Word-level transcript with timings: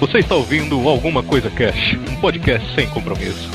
Você 0.00 0.18
está 0.18 0.36
ouvindo 0.36 0.88
Alguma 0.88 1.24
Coisa 1.24 1.50
Cash, 1.50 1.98
um 2.08 2.14
podcast 2.20 2.72
sem 2.76 2.88
compromisso. 2.88 3.50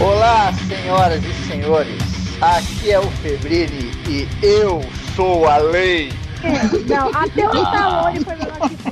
Olá, 0.00 0.50
senhoras 0.54 1.22
e 1.22 1.34
senhores. 1.46 2.02
Aqui 2.40 2.92
é 2.92 2.98
o 2.98 3.10
Febrini 3.20 3.90
e 4.08 4.26
eu 4.42 4.80
sou 5.14 5.46
a 5.46 5.58
lei. 5.58 6.10
Não, 6.88 7.08
até 7.14 7.46
o 7.46 7.54
Stallone 7.54 8.20
foi 8.24 8.36
melhor 8.36 8.70
que. 8.70 8.91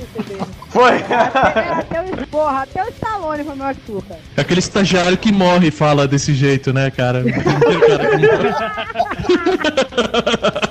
Foi. 0.71 0.95
Até, 0.95 1.69
até 1.69 2.01
o, 2.01 2.27
porra, 2.27 2.61
até 2.61 2.83
o 2.83 2.87
Stallone 2.87 3.43
foi 3.43 3.55
tu, 3.85 4.03
cara. 4.07 4.21
É 4.37 4.41
aquele 4.41 4.59
estagiário 4.59 5.17
que 5.17 5.31
morre 5.31 5.67
e 5.67 5.71
fala 5.71 6.07
desse 6.07 6.33
jeito, 6.33 6.71
né, 6.71 6.89
cara? 6.89 7.23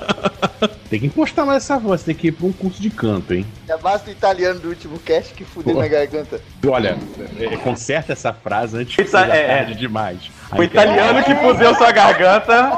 Tem 0.89 0.99
que 0.99 1.05
impostar 1.07 1.45
mais 1.45 1.63
essa 1.63 1.77
voz, 1.79 2.03
tem 2.03 2.13
que 2.13 2.27
ir 2.27 2.31
pra 2.33 2.45
um 2.47 2.51
curso 2.51 2.81
de 2.81 2.89
canto, 2.89 3.33
hein? 3.33 3.45
Já 3.67 3.77
basta 3.77 4.09
o 4.09 4.11
italiano 4.13 4.59
do 4.59 4.69
último 4.69 4.99
cast 4.99 5.33
que 5.33 5.43
fudeu 5.43 5.75
minha 5.75 5.87
garganta. 5.87 6.39
Olha, 6.67 6.97
é, 7.39 7.57
conserta 7.57 8.13
essa 8.13 8.31
frase 8.33 8.77
antes 8.77 8.95
que 8.95 9.01
Isso 9.01 9.11
seja 9.11 9.33
é- 9.33 9.47
tarde 9.57 9.75
demais. 9.75 10.29
O 10.51 10.61
Aí, 10.61 10.65
italiano 10.67 11.23
que 11.23 11.33
fudeu 11.35 11.73
sua 11.75 11.91
garganta. 11.91 12.71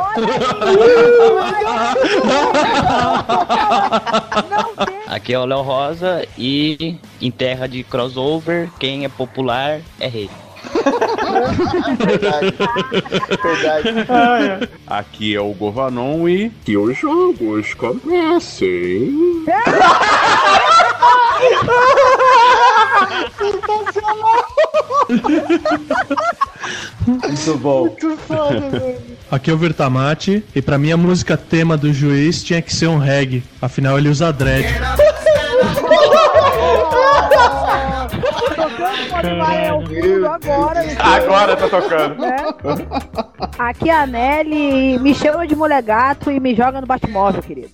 Aqui 5.07 5.33
é 5.33 5.39
o 5.39 5.45
Léo 5.45 5.61
Rosa 5.61 6.25
e 6.37 6.97
em 7.21 7.31
terra 7.31 7.67
de 7.67 7.83
crossover, 7.83 8.69
quem 8.79 9.05
é 9.05 9.09
popular 9.09 9.81
é 9.99 10.07
rei. 10.07 10.29
Verdade. 11.99 12.55
Verdade. 13.43 14.69
Aqui 14.87 15.35
é 15.35 15.41
o 15.41 15.53
Govanon 15.53 16.27
e 16.27 16.49
que 16.63 16.77
os 16.77 16.97
jogos 16.97 17.73
comecem. 17.73 19.43
Muito 27.05 27.57
bom. 27.57 27.85
Muito 27.85 28.17
foda, 28.17 28.69
velho. 28.69 28.97
Aqui 29.29 29.49
é 29.49 29.53
o 29.53 29.57
Vertamati, 29.57 30.43
e 30.55 30.61
pra 30.61 30.77
mim 30.77 30.91
a 30.91 30.97
música 30.97 31.35
tema 31.35 31.75
do 31.75 31.91
juiz 31.91 32.43
tinha 32.43 32.61
que 32.61 32.73
ser 32.73 32.87
um 32.87 32.97
reggae. 32.97 33.43
Afinal, 33.61 33.97
ele 33.97 34.09
usa 34.09 34.31
dread. 34.31 34.67
Fundo 39.23 40.27
agora. 40.27 40.83
né? 40.83 40.95
Agora 40.99 41.55
tá 41.55 41.69
tocando. 41.69 42.15
Né? 42.19 42.35
Aqui 43.57 43.89
é 43.89 43.93
a 43.93 44.05
Nelly 44.05 44.99
me 44.99 45.15
chama 45.15 45.47
de 45.47 45.55
mulher 45.55 45.81
gato 45.81 46.29
e 46.29 46.39
me 46.39 46.53
joga 46.55 46.81
no 46.81 46.87
Batmóvel, 46.87 47.41
querido. 47.41 47.69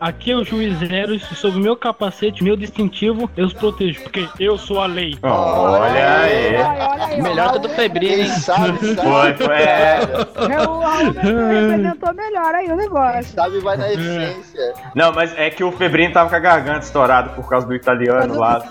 Aqui 0.00 0.30
é 0.30 0.36
o 0.36 0.44
juiz 0.44 0.78
Zero 0.78 1.14
e 1.14 1.20
sob 1.20 1.58
meu 1.58 1.76
capacete, 1.76 2.44
meu 2.44 2.56
distintivo, 2.56 3.28
eu 3.36 3.46
os 3.46 3.52
protejo, 3.52 4.02
porque 4.02 4.28
eu 4.38 4.56
sou 4.58 4.80
a 4.80 4.86
lei. 4.86 5.16
Olha 5.22 6.20
aí. 6.20 6.54
Olha, 6.56 6.88
olha 6.90 7.06
aí, 7.06 7.22
Melhor 7.22 7.52
que 7.52 7.56
o 7.58 7.60
do 7.60 7.68
Quem 8.08 8.20
hein? 8.20 8.28
sabe, 8.28 8.78
sabe. 8.94 8.96
Foi, 8.96 9.34
foi. 9.34 9.54
É. 9.56 9.98
O 10.66 10.78
Raul 10.80 11.10
representou 11.12 12.14
melhor 12.14 12.54
aí 12.54 12.70
o 12.70 12.76
Quem 12.76 12.76
negócio. 12.76 13.34
sabe 13.34 13.58
vai 13.60 13.76
na 13.76 13.92
essência. 13.92 14.74
Não, 14.94 15.12
mas 15.12 15.36
é 15.36 15.50
que 15.50 15.64
o 15.64 15.72
Febrinho 15.72 16.12
tava 16.12 16.28
com 16.30 16.35
a 16.36 16.40
garganta 16.40 16.80
estourada 16.80 17.30
por 17.30 17.48
causa 17.48 17.66
do 17.66 17.74
italiano 17.74 18.38
lá. 18.38 18.62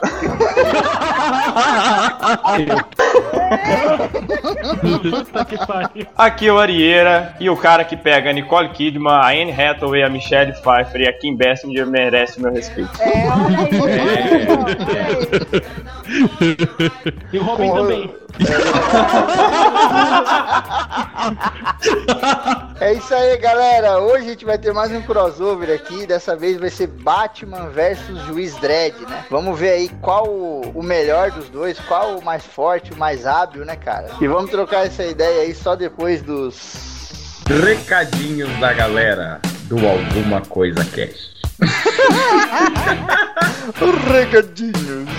Aqui 6.18 6.48
é 6.48 6.54
o 6.54 6.59
Arieira 6.59 7.36
e 7.40 7.50
o 7.50 7.58
cara 7.58 7.84
que 7.84 7.98
pega 7.98 8.30
a 8.30 8.34
Nicole 8.34 8.70
Kidman, 8.70 9.12
a 9.12 9.30
Anne 9.30 9.52
Hathaway, 9.52 10.04
a 10.04 10.09
Michelle 10.09 10.54
Pfeiffer 10.54 11.02
e 11.02 11.08
a 11.08 11.14
Kim 11.14 11.36
Basinger 11.36 11.86
merece 11.88 12.42
meu 12.42 12.52
respeito. 12.52 12.92
É, 13.02 13.28
olha 13.81 14.02
aí. 14.02 14.48
olha 14.50 14.74
aí. 15.02 15.66
E 17.34 17.38
o 17.38 17.44
Robin 17.44 17.70
Porra. 17.70 17.81
também. 17.81 18.16
É 22.85 22.94
isso 22.94 23.13
aí, 23.16 23.35
galera. 23.38 23.97
Hoje 23.97 24.25
a 24.25 24.29
gente 24.29 24.46
vai 24.46 24.59
ter 24.59 24.72
mais 24.72 24.91
um 24.91 25.01
crossover 25.01 25.73
aqui. 25.73 26.06
Dessa 26.06 26.35
vez 26.35 26.59
vai 26.59 26.69
ser 26.69 26.85
Batman 26.85 27.69
versus 27.69 28.22
Juiz 28.28 28.53
Dredd, 28.57 28.94
né? 29.09 29.25
Vamos 29.28 29.59
ver 29.59 29.72
aí 29.72 29.90
qual 30.03 30.28
o 30.28 30.84
melhor 30.84 31.31
dos 31.31 31.50
dois, 31.50 31.79
qual 31.79 32.19
o 32.19 32.24
mais 32.24 32.45
forte, 32.45 32.94
o 32.94 32.95
mais 32.95 33.25
hábil, 33.25 33.66
né, 33.66 33.75
cara? 33.75 34.12
E 34.22 34.28
vamos 34.28 34.51
trocar 34.51 34.85
essa 34.85 35.03
ideia 35.03 35.41
aí 35.41 35.56
só 35.56 35.75
depois 35.75 36.22
dos. 36.22 37.41
Recadinhos 37.47 38.56
da 38.59 38.72
galera 38.72 39.41
do 39.63 39.79
Alguma 39.79 40.41
Coisa 40.41 40.85
Cast. 40.85 41.34
Recadinhos. 44.13 45.09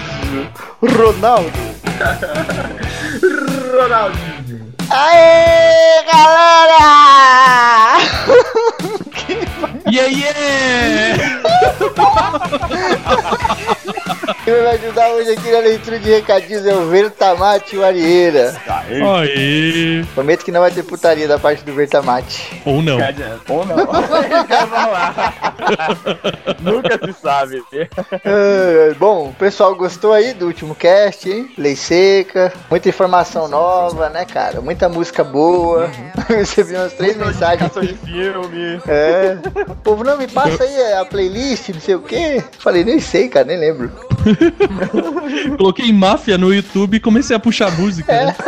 Ronaldo. 0.81 1.51
Ronaldinho. 3.77 4.66
Aê, 4.91 6.05
galera! 6.05 7.99
Yeah, 9.91 10.07
yeah! 10.11 11.37
Quem 14.45 14.55
vai 14.55 14.63
me 14.63 14.69
ajudar 14.69 15.11
hoje 15.11 15.31
aqui 15.33 15.51
na 15.51 15.59
leitura 15.59 15.99
de 15.99 16.11
recadinhos 16.11 16.67
é 16.67 16.75
o 16.75 16.89
Vertamate 16.89 17.77
e 17.77 17.79
o 17.79 17.85
Arieira. 17.85 18.55
Aí! 19.21 20.05
Prometo 20.15 20.45
que 20.45 20.53
não 20.53 20.61
vai 20.61 20.71
ter 20.71 20.83
putaria 20.83 21.27
da 21.29 21.39
parte 21.39 21.65
do 21.65 21.73
Vertamate. 21.73 22.63
Ou 22.65 22.83
não. 22.83 22.99
Ou 23.49 23.67
não. 23.67 23.77
Nunca 26.61 26.99
se 27.05 27.13
sabe. 27.21 27.63
Ah, 28.25 28.95
bom, 28.99 29.29
o 29.29 29.35
pessoal 29.35 29.75
gostou 29.75 30.13
aí 30.13 30.33
do 30.33 30.47
último 30.47 30.75
cast, 30.75 31.31
hein? 31.31 31.51
Lei 31.57 31.77
seca, 31.77 32.53
muita 32.71 32.89
informação 32.89 33.49
nova, 33.49 34.09
né, 34.09 34.25
cara? 34.25 34.61
Muita 34.61 34.89
música 34.89 35.23
boa. 35.25 35.91
Recebi 36.29 36.75
umas 36.75 36.93
três 36.93 37.17
mensagens. 37.17 37.73
de 37.81 37.95
filme. 37.95 38.81
É. 38.87 39.39
O 39.69 39.77
povo, 39.77 40.05
não, 40.05 40.17
me 40.17 40.27
passa 40.27 40.65
aí 40.65 40.93
a 40.95 41.05
playlist, 41.05 41.69
não 41.71 41.81
sei 41.81 41.95
o 41.95 42.01
quê. 42.01 42.43
Falei, 42.59 42.85
nem 42.85 43.01
sei, 43.01 43.29
cara, 43.29 43.45
nem 43.45 43.59
lembro. 43.59 43.76
Coloquei 45.57 45.93
máfia 45.93 46.39
no 46.39 46.53
YouTube 46.53 46.97
e 46.97 47.01
comecei 47.01 47.37
a 47.37 47.39
puxar 47.39 47.71
música. 47.79 48.13
né? 48.13 48.35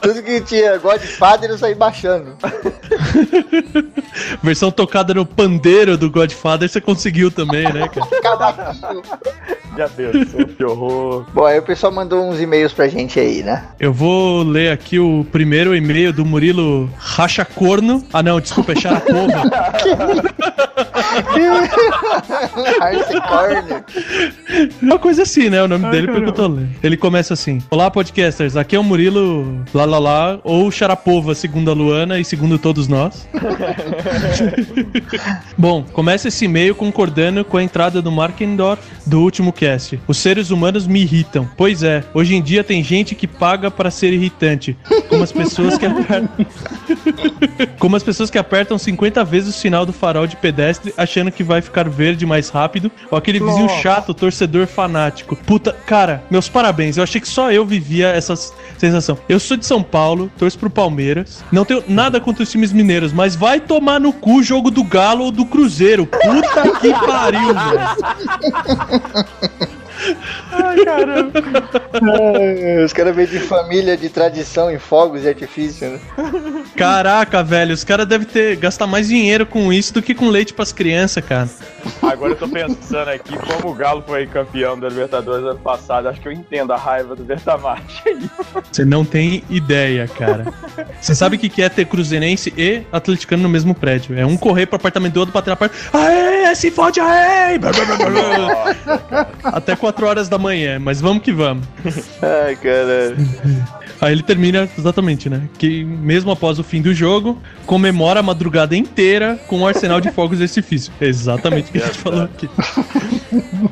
Tudo 0.00 0.22
que 0.22 0.40
tinha 0.42 0.78
Godfather 0.78 1.50
eu 1.50 1.58
saí 1.58 1.74
baixando. 1.74 2.36
Versão 4.42 4.70
tocada 4.70 5.14
no 5.14 5.26
pandeiro 5.26 5.96
do 5.96 6.10
Godfather 6.10 6.68
você 6.68 6.80
conseguiu 6.80 7.30
também, 7.30 7.64
né, 7.72 7.88
cara? 7.88 8.06
Cavaquinho. 8.22 9.02
Já 9.76 9.88
pensou, 9.88 10.46
que 10.46 10.64
horror. 10.64 11.24
Bom, 11.32 11.44
aí 11.44 11.58
o 11.58 11.62
pessoal 11.62 11.92
mandou 11.92 12.28
uns 12.28 12.40
e-mails 12.40 12.72
pra 12.72 12.88
gente 12.88 13.20
aí, 13.20 13.42
né? 13.42 13.64
Eu 13.78 13.92
vou 13.92 14.42
ler 14.42 14.72
aqui 14.72 14.98
o 14.98 15.26
primeiro 15.30 15.74
e-mail 15.74 16.12
do 16.12 16.24
Murilo 16.24 16.90
Racha 16.96 17.44
Corno. 17.44 18.04
Ah, 18.12 18.22
não, 18.22 18.40
desculpa, 18.40 18.72
é 18.72 18.76
Charapova. 18.76 19.42
Corner. 23.28 23.84
Uma 24.80 24.98
coisa 24.98 25.22
assim, 25.22 25.50
né? 25.50 25.62
O 25.62 25.68
nome 25.68 25.90
dele, 25.90 26.06
pelo 26.06 26.22
que 26.22 26.28
eu 26.28 26.32
tô 26.32 26.46
lendo. 26.46 26.68
Ele 26.82 26.96
começa 26.96 27.34
assim: 27.34 27.62
Olá, 27.70 27.90
podcasters. 27.90 28.56
Aqui 28.56 28.76
é 28.76 28.78
o 28.78 28.84
Murilo 28.84 29.64
lá 29.74 29.84
lá 29.84 29.98
lá, 29.98 30.40
ou 30.44 30.70
Charapova, 30.70 31.34
segundo 31.34 31.70
a 31.70 31.74
Luana 31.74 32.18
e 32.18 32.24
segundo 32.24 32.58
todos 32.58 32.88
nós. 32.88 33.28
Bom, 35.56 35.84
começa 35.92 36.28
esse 36.28 36.44
e-mail 36.44 36.74
concordando 36.74 37.44
com 37.44 37.56
a 37.56 37.62
entrada 37.62 38.00
do 38.00 38.12
Markendorf 38.12 38.82
do 39.06 39.20
último 39.20 39.52
cast. 39.52 40.00
Os 40.06 40.18
seres 40.18 40.50
humanos 40.50 40.86
me 40.86 41.00
irritam. 41.00 41.48
Pois 41.56 41.82
é, 41.82 42.04
hoje 42.14 42.34
em 42.34 42.42
dia 42.42 42.62
tem 42.62 42.82
gente 42.82 43.14
que 43.14 43.26
paga 43.26 43.70
para 43.70 43.90
ser 43.90 44.12
irritante. 44.12 44.76
Como 45.08 45.22
as 45.22 45.32
pessoas 45.32 45.78
que 45.78 45.86
apertam. 45.86 46.28
Como 47.78 47.96
as 47.96 48.02
pessoas 48.02 48.30
que 48.30 48.38
apertam 48.38 48.76
50 48.76 49.24
vezes 49.24 49.54
o 49.54 49.58
sinal 49.58 49.86
do 49.86 49.92
farol 49.92 50.26
de 50.26 50.36
pedestre 50.36 50.92
achando 50.96 51.30
que 51.30 51.42
vai 51.42 51.60
ficar 51.60 51.77
verde 51.86 52.24
mais 52.24 52.48
rápido, 52.48 52.90
ou 53.10 53.18
aquele 53.18 53.38
vizinho 53.38 53.68
chato, 53.82 54.14
torcedor 54.14 54.66
fanático. 54.66 55.36
Puta, 55.36 55.72
cara, 55.72 56.24
meus 56.30 56.48
parabéns. 56.48 56.96
Eu 56.96 57.02
achei 57.02 57.20
que 57.20 57.28
só 57.28 57.52
eu 57.52 57.66
vivia 57.66 58.08
essa 58.08 58.34
sensação. 58.78 59.18
Eu 59.28 59.38
sou 59.38 59.56
de 59.56 59.66
São 59.66 59.82
Paulo, 59.82 60.30
torço 60.38 60.58
pro 60.58 60.70
Palmeiras. 60.70 61.44
Não 61.52 61.64
tenho 61.64 61.84
nada 61.86 62.18
contra 62.20 62.42
os 62.42 62.50
times 62.50 62.72
mineiros, 62.72 63.12
mas 63.12 63.36
vai 63.36 63.60
tomar 63.60 64.00
no 64.00 64.12
cu 64.12 64.38
o 64.38 64.42
jogo 64.42 64.70
do 64.70 64.82
Galo 64.82 65.24
ou 65.24 65.30
do 65.30 65.44
Cruzeiro. 65.44 66.06
Puta 66.06 66.78
que 66.80 66.90
pariu, 67.06 67.54
velho. 67.54 67.78
Ai, 70.52 70.84
caramba. 70.84 71.32
É, 72.40 72.82
Os 72.84 72.92
caras 72.92 73.14
veio 73.14 73.28
de 73.28 73.38
família 73.40 73.96
de 73.96 74.08
tradição 74.08 74.70
em 74.70 74.78
fogos 74.78 75.22
de 75.22 75.28
artifício, 75.28 75.90
né? 75.90 76.00
Caraca, 76.76 77.42
velho, 77.42 77.74
os 77.74 77.84
caras 77.84 78.06
devem 78.06 78.26
ter 78.26 78.56
gastar 78.56 78.86
mais 78.86 79.08
dinheiro 79.08 79.44
com 79.46 79.72
isso 79.72 79.92
do 79.92 80.02
que 80.02 80.14
com 80.14 80.28
leite 80.28 80.54
pras 80.54 80.72
crianças, 80.72 81.24
cara. 81.24 81.48
Agora 82.02 82.32
eu 82.32 82.36
tô 82.36 82.48
pensando 82.48 83.08
aqui, 83.08 83.36
como 83.36 83.72
o 83.72 83.74
Galo 83.74 84.02
foi 84.06 84.26
campeão 84.26 84.78
da 84.78 84.88
Libertadores 84.88 85.44
ano 85.44 85.58
passado, 85.58 86.08
acho 86.08 86.20
que 86.20 86.28
eu 86.28 86.32
entendo 86.32 86.72
a 86.72 86.76
raiva 86.76 87.14
do 87.14 87.24
Bertamate 87.24 88.02
aí. 88.06 88.30
Você 88.70 88.84
não 88.84 89.04
tem 89.04 89.42
ideia, 89.50 90.06
cara. 90.06 90.52
Você 91.00 91.14
sabe 91.14 91.36
o 91.36 91.38
que 91.38 91.62
é 91.62 91.68
ter 91.68 91.86
cruzeirense 91.86 92.52
e 92.56 92.82
atleticano 92.92 93.42
no 93.42 93.48
mesmo 93.48 93.74
prédio? 93.74 94.18
É 94.18 94.24
um 94.24 94.36
correr 94.36 94.66
pro 94.66 94.76
apartamento 94.76 95.14
do 95.14 95.20
outro, 95.20 95.32
bater 95.32 95.50
na 95.50 95.56
porta. 95.56 95.74
Aê, 95.92 96.54
se 96.54 96.70
fode, 96.70 97.00
aê! 97.00 97.58
Blá, 97.58 97.70
blá, 97.72 97.84
blá, 99.92 99.92
blá, 99.92 99.92
blá. 99.92 99.92
Até 99.92 99.92
4 99.92 100.06
horas 100.06 100.28
da 100.28 100.38
manhã, 100.38 100.78
mas 100.78 101.00
vamos 101.00 101.22
que 101.22 101.32
vamos. 101.32 101.66
Ai, 102.22 102.56
caralho. 102.56 103.16
Aí 104.00 104.12
ele 104.12 104.22
termina 104.22 104.68
exatamente, 104.78 105.28
né? 105.28 105.48
Que 105.58 105.82
mesmo 105.84 106.30
após 106.30 106.58
o 106.58 106.62
fim 106.62 106.80
do 106.80 106.94
jogo, 106.94 107.40
comemora 107.66 108.20
a 108.20 108.22
madrugada 108.22 108.76
inteira 108.76 109.38
com 109.48 109.60
o 109.60 109.66
arsenal 109.66 110.00
de 110.00 110.10
fogos 110.12 110.38
de 110.38 110.44
artifício. 110.44 110.92
Exatamente 111.00 111.70
o 111.70 111.72
que 111.72 111.78
a 111.78 111.86
gente 111.86 111.98
falou 111.98 112.22
aqui. 112.22 112.48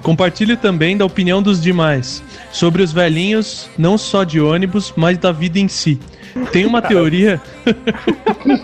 Compartilhe 0.02 0.56
também 0.56 0.96
da 0.96 1.04
opinião 1.04 1.40
dos 1.42 1.62
demais 1.62 2.22
sobre 2.52 2.82
os 2.82 2.92
velhinhos, 2.92 3.68
não 3.78 3.96
só 3.96 4.24
de 4.24 4.40
ônibus, 4.40 4.92
mas 4.96 5.16
da 5.18 5.30
vida 5.30 5.58
em 5.58 5.68
si. 5.68 6.00
Tem 6.52 6.66
uma 6.66 6.82
teoria 6.82 7.40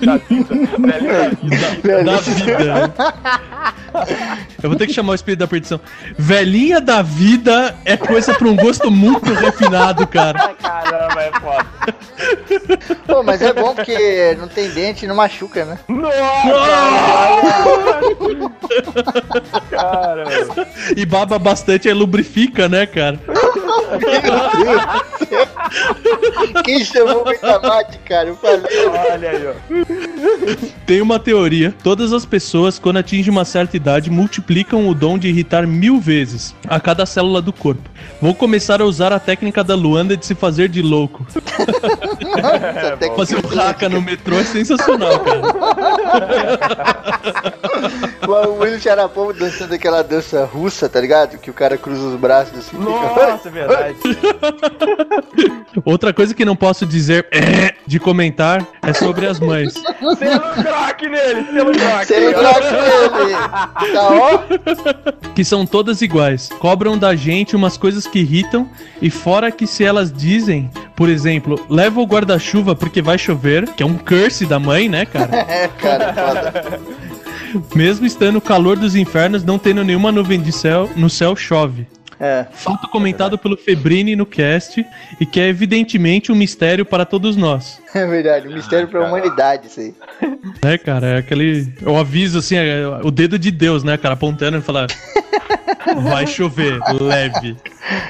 Da 0.01 0.17
vida, 0.17 0.55
velho, 1.83 2.05
da 2.05 2.17
vida. 2.17 2.55
da 2.65 2.87
vida. 2.87 2.95
Eu 4.63 4.71
vou 4.71 4.79
ter 4.79 4.87
que 4.87 4.93
chamar 4.93 5.13
o 5.13 5.15
espírito 5.15 5.41
da 5.41 5.47
perdição. 5.49 5.81
Velhinha 6.17 6.81
da 6.81 7.03
vida 7.03 7.75
é 7.85 7.97
coisa 7.97 8.33
pra 8.35 8.49
um 8.49 8.57
gosto 8.57 8.91
muito 8.91 9.33
refinado, 9.35 10.07
cara. 10.07 10.55
Caramba, 10.63 11.23
é 11.23 11.33
foda. 11.41 11.67
Pô, 13.07 13.23
mas 13.23 13.43
é 13.43 13.53
bom 13.53 13.75
porque 13.75 14.37
não 14.39 14.49
tem 14.49 14.71
dente 14.71 15.05
e 15.05 15.09
não 15.09 15.17
machuca, 15.17 15.65
né? 15.65 15.79
Caramba. 19.71 20.69
E 20.97 21.05
baba 21.05 21.39
bastante, 21.39 21.89
aí 21.89 21.95
lubrifica, 21.95 22.69
né, 22.69 22.87
cara? 22.87 23.19
Quem 26.65 26.85
chamou 26.85 27.23
o 27.23 27.25
Betamate, 27.25 27.99
cara? 28.05 28.29
Eu 28.29 28.37
falei. 28.37 28.61
Olha 29.13 29.31
aí, 29.31 29.47
ó. 29.47 29.53
Tem 30.87 31.01
uma 31.01 31.19
teoria: 31.19 31.75
todas 31.83 32.13
as 32.13 32.25
pessoas, 32.25 32.79
quando 32.79 32.99
atingem 32.99 33.31
uma 33.31 33.45
certa 33.45 33.77
idade, 33.77 34.11
multiplicam 34.11 34.89
o 34.89 34.95
dom 34.95 35.19
de 35.19 35.29
irritar 35.29 35.67
mil 35.67 35.99
vezes 36.01 36.55
a 36.69 36.79
cada 36.81 37.05
célula 37.07 37.41
do 37.43 37.53
corpo. 37.53 37.89
Vou 38.21 38.35
começar 38.35 38.81
a 38.81 38.85
usar 38.85 39.13
a 39.13 39.19
técnica 39.21 39.63
da 39.65 39.75
Luanda 39.75 40.17
de 40.17 40.25
se 40.27 40.35
fazer 40.35 40.69
de 40.69 40.83
louco. 40.83 41.27
Que 42.99 43.17
Fazer 43.17 43.37
um 43.37 43.49
raca 43.49 43.89
no 43.89 44.01
metrô 44.01 44.37
é 44.37 44.45
sensacional, 44.45 45.21
cara. 45.21 45.43
o 48.49 48.59
William 48.61 48.79
Sharapova 48.81 49.33
dançando 49.35 49.75
aquela 49.75 50.03
dança 50.03 50.45
russa, 50.45 50.89
tá 50.89 51.01
ligado? 51.01 51.37
Que 51.39 51.51
o 51.51 51.55
cara 51.55 51.77
cruza 51.77 52.07
os 52.07 52.17
braços 52.17 52.59
assim. 52.59 52.77
fica- 52.79 52.83
Nossa, 52.83 53.49
é 53.49 53.51
verdade. 53.51 53.82
Outra 55.85 56.13
coisa 56.13 56.35
que 56.35 56.45
não 56.45 56.55
posso 56.55 56.85
dizer 56.87 57.27
é 57.31 57.75
de 57.87 57.99
comentar 57.99 58.67
é 58.83 58.93
sobre 58.93 59.27
as 59.27 59.41
mães. 59.41 59.73
Selo 59.73 60.41
croque 60.63 61.09
nele, 61.09 61.45
selo 61.53 61.73
croque. 61.73 62.07
Sem 62.07 62.31
droga 62.31 62.71
nele. 62.71 63.33
Tá 63.93 64.09
ó. 64.11 64.39
que 65.35 65.45
são 65.45 65.67
todas 65.67 66.03
iguais. 66.03 66.49
Cobram 66.59 66.97
da 66.99 67.15
gente 67.17 67.57
umas 67.57 67.77
coisas 67.77 68.07
que 68.07 68.21
irritam 68.21 68.69
e 69.01 69.11
fora 69.11 69.51
que 69.51 69.67
se 69.67 69.85
elas 69.85 70.13
dizem, 70.13 70.71
por 70.95 71.09
exemplo, 71.09 71.59
leva 71.69 72.01
o 72.01 72.07
guarda-chuva 72.07 72.75
porque 72.75 73.03
vai 73.03 73.19
chover, 73.19 73.69
que 73.73 73.83
é 73.83 73.87
um 73.87 73.97
curse 73.97 74.47
da 74.47 74.59
mãe, 74.59 74.89
né, 74.89 75.07
cara? 75.07 75.33
É, 75.53 75.69
cara, 75.69 76.15
foda. 76.15 76.81
Mesmo 77.75 78.07
estando 78.07 78.35
no 78.35 78.41
calor 78.41 78.79
dos 78.79 78.97
infernos, 78.97 79.45
não 79.45 79.59
tendo 79.59 79.85
nenhuma 79.85 80.11
nuvem 80.11 80.41
de 80.41 80.53
céu, 80.53 80.89
no 80.97 81.11
céu 81.11 81.37
chove. 81.37 81.87
É. 82.23 82.47
Fato 82.53 82.87
comentado 82.87 83.37
pelo 83.37 83.57
Febrini 83.57 84.15
no 84.15 84.25
cast 84.25 84.87
e 85.21 85.27
que 85.27 85.41
é 85.41 85.49
evidentemente 85.49 86.31
um 86.31 86.37
mistério 86.37 86.87
para 86.87 87.05
todos 87.05 87.37
nós. 87.37 87.83
É 87.95 88.07
verdade, 88.07 88.49
um 88.49 88.55
mistério 88.55 88.89
pra 88.89 89.07
humanidade 89.07 89.67
isso 89.67 89.79
aí. 89.79 89.95
Né, 90.65 90.79
cara? 90.83 91.09
É 91.09 91.19
aquele. 91.19 91.71
Eu 91.83 91.95
aviso 91.99 92.39
assim, 92.39 92.57
é 92.57 92.87
o 93.03 93.11
dedo 93.11 93.39
de 93.39 93.51
Deus, 93.51 93.85
né, 93.85 93.99
cara? 93.99 94.15
Apontando 94.15 94.57
e 94.57 94.63
falar. 94.63 94.87
Vai 96.03 96.27
chover, 96.27 96.81
leve. 96.99 97.55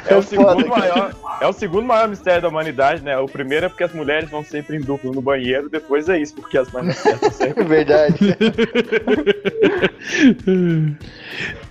É 0.06 0.14
o 0.14 0.18
É 0.18 0.22
segundo 0.22 0.68
maior. 0.68 1.12
É 1.42 1.46
o 1.48 1.52
segundo 1.52 1.84
maior 1.84 2.08
mistério 2.08 2.40
da 2.40 2.46
humanidade, 2.46 3.02
né? 3.02 3.18
O 3.18 3.26
primeiro 3.26 3.66
é 3.66 3.68
porque 3.68 3.82
as 3.82 3.92
mulheres 3.92 4.30
vão 4.30 4.44
sempre 4.44 4.76
em 4.76 4.80
duplo 4.80 5.12
no 5.12 5.20
banheiro, 5.20 5.68
depois 5.68 6.08
é 6.08 6.16
isso, 6.16 6.36
porque 6.36 6.56
as 6.56 6.72
acertam 6.72 7.32
sempre. 7.32 7.62
É 7.62 7.64
verdade. 7.64 8.14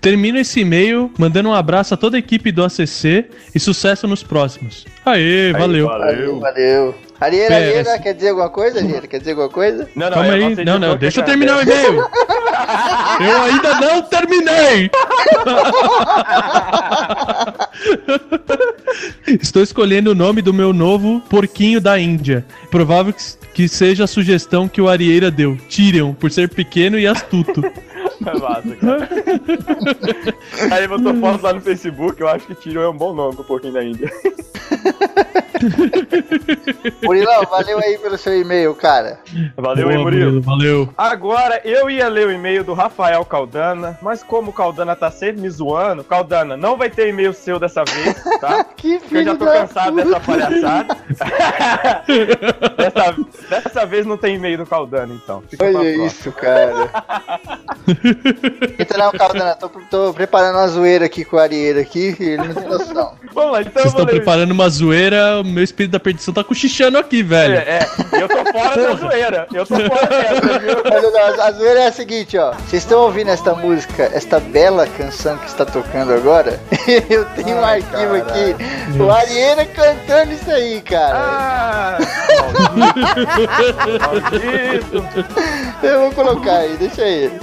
Termino 0.01 0.37
esse 0.37 0.59
e-mail 0.59 1.09
mandando 1.17 1.47
um 1.47 1.53
abraço 1.53 1.93
a 1.93 1.97
toda 1.97 2.17
a 2.17 2.19
equipe 2.19 2.51
do 2.51 2.65
ACC 2.65 3.29
e 3.55 3.59
sucesso 3.61 4.05
nos 4.07 4.23
próximos. 4.23 4.85
Aê, 5.05 5.53
valeu. 5.53 5.87
Valeu, 5.87 6.39
valeu. 6.39 6.93
Pera, 7.29 7.81
esse- 7.81 7.99
quer 7.99 8.13
dizer 8.15 8.29
alguma 8.29 8.49
coisa, 8.49 8.79
Arieira? 8.79 9.05
Quer 9.07 9.19
dizer 9.19 9.31
alguma 9.31 9.49
coisa? 9.49 9.87
Não, 9.95 10.07
não, 10.07 10.13
Calma 10.13 10.29
é 10.29 10.33
aí, 10.33 10.65
não, 10.65 10.79
não, 10.79 10.97
deixa 10.97 11.19
eu 11.21 11.25
terminar 11.25 11.59
o 11.59 11.61
e-mail. 11.61 12.01
Eu 13.21 13.41
ainda 13.43 13.75
não 13.79 14.01
terminei. 14.03 14.89
Estou 19.41 19.61
escolhendo 19.61 20.11
o 20.11 20.15
nome 20.15 20.41
do 20.41 20.53
meu 20.53 20.73
novo 20.73 21.21
porquinho 21.29 21.79
da 21.79 21.99
Índia. 21.99 22.45
Provável 22.69 23.13
que, 23.13 23.23
que 23.53 23.67
seja 23.67 24.03
a 24.05 24.07
sugestão 24.07 24.67
que 24.67 24.81
o 24.81 24.89
Arieira 24.89 25.29
deu. 25.31 25.57
Tyrion, 25.69 26.13
por 26.13 26.31
ser 26.31 26.49
pequeno 26.49 26.97
e 26.97 27.07
astuto. 27.07 27.61
É 28.25 28.39
massa, 28.39 28.75
cara. 28.75 29.09
Aí 30.75 30.87
botou 30.87 31.13
foto 31.15 31.43
lá 31.43 31.53
no 31.53 31.61
Facebook, 31.61 32.21
eu 32.21 32.27
acho 32.27 32.45
que 32.45 32.55
Tyrion 32.55 32.83
é 32.83 32.89
um 32.89 32.97
bom 32.97 33.13
nome 33.13 33.35
pro 33.35 33.43
pouquinho 33.43 33.73
da 33.73 33.83
Índia. 33.83 34.11
Murilão, 37.03 37.43
valeu 37.45 37.79
aí 37.79 37.97
pelo 37.97 38.17
seu 38.17 38.39
e-mail, 38.39 38.73
cara. 38.73 39.19
Valeu 39.55 39.85
Boa, 39.87 39.97
aí, 39.97 40.03
Murilo. 40.03 40.41
Valeu. 40.41 40.89
Agora, 40.97 41.61
eu 41.63 41.89
ia 41.89 42.07
ler 42.07 42.27
o 42.27 42.31
e-mail 42.31 42.63
do 42.63 42.73
Rafael 42.73 43.23
Caldana, 43.25 43.97
mas 44.01 44.23
como 44.23 44.49
o 44.49 44.53
Caldana 44.53 44.95
tá 44.95 45.11
sempre 45.11 45.41
me 45.41 45.49
zoando, 45.49 46.03
Caldana, 46.03 46.57
não 46.57 46.77
vai 46.77 46.89
ter 46.89 47.09
e-mail 47.09 47.33
seu 47.33 47.59
dessa 47.59 47.83
vez, 47.83 48.23
tá? 48.39 48.63
Que 48.81 48.99
Porque 48.99 49.17
eu 49.17 49.23
já 49.23 49.31
filho 49.33 49.37
tô 49.37 49.45
da 49.45 49.59
cansado 49.59 49.95
dessa 49.95 50.19
palhaçada. 50.19 50.97
dessa, 52.77 53.15
dessa 53.49 53.85
vez 53.85 54.05
não 54.05 54.17
tem 54.17 54.35
e-mail 54.35 54.57
do 54.57 54.65
Caldana, 54.65 55.13
então. 55.13 55.43
Fica 55.47 55.69
pra 55.69 55.79
Olha 55.79 56.05
isso, 56.05 56.31
cara. 56.31 56.89
Então 58.77 58.97
não, 58.97 59.11
Caldana, 59.11 59.55
tô, 59.55 59.69
tô 59.69 60.13
preparando 60.13 60.57
uma 60.57 60.67
zoeira 60.67 61.05
aqui 61.05 61.23
com 61.23 61.35
o 61.35 61.39
Arieira 61.39 61.81
aqui, 61.81 62.15
e 62.19 62.23
ele 62.23 62.47
não 62.47 62.53
tem 62.53 62.67
noção. 62.67 63.13
Vamos 63.33 63.51
lá, 63.53 63.61
então 63.61 63.73
Vocês 63.73 63.93
estão 63.93 64.05
preparando 64.05 64.51
uma 64.51 64.69
zoeira, 64.69 65.39
o 65.39 65.43
meu 65.43 65.63
espírito 65.63 65.93
da 65.93 65.99
perdição 65.99 66.33
tá 66.33 66.43
cochichando 66.43 66.97
aqui, 66.97 67.23
velho. 67.23 67.55
É, 67.55 67.79
é, 67.79 67.87
eu 68.21 68.27
tô 68.27 68.51
fora 68.51 68.83
da 68.83 68.93
zoeira. 68.95 69.47
Eu 69.53 69.65
tô 69.65 69.75
fora 69.75 70.07
dessa, 70.07 70.59
viu? 70.59 70.77
Olha, 70.91 71.11
não, 71.11 71.43
a 71.43 71.51
zoeira 71.51 71.79
é 71.81 71.87
a 71.87 71.91
seguinte, 71.91 72.37
ó. 72.37 72.51
Vocês 72.51 72.83
estão 72.83 73.01
ouvindo 73.01 73.29
esta 73.29 73.55
música, 73.55 74.11
esta 74.13 74.39
bela 74.39 74.85
canção 74.85 75.37
que 75.37 75.47
está 75.47 75.65
tocando 75.65 76.13
agora? 76.13 76.59
Eu 77.09 77.25
tenho 77.35 77.55
um 77.57 77.63
arquivo 77.63 78.15
aqui. 78.15 78.55
O 79.01 79.09
Arieira 79.09 79.65
cantando 79.65 80.33
isso 80.33 80.51
aí, 80.51 80.81
cara. 80.81 81.17
Ah, 81.17 81.97
maldito. 83.99 85.03
Eu 85.83 86.01
vou 86.01 86.11
colocar 86.11 86.57
aí, 86.57 86.75
deixa 86.77 87.01
ele. 87.01 87.39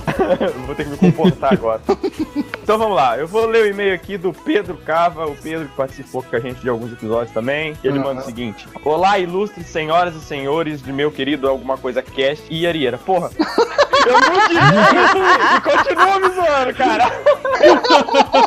Eu 0.59 0.67
vou 0.67 0.75
ter 0.75 0.85
que 0.85 0.91
me 0.91 0.97
comportar 0.97 1.53
agora. 1.53 1.81
Então 2.69 2.77
vamos 2.77 2.97
lá, 2.97 3.17
eu 3.17 3.27
vou 3.27 3.47
ler 3.47 3.63
o 3.63 3.67
e-mail 3.67 3.95
aqui 3.95 4.19
do 4.19 4.31
Pedro 4.31 4.77
Cava, 4.77 5.25
o 5.25 5.35
Pedro 5.35 5.69
que 5.69 5.75
participou 5.75 6.23
com 6.23 6.37
a 6.37 6.39
gente 6.39 6.61
de 6.61 6.69
alguns 6.69 6.93
episódios 6.93 7.33
também. 7.33 7.75
Ele 7.83 7.99
manda 7.99 8.21
o 8.21 8.25
seguinte: 8.25 8.69
Olá, 8.85 9.19
ilustres 9.19 9.69
senhoras 9.69 10.15
e 10.15 10.21
senhores 10.21 10.83
de 10.83 10.93
meu 10.93 11.11
querido 11.11 11.49
Alguma 11.49 11.79
Coisa 11.79 12.03
Cast 12.03 12.45
e 12.51 12.67
Arieira. 12.67 12.99
Porra, 12.99 13.31
e 14.09 15.61
continua 15.61 16.19
me 16.19 16.29
zoando, 16.35 16.75
cara. 16.75 17.13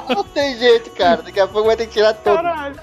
Não 0.10 0.24
tem 0.24 0.58
jeito, 0.58 0.90
cara. 0.92 1.22
Daqui 1.22 1.40
a 1.40 1.48
pouco 1.48 1.68
vai 1.68 1.76
ter 1.76 1.88
que 1.88 1.94
tirar 1.94 2.14
todo. 2.14 2.38
Caralho. 2.38 2.76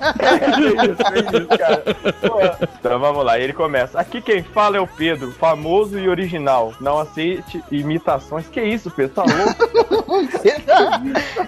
Isso, 0.69 1.37
isso, 1.37 1.59
cara. 1.59 1.83
Porra. 2.21 2.59
Então 2.79 2.99
vamos 2.99 3.25
lá, 3.25 3.39
ele 3.39 3.53
começa. 3.53 3.99
Aqui 3.99 4.21
quem 4.21 4.43
fala 4.43 4.77
é 4.77 4.81
o 4.81 4.87
Pedro, 4.87 5.33
famoso 5.33 5.99
e 5.99 6.09
original. 6.09 6.73
Não 6.81 6.99
aceite 6.99 7.63
imitações. 7.71 8.47
Que 8.49 8.63
isso, 8.63 8.91
Pedro? 8.91 9.15
Tá 9.15 9.25
louco? 9.25 10.19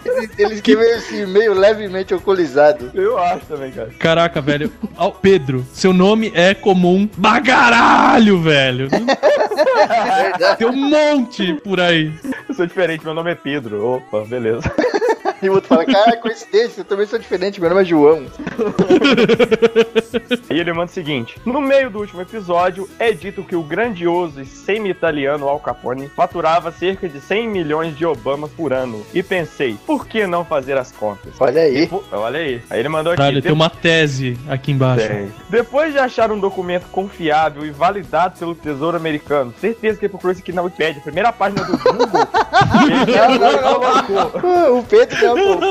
Ele, 0.05 0.31
ele 0.39 0.55
escreveu 0.55 0.97
esse 0.97 1.23
e-mail 1.23 1.55
levemente 1.55 2.13
alcoolizado. 2.13 2.91
Eu 2.95 3.19
acho 3.19 3.47
também, 3.47 3.71
cara. 3.71 3.91
Caraca, 3.99 4.41
velho. 4.41 4.73
Ó, 4.97 5.11
Pedro, 5.11 5.65
seu 5.73 5.93
nome 5.93 6.33
é 6.35 6.55
comum 6.55 7.09
bagaralho, 7.17 8.41
velho. 8.41 8.89
Tem 10.59 10.67
um 10.67 10.91
monte 10.91 11.55
por 11.55 11.81
aí. 11.81 12.13
Eu 12.49 12.55
sou 12.55 12.67
diferente, 12.67 13.05
meu 13.05 13.15
nome 13.15 13.33
é 13.33 13.35
Pedro. 13.35 13.85
Opa, 13.87 14.25
beleza. 14.25 14.71
E 15.43 15.49
o 15.49 15.55
outro 15.55 15.69
fala, 15.69 15.85
cara, 15.87 16.17
coincidência, 16.19 16.81
eu 16.81 16.85
também 16.85 17.07
sou 17.07 17.19
diferente, 17.19 17.61
meu 17.61 17.71
nome 17.71 17.83
é 17.83 17.85
João. 17.85 18.27
E 20.51 20.59
ele 20.59 20.73
manda 20.73 20.91
o 20.91 20.95
seguinte: 20.95 21.41
No 21.45 21.61
meio 21.61 21.91
do 21.91 21.99
último 22.01 22.21
episódio, 22.21 22.89
é 22.99 23.13
dito 23.13 23.43
que 23.43 23.57
o 23.57 23.63
grandioso 23.63 24.41
e 24.41 24.47
semi-italiano 24.47 25.49
Al 25.49 25.59
Capone 25.61 26.09
faturava 26.09 26.71
cerca 26.73 27.09
de 27.09 27.21
100 27.21 27.49
milhões 27.49 27.97
de 27.97 28.05
Obamas 28.05 28.51
por 28.51 28.73
ano. 28.73 29.05
E 29.15 29.23
pensei, 29.23 29.77
por 29.87 30.07
que 30.07 30.27
não 30.27 30.45
fazer 30.45 30.77
as 30.77 30.93
contas? 30.93 31.33
Olha 31.41 31.63
aí. 31.63 31.81
Depo- 31.83 32.05
Olha 32.13 32.39
aí. 32.41 32.63
Aí 32.69 32.81
ele 32.81 32.89
mandou 32.89 33.13
aqui. 33.13 33.23
Caralho, 33.23 33.43
tem 33.43 33.53
uma 33.53 33.71
tese 33.71 34.39
aqui 34.49 34.73
embaixo. 34.73 35.07
Tem. 35.09 35.33
Depois 35.49 35.93
de 35.93 35.99
achar 35.99 36.31
um 36.31 36.39
documento 36.39 36.87
confiável 36.91 37.65
e 37.65 37.71
validado 37.71 38.39
pelo 38.39 38.55
Tesouro 38.55 38.97
Americano, 38.97 39.55
certeza 39.61 39.99
que 39.99 40.05
ele 40.07 40.11
procurou 40.11 40.33
isso 40.33 40.43
aqui 40.43 40.53
na 40.53 40.63
Wikipedia, 40.63 41.01
primeira 41.03 41.33
página 41.33 41.65
do 41.65 41.79
Google, 41.79 42.29
ele 42.87 43.39
Não, 43.39 43.39
não, 43.39 44.71
não. 44.73 44.79
O 44.79 44.83
Pedro 44.85 45.17
não, 45.35 45.59
pô. 45.59 45.71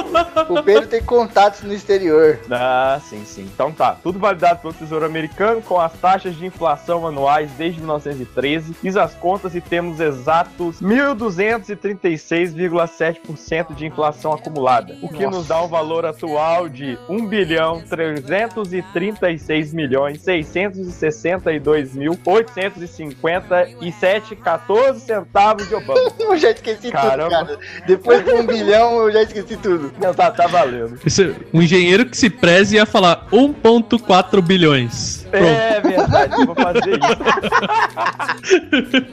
O 0.59 0.63
Pedro 0.63 0.87
tem 0.87 1.01
contatos 1.03 1.61
no 1.61 1.71
exterior. 1.73 2.39
Ah, 2.49 2.99
sim, 3.07 3.23
sim. 3.25 3.47
Então 3.53 3.71
tá. 3.71 3.95
Tudo 4.01 4.17
validado 4.19 4.59
pelo 4.61 4.73
Tesouro 4.73 5.05
Americano 5.05 5.61
com 5.61 5.79
as 5.79 5.93
taxas 5.93 6.35
de 6.35 6.43
inflação 6.45 7.05
anuais 7.07 7.49
desde 7.51 7.79
1913. 7.79 8.73
Fiz 8.73 8.97
as 8.97 9.13
contas 9.15 9.55
e 9.55 9.61
temos 9.61 9.99
exatos 9.99 10.81
1.236,7% 10.81 13.75
de 13.75 13.85
inflação 13.85 14.33
acumulada. 14.33 14.97
O 15.01 15.09
que 15.09 15.23
Nossa. 15.25 15.37
nos 15.37 15.47
dá 15.47 15.61
um 15.61 15.67
valor 15.67 16.05
atual 16.05 16.67
de 16.69 16.97
1 17.07 17.27
bilhão 17.27 17.81
336 17.81 19.73
milhões 19.73 20.21
662 20.21 21.93
mil 21.93 22.17
857 22.25 24.35
14 24.35 24.99
centavos 25.01 25.67
de 25.67 25.75
Obama. 25.75 25.99
Eu 26.19 26.37
já 26.37 26.51
esqueci 26.51 26.91
Caramba. 26.91 27.45
tudo, 27.45 27.57
cara. 27.57 27.85
Depois 27.85 28.23
de 28.23 28.31
um 28.31 28.45
bilhão, 28.45 28.99
eu 28.99 29.11
já 29.11 29.23
esqueci 29.23 29.48
tudo. 29.57 29.91
Não, 30.01 30.13
tá, 30.13 30.31
tá 30.31 30.47
valendo. 30.47 30.97
Esse- 31.05 31.35
um 31.53 31.61
engenheiro 31.61 32.05
que 32.05 32.17
se 32.17 32.29
preze 32.29 32.75
ia 32.75 32.85
falar 32.85 33.27
1.4 33.31 34.41
bilhões. 34.41 35.25
Pronto. 35.29 35.45
É 35.45 35.79
verdade, 35.81 36.33
eu 36.39 36.45
vou 36.47 36.55
fazer 36.55 36.89
isso. 36.99 38.59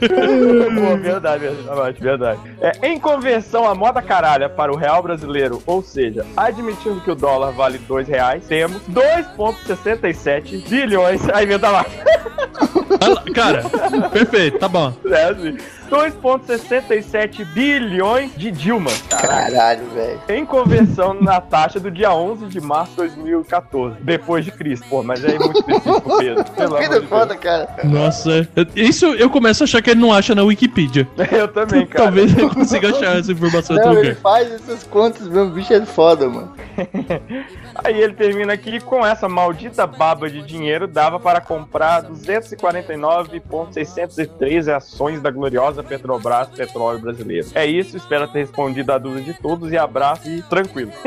Pô, 0.09 0.97
verdade, 0.97 1.47
verdade, 1.47 1.99
verdade. 2.01 2.39
É, 2.61 2.87
em 2.87 2.99
conversão 2.99 3.67
à 3.69 3.75
moda 3.75 4.01
caralha 4.01 4.49
para 4.49 4.71
o 4.71 4.75
real 4.75 5.01
brasileiro, 5.03 5.61
ou 5.65 5.83
seja, 5.83 6.25
admitindo 6.35 6.99
que 7.01 7.11
o 7.11 7.15
dólar 7.15 7.51
vale 7.51 7.77
dois 7.79 8.07
reais, 8.07 8.43
temos 8.47 8.81
2,67 8.89 10.67
bilhões. 10.67 11.21
Aí 11.33 11.45
vem 11.45 11.59
da 11.59 11.69
lá. 11.69 11.85
Ah 12.99 13.07
lá, 13.09 13.23
Cara, 13.33 13.63
perfeito, 14.09 14.57
tá 14.57 14.67
bom. 14.67 14.93
É 15.05 15.23
assim. 15.25 15.57
2,67 15.89 17.45
bilhões 17.45 18.35
de 18.35 18.51
Dilma. 18.51 18.91
Caralho, 19.09 19.85
velho. 19.93 20.19
Em 20.29 20.45
conversão 20.45 21.13
na 21.13 21.39
taxa 21.41 21.79
do 21.79 21.89
dia 21.89 22.13
11 22.13 22.45
de 22.47 22.59
março 22.61 22.91
de 22.91 22.97
2014, 22.97 23.95
depois 24.01 24.43
de 24.45 24.51
Cristo. 24.51 24.85
Pô, 24.89 25.01
mas 25.03 25.23
é 25.23 25.37
muito 25.39 25.57
específico, 25.59 26.17
Pedro. 26.17 26.43
Pelo 26.55 26.79
de 26.79 26.89
Deus. 26.89 27.05
foda, 27.05 27.35
cara. 27.35 27.67
Nossa, 27.83 28.47
isso 28.75 29.05
eu 29.13 29.29
começo 29.29 29.63
a 29.63 29.65
achar 29.65 29.81
que 29.81 29.89
ele 29.91 30.01
não 30.01 30.11
acha 30.13 30.33
na 30.35 30.43
Wikipedia. 30.43 31.07
Eu 31.31 31.47
também, 31.47 31.85
cara. 31.85 32.05
Talvez 32.05 32.35
ele 32.35 32.49
consiga 32.49 32.89
achar 32.89 33.17
essa 33.17 33.31
informação 33.31 33.75
em 33.75 33.79
outro 33.79 33.93
Não, 33.93 33.99
ele 33.99 34.09
lugar. 34.09 34.21
faz 34.21 34.51
essas 34.51 34.83
contas, 34.83 35.27
meu 35.27 35.49
bicho 35.49 35.73
é 35.73 35.85
foda, 35.85 36.27
mano. 36.29 36.51
Aí 37.83 38.01
ele 38.01 38.13
termina 38.13 38.53
aqui 38.53 38.79
com 38.79 39.05
essa 39.05 39.27
maldita 39.29 39.85
baba 39.85 40.27
de 40.29 40.41
dinheiro 40.41 40.87
dava 40.87 41.19
para 41.19 41.39
comprar 41.41 42.01
249,613 42.01 44.71
ações 44.71 45.21
da 45.21 45.29
gloriosa 45.29 45.76
Petrobras 45.83 46.47
Petróleo 46.49 46.99
Brasileiro. 46.99 47.47
É 47.55 47.65
isso, 47.65 47.97
espero 47.97 48.27
ter 48.27 48.39
respondido 48.39 48.91
a 48.91 48.97
dúvida 48.97 49.31
de 49.31 49.39
todos 49.39 49.71
e 49.71 49.77
abraço 49.77 50.29
e 50.29 50.41
tranquilo. 50.43 50.91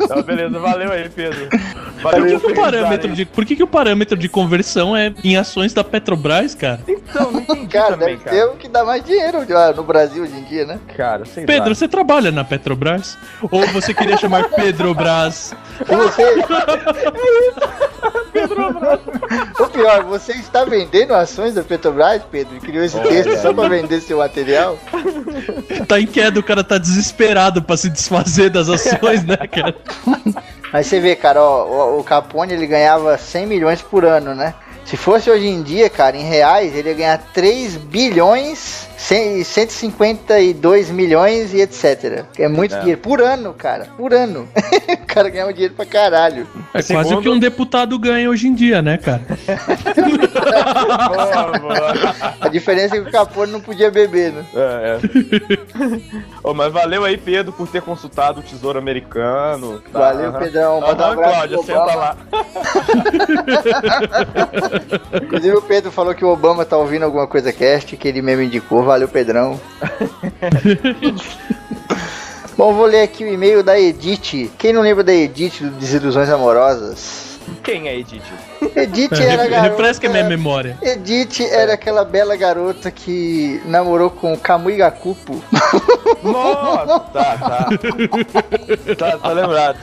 então, 0.00 0.22
beleza, 0.22 0.58
valeu 0.58 0.92
aí, 0.92 1.08
Pedro. 1.08 1.48
Por 1.48 2.10
Valeu 2.10 2.24
que, 2.24 2.30
que 2.30 2.36
o 2.36 2.40
por 2.40 2.54
parâmetro 2.54 3.12
de, 3.12 3.24
por 3.24 3.44
que, 3.44 3.56
que 3.56 3.62
o 3.62 3.66
parâmetro 3.66 4.18
de 4.18 4.28
conversão 4.28 4.96
é 4.96 5.14
em 5.22 5.36
ações 5.36 5.72
da 5.72 5.84
Petrobras, 5.84 6.54
cara? 6.54 6.80
Então, 6.88 7.30
não 7.30 7.40
entendi 7.40 7.66
Cara, 7.68 7.92
também, 7.92 8.16
deve 8.16 8.24
cara. 8.24 8.36
ter 8.36 8.44
o 8.44 8.56
que 8.56 8.68
dá 8.68 8.84
mais 8.84 9.04
dinheiro 9.04 9.38
no 9.76 9.84
Brasil 9.84 10.24
hoje 10.24 10.34
em 10.34 10.42
dia, 10.42 10.66
né? 10.66 10.80
Cara, 10.96 11.24
sei 11.24 11.44
Pedro, 11.44 11.68
lá. 11.68 11.74
você 11.74 11.86
trabalha 11.86 12.32
na 12.32 12.44
Petrobras? 12.44 13.16
Ou 13.50 13.66
você 13.68 13.94
queria 13.94 14.16
chamar 14.16 14.48
Petrobras? 14.50 15.54
E 15.80 16.42
O 19.60 19.68
pior, 19.68 20.04
você 20.04 20.32
está 20.32 20.64
vendendo 20.64 21.14
ações 21.14 21.54
da 21.54 21.62
Petrobras, 21.62 22.22
Pedro? 22.30 22.58
Criou 22.60 22.84
esse 22.84 22.98
texto 23.00 23.40
só 23.40 23.52
pra 23.52 23.68
vender 23.68 24.00
seu 24.00 24.18
material? 24.18 24.78
Tá 25.86 26.00
em 26.00 26.06
queda, 26.06 26.40
o 26.40 26.42
cara 26.42 26.62
tá 26.64 26.78
desesperado 26.78 27.62
pra 27.62 27.76
se 27.76 27.88
desfazer 27.88 28.50
das 28.50 28.68
ações, 28.68 29.24
né, 29.24 29.36
cara? 29.36 29.74
Mas 30.72 30.86
você 30.86 31.00
vê, 31.00 31.14
cara, 31.14 31.42
ó, 31.42 31.96
o, 31.96 32.00
o 32.00 32.04
Capone 32.04 32.52
ele 32.54 32.66
ganhava 32.66 33.16
100 33.18 33.46
milhões 33.46 33.82
por 33.82 34.04
ano, 34.04 34.34
né? 34.34 34.54
Se 34.84 34.96
fosse 34.96 35.30
hoje 35.30 35.46
em 35.46 35.62
dia, 35.62 35.88
cara, 35.88 36.16
em 36.16 36.24
reais, 36.24 36.74
ele 36.74 36.88
ia 36.90 36.94
ganhar 36.94 37.18
3 37.32 37.76
bilhões, 37.76 38.88
100 39.02 39.42
152 39.44 40.90
milhões 40.90 41.52
e 41.52 41.60
etc. 41.60 42.24
É 42.38 42.46
muito 42.48 42.76
É. 42.76 42.78
dinheiro 42.78 43.00
por 43.00 43.20
ano, 43.20 43.52
cara. 43.52 43.88
Por 43.96 44.14
ano. 44.14 44.48
o 45.02 45.06
cara 45.06 45.28
ganhava 45.28 45.52
dinheiro 45.52 45.74
pra 45.74 45.84
caralho. 45.84 46.46
É 46.72 46.80
Segundo- 46.82 47.02
quase 47.04 47.14
o 47.16 47.20
que 47.22 47.28
um 47.28 47.38
deputado 47.38 47.98
ganha 47.98 48.30
hoje 48.30 48.46
em 48.46 48.54
dia, 48.54 48.80
né, 48.80 48.96
cara? 48.98 49.22
Boa, 50.42 51.58
boa. 51.58 51.94
A 52.40 52.48
diferença 52.48 52.96
é 52.96 53.00
que 53.00 53.08
o 53.08 53.12
Capone 53.12 53.52
não 53.52 53.60
podia 53.60 53.90
beber, 53.90 54.32
né? 54.32 54.44
É, 54.54 54.98
é. 54.98 55.00
Ô, 56.42 56.52
mas 56.54 56.72
valeu 56.72 57.04
aí, 57.04 57.16
Pedro, 57.16 57.52
por 57.52 57.68
ter 57.68 57.82
consultado 57.82 58.40
o 58.40 58.42
Tesouro 58.42 58.78
Americano. 58.78 59.80
tá? 59.92 59.98
Valeu. 59.98 60.32
Pedrão. 60.32 60.80
Manda 60.80 61.02
um 61.02 61.06
Aham, 61.06 61.12
abraço 61.12 61.34
Cláudia, 61.34 61.58
senta 61.58 61.94
lá. 61.94 62.16
Inclusive 65.22 65.56
o 65.56 65.62
Pedro 65.62 65.90
falou 65.92 66.14
que 66.14 66.24
o 66.24 66.28
Obama 66.28 66.64
tá 66.64 66.76
ouvindo 66.76 67.04
alguma 67.04 67.26
coisa 67.26 67.52
cast, 67.52 67.96
que 67.96 68.08
ele 68.08 68.22
mesmo 68.22 68.42
indicou. 68.42 68.82
Valeu, 68.92 69.08
Pedrão. 69.08 69.58
Bom, 72.58 72.74
vou 72.74 72.84
ler 72.84 73.00
aqui 73.00 73.24
o 73.24 73.26
e-mail 73.32 73.62
da 73.62 73.80
Edith. 73.80 74.50
Quem 74.58 74.70
não 74.70 74.82
lembra 74.82 75.02
da 75.02 75.14
Edith 75.14 75.60
do 75.62 75.70
Desilusões 75.70 76.28
Amorosas? 76.28 77.38
Quem 77.62 77.88
é 77.88 77.98
Edith? 77.98 78.22
Edith 78.76 79.14
era 79.18 79.44
a 79.44 79.48
garota... 79.48 79.70
Refresca 79.70 80.10
minha 80.10 80.24
memória. 80.24 80.76
Edith 80.82 81.40
era 81.40 81.72
aquela 81.72 82.04
bela 82.04 82.36
garota 82.36 82.90
que 82.90 83.62
namorou 83.64 84.10
com 84.10 84.36
Kamui 84.36 84.76
Gakupo. 84.76 85.42
Nossa, 86.22 87.00
tá, 87.14 87.38
tá. 87.38 87.68
tá, 88.98 89.18
tá 89.18 89.32
lembrado. 89.32 89.78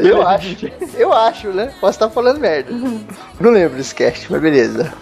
Eu 0.00 0.26
acho. 0.26 0.72
Eu 0.94 1.12
acho, 1.12 1.48
né? 1.48 1.74
Posso 1.78 1.96
estar 1.96 2.08
falando 2.08 2.40
merda. 2.40 2.72
Não 3.38 3.50
lembro 3.50 3.76
desse 3.76 3.94
cast, 3.94 4.32
mas 4.32 4.40
beleza. 4.40 4.94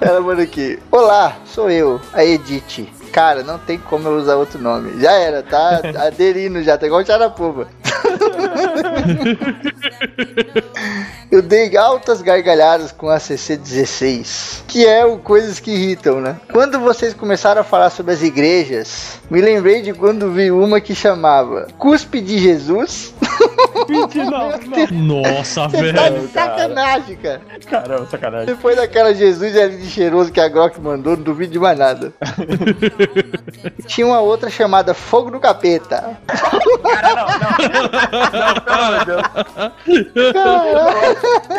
Ela 0.00 0.20
manda 0.20 0.42
aqui. 0.42 0.78
Olá, 0.90 1.36
sou 1.46 1.70
eu, 1.70 2.00
a 2.12 2.24
Edith. 2.24 3.01
Cara, 3.12 3.42
não 3.42 3.58
tem 3.58 3.78
como 3.78 4.08
eu 4.08 4.16
usar 4.16 4.36
outro 4.36 4.58
nome. 4.58 5.00
Já 5.00 5.12
era, 5.12 5.42
tá 5.42 5.80
aderindo 6.06 6.62
já, 6.62 6.78
tá 6.78 6.86
igual 6.86 7.02
o 7.02 7.06
Charapuba. 7.06 7.68
Eu 11.30 11.40
dei 11.40 11.74
altas 11.78 12.20
gargalhadas 12.20 12.92
com 12.92 13.08
a 13.08 13.16
CC16, 13.16 14.64
que 14.68 14.86
é 14.86 15.02
o 15.06 15.16
Coisas 15.16 15.58
que 15.58 15.70
Irritam, 15.70 16.20
né? 16.20 16.36
Quando 16.52 16.78
vocês 16.78 17.14
começaram 17.14 17.62
a 17.62 17.64
falar 17.64 17.88
sobre 17.88 18.12
as 18.12 18.22
igrejas, 18.22 19.18
me 19.30 19.40
lembrei 19.40 19.80
de 19.80 19.94
quando 19.94 20.30
vi 20.30 20.50
uma 20.50 20.78
que 20.78 20.94
chamava 20.94 21.68
Cuspe 21.78 22.20
de 22.20 22.36
Jesus. 22.38 23.14
Nossa, 24.92 25.68
Você 25.68 25.92
tá 25.92 26.02
velho. 26.02 26.20
de 26.20 26.32
sacanagem, 26.32 27.16
cara. 27.16 27.40
Caramba, 27.68 28.06
sacanagem. 28.06 28.46
Depois 28.46 28.76
daquela 28.76 29.14
Jesus 29.14 29.56
ali 29.56 29.78
de 29.78 29.88
cheiroso 29.88 30.30
que 30.30 30.40
a 30.40 30.48
Grok 30.48 30.78
mandou, 30.80 31.16
não 31.16 31.22
duvido 31.24 31.52
de 31.52 31.58
mais 31.58 31.78
nada. 31.78 32.12
Tinha 33.86 34.06
uma 34.06 34.20
outra 34.20 34.48
chamada 34.50 34.94
Fogo 34.94 35.30
do 35.30 35.40
Capeta. 35.40 36.16
Pelo 38.62 38.70
amor 38.70 38.98
de 38.98 39.04
Deus. 39.06 39.22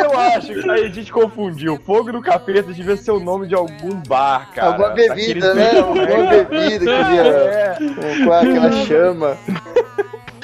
Eu 0.04 0.20
acho 0.20 0.54
que 0.54 0.70
a 0.72 0.90
gente 0.90 1.12
confundiu. 1.12 1.80
Fogo 1.86 2.12
no 2.12 2.22
capeta 2.22 2.74
devia 2.74 2.98
ser 2.98 3.12
o 3.12 3.20
nome 3.20 3.48
de 3.48 3.56
algum 3.56 3.96
bar, 4.08 4.50
cara. 4.54 4.68
Alguma 4.68 4.90
bebida, 4.90 5.54
né? 5.54 5.80
Alguma 5.80 6.06
bebida 6.06 6.86
que 6.86 7.04
via 7.04 7.22
É. 7.24 7.78
com, 8.26 8.34
aquela 8.34 8.72
chama. 8.86 9.38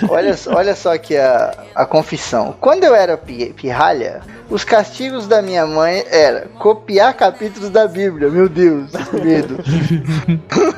Olha, 0.08 0.34
só- 0.38 0.54
olha 0.56 0.76
só 0.76 0.94
aqui 0.94 1.18
a, 1.18 1.54
a 1.76 1.86
confissão. 1.86 2.56
Quando 2.62 2.86
eu 2.86 2.96
era 2.96 3.18
pi- 3.18 3.52
pirralha, 3.54 4.22
os 4.50 4.64
castigos 4.64 5.28
da 5.28 5.42
minha 5.42 5.66
mãe 5.68 6.06
era 6.10 6.48
copiar 6.58 7.14
capítulos 7.16 7.70
da 7.70 7.86
Bíblia. 7.86 8.30
Meu 8.30 8.48
Deus, 8.48 8.92
que 8.92 9.16
medo. 9.22 9.58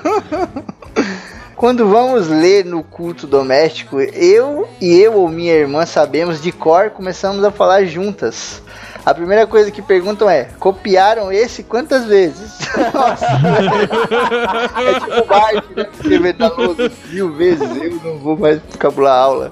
Quando 1.62 1.88
vamos 1.88 2.28
ler 2.28 2.66
no 2.66 2.82
culto 2.82 3.28
doméstico, 3.28 4.02
eu 4.02 4.68
e 4.82 4.98
eu 5.00 5.14
ou 5.14 5.30
minha 5.30 5.54
irmã 5.54 5.86
sabemos 5.86 6.42
de 6.42 6.52
cor, 6.52 6.90
começamos 6.90 7.44
a 7.44 7.52
falar 7.52 7.86
juntas. 7.86 8.64
A 9.06 9.14
primeira 9.14 9.46
coisa 9.46 9.70
que 9.70 9.80
perguntam 9.80 10.28
é: 10.28 10.48
copiaram 10.60 11.32
esse 11.32 11.62
quantas 11.62 12.06
vezes? 12.06 12.58
Nossa, 12.92 13.28
é 14.82 15.00
tipo 15.02 15.28
Bart, 15.28 15.64
né? 15.76 15.86
Escrever 15.94 16.36
mil 17.12 17.32
vezes. 17.32 17.78
Eu 17.78 17.92
não 18.04 18.18
vou 18.18 18.36
mais 18.36 18.60
cabular 18.80 19.20
aula. 19.20 19.52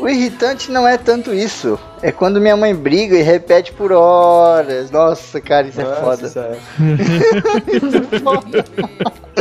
O 0.00 0.08
irritante 0.08 0.72
não 0.72 0.86
é 0.86 0.98
tanto 0.98 1.32
isso. 1.32 1.78
É 2.02 2.10
quando 2.10 2.40
minha 2.40 2.56
mãe 2.56 2.74
briga 2.74 3.16
e 3.16 3.22
repete 3.22 3.72
por 3.72 3.92
horas. 3.92 4.90
Nossa, 4.90 5.40
cara, 5.40 5.68
isso 5.68 5.80
é 5.80 5.84
foda. 5.84 6.22
Nossa, 6.22 6.40
é. 6.40 6.58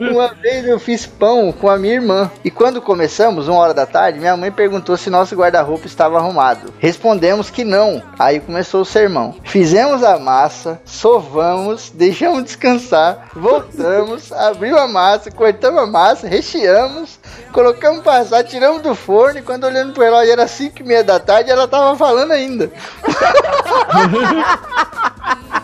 Uma 0.00 0.34
vez 0.34 0.66
eu 0.66 0.78
fiz 0.78 1.06
pão 1.06 1.52
com 1.52 1.68
a 1.68 1.78
minha 1.78 1.94
irmã. 1.94 2.30
E 2.44 2.50
quando 2.50 2.80
começamos, 2.80 3.48
uma 3.48 3.58
hora 3.58 3.74
da 3.74 3.86
tarde, 3.86 4.18
minha 4.18 4.36
mãe 4.36 4.50
perguntou 4.50 4.96
se 4.96 5.10
nosso 5.10 5.36
guarda-roupa 5.36 5.86
estava 5.86 6.18
arrumado. 6.18 6.72
Respondemos 6.78 7.50
que 7.50 7.64
não. 7.64 8.02
Aí 8.18 8.40
começou 8.40 8.82
o 8.82 8.84
sermão. 8.84 9.34
Fizemos 9.44 10.02
a 10.02 10.18
massa, 10.18 10.80
sovamos, 10.84 11.90
deixamos 11.90 12.44
descansar, 12.44 13.28
voltamos, 13.34 14.32
abrimos 14.32 14.80
a 14.80 14.88
massa, 14.88 15.30
cortamos 15.30 15.82
a 15.82 15.86
massa, 15.86 16.26
recheamos, 16.26 17.18
colocamos 17.52 18.02
para 18.02 18.20
assar, 18.20 18.44
tiramos 18.44 18.82
do 18.82 18.94
forno 18.94 19.38
e 19.38 19.42
quando 19.42 19.64
olhando 19.64 19.92
pro 19.92 20.02
relógio 20.02 20.32
era 20.32 20.46
5 20.46 20.80
e 20.80 20.82
meia 20.82 21.04
da 21.04 21.20
tarde 21.20 21.50
ela 21.50 21.68
tava 21.68 21.96
falando 21.96 22.32
ainda. 22.32 22.70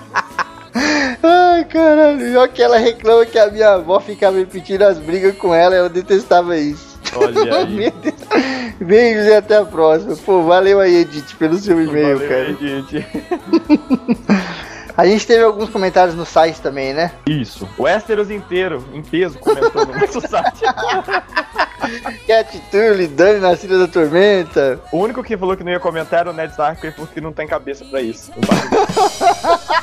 Ai, 0.74 1.64
caralho. 1.64 2.44
E 2.44 2.48
que 2.48 2.62
ela 2.62 2.78
reclama 2.78 3.26
que 3.26 3.38
a 3.38 3.50
minha 3.50 3.74
avó 3.74 4.00
ficava 4.00 4.36
repetindo 4.38 4.82
as 4.82 4.98
brigas 4.98 5.36
com 5.36 5.54
ela, 5.54 5.74
eu 5.74 5.88
detestava 5.88 6.56
isso. 6.56 6.98
Olha 7.14 7.56
aí. 7.66 7.92
Beijos 8.80 9.26
e 9.26 9.34
até 9.34 9.56
a 9.56 9.64
próxima. 9.64 10.16
Pô, 10.16 10.42
valeu 10.42 10.80
aí, 10.80 10.96
Edith, 10.96 11.34
pelo 11.38 11.58
seu 11.58 11.80
e-mail, 11.82 12.18
Valeu 12.18 12.28
cara. 12.28 12.54
gente. 12.54 13.06
A 14.96 15.06
gente 15.06 15.26
teve 15.26 15.42
alguns 15.42 15.70
comentários 15.70 16.14
no 16.14 16.26
site 16.26 16.60
também, 16.60 16.92
né? 16.92 17.12
Isso. 17.26 17.68
O 17.78 17.84
Westeros 17.84 18.30
inteiro, 18.30 18.84
em 18.92 19.02
peso, 19.02 19.38
comentou 19.38 19.86
no 19.86 19.98
nosso 19.98 20.20
site. 20.20 20.60
Cat 22.26 22.60
Turley, 22.70 23.06
Dani 23.06 23.40
na 23.40 23.54
da 23.54 23.88
Tormenta. 23.88 24.78
O 24.92 24.98
único 24.98 25.22
que 25.22 25.36
falou 25.36 25.56
que 25.56 25.64
não 25.64 25.72
ia 25.72 25.80
comentar 25.80 26.20
era 26.20 26.30
o 26.30 26.32
Ned 26.34 26.50
Stark, 26.50 26.80
porque 26.80 26.92
falou 26.94 27.10
que 27.12 27.20
não 27.20 27.32
tem 27.32 27.46
cabeça 27.46 27.84
pra 27.86 28.02
isso. 28.02 28.30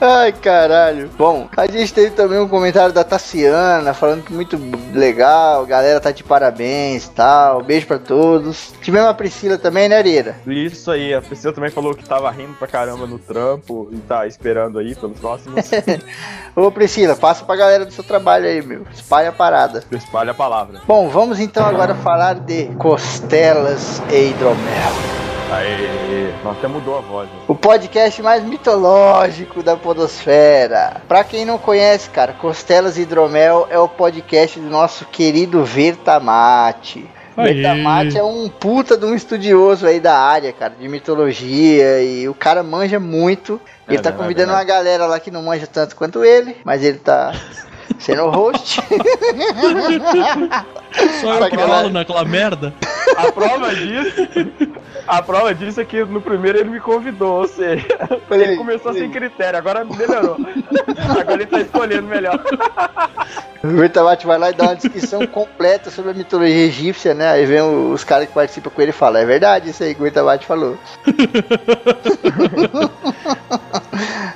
Ai, 0.00 0.32
caralho. 0.32 1.10
Bom, 1.16 1.48
a 1.56 1.66
gente 1.66 1.92
teve 1.92 2.10
também 2.10 2.38
um 2.38 2.48
comentário 2.48 2.92
da 2.92 3.04
Tassiana 3.04 3.94
falando 3.94 4.22
que 4.22 4.32
muito 4.32 4.58
legal, 4.92 5.64
galera 5.64 6.00
tá 6.00 6.10
de 6.10 6.24
parabéns 6.24 7.06
e 7.06 7.10
tal. 7.10 7.62
Beijo 7.62 7.86
pra 7.86 7.98
todos. 7.98 8.72
Tivemos 8.82 9.08
a 9.08 9.14
Priscila 9.14 9.56
também, 9.56 9.88
né, 9.88 9.96
Areira? 9.96 10.36
Isso 10.46 10.90
aí, 10.90 11.14
a 11.14 11.22
Priscila 11.22 11.52
também 11.52 11.70
falou 11.70 11.94
que 11.94 12.04
tava 12.04 12.30
rindo 12.30 12.54
pra 12.54 12.66
caramba 12.66 13.06
no 13.06 13.18
trampo 13.18 13.88
e 13.92 13.96
tá 13.98 14.26
esperando 14.26 14.78
aí 14.78 14.94
pelos 14.94 15.18
próximos. 15.18 15.70
Ô, 16.54 16.70
Priscila, 16.70 17.16
passa 17.16 17.44
pra 17.44 17.56
galera 17.56 17.84
do 17.84 17.92
seu 17.92 18.04
trabalho 18.04 18.46
aí, 18.46 18.62
meu. 18.62 18.82
Espalha 18.92 19.30
a 19.30 19.32
parada. 19.32 19.84
Espalha 19.90 20.32
a 20.32 20.34
palavra. 20.34 20.80
Bom, 20.86 21.08
vamos 21.08 21.40
então 21.40 21.64
agora 21.64 21.94
falar 21.94 22.34
de 22.34 22.66
costelas 22.76 24.02
e 24.10 24.30
hidromel. 24.30 25.33
Aê, 25.52 26.32
nossa, 26.42 26.58
até 26.58 26.68
mudou 26.68 26.98
a 26.98 27.00
voz. 27.00 27.28
né? 27.28 27.34
O 27.46 27.54
podcast 27.54 28.20
mais 28.22 28.42
mitológico 28.42 29.62
da 29.62 29.76
podosfera. 29.76 31.02
Pra 31.06 31.22
quem 31.22 31.44
não 31.44 31.58
conhece, 31.58 32.10
cara, 32.10 32.32
Costelas 32.32 32.96
e 32.96 33.02
Hidromel 33.02 33.66
é 33.70 33.78
o 33.78 33.88
podcast 33.88 34.58
do 34.58 34.68
nosso 34.68 35.04
querido 35.06 35.64
Vertamate. 35.64 37.08
Vertamate 37.36 38.16
é 38.16 38.22
um 38.22 38.48
puta 38.48 38.96
de 38.96 39.04
um 39.04 39.14
estudioso 39.14 39.86
aí 39.86 39.98
da 40.00 40.16
área, 40.16 40.52
cara, 40.52 40.74
de 40.78 40.88
mitologia 40.88 42.02
e 42.02 42.28
o 42.28 42.34
cara 42.34 42.62
manja 42.62 42.98
muito. 43.00 43.60
Ele 43.88 43.96
É 43.96 44.00
tá 44.00 44.10
verdade, 44.10 44.16
convidando 44.16 44.52
é 44.52 44.54
uma 44.54 44.64
galera 44.64 45.06
lá 45.06 45.18
que 45.20 45.30
não 45.30 45.42
manja 45.42 45.66
tanto 45.66 45.94
quanto 45.96 46.24
ele, 46.24 46.56
mas 46.64 46.82
ele 46.82 46.98
tá 46.98 47.32
sendo 47.98 48.24
o 48.24 48.30
host. 48.30 48.80
Só 51.20 51.34
eu 51.34 51.50
que 51.50 51.56
falo 51.58 51.90
naquela 51.90 52.24
merda. 52.24 52.72
A 53.16 53.32
prova 53.32 53.74
disso. 53.74 54.28
A 55.06 55.22
prova 55.22 55.54
disso 55.54 55.80
é 55.80 55.84
que 55.84 56.04
no 56.04 56.20
primeiro 56.20 56.58
ele 56.58 56.70
me 56.70 56.80
convidou, 56.80 57.40
ou 57.40 57.48
seja, 57.48 57.86
Falei, 58.28 58.48
ele 58.48 58.56
começou 58.56 58.92
falei. 58.92 59.02
sem 59.02 59.10
critério, 59.10 59.58
agora 59.58 59.84
melhorou. 59.84 60.36
Agora 61.20 61.34
ele 61.34 61.46
tá 61.46 61.60
escolhendo 61.60 62.08
melhor. 62.08 62.40
O 63.62 63.68
Vertamate 63.68 64.26
vai 64.26 64.38
lá 64.38 64.50
e 64.50 64.54
dá 64.54 64.64
uma 64.64 64.76
descrição 64.76 65.26
completa 65.26 65.90
sobre 65.90 66.10
a 66.10 66.14
mitologia 66.14 66.66
egípcia, 66.66 67.14
né? 67.14 67.30
Aí 67.30 67.46
vem 67.46 67.62
os 67.62 68.04
caras 68.04 68.28
que 68.28 68.34
participam 68.34 68.70
com 68.70 68.82
ele 68.82 68.90
e 68.90 68.94
falam: 68.94 69.20
É 69.20 69.24
verdade 69.24 69.70
isso 69.70 69.82
aí 69.82 69.94
que 69.94 70.00
o 70.00 70.04
Vertamate 70.04 70.46
falou. 70.46 70.76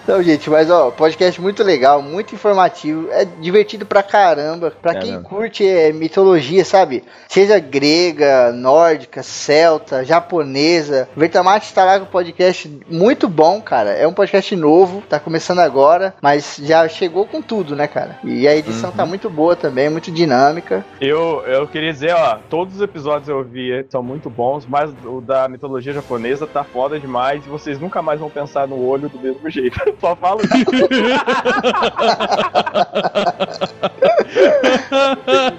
então, 0.08 0.22
gente, 0.22 0.48
mas 0.48 0.70
ó, 0.70 0.90
podcast 0.90 1.38
muito 1.38 1.62
legal, 1.62 2.00
muito 2.00 2.34
informativo, 2.34 3.10
é 3.12 3.26
divertido 3.26 3.84
pra 3.84 4.02
caramba. 4.02 4.72
Pra 4.80 4.94
quem 4.94 5.22
curte 5.22 5.66
é, 5.68 5.92
mitologia, 5.92 6.64
sabe? 6.64 7.04
Seja 7.28 7.58
grega, 7.58 8.50
nórdica, 8.50 9.22
celta, 9.22 10.06
japonesa. 10.06 11.10
Vertamate 11.14 11.66
está 11.66 11.84
lá 11.84 11.98
com 11.98 12.06
um 12.06 12.08
podcast 12.08 12.80
muito 12.88 13.28
bom, 13.28 13.60
cara. 13.60 13.90
É 13.90 14.08
um 14.08 14.14
podcast 14.14 14.56
novo, 14.56 15.02
tá 15.02 15.20
começando 15.20 15.58
agora, 15.58 16.14
mas 16.22 16.58
já 16.62 16.88
chegou 16.88 17.26
com 17.26 17.42
tudo, 17.42 17.76
né, 17.76 17.86
cara? 17.86 18.18
E 18.24 18.48
a 18.48 18.56
edição 18.56 18.90
tá 18.90 19.04
muito 19.04 19.28
boa 19.28 19.54
também, 19.54 19.90
muito 19.90 20.10
dinâmica. 20.10 20.86
Eu, 20.98 21.42
eu 21.46 21.68
queria 21.68 21.92
dizer, 21.92 22.14
ó, 22.14 22.38
todos 22.48 22.76
os 22.76 22.80
episódios 22.80 23.28
eu 23.28 23.44
vi 23.44 23.84
são 23.90 24.02
muito 24.02 24.30
bons, 24.30 24.64
mas 24.64 24.90
o 25.04 25.20
da 25.20 25.46
mitologia 25.50 25.92
japonesa 25.92 26.46
tá 26.46 26.64
foda 26.64 26.98
demais 26.98 27.44
e 27.44 27.48
vocês 27.50 27.78
nunca 27.78 28.00
mais 28.00 28.18
vão 28.18 28.30
pensar 28.30 28.66
no 28.66 28.82
olho 28.82 29.10
do 29.10 29.18
mesmo 29.18 29.50
jeito. 29.50 29.78
Só 30.00 30.16
falo 30.16 30.40
isso. 30.42 30.54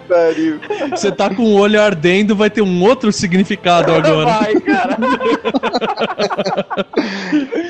Pariu. 0.07 0.59
Você 0.91 1.11
tá 1.11 1.33
com 1.33 1.43
o 1.43 1.55
olho 1.55 1.81
ardendo, 1.81 2.35
vai 2.35 2.49
ter 2.49 2.61
um 2.61 2.83
outro 2.83 3.11
significado 3.11 3.93
agora. 3.93 4.25
Vai, 4.25 4.53
cara. 4.61 4.97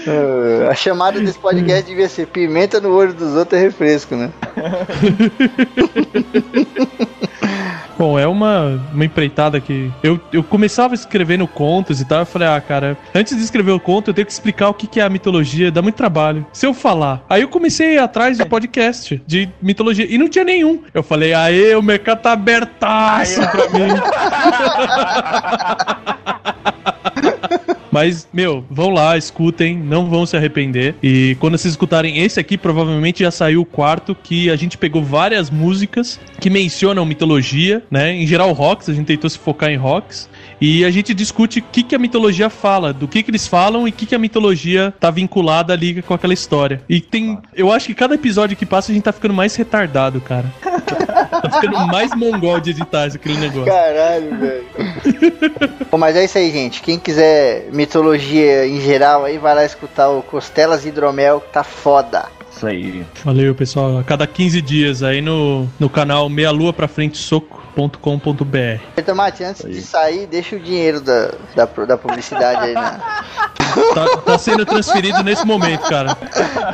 Ah, 0.08 0.70
a 0.72 0.76
chamada 0.76 1.20
desse 1.20 1.40
podcast 1.40 1.86
devia 1.86 2.08
ser 2.08 2.28
pimenta 2.28 2.80
no 2.80 2.94
olho 2.94 3.14
dos 3.14 3.36
outros 3.36 3.60
é 3.60 3.64
refresco, 3.64 4.16
né? 4.16 4.32
Bom, 7.98 8.18
é 8.18 8.26
uma, 8.28 8.82
uma 8.94 9.06
empreitada 9.06 9.60
que. 9.60 9.92
Eu, 10.02 10.20
eu 10.32 10.44
começava 10.44 10.94
escrevendo 10.94 11.48
contos 11.48 12.00
e 12.00 12.06
tal. 12.06 12.20
Eu 12.20 12.26
falei, 12.26 12.48
ah, 12.48 12.62
cara, 12.62 12.98
antes 13.14 13.36
de 13.36 13.44
escrever 13.44 13.72
o 13.72 13.80
conto, 13.80 14.10
eu 14.10 14.14
tenho 14.14 14.26
que 14.26 14.32
explicar 14.32 14.70
o 14.70 14.74
que, 14.74 14.88
que 14.88 15.00
é 15.00 15.04
a 15.04 15.10
mitologia. 15.10 15.72
Dá 15.72 15.82
muito 15.82 15.96
trabalho. 15.96 16.46
Se 16.54 16.66
eu 16.66 16.74
falar. 16.74 17.24
Aí 17.30 17.42
eu 17.42 17.50
comecei 17.50 17.98
atrás 17.98 18.38
de 18.38 18.46
podcast 18.46 19.22
de 19.26 19.50
mitologia. 19.62 20.08
E 20.10 20.18
não 20.18 20.30
tinha 20.30 20.46
nenhum. 20.46 20.82
Eu 20.94 21.04
falei, 21.04 21.34
aê, 21.34 21.76
o 21.76 21.82
mercado 21.82 22.22
tá 22.22 22.32
abertaço 22.32 23.42
pra 23.42 23.70
mim. 23.70 23.90
Mas, 28.00 28.26
meu, 28.32 28.64
vão 28.72 28.92
lá, 28.92 29.18
escutem, 29.18 29.76
não 29.78 30.10
vão 30.10 30.26
se 30.26 30.38
arrepender. 30.38 30.96
E 31.04 31.36
quando 31.38 31.58
vocês 31.58 31.74
escutarem 31.74 32.20
esse 32.20 32.40
aqui, 32.40 32.58
provavelmente 32.58 33.26
já 33.26 33.30
saiu 33.30 33.60
o 33.60 33.66
quarto, 33.66 34.16
que 34.16 34.50
a 34.50 34.56
gente 34.56 34.78
pegou 34.78 35.04
várias 35.04 35.50
músicas 35.50 36.18
que 36.40 36.50
mencionam 36.50 37.06
mitologia, 37.06 37.84
né? 37.92 38.14
Em 38.14 38.26
geral, 38.26 38.54
rocks, 38.54 38.88
a 38.88 38.94
gente 38.94 39.06
tentou 39.06 39.30
se 39.30 39.38
focar 39.38 39.70
em 39.70 39.76
rocks. 39.76 40.30
E 40.62 40.84
a 40.84 40.92
gente 40.92 41.14
discute 41.14 41.60
o 41.60 41.64
que, 41.64 41.84
que 41.84 41.96
a 41.96 42.00
mitologia 42.00 42.50
fala, 42.50 42.92
do 42.92 43.08
que, 43.08 43.24
que 43.24 43.32
eles 43.32 43.48
falam 43.48 43.88
e 43.88 43.92
o 43.92 43.94
que, 43.94 44.06
que 44.06 44.16
a 44.16 44.20
mitologia 44.20 44.94
tá 45.00 45.10
vinculada 45.10 45.74
ali 45.74 46.02
com 46.02 46.14
aquela 46.14 46.34
história. 46.34 46.82
E 46.90 47.00
tem. 47.00 47.38
Eu 47.56 47.72
acho 47.72 47.88
que 47.88 47.96
cada 47.96 48.16
episódio 48.16 48.58
que 48.58 48.66
passa 48.66 48.92
a 48.92 48.96
gente 48.96 49.04
tá 49.04 49.12
ficando 49.14 49.34
mais 49.34 49.56
retardado, 49.56 50.20
cara. 50.20 50.46
tá 50.62 51.50
ficando 51.52 51.88
mais 51.88 52.14
mongol 52.16 52.60
de 52.60 52.72
editar 52.72 53.06
aquele 53.06 53.38
negócio. 53.38 53.72
Caralho, 53.72 54.38
velho. 54.38 54.66
Bom, 55.90 55.98
mas 55.98 56.16
é 56.16 56.26
isso 56.26 56.38
aí, 56.38 56.52
gente. 56.52 56.82
Quem 56.82 57.00
quiser 57.00 57.70
mitologia 57.72 58.66
em 58.66 58.82
geral 58.82 59.26
aí, 59.26 59.38
vai 59.38 59.56
lá 59.56 59.66
escutar 59.66 60.10
o 60.10 60.22
Costelas 60.22 60.86
Hidromel, 60.86 61.42
que 61.42 61.54
tá 61.54 61.64
foda. 61.64 62.26
Isso 62.60 62.68
aí. 62.68 63.06
Valeu, 63.24 63.56
pessoal. 63.56 64.00
A 64.00 64.04
cada 64.04 64.28
15 64.28 64.62
dias 64.62 65.02
aí 65.02 65.22
no, 65.22 65.66
no 65.80 65.90
canal 65.90 66.28
meia 66.28 66.52
lua 66.52 66.74
pra 66.74 66.90
frente 66.90 67.18
soco.com.br. 67.18 69.02
Tomate, 69.06 69.46
antes 69.46 69.64
de 69.64 69.82
sair, 69.82 70.28
deixa 70.28 70.58
o 70.58 70.60
dinheiro 70.60 71.00
da, 71.00 71.32
da, 71.56 71.66
da 71.86 71.98
publicidade 71.98 72.66
aí, 72.66 72.74
né? 72.74 73.00
Tá, 73.94 74.18
tá 74.26 74.38
sendo 74.40 74.66
transferido 74.66 75.24
nesse 75.24 75.46
momento, 75.46 75.88
cara. 75.88 76.18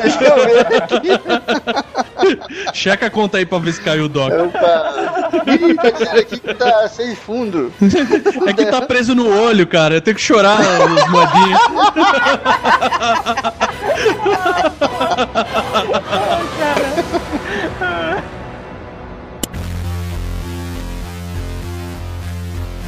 Deixa 0.02 0.24
eu 0.24 0.46
ver 0.46 0.82
aqui. 0.82 1.10
Checa 2.74 3.08
a 3.08 3.10
conta 3.10 3.38
aí 3.38 3.46
pra 3.46 3.60
ver 3.60 3.74
se 3.74 3.82
caiu 3.82 4.06
o 4.06 4.10
doc. 4.10 4.32
Opa! 4.32 5.42
Ih, 5.46 5.76
tá 5.76 5.90
dizendo 5.90 6.20
aqui 6.20 6.40
que 6.40 6.54
tá 6.54 6.88
sem 6.88 7.14
fundo. 7.14 7.70
É 8.48 8.54
que 8.54 8.66
tá 8.68 8.82
preso 8.84 9.14
no 9.14 9.28
olho, 9.28 9.68
cara. 9.68 9.96
Eu 9.96 10.02
tenho 10.02 10.16
que 10.16 10.22
chorar 10.22 10.58
os 10.58 11.10
moedinhos. 11.10 11.60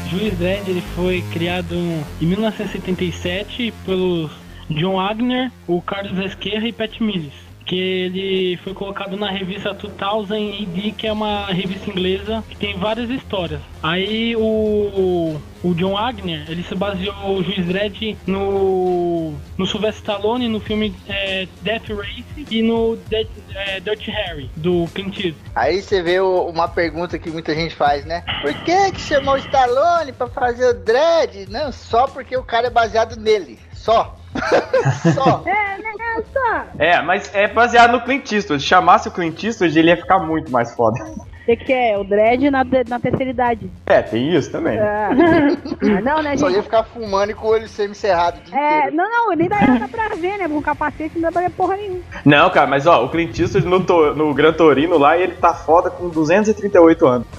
Juiz 0.10 0.38
Dredd 0.38 0.70
ele 0.70 0.82
foi 0.96 1.22
criado 1.34 1.76
em 1.76 2.26
1977 2.26 3.74
pelos 3.86 4.32
John 4.70 4.96
Wagner, 4.96 5.52
o 5.68 5.82
Carlos 5.82 6.18
Esquerra 6.26 6.68
e 6.68 6.74
Pat 6.74 7.00
Mills 7.00 7.47
que 7.68 7.76
ele 7.78 8.58
foi 8.64 8.74
colocado 8.74 9.18
na 9.18 9.30
revista 9.30 9.74
2000 9.74 10.64
AD, 10.64 10.92
que 10.98 11.06
é 11.06 11.12
uma 11.12 11.46
revista 11.48 11.90
inglesa 11.90 12.44
que 12.50 12.56
tem 12.56 12.78
várias 12.78 13.10
histórias. 13.10 13.60
Aí 13.84 14.36
o, 14.38 15.38
o 15.64 15.74
John 15.76 15.94
Wagner, 15.94 16.46
ele 16.50 16.64
se 16.64 16.74
baseou 16.74 17.38
o 17.38 17.44
Juiz 17.44 17.66
Dredd 17.66 18.16
no, 18.26 19.34
no 19.58 19.66
Sylvester 19.66 19.98
Stallone, 20.02 20.48
no 20.48 20.60
filme 20.60 20.96
é, 21.08 21.48
Death 21.62 21.90
Race 21.90 22.24
e 22.50 22.62
no 22.62 22.96
Dead, 23.10 23.28
é, 23.54 23.80
Dirty 23.82 24.10
Harry, 24.12 24.50
do 24.56 24.88
Clint 24.94 25.18
Eastwood. 25.18 25.36
Aí 25.54 25.82
você 25.82 26.02
vê 26.02 26.20
o- 26.20 26.46
uma 26.48 26.68
pergunta 26.68 27.20
que 27.20 27.30
muita 27.30 27.54
gente 27.54 27.76
faz, 27.76 28.06
né? 28.06 28.24
Por 28.42 28.54
que 28.64 28.92
que 28.94 29.02
chamou 29.02 29.34
o 29.36 29.38
Stallone 29.38 30.14
pra 30.14 30.28
fazer 30.28 30.70
o 30.70 30.74
Dredd? 30.74 31.50
Não, 31.50 31.72
só 31.72 32.08
porque 32.08 32.36
o 32.38 32.44
cara 32.44 32.68
é 32.68 32.72
baseado 32.72 33.20
nele. 33.20 33.60
Só. 33.74 34.18
só. 35.14 35.44
É, 35.46 35.78
nessa! 35.78 36.68
É, 36.78 37.02
mas 37.02 37.34
é 37.34 37.48
baseado 37.48 37.92
no 37.92 38.02
Clint 38.02 38.32
Eastwood. 38.32 38.62
Se 38.62 38.68
chamasse 38.68 39.08
o 39.08 39.12
Clint 39.12 39.44
Eastwood, 39.44 39.78
ele 39.78 39.90
ia 39.90 39.98
ficar 39.98 40.20
muito 40.20 40.52
mais 40.52 40.74
foda. 40.74 40.98
Você 41.48 41.56
que 41.56 41.72
é 41.72 41.98
o 41.98 42.04
dread 42.04 42.52
na, 42.52 42.66
na 42.90 43.00
terceira 43.00 43.32
idade. 43.32 43.70
É, 43.86 44.02
tem 44.02 44.36
isso 44.36 44.52
também. 44.52 44.78
É. 44.78 45.08
Não, 46.04 46.22
né, 46.22 46.36
Só 46.36 46.50
ia 46.50 46.56
gente? 46.56 46.64
ficar 46.66 46.84
fumando 46.84 47.30
e 47.32 47.34
com 47.34 47.48
o 47.48 47.52
olho 47.52 47.68
semi-cerrado 47.70 48.38
É, 48.52 48.92
não, 48.92 49.10
não, 49.10 49.34
nem 49.36 49.48
daí 49.48 49.80
dá 49.80 49.88
pra 49.88 50.10
ver, 50.16 50.38
né? 50.38 50.48
Com 50.50 50.62
capacete 50.62 51.16
não 51.16 51.22
dá 51.22 51.32
pra 51.32 51.42
ver 51.44 51.52
porra 51.52 51.78
nenhuma. 51.78 52.02
Não, 52.26 52.50
cara, 52.50 52.68
mas 52.68 52.86
ó, 52.86 53.06
o 53.06 53.10
Clint 53.10 53.38
Eastwood 53.40 53.66
no, 53.68 53.82
to- 53.84 54.14
no 54.14 54.34
Gran 54.34 54.52
Torino 54.54 54.98
lá, 54.98 55.18
ele 55.18 55.34
tá 55.34 55.54
foda 55.54 55.90
com 55.90 56.10
238 56.10 57.08
anos. 57.08 57.28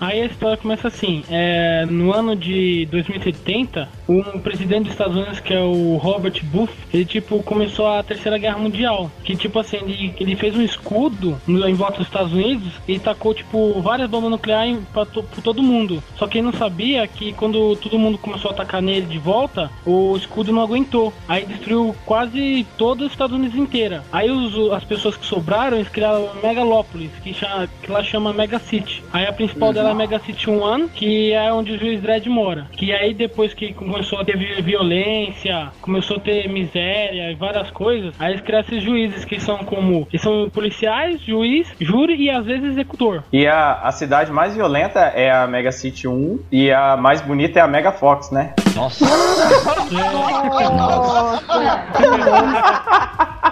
Aí 0.00 0.22
a 0.22 0.26
história 0.26 0.56
começa 0.56 0.88
assim: 0.88 1.22
é, 1.30 1.86
no 1.88 2.12
ano 2.12 2.34
de 2.36 2.86
2070, 2.90 3.88
um 4.08 4.22
presidente 4.40 4.84
dos 4.84 4.92
Estados 4.92 5.16
Unidos, 5.16 5.40
que 5.40 5.52
é 5.54 5.60
o 5.60 5.96
Robert 5.96 6.40
Booth, 6.44 6.70
ele 6.92 7.04
tipo 7.04 7.42
começou 7.42 7.86
a 7.88 8.02
Terceira 8.02 8.38
Guerra 8.38 8.58
Mundial. 8.58 9.10
Que 9.24 9.36
tipo 9.36 9.58
assim, 9.58 9.78
ele, 9.78 10.14
ele 10.18 10.36
fez 10.36 10.56
um 10.56 10.62
escudo 10.62 11.37
em 11.46 11.74
volta 11.74 11.98
dos 11.98 12.06
Estados 12.06 12.32
Unidos 12.32 12.72
e 12.86 12.98
tacou 12.98 13.34
tipo 13.34 13.80
várias 13.80 14.08
bombas 14.08 14.30
nucleares 14.30 14.78
pra, 14.92 15.04
to, 15.06 15.22
pra 15.22 15.42
todo 15.42 15.62
mundo. 15.62 16.02
Só 16.16 16.26
que 16.26 16.38
ele 16.38 16.46
não 16.46 16.52
sabia 16.52 17.06
que 17.06 17.32
quando 17.32 17.76
todo 17.76 17.98
mundo 17.98 18.18
começou 18.18 18.50
a 18.50 18.54
atacar 18.54 18.80
nele 18.82 19.06
de 19.06 19.18
volta, 19.18 19.70
o 19.86 20.16
escudo 20.16 20.52
não 20.52 20.62
aguentou. 20.62 21.12
Aí 21.28 21.44
destruiu 21.44 21.94
quase 22.06 22.66
todo 22.76 23.02
os 23.04 23.12
Estados 23.12 23.36
Unidos 23.36 23.56
inteira. 23.56 24.02
Aí 24.12 24.30
os- 24.30 24.72
as 24.72 24.84
pessoas 24.84 25.16
que 25.16 25.24
sobraram, 25.26 25.76
eles 25.76 25.88
criaram 25.88 26.28
Megalópolis, 26.42 27.10
que, 27.22 27.32
chama, 27.34 27.68
que 27.82 27.90
lá 27.90 28.02
chama 28.02 28.32
Mega 28.32 28.58
City. 28.58 29.02
Aí 29.12 29.26
a 29.26 29.32
principal 29.32 29.72
dela 29.72 29.90
é 29.90 29.94
Mega 29.94 30.18
City 30.20 30.50
1, 30.50 30.88
que 30.88 31.32
é 31.32 31.52
onde 31.52 31.72
o 31.72 31.78
juiz 31.78 32.00
Dredd 32.00 32.26
mora. 32.28 32.66
Que 32.72 32.92
aí 32.92 33.14
depois 33.14 33.52
que 33.54 33.72
começou 33.72 34.20
a 34.20 34.24
ter 34.24 34.36
vi- 34.36 34.60
violência, 34.62 35.70
começou 35.80 36.16
a 36.16 36.20
ter 36.20 36.48
miséria 36.48 37.30
e 37.30 37.34
várias 37.34 37.70
coisas, 37.70 38.14
aí 38.18 38.32
eles 38.32 38.42
criaram 38.42 38.66
esses 38.66 38.82
juízes 38.82 39.24
que 39.24 39.40
são 39.40 39.58
como. 39.58 40.06
Eles 40.10 40.22
são 40.22 40.48
policiais, 40.50 41.20
juiz, 41.28 41.68
júri 41.80 42.14
e 42.16 42.30
às 42.30 42.44
vezes 42.44 42.70
executor. 42.70 43.22
E 43.32 43.46
a, 43.46 43.74
a 43.82 43.92
cidade 43.92 44.32
mais 44.32 44.54
violenta 44.54 45.00
é 45.00 45.30
a 45.30 45.46
Mega 45.46 45.70
City 45.70 46.08
1 46.08 46.40
e 46.50 46.70
a 46.72 46.96
mais 46.96 47.20
bonita 47.20 47.58
é 47.58 47.62
a 47.62 47.68
Mega 47.68 47.92
Fox, 47.92 48.30
né? 48.30 48.54
Nossa. 48.74 49.04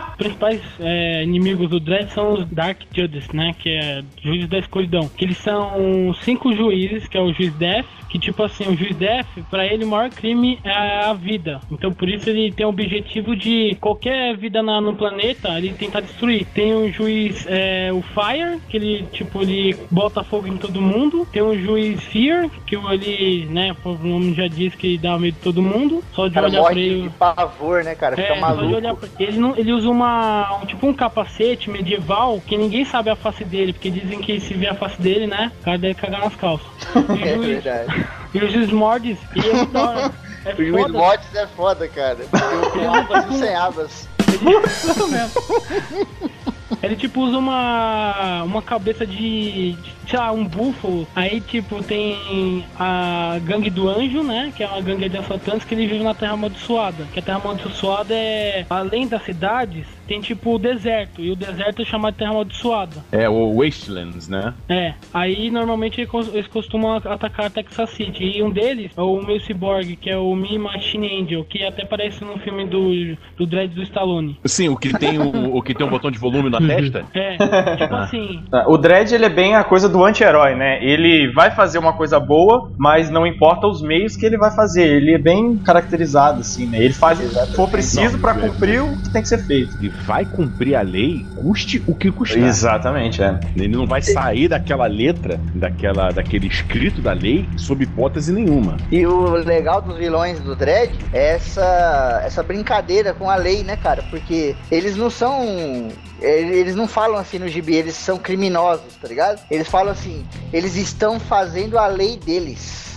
Os 0.09 0.17
principais 0.17 0.61
é, 0.81 1.23
inimigos 1.25 1.69
do 1.69 1.79
Dredd 1.79 2.09
são 2.11 2.33
os 2.35 2.47
Dark 2.47 2.79
Judges, 2.95 3.29
né? 3.33 3.53
Que 3.59 3.69
é 3.71 4.03
juízes 4.23 4.49
da 4.49 4.59
escuridão. 4.59 5.09
Que 5.09 5.25
eles 5.27 5.37
são 5.39 6.15
cinco 6.23 6.53
juízes, 6.55 7.07
que 7.07 7.19
é 7.19 7.21
o 7.21 7.33
juiz 7.35 7.53
Death, 7.55 7.85
que 8.09 8.19
tipo 8.19 8.43
assim, 8.43 8.65
o 8.67 8.77
juiz 8.77 8.97
Death, 8.97 9.27
pra 9.51 9.67
ele 9.67 9.85
o 9.85 9.89
maior 9.89 10.09
crime 10.11 10.59
é 10.65 11.05
a 11.05 11.13
vida. 11.13 11.61
Então 11.71 11.93
por 11.93 12.09
isso 12.09 12.31
ele 12.31 12.51
tem 12.51 12.65
o 12.65 12.71
objetivo 12.71 13.37
de 13.37 13.77
qualquer 13.81 14.35
vida 14.37 14.63
na- 14.63 14.81
no 14.81 14.95
planeta, 14.95 15.51
ele 15.59 15.71
tentar 15.75 16.01
destruir. 16.01 16.47
Tem 16.55 16.73
o 16.75 16.91
juiz 16.91 17.45
é, 17.49 17.66
o 17.93 18.03
Fire, 18.03 18.61
que 18.69 18.77
ele 18.77 19.07
tipo 19.13 19.43
ele 19.43 19.77
bota 19.91 20.23
fogo 20.25 20.47
em 20.49 20.57
todo 20.57 20.81
mundo. 20.81 21.27
Tem 21.33 21.43
o 21.43 21.57
juiz 21.59 22.03
Fear, 22.05 22.49
que 22.67 22.77
ele, 22.77 23.47
né, 23.51 23.75
o 23.85 23.93
nome 23.95 24.35
já 24.35 24.47
diz 24.49 24.75
que 24.75 24.97
dá 24.99 25.19
medo 25.19 25.35
de 25.35 25.41
todo 25.41 25.63
mundo. 25.63 26.03
Só 26.15 26.29
de 26.29 26.35
cara 26.35 26.47
olhar 26.49 26.63
pra 26.63 26.73
ele. 26.73 27.03
de 27.03 27.09
pavor, 27.11 27.85
né, 27.85 27.95
cara? 27.95 28.17
Fica 28.17 28.35
É, 28.35 28.41
maluco. 28.41 28.97
pra- 28.97 29.09
ele, 29.19 29.39
não, 29.39 29.57
ele 29.57 29.73
usa 29.73 29.89
uma. 29.89 30.59
um- 30.63 30.67
tipo 30.67 30.87
um 30.87 30.95
capacete 30.95 31.71
medieval 31.71 32.41
que 32.47 32.57
ninguém 32.57 32.85
sabe 32.85 33.11
a 33.11 33.17
face 33.17 33.45
dele, 33.45 33.73
porque 33.73 33.91
dizem 33.91 34.21
que 34.21 34.39
se 34.41 34.55
vê 34.55 34.69
a 34.69 34.75
face 34.75 35.01
dele, 35.01 35.27
né? 35.27 35.51
O 35.61 35.65
cara 35.65 35.79
deve 35.79 35.95
cagar 35.95 36.21
nas 36.21 36.35
calças. 36.37 36.67
E 37.17 37.23
É 37.23 37.35
juiz, 37.35 37.63
verdade. 37.65 38.07
e 38.35 38.39
o 38.39 38.51
juiz 38.51 38.71
Mordes, 38.71 39.19
e 39.35 39.41
é 39.41 39.65
da 39.67 39.91
hora. 39.91 40.13
É 40.47 40.53
O 40.53 40.57
juiz 40.59 40.71
foda. 40.83 40.93
Motes 40.99 41.35
é 41.35 41.47
foda, 41.49 41.89
cara. 41.89 42.19
Porque 42.31 42.79
o 42.79 42.95
Juiz 42.95 43.09
Brasil 43.09 43.33
sem 43.33 43.55
abas. 43.57 44.09
Ele 46.83 46.97
tipo 46.97 47.21
usa 47.21 47.39
uma 47.39 48.43
uma 48.45 48.63
cabeça 48.63 49.07
de, 49.07 49.73
de, 49.73 49.96
sei 50.07 50.19
lá, 50.19 50.33
um 50.33 50.45
búfalo. 50.45 51.07
Aí 51.15 51.41
tipo 51.41 51.83
tem 51.83 52.65
a 52.79 53.39
gangue 53.45 53.71
do 53.71 53.89
anjo, 53.89 54.23
né? 54.23 54.53
Que 54.57 54.63
é 54.63 54.67
uma 54.69 54.81
gangue 54.81 55.09
de 55.09 55.17
assaltantes 55.19 55.65
que 55.65 55.75
ele 55.75 55.87
vive 55.87 56.03
na 56.05 56.15
Terra 56.15 56.33
Amaldiçoada. 56.35 57.05
Que 57.13 57.19
a 57.19 57.23
Terra 57.23 57.39
Amaldiçoada 57.43 58.15
é 58.15 58.65
além 58.69 59.07
das 59.09 59.23
cidades, 59.25 59.87
tem 60.07 60.21
tipo 60.21 60.55
o 60.55 60.59
deserto 60.59 61.21
e 61.21 61.31
o 61.31 61.37
deserto 61.37 61.83
é 61.83 61.85
chamado 61.85 62.13
de 62.15 62.19
Terra 62.19 62.31
Amaldiçoada. 62.31 63.05
É 63.13 63.29
o 63.29 63.57
Wastelands, 63.63 64.29
né? 64.29 64.55
É, 64.69 64.95
aí 65.13 65.51
normalmente 65.51 66.01
eles 66.01 66.11
cos- 66.11 66.33
eles 66.33 66.47
costumam 66.47 66.97
atacar 66.97 67.51
Texas 67.51 67.91
City. 67.91 68.25
E 68.39 68.43
um 68.43 68.51
deles 68.51 68.93
é 68.97 69.01
o 69.01 69.21
meu 69.23 69.39
cyborg, 69.41 69.97
que 69.97 70.11
é 70.11 70.17
o 70.17 70.35
Me 70.35 70.59
Machine 70.59 71.21
Angel, 71.23 71.45
que 71.45 71.65
até 71.65 71.83
aparece 71.83 72.25
no 72.25 72.39
filme 72.39 72.65
do, 72.67 73.17
do 73.37 73.47
Dread 73.47 73.75
do 73.75 73.83
Stallone. 73.83 74.39
Sim, 74.45 74.69
o 74.69 74.77
que 74.77 74.93
tem 74.99 75.19
o, 75.19 75.57
o 75.57 75.63
que 75.63 75.75
tem 75.75 75.87
um 75.87 75.91
botão 75.91 76.11
de 76.11 76.19
volume 76.19 76.51
na 76.51 76.59
testa. 76.61 77.05
É, 77.17 77.77
tipo 77.77 77.95
assim, 77.97 78.43
O 78.67 78.77
Dredd, 78.77 79.13
ele 79.13 79.25
é 79.25 79.29
bem 79.29 79.55
a 79.57 79.65
coisa 79.65 79.89
do 79.89 79.96
anti-herói, 80.05 80.55
né? 80.55 80.83
Ele 80.83 81.33
vai 81.33 81.51
fazer 81.51 81.79
uma 81.79 81.93
coisa 81.93 82.19
boa, 82.19 82.71
mas 82.77 83.11
não 83.11 83.27
importa 83.27 83.67
os 83.67 83.83
meios 83.83 84.17
que 84.17 84.25
ele 84.25 84.37
vai 84.37 84.51
fazer. 84.51 84.87
Ele 84.87 85.15
é 85.15 85.19
bem 85.19 85.57
caracterizado, 85.57 86.41
assim, 86.41 86.67
né? 86.67 86.79
Ele 86.79 86.95
faz 86.95 87.19
o 87.21 87.47
que 87.47 87.55
for 87.55 87.69
preciso 87.69 88.19
pra 88.19 88.35
cumprir 88.35 88.83
o 88.83 88.97
que 89.03 89.11
tem 89.11 89.23
que 89.23 89.29
ser 89.29 89.39
feito. 89.39 89.77
Ele 89.79 89.89
vai 90.07 90.25
cumprir 90.25 90.75
a 90.75 90.83
lei, 90.83 91.25
custe 91.37 91.83
o 91.87 91.95
que 91.95 92.11
custar. 92.11 92.43
Exatamente, 92.43 93.23
é. 93.23 93.39
Ele 93.57 93.69
não 93.69 93.87
vai 93.87 94.03
sair 94.03 94.49
daquela 94.49 94.87
letra, 94.87 95.41
daquela, 95.55 96.11
daquele 96.11 96.47
escrito 96.47 97.01
da 97.01 97.13
lei, 97.13 97.49
sob 97.57 97.85
hipótese 97.85 98.33
nenhuma. 98.33 98.77
E 98.91 99.07
o 99.07 99.31
legal 99.33 99.81
dos 99.81 99.97
vilões 99.97 100.41
do 100.41 100.55
Dredd 100.55 100.93
é 101.13 101.35
essa, 101.35 102.23
essa 102.25 102.43
brincadeira 102.43 103.13
com 103.13 103.29
a 103.31 103.37
lei, 103.37 103.63
né, 103.63 103.77
cara? 103.77 104.03
Porque 104.11 104.55
eles 104.71 104.97
não 104.97 105.11
são. 105.11 105.89
Eles 106.21 106.75
não 106.75 106.89
falam 106.89 107.19
assim 107.19 107.39
no 107.39 107.47
gibi, 107.47 107.75
eles 107.75 107.95
são 107.95 108.19
criminosos, 108.19 108.97
tá 109.01 109.07
ligado? 109.07 109.39
Eles 109.51 109.69
falam 109.69 109.86
assim, 109.89 110.25
eles 110.53 110.77
estão 110.77 111.19
fazendo 111.21 111.79
a 111.79 111.87
lei 111.87 112.17
deles. 112.17 112.97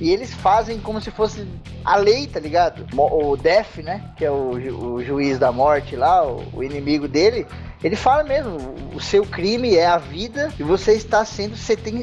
E 0.00 0.10
eles 0.10 0.32
fazem 0.34 0.78
como 0.78 1.00
se 1.00 1.10
fosse 1.10 1.46
a 1.84 1.96
lei, 1.96 2.26
tá 2.26 2.40
ligado? 2.40 2.86
O 2.96 3.36
Def, 3.36 3.78
né? 3.78 4.02
Que 4.16 4.24
é 4.24 4.30
o, 4.30 4.58
ju- 4.60 4.76
o 4.94 5.04
juiz 5.04 5.38
da 5.38 5.52
morte 5.52 5.96
lá, 5.96 6.26
o, 6.26 6.42
o 6.54 6.62
inimigo 6.62 7.06
dele. 7.06 7.46
Ele 7.82 7.96
fala 7.96 8.24
mesmo, 8.24 8.56
o- 8.94 9.00
seu 9.00 9.26
crime 9.26 9.74
é 9.76 9.84
a 9.86 9.98
vida 9.98 10.50
e 10.58 10.62
você 10.62 10.92
está 10.94 11.22
sendo 11.24 11.54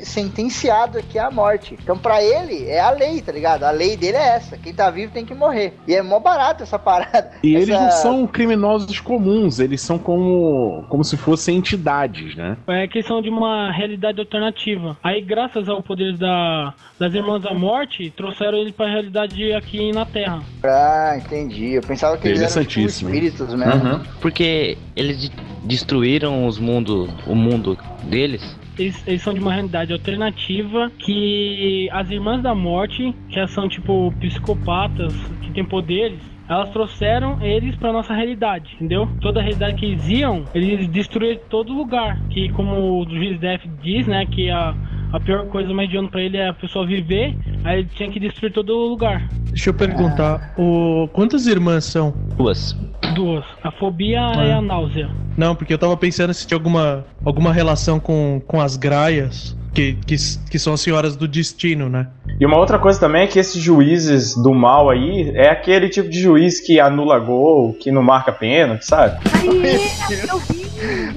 sentenciado 0.06 0.98
aqui 1.00 1.18
à 1.18 1.32
morte. 1.32 1.78
Então, 1.82 1.98
pra 1.98 2.22
ele, 2.24 2.66
é 2.70 2.80
a 2.80 2.92
lei, 2.92 3.22
tá 3.22 3.32
ligado? 3.32 3.64
A 3.64 3.72
lei 3.72 3.96
dele 3.98 4.18
é 4.18 4.36
essa. 4.36 4.58
Quem 4.58 4.74
tá 4.74 4.90
vivo 4.90 5.12
tem 5.12 5.26
que 5.26 5.34
morrer. 5.34 5.74
E 5.88 5.96
é 5.96 6.02
mó 6.02 6.20
barato 6.20 6.64
essa 6.64 6.78
parada. 6.78 7.32
E 7.44 7.56
Essa- 7.56 7.64
eles 7.64 7.70
não 7.82 7.92
são 7.92 8.28
criminosos 8.28 9.00
comuns, 9.00 9.60
eles 9.60 9.82
são 9.82 9.98
como, 9.98 10.84
como 10.90 11.04
se 11.04 11.18
fossem 11.18 11.58
entidades, 11.58 12.36
né? 12.36 12.58
é 12.68 12.88
questão 12.88 13.22
de 13.22 13.30
uma 13.30 13.72
realidade 13.72 14.20
alternativa. 14.20 14.98
Aí, 15.04 15.22
graças 15.22 15.68
ao 15.68 15.82
poder 15.82 16.16
da, 16.18 16.74
das 17.00 17.14
Irmãs 17.14 17.42
da 17.42 17.54
Morte, 17.54 18.12
trouxeram 18.16 18.58
ele 18.58 18.72
pra 18.72 18.88
realidade 18.88 19.52
aqui 19.54 19.71
na 19.94 20.06
Terra. 20.06 20.42
Ah, 20.64 21.14
entendi. 21.18 21.74
Eu 21.74 21.82
pensava 21.82 22.18
que 22.18 22.28
eles 22.28 22.42
eram 22.56 22.66
tipo, 22.66 22.88
espíritos 22.88 23.54
mesmo. 23.54 23.74
Uhum. 23.74 24.00
Porque 24.20 24.78
eles 24.96 25.22
de- 25.22 25.32
destruíram 25.64 26.46
os 26.46 26.60
mundo, 26.60 27.10
o 27.26 27.36
mundo 27.36 27.78
deles. 28.04 28.60
Eles, 28.78 29.02
eles 29.08 29.22
são 29.22 29.34
de 29.34 29.40
uma 29.40 29.54
realidade 29.54 29.94
alternativa 29.94 30.92
que 31.00 31.90
as 31.92 32.10
Irmãs 32.10 32.42
da 32.42 32.56
Morte, 32.56 33.14
que 33.30 33.48
são 33.48 33.68
tipo 33.70 34.12
psicopatas, 34.20 35.14
que 35.42 35.52
têm 35.52 35.64
poderes, 35.66 36.20
elas 36.50 36.70
trouxeram 36.72 37.38
eles 37.42 37.76
pra 37.76 37.94
nossa 37.94 38.14
realidade, 38.14 38.74
entendeu? 38.76 39.08
Toda 39.22 39.40
a 39.40 39.44
realidade 39.44 39.76
que 39.76 39.86
eles 39.86 40.08
iam, 40.10 40.44
eles 40.54 40.88
destruíram 40.88 41.40
todo 41.50 41.74
lugar. 41.74 42.20
Que 42.30 42.50
como 42.50 43.02
o 43.02 43.10
juiz 43.10 43.40
Def 43.40 43.64
diz, 43.82 44.06
né, 44.08 44.26
que 44.26 44.50
a, 44.50 44.74
a 45.14 45.20
pior 45.20 45.46
coisa 45.48 45.74
mais 45.74 45.90
de 45.90 45.98
ano 45.98 46.10
pra 46.10 46.22
ele 46.22 46.38
é 46.38 46.48
a 46.50 46.54
pessoa 46.54 46.86
viver, 46.86 47.36
aí 47.64 47.86
tinha 47.86 48.10
que 48.10 48.20
destruir 48.20 48.52
todo 48.52 48.74
lugar. 48.74 49.28
Deixa 49.50 49.70
eu 49.70 49.74
perguntar, 49.74 50.54
o... 50.58 51.08
quantas 51.14 51.48
irmãs 51.48 51.86
são? 51.86 52.14
Duas. 52.38 52.74
Duas. 53.16 53.46
A 53.64 53.72
fobia 53.72 54.20
e 54.20 54.52
a 54.52 54.62
náusea. 54.62 55.10
Não, 55.38 55.56
porque 55.56 55.74
eu 55.74 55.78
tava 55.78 55.96
pensando 55.98 56.34
se 56.34 56.48
tinha 56.48 56.58
alguma, 56.58 57.06
alguma 57.26 57.52
relação 57.52 58.00
com, 58.00 58.42
com 58.48 58.62
as 58.62 58.78
graias. 58.78 59.58
Que, 59.74 59.94
que, 60.06 60.16
que 60.50 60.60
são 60.60 60.74
as 60.74 60.82
senhoras 60.82 61.16
do 61.16 61.28
destino, 61.28 61.88
né? 61.88 62.08
E 62.40 62.46
uma 62.46 62.58
outra 62.58 62.78
coisa 62.78 63.00
também 63.00 63.24
é 63.24 63.28
que 63.28 63.40
esses 63.40 63.62
juízes 63.62 64.36
do 64.36 64.54
mal 64.54 64.90
aí 64.90 65.32
é 65.34 65.50
aquele 65.50 65.88
tipo 65.88 66.10
de 66.10 66.20
juiz 66.20 66.60
que 66.60 66.80
anula 66.80 67.18
gol, 67.20 67.74
que 67.74 67.90
não 67.92 68.04
marca 68.04 68.32
pênalti, 68.32 68.86
sabe? 68.86 69.20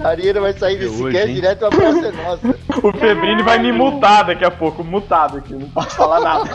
Ariana 0.04 0.40
vai 0.40 0.52
sair 0.52 0.78
desse 0.78 1.02
Hoje, 1.02 1.16
cast 1.16 1.28
hein? 1.28 1.34
direto 1.34 1.58
pra 1.60 1.70
Praça 1.70 2.06
é 2.06 2.12
Nossa. 2.12 2.58
O 2.82 2.92
Febrini 2.92 3.42
vai 3.42 3.58
me 3.58 3.72
mutar 3.72 4.24
daqui 4.24 4.44
a 4.44 4.50
pouco, 4.50 4.84
mutado 4.84 5.38
aqui, 5.38 5.54
não 5.54 5.68
posso 5.70 5.96
falar 5.96 6.20
nada. 6.20 6.50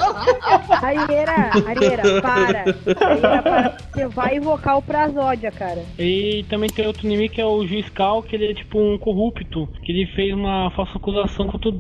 Arieira, 0.70 1.50
Arieira, 1.66 2.22
para. 2.22 2.64
Arieira, 2.64 3.42
para. 3.42 3.78
Você 3.92 4.08
vai 4.08 4.38
invocar 4.38 4.78
o 4.78 4.82
Prazódia, 4.82 5.52
cara. 5.52 5.84
E 5.98 6.46
também 6.50 6.70
tem 6.70 6.86
outro 6.86 7.06
inimigo 7.08 7.34
que 7.34 7.42
é 7.42 7.46
o 7.46 7.66
Juiz 7.66 7.90
Cal, 7.90 8.22
que 8.22 8.36
ele 8.36 8.52
é 8.52 8.54
tipo 8.54 8.80
um 8.80 8.98
corrupto, 8.98 9.68
que 9.84 9.92
ele 9.92 10.06
fez 10.14 10.34
uma 10.34 10.70
falsa 10.72 10.98
acusação 10.98 11.48
contra 11.48 11.70
o 11.70 11.72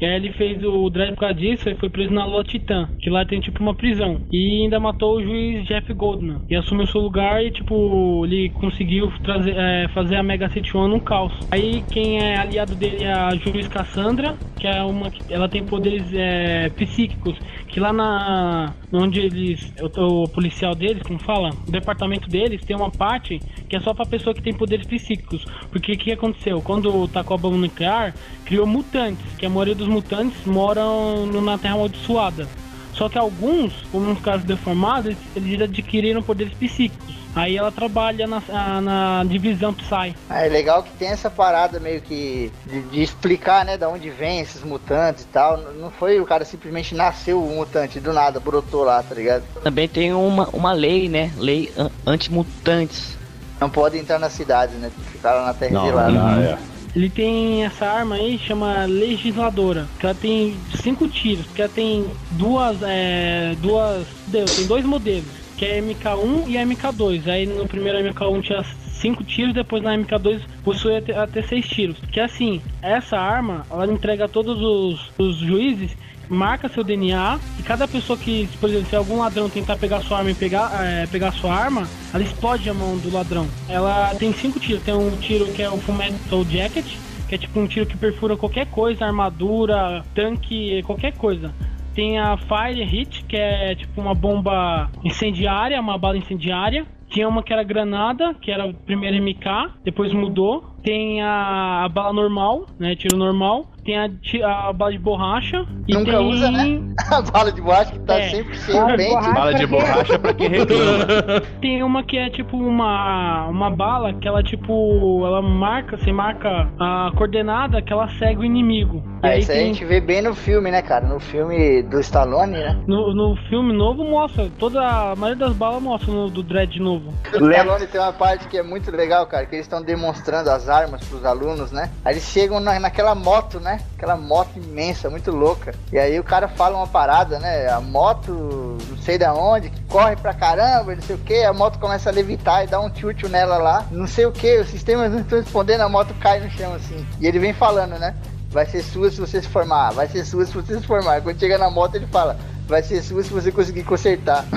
E 0.00 0.04
aí 0.04 0.14
ele 0.14 0.32
fez 0.32 0.62
o 0.62 0.88
Dredd 0.88 1.14
por 1.14 1.20
causa 1.20 1.34
disso 1.34 1.68
e 1.68 1.74
foi 1.74 1.88
preso 1.88 2.12
na 2.12 2.24
Lua 2.24 2.44
Titã, 2.44 2.88
que 3.00 3.10
lá 3.10 3.24
tem 3.24 3.40
tipo 3.40 3.60
uma 3.60 3.74
prisão. 3.74 4.20
E 4.32 4.62
ainda 4.62 4.78
matou 4.78 5.16
o 5.16 5.22
juiz 5.22 5.66
Jeff 5.66 5.92
Goldman. 5.92 6.40
E 6.48 6.54
assumiu 6.54 6.86
seu 6.86 7.00
lugar 7.00 7.44
e 7.44 7.50
tipo, 7.50 8.24
ele 8.24 8.50
conseguiu 8.50 9.12
trazer, 9.24 9.54
é, 9.56 9.88
fazer 9.88 10.16
a 10.16 10.22
Mega 10.22 10.48
City 10.50 10.76
One 10.76 10.94
um 10.94 11.00
caos. 11.00 11.32
Aí 11.50 11.82
quem 11.90 12.18
é 12.20 12.36
aliado 12.36 12.74
dele 12.74 13.04
é 13.04 13.12
a 13.12 13.30
juiz 13.34 13.66
Cassandra, 13.68 14.36
que 14.58 14.66
é 14.66 14.82
uma. 14.82 15.10
Ela 15.28 15.48
tem 15.48 15.64
poderes 15.64 16.04
é, 16.12 16.68
psíquicos. 16.70 17.36
Que 17.68 17.80
lá 17.80 17.92
na. 17.92 18.74
onde 18.92 19.20
eles. 19.20 19.72
O, 19.80 20.24
o 20.24 20.28
policial 20.28 20.74
deles, 20.74 21.02
como 21.02 21.18
fala? 21.18 21.50
O 21.66 21.70
departamento 21.70 22.28
deles 22.28 22.64
tem 22.64 22.76
uma 22.76 22.90
parte 22.90 23.40
que 23.68 23.76
é 23.76 23.80
só 23.80 23.92
pra 23.92 24.06
pessoa 24.06 24.34
que 24.34 24.42
tem 24.42 24.54
poderes 24.54 24.86
psíquicos. 24.86 25.44
Porque 25.70 25.92
o 25.92 25.98
que 25.98 26.12
aconteceu? 26.12 26.60
Quando 26.62 27.06
tacou 27.08 27.34
a 27.34 27.38
bomba 27.38 27.56
nuclear, 27.56 28.14
criou 28.44 28.66
mutantes, 28.66 29.36
que 29.36 29.44
a 29.48 29.50
maioria 29.50 29.74
dos 29.74 29.88
mutantes 29.88 30.44
moram 30.44 31.26
na 31.26 31.58
Terra 31.58 31.74
Amaldiçoada. 31.74 32.46
Só 32.92 33.08
que 33.08 33.16
alguns, 33.16 33.72
como 33.92 34.06
nos 34.06 34.20
casos 34.20 34.44
deformados, 34.44 35.06
eles, 35.06 35.18
eles 35.36 35.60
adquiriram 35.62 36.20
poderes 36.22 36.52
psíquicos. 36.54 37.16
Aí 37.34 37.56
ela 37.56 37.70
trabalha 37.70 38.26
na, 38.26 38.42
a- 38.52 38.80
na 38.80 39.24
divisão 39.24 39.72
Psy. 39.72 40.14
Ah, 40.28 40.44
É 40.44 40.48
legal 40.48 40.82
que 40.82 40.90
tem 40.98 41.08
essa 41.08 41.30
parada 41.30 41.78
meio 41.78 42.00
que 42.00 42.50
de, 42.66 42.82
de 42.82 43.00
explicar, 43.02 43.64
né, 43.64 43.76
da 43.78 43.88
onde 43.88 44.10
vem 44.10 44.40
esses 44.40 44.62
mutantes 44.64 45.22
e 45.22 45.26
tal. 45.28 45.56
Não 45.74 45.90
foi 45.92 46.18
o 46.20 46.26
cara 46.26 46.44
simplesmente 46.44 46.94
nasceu 46.94 47.40
um 47.42 47.56
mutante 47.56 48.00
do 48.00 48.12
nada, 48.12 48.40
brotou 48.40 48.82
lá, 48.82 49.00
tá 49.02 49.14
ligado? 49.14 49.44
Também 49.62 49.86
tem 49.86 50.12
uma, 50.12 50.48
uma 50.48 50.72
lei, 50.72 51.08
né? 51.08 51.30
Lei 51.36 51.72
an- 51.76 51.90
anti-mutantes. 52.04 53.16
Não 53.60 53.70
pode 53.70 53.96
entrar 53.96 54.18
na 54.18 54.30
cidade, 54.30 54.74
né? 54.76 54.90
Ficar 55.12 55.34
lá 55.34 55.46
na 55.46 55.54
terra 55.54 55.72
Não, 55.72 55.84
de 55.84 55.90
lá. 55.92 56.08
não, 56.10 56.40
é. 56.40 56.58
Ele 56.98 57.08
tem 57.08 57.64
essa 57.64 57.86
arma 57.86 58.16
aí, 58.16 58.36
chama 58.40 58.84
Legisladora, 58.86 59.88
que 60.00 60.04
ela 60.04 60.16
tem 60.16 60.60
cinco 60.82 61.06
tiros, 61.06 61.46
que 61.46 61.62
ela 61.62 61.70
tem 61.70 62.04
duas, 62.32 62.82
é, 62.82 63.54
duas, 63.54 64.08
Deus, 64.26 64.50
tem 64.50 64.66
dois 64.66 64.84
modelos, 64.84 65.32
que 65.56 65.64
é 65.64 65.78
a 65.78 65.82
MK1 65.82 66.48
e 66.48 66.58
a 66.58 66.66
MK2. 66.66 67.28
Aí 67.28 67.46
no 67.46 67.68
primeiro 67.68 68.00
MK1 68.00 68.42
tinha 68.42 68.64
cinco 68.64 69.22
tiros, 69.22 69.54
depois 69.54 69.80
na 69.80 69.96
MK2 69.96 70.42
possui 70.64 70.96
até, 70.96 71.16
até 71.16 71.40
seis 71.42 71.68
tiros. 71.68 72.00
Que 72.10 72.18
assim, 72.18 72.60
essa 72.82 73.16
arma, 73.16 73.64
ela 73.70 73.86
entrega 73.86 74.24
a 74.24 74.28
todos 74.28 74.60
os, 74.60 75.12
os 75.16 75.36
juízes 75.36 75.96
marca 76.28 76.68
seu 76.68 76.84
DNA 76.84 77.38
e 77.58 77.62
cada 77.62 77.88
pessoa 77.88 78.18
que, 78.18 78.48
por 78.60 78.68
exemplo, 78.68 78.88
se 78.88 78.96
algum 78.96 79.18
ladrão 79.18 79.48
tentar 79.48 79.76
pegar 79.76 80.00
sua 80.00 80.18
arma 80.18 80.30
e 80.30 80.34
pegar, 80.34 80.84
é, 80.84 81.06
pegar 81.06 81.32
sua 81.32 81.54
arma, 81.54 81.88
ela 82.12 82.22
explode 82.22 82.68
a 82.68 82.74
mão 82.74 82.96
do 82.98 83.12
ladrão. 83.12 83.46
Ela 83.68 84.14
tem 84.14 84.32
cinco 84.32 84.60
tiros. 84.60 84.82
Tem 84.82 84.94
um 84.94 85.16
tiro 85.16 85.46
que 85.52 85.62
é 85.62 85.70
o 85.70 85.78
Full 85.78 85.94
Metal 85.94 86.44
Jacket, 86.44 86.86
que 87.28 87.34
é 87.34 87.38
tipo 87.38 87.58
um 87.58 87.66
tiro 87.66 87.86
que 87.86 87.96
perfura 87.96 88.36
qualquer 88.36 88.66
coisa, 88.66 89.04
armadura, 89.04 90.04
tanque, 90.14 90.82
qualquer 90.84 91.12
coisa. 91.12 91.52
Tem 91.94 92.18
a 92.18 92.36
Fire 92.36 92.84
Hit, 92.84 93.24
que 93.24 93.36
é 93.36 93.74
tipo 93.74 94.00
uma 94.00 94.14
bomba 94.14 94.90
incendiária, 95.02 95.80
uma 95.80 95.98
bala 95.98 96.16
incendiária. 96.16 96.86
Tinha 97.08 97.26
uma 97.26 97.42
que 97.42 97.52
era 97.52 97.62
granada, 97.62 98.34
que 98.34 98.50
era 98.50 98.72
primeiro 98.72 99.16
MK, 99.22 99.80
depois 99.82 100.12
mudou. 100.12 100.76
Tem 100.82 101.22
a, 101.22 101.84
a 101.84 101.88
bala 101.88 102.12
normal, 102.12 102.66
né? 102.78 102.94
Tiro 102.94 103.16
normal. 103.16 103.66
Tem 103.88 103.96
a, 103.96 104.68
a 104.68 104.72
bala 104.74 104.92
de 104.92 104.98
borracha. 104.98 105.64
E 105.86 105.94
Nunca 105.94 106.10
tem... 106.18 106.28
usa, 106.28 106.50
né? 106.50 106.78
A 107.10 107.22
bala 107.22 107.50
de 107.50 107.62
borracha 107.62 107.92
que 107.92 107.98
tá 108.00 108.18
É. 108.18 108.28
sempre 108.28 108.54
cheio, 108.54 108.96
bem. 108.98 109.14
Bala 109.14 109.54
de 109.54 109.66
borracha 109.66 110.18
pra 110.18 110.34
quem 110.34 110.48
reclama. 110.50 111.06
Tem 111.62 111.82
uma 111.82 112.02
que 112.02 112.18
é 112.18 112.28
tipo 112.28 112.54
uma, 112.58 113.46
uma 113.46 113.70
bala 113.70 114.12
que 114.12 114.28
ela 114.28 114.42
tipo. 114.42 115.24
Ela 115.24 115.40
marca, 115.40 115.96
você 115.96 116.12
marca 116.12 116.68
a 116.78 117.10
coordenada 117.16 117.80
que 117.80 117.90
ela 117.90 118.08
segue 118.18 118.40
o 118.40 118.44
inimigo. 118.44 119.02
Ah, 119.22 119.28
aí 119.28 119.40
isso 119.40 119.50
aí 119.50 119.58
a 119.58 119.60
tem, 119.62 119.74
gente 119.74 119.84
vê 119.84 120.00
bem 120.00 120.22
no 120.22 120.34
filme, 120.34 120.70
né, 120.70 120.82
cara? 120.82 121.06
No 121.06 121.18
filme 121.20 121.82
do 121.82 122.00
Stallone, 122.00 122.52
né? 122.52 122.78
no, 122.86 123.14
no 123.14 123.36
filme 123.48 123.72
novo 123.72 124.04
mostra, 124.04 124.48
toda 124.58 124.80
a 124.80 125.16
maioria 125.16 125.46
das 125.46 125.56
balas 125.56 125.82
mostra 125.82 126.12
no, 126.12 126.30
do 126.30 126.42
Dread 126.42 126.80
novo. 126.80 127.12
O 127.38 127.50
Stallone 127.50 127.86
tem 127.86 128.00
uma 128.00 128.12
parte 128.12 128.48
que 128.48 128.58
é 128.58 128.62
muito 128.62 128.90
legal, 128.90 129.26
cara, 129.26 129.46
que 129.46 129.54
eles 129.54 129.66
estão 129.66 129.82
demonstrando 129.82 130.50
as 130.50 130.68
armas 130.68 131.04
pros 131.06 131.24
alunos, 131.24 131.70
né? 131.72 131.90
Aí 132.04 132.14
eles 132.14 132.24
chegam 132.24 132.60
na, 132.60 132.78
naquela 132.78 133.14
moto, 133.14 133.60
né? 133.60 133.80
Aquela 133.96 134.16
moto 134.16 134.50
imensa, 134.56 135.08
muito 135.08 135.30
louca. 135.30 135.74
E 135.92 135.98
aí 135.98 136.18
o 136.18 136.24
cara 136.24 136.48
fala 136.48 136.76
uma 136.76 136.86
parada, 136.86 137.38
né? 137.38 137.68
A 137.68 137.80
moto, 137.80 138.78
não 138.88 138.96
sei 138.98 139.18
da 139.18 139.34
onde, 139.34 139.70
que 139.70 139.80
corre 139.84 140.16
pra 140.16 140.34
caramba, 140.34 140.94
não 140.94 141.02
sei 141.02 141.16
o 141.16 141.18
que, 141.18 141.44
a 141.44 141.52
moto 141.52 141.78
começa 141.78 142.10
a 142.10 142.12
levitar 142.12 142.64
e 142.64 142.66
dá 142.66 142.80
um 142.80 142.90
tchutchu 142.90 143.28
nela 143.28 143.58
lá. 143.58 143.86
Não 143.90 144.06
sei 144.06 144.26
o 144.26 144.32
que, 144.32 144.58
os 144.58 144.68
sistemas 144.68 145.12
não 145.12 145.20
estão 145.20 145.38
respondendo, 145.38 145.82
a 145.82 145.88
moto 145.88 146.14
cai 146.20 146.40
no 146.40 146.50
chão 146.50 146.74
assim. 146.74 147.06
E 147.20 147.26
ele 147.26 147.38
vem 147.38 147.52
falando, 147.52 147.98
né? 147.98 148.14
Vai 148.50 148.66
ser 148.66 148.82
sua 148.82 149.10
se 149.10 149.20
você 149.20 149.42
se 149.42 149.48
formar, 149.48 149.92
vai 149.92 150.08
ser 150.08 150.24
sua 150.24 150.46
se 150.46 150.52
você 150.52 150.78
se 150.80 150.86
formar. 150.86 151.20
Quando 151.20 151.38
chega 151.38 151.58
na 151.58 151.70
moto 151.70 151.94
ele 151.94 152.06
fala, 152.06 152.38
vai 152.68 152.82
ser 152.82 153.02
sua 153.02 153.22
se 153.22 153.32
você 153.32 153.50
conseguir 153.50 153.82
consertar. 153.84 154.44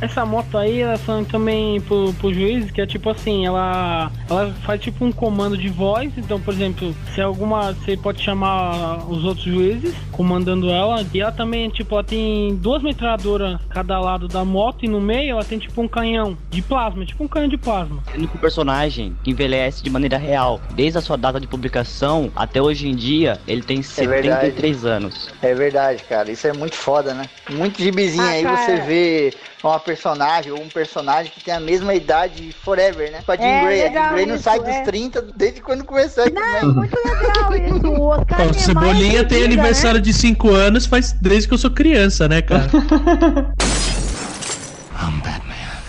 Essa 0.00 0.24
moto 0.26 0.58
aí, 0.58 0.80
ela 0.80 0.96
são 0.98 1.24
também 1.24 1.80
pro, 1.80 2.12
pro 2.14 2.32
juiz, 2.32 2.70
que 2.70 2.80
é 2.80 2.86
tipo 2.86 3.10
assim, 3.10 3.46
ela, 3.46 4.12
ela 4.28 4.52
faz 4.62 4.80
tipo 4.80 5.04
um 5.04 5.10
comando 5.10 5.56
de 5.56 5.68
voz. 5.68 6.12
Então, 6.16 6.40
por 6.40 6.52
exemplo, 6.52 6.94
se 7.14 7.20
alguma. 7.20 7.72
Você 7.72 7.96
pode 7.96 8.22
chamar 8.22 8.98
os 9.08 9.24
outros 9.24 9.44
juízes 9.44 9.94
comandando 10.12 10.70
ela. 10.70 11.04
E 11.12 11.20
ela 11.20 11.32
também, 11.32 11.68
tipo, 11.70 11.94
ela 11.94 12.04
tem 12.04 12.54
duas 12.56 12.82
metralhadoras 12.82 13.60
cada 13.68 13.98
lado 13.98 14.28
da 14.28 14.44
moto 14.44 14.84
e 14.84 14.88
no 14.88 15.00
meio 15.00 15.32
ela 15.32 15.44
tem 15.44 15.58
tipo 15.58 15.80
um 15.80 15.88
canhão 15.88 16.36
de 16.50 16.60
plasma, 16.62 17.04
tipo 17.04 17.24
um 17.24 17.28
canhão 17.28 17.48
de 17.48 17.56
plasma. 17.56 18.02
O 18.12 18.16
único 18.16 18.38
personagem 18.38 19.16
que 19.22 19.30
envelhece 19.30 19.82
de 19.82 19.90
maneira 19.90 20.18
real, 20.18 20.60
desde 20.74 20.98
a 20.98 21.00
sua 21.00 21.16
data 21.16 21.40
de 21.40 21.46
publicação 21.46 22.30
até 22.36 22.60
hoje 22.60 22.88
em 22.88 22.94
dia, 22.94 23.40
ele 23.46 23.62
tem 23.62 23.82
verdade. 24.06 24.73
73 24.74 24.84
anos. 24.84 25.30
É 25.42 25.54
verdade, 25.54 26.02
cara. 26.04 26.30
Isso 26.30 26.46
é 26.46 26.52
muito 26.52 26.76
foda, 26.76 27.14
né? 27.14 27.24
Muito 27.50 27.80
gibizinho 27.82 28.22
Ah, 28.22 28.28
aí 28.30 28.42
cara. 28.42 28.56
você 28.56 28.76
vê 28.82 29.34
uma 29.62 29.80
personagem 29.80 30.52
ou 30.52 30.60
um 30.60 30.68
personagem 30.68 31.32
que 31.34 31.42
tem 31.42 31.54
a 31.54 31.60
mesma 31.60 31.94
idade 31.94 32.54
forever, 32.64 33.10
né? 33.10 33.20
Com 33.24 33.32
a 33.32 33.36
Jean 33.36 33.44
É, 33.46 33.64
Grey. 33.64 33.82
A 33.86 33.90
Jean 33.92 34.12
Grey 34.12 34.26
não 34.26 34.34
isso, 34.34 34.44
sai 34.44 34.58
dos 34.58 34.68
é. 34.68 34.82
30 34.82 35.22
desde 35.34 35.60
quando 35.60 35.84
começou 35.84 36.24
Não, 36.30 36.40
né? 36.40 36.58
é 36.60 36.64
muito 36.64 36.96
legal 36.96 37.54
isso. 37.76 37.88
O 37.88 38.08
Oscar 38.08 38.40
Ó, 38.40 38.44
é 38.44 38.46
o 38.46 38.54
Cebolinha 38.54 38.92
mais 39.22 39.28
tem 39.28 39.38
vida, 39.42 39.44
aniversário 39.44 40.00
de 40.00 40.12
5 40.12 40.50
anos 40.50 40.86
faz 40.86 41.12
desde 41.12 41.48
que 41.48 41.54
eu 41.54 41.58
sou 41.58 41.70
criança, 41.70 42.28
né, 42.28 42.42
cara? 42.42 42.68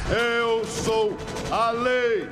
Eu 0.09 0.63
sou 0.65 1.17
a 1.51 1.71
lei. 1.71 2.27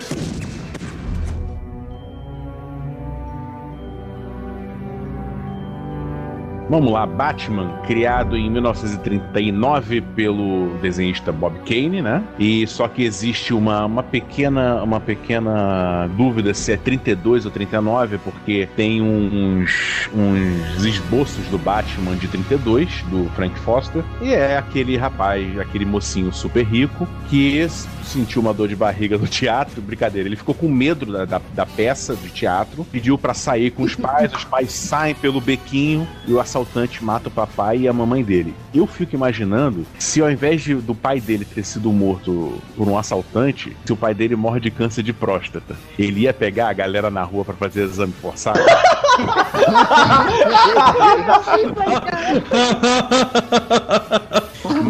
Vamos 6.70 6.92
lá, 6.92 7.06
Batman, 7.06 7.82
criado 7.86 8.38
em 8.38 8.50
1939 8.50 10.02
pelo 10.16 10.78
desenhista 10.82 11.32
Bob 11.32 11.60
Kane, 11.60 12.02
né? 12.02 12.24
E 12.40 12.66
só 12.68 12.88
que 12.88 13.04
existe 13.04 13.54
uma, 13.54 13.86
uma 13.86 14.02
pequena 14.02 14.82
uma 14.82 15.00
pequena 15.00 16.08
dúvida 16.16 16.54
se 16.54 16.72
é 16.72 16.78
32 16.78 17.46
ou 17.46 17.52
39, 17.52 18.18
porque 18.20 18.68
tem 18.76 19.02
uns, 19.02 20.10
uns 20.14 20.86
esboços 20.86 21.46
do 21.48 21.58
Batman 21.58 22.16
de 22.16 22.28
32, 22.28 23.04
do 23.04 23.30
Frank 23.36 23.58
Foster, 23.60 24.04
e 24.22 24.34
é 24.34 24.58
aquele 24.58 24.98
rapaz, 24.98 25.60
aquele 25.60 25.86
mocinho 25.86 26.32
super 26.32 26.66
rico 26.66 27.08
que 27.30 27.68
sentiu 28.04 28.42
uma 28.42 28.54
dor 28.54 28.68
de 28.68 28.76
barriga 28.76 29.18
no 29.18 29.28
teatro, 29.28 29.82
brincadeira, 29.82 30.28
ele 30.28 30.36
ficou 30.36 30.54
com 30.54 30.70
medo 30.70 31.06
da, 31.06 31.26
da, 31.26 31.42
da 31.54 31.66
peça 31.66 32.16
de 32.16 32.30
teatro, 32.30 32.86
pediu 32.86 33.18
pra 33.18 33.34
sair 33.34 33.72
com 33.72 33.84
os 33.84 33.96
pais, 33.96 34.34
os 34.34 34.44
pais 34.44 34.72
saem 34.72 35.16
pelo 35.16 35.42
bequinho 35.42 36.08
e 36.28 36.34
o 36.34 36.40
assaltante 36.58 37.04
mata 37.04 37.30
o 37.30 37.32
papai 37.32 37.80
e 37.80 37.88
a 37.88 37.94
mamãe 37.94 38.24
dele. 38.24 38.54
Eu 38.74 38.86
fico 38.86 39.16
imaginando 39.16 39.86
se 39.98 40.22
ao 40.22 40.30
invés 40.30 40.62
de- 40.62 40.76
do 40.76 40.94
pai 40.94 41.20
dele 41.20 41.46
ter 41.46 41.64
sido 41.66 41.92
morto 41.92 42.62
por 42.78 42.88
um 42.88 42.96
assaltante, 42.98 43.76
se 43.84 43.92
o 43.92 43.96
pai 43.98 44.14
dele 44.14 44.36
morre 44.36 44.60
de 44.60 44.70
câncer 44.70 45.02
de 45.04 45.12
próstata, 45.12 45.76
ele 45.98 46.22
ia 46.22 46.34
pegar 46.34 46.70
a 46.70 46.74
galera 46.74 47.10
na 47.10 47.24
rua 47.24 47.44
pra 47.44 47.56
fazer 47.56 47.84
exame 47.84 48.14
forçado? 48.22 48.60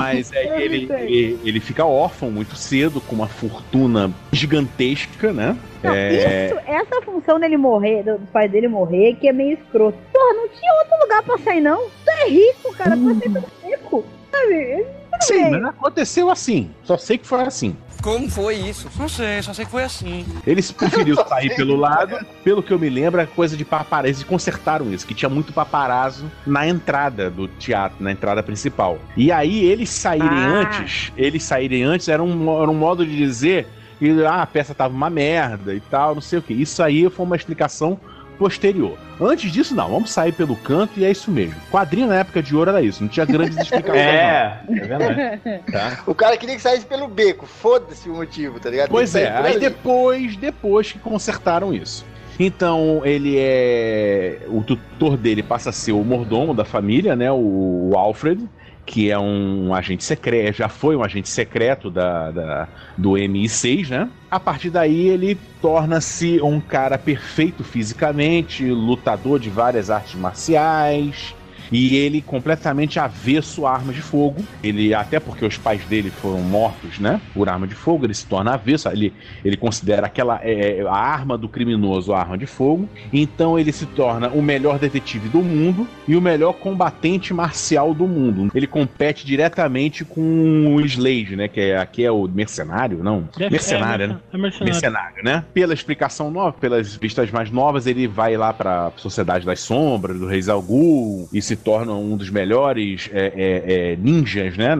Mas 0.04 0.32
é, 0.34 0.58
ele, 0.62 0.88
ele, 0.92 1.40
ele 1.44 1.60
fica 1.60 1.86
órfão 1.86 2.30
muito 2.32 2.56
cedo, 2.56 3.00
com 3.02 3.16
uma 3.16 3.28
fortuna 3.28 4.12
gigantesca, 4.32 5.32
né? 5.34 5.58
Não, 5.84 5.92
É, 5.94 6.48
Isso, 6.48 6.60
essa 6.66 7.02
função 7.02 7.40
dele 7.40 7.58
morrer, 7.58 8.04
do- 8.04 8.20
pais 8.32 8.50
dele 8.52 8.68
morrer, 8.68 9.16
que 9.16 9.28
é 9.28 9.34
meio 9.34 9.54
escroto. 9.58 9.98
Porra, 10.14 10.34
não 10.36 10.48
tinha 10.50 10.74
outro 10.74 10.98
lugar 11.02 11.24
pra 11.24 11.38
sair, 11.40 11.62
não. 11.62 11.78
Tu 12.06 12.10
é 12.10 12.30
rico, 12.30 12.74
cara. 12.76 12.96
Tu 12.98 13.10
é 13.10 13.14
sempre 13.16 13.44
rico. 13.64 14.06
Sabe? 14.32 14.86
Sim, 15.22 15.50
mas 15.52 15.64
aconteceu 15.66 16.30
assim. 16.30 16.72
Só 16.84 16.98
sei 16.98 17.18
que 17.18 17.28
foi 17.28 17.42
assim. 17.42 17.76
Como 18.04 18.30
foi 18.30 18.56
isso? 18.56 18.90
Não 19.00 19.08
sei, 19.08 19.42
só 19.42 19.54
sei 19.54 19.64
que 19.64 19.72
foi 19.72 19.86
assim. 19.86 20.26
Ele 20.46 20.62
se 20.62 20.74
preferiu 20.74 21.16
sair 21.26 21.56
pelo 21.56 21.78
lado. 21.78 22.18
Pelo 22.44 22.62
que 22.62 22.74
eu 22.74 22.78
me 22.78 22.90
lembro, 22.90 23.22
é 23.22 23.26
coisa 23.26 23.56
de 23.56 23.64
paparazzi. 23.64 24.16
Eles 24.20 24.24
consertaram 24.26 24.94
isso, 24.94 25.08
que 25.08 25.14
tinha 25.14 25.30
muito 25.30 25.54
paparazzo 25.54 26.30
na 26.46 26.68
entrada 26.68 27.30
do 27.30 27.48
teatro, 27.48 28.04
na 28.04 28.12
entrada 28.12 28.44
principal. 28.44 29.00
E 29.16 29.32
aí, 29.32 29.64
eles 29.64 29.90
saírem 29.90 30.28
Ah. 30.28 30.60
antes, 30.60 31.14
eles 31.16 31.44
saírem 31.44 31.84
antes 31.84 32.10
era 32.10 32.22
um, 32.22 32.62
era 32.62 32.70
um 32.70 32.76
modo 32.76 33.06
de 33.06 33.16
dizer 33.16 33.68
que 33.98 34.22
ah, 34.26 34.42
a 34.42 34.46
peça 34.46 34.74
tava 34.76 34.94
uma 34.94 35.10
merda 35.10 35.74
e 35.74 35.80
tal, 35.80 36.14
não 36.16 36.22
sei 36.22 36.40
o 36.40 36.42
que. 36.42 36.54
Isso 36.54 36.84
aí 36.84 37.10
foi 37.10 37.26
uma 37.26 37.38
explicação 37.38 37.98
posterior. 38.44 38.98
Antes 39.22 39.50
disso, 39.54 39.74
não, 39.74 39.90
vamos 39.90 40.12
sair 40.12 40.34
pelo 40.34 40.54
canto 40.58 41.00
e 41.00 41.06
é 41.06 41.12
isso 41.12 41.32
mesmo. 41.32 41.56
Quadrinho 41.72 42.08
na 42.08 42.16
época 42.16 42.44
de 42.44 42.54
ouro 42.54 42.72
era 42.72 42.82
isso, 42.82 43.02
não 43.02 43.08
tinha 43.08 43.26
grandes 43.26 43.56
explicações. 43.64 44.02
É, 44.02 44.60
é 44.68 44.74
verdade. 44.74 45.42
não, 45.46 45.60
tá? 45.72 46.04
O 46.06 46.14
cara 46.14 46.36
queria 46.36 46.58
que 46.58 46.62
saísse 46.62 46.86
pelo 46.86 47.08
beco, 47.08 47.46
foda-se 47.46 48.10
o 48.10 48.16
motivo, 48.16 48.60
tá 48.60 48.70
ligado? 48.70 48.90
Pois 48.90 49.16
é, 49.16 49.30
aí 49.30 49.52
ali. 49.54 49.60
depois, 49.60 50.36
depois 50.36 50.92
que 50.92 51.00
consertaram 51.00 51.74
isso. 51.74 52.06
Então, 52.38 53.02
ele 53.06 53.38
é. 53.38 54.42
O 54.48 54.62
tutor 54.62 55.16
dele 55.16 55.42
passa 55.42 55.70
a 55.70 55.74
ser 55.74 55.94
o 55.94 56.04
mordomo 56.04 56.54
da 56.54 56.66
família, 56.66 57.16
né? 57.16 57.32
O 57.32 57.92
Alfred, 57.96 58.44
que 58.86 59.10
é 59.10 59.18
um 59.18 59.74
agente 59.74 60.04
secreto, 60.04 60.58
já 60.58 60.70
foi 60.70 60.96
um 60.96 61.04
agente 61.04 61.30
secreto 61.30 61.90
da, 61.90 62.32
da- 62.32 62.70
do 62.98 63.18
MI6, 63.18 63.90
né? 63.90 64.12
A 64.30 64.40
partir 64.40 64.70
daí, 64.72 65.08
ele 65.08 65.36
torna-se 65.62 66.42
um 66.42 66.60
cara 66.60 66.98
perfeito 66.98 67.64
fisicamente, 67.64 68.70
lutador 68.70 69.40
de 69.40 69.50
várias 69.50 69.90
artes 69.90 70.16
marciais. 70.20 71.36
E 71.74 71.96
ele 71.96 72.22
completamente 72.22 73.00
avesso 73.00 73.66
a 73.66 73.74
armas 73.74 73.96
de 73.96 74.02
fogo. 74.02 74.44
Ele, 74.64 74.94
até 74.94 75.20
porque 75.20 75.44
os 75.44 75.58
pais 75.58 75.84
dele 75.86 76.10
foram 76.10 76.40
mortos, 76.42 77.00
né? 77.00 77.20
Por 77.34 77.50
arma 77.50 77.68
de 77.68 77.76
fogo, 77.76 78.06
ele 78.06 78.14
se 78.14 78.26
torna 78.26 78.54
avesso. 78.54 78.88
Ele, 78.90 79.12
ele 79.44 79.58
considera 79.58 80.06
aquela 80.06 80.40
é, 80.44 80.82
a 80.88 80.96
arma 80.96 81.38
do 81.38 81.50
criminoso 81.50 82.14
a 82.14 82.20
arma 82.20 82.38
de 82.38 82.46
fogo. 82.46 82.88
Então 83.12 83.58
ele 83.58 83.72
se 83.72 83.86
torna 83.88 84.30
o 84.30 84.42
melhor 84.42 84.78
detetive 84.78 85.30
do 85.30 85.42
mundo 85.42 85.88
e 86.08 86.16
o 86.16 86.22
melhor 86.22 86.54
combatente 86.54 87.34
marcial 87.34 87.94
do 87.94 88.08
mundo. 88.08 88.52
Ele 88.54 88.68
compete 88.68 89.26
diretamente 89.26 90.06
com 90.06 90.76
o 90.76 90.82
Slade, 90.82 91.36
né? 91.36 91.48
Que 91.48 91.60
é, 91.60 91.78
aqui 91.78 92.04
é 92.06 92.12
o 92.12 92.28
mercenário, 92.28 93.04
não? 93.04 93.28
Deve- 93.36 93.52
mercenário, 93.52 94.06
é, 94.06 94.08
né? 94.08 94.20
É 94.32 94.38
mercenário. 94.38 94.74
mercenário, 94.74 95.24
né? 95.24 95.44
Pela 95.54 95.74
explicação 95.74 96.30
nova, 96.30 96.54
pelas 96.54 96.96
vistas 96.96 97.32
mais 97.32 97.50
novas, 97.50 97.88
ele 97.88 98.08
vai 98.08 98.38
lá 98.38 98.54
pra 98.54 98.92
Sociedade 98.98 99.46
das 99.46 99.60
Sombras, 99.60 100.20
do 100.20 100.28
Rei 100.28 100.42
Zalgul, 100.42 101.28
e 101.34 101.42
se 101.42 101.56
torna 101.64 101.94
um 101.94 102.16
dos 102.18 102.30
melhores 102.30 103.10
é, 103.14 103.26
é, 103.36 103.92
é, 103.94 103.96
ninjas, 103.96 104.58
né? 104.58 104.76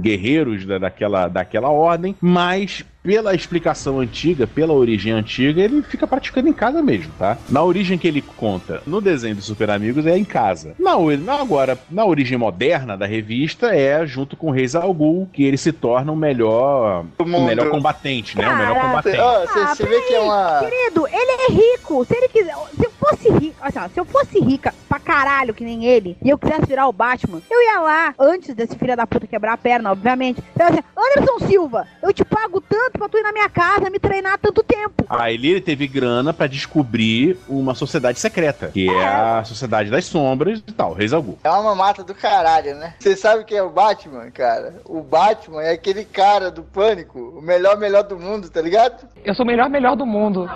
Guerreiros 0.00 0.64
da- 0.66 0.78
daquela, 0.78 1.28
daquela 1.28 1.70
ordem, 1.70 2.14
mas. 2.20 2.84
Pela 3.06 3.34
explicação 3.36 4.00
antiga, 4.00 4.48
pela 4.48 4.72
origem 4.72 5.12
antiga, 5.12 5.62
ele 5.62 5.80
fica 5.82 6.08
praticando 6.08 6.48
em 6.48 6.52
casa 6.52 6.82
mesmo, 6.82 7.12
tá? 7.16 7.38
Na 7.48 7.62
origem 7.62 7.96
que 7.96 8.08
ele 8.08 8.20
conta 8.20 8.82
no 8.84 9.00
desenho 9.00 9.36
dos 9.36 9.44
Super 9.44 9.70
Amigos 9.70 10.04
é 10.06 10.18
em 10.18 10.24
casa. 10.24 10.74
Na, 10.76 10.96
agora, 11.40 11.78
na 11.88 12.04
origem 12.04 12.36
moderna 12.36 12.96
da 12.96 13.06
revista 13.06 13.68
é 13.72 14.04
junto 14.04 14.36
com 14.36 14.48
o 14.48 14.50
Rei 14.50 14.66
Zalgul 14.66 15.28
que 15.32 15.44
ele 15.44 15.56
se 15.56 15.70
torna 15.70 16.10
o 16.10 16.16
melhor, 16.16 17.04
o 17.16 17.24
melhor 17.24 17.70
combatente, 17.70 18.36
né? 18.36 18.48
O 18.48 18.56
melhor 18.56 18.74
Caraca. 18.74 18.88
combatente. 18.88 19.18
Ó, 19.20 19.40
Você 19.46 19.58
Ah, 19.60 19.74
você 19.74 19.86
vê 19.86 20.00
que 20.00 20.14
é 20.14 20.20
uma. 20.20 20.58
Querido, 20.58 21.06
ele 21.06 21.30
é 21.42 21.52
rico. 21.52 22.04
Se 22.04 22.16
ele 22.16 22.28
quiser. 22.28 22.54
Se 22.76 22.84
eu 22.86 22.90
fosse 22.90 23.28
rica. 23.30 23.56
Assim, 23.60 23.78
se 23.94 24.00
eu 24.00 24.04
fosse 24.04 24.40
rica 24.40 24.74
pra 24.88 24.98
caralho, 24.98 25.54
que 25.54 25.62
nem 25.64 25.84
ele, 25.84 26.16
e 26.24 26.28
eu 26.28 26.38
quisesse 26.38 26.66
virar 26.66 26.88
o 26.88 26.92
Batman, 26.92 27.40
eu 27.48 27.62
ia 27.62 27.80
lá, 27.80 28.14
antes 28.18 28.52
desse 28.54 28.76
filho 28.76 28.96
da 28.96 29.06
puta 29.06 29.26
quebrar 29.26 29.52
a 29.52 29.56
perna, 29.56 29.92
obviamente. 29.92 30.42
Eu 30.58 30.64
ia 30.64 30.70
dizer, 30.70 30.84
Anderson 30.96 31.46
Silva, 31.46 31.86
eu 32.02 32.12
te 32.12 32.24
pago 32.24 32.60
tanto 32.60 32.95
pra 32.98 33.08
tu 33.08 33.18
ir 33.18 33.22
na 33.22 33.32
minha 33.32 33.48
casa 33.48 33.90
me 33.90 33.98
treinar 33.98 34.38
tanto 34.38 34.62
tempo. 34.62 35.04
Aí 35.08 35.34
ele 35.34 35.60
teve 35.60 35.86
grana 35.86 36.32
pra 36.32 36.46
descobrir 36.46 37.38
uma 37.48 37.74
sociedade 37.74 38.18
secreta, 38.18 38.68
que 38.68 38.88
é 38.90 39.04
a 39.06 39.44
Sociedade 39.44 39.90
das 39.90 40.04
Sombras 40.06 40.58
e 40.66 40.72
tal, 40.72 40.92
Rei 40.92 41.08
Zalgul. 41.08 41.38
É 41.44 41.50
uma 41.50 41.62
mamata 41.62 42.02
do 42.02 42.14
caralho, 42.14 42.74
né? 42.76 42.94
Você 42.98 43.16
sabe 43.16 43.44
quem 43.44 43.58
é 43.58 43.62
o 43.62 43.70
Batman, 43.70 44.30
cara? 44.30 44.74
O 44.84 45.00
Batman 45.02 45.62
é 45.62 45.72
aquele 45.72 46.04
cara 46.04 46.50
do 46.50 46.62
pânico, 46.62 47.18
o 47.38 47.42
melhor, 47.42 47.76
melhor 47.78 48.02
do 48.02 48.18
mundo, 48.18 48.48
tá 48.50 48.60
ligado? 48.60 49.06
Eu 49.24 49.34
sou 49.34 49.44
o 49.44 49.46
melhor, 49.46 49.68
melhor 49.70 49.96
do 49.96 50.06
mundo. 50.06 50.48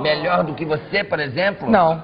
Melhor 0.00 0.44
do 0.44 0.54
que 0.54 0.64
você, 0.64 1.02
por 1.02 1.18
exemplo? 1.18 1.68
Não. 1.68 2.02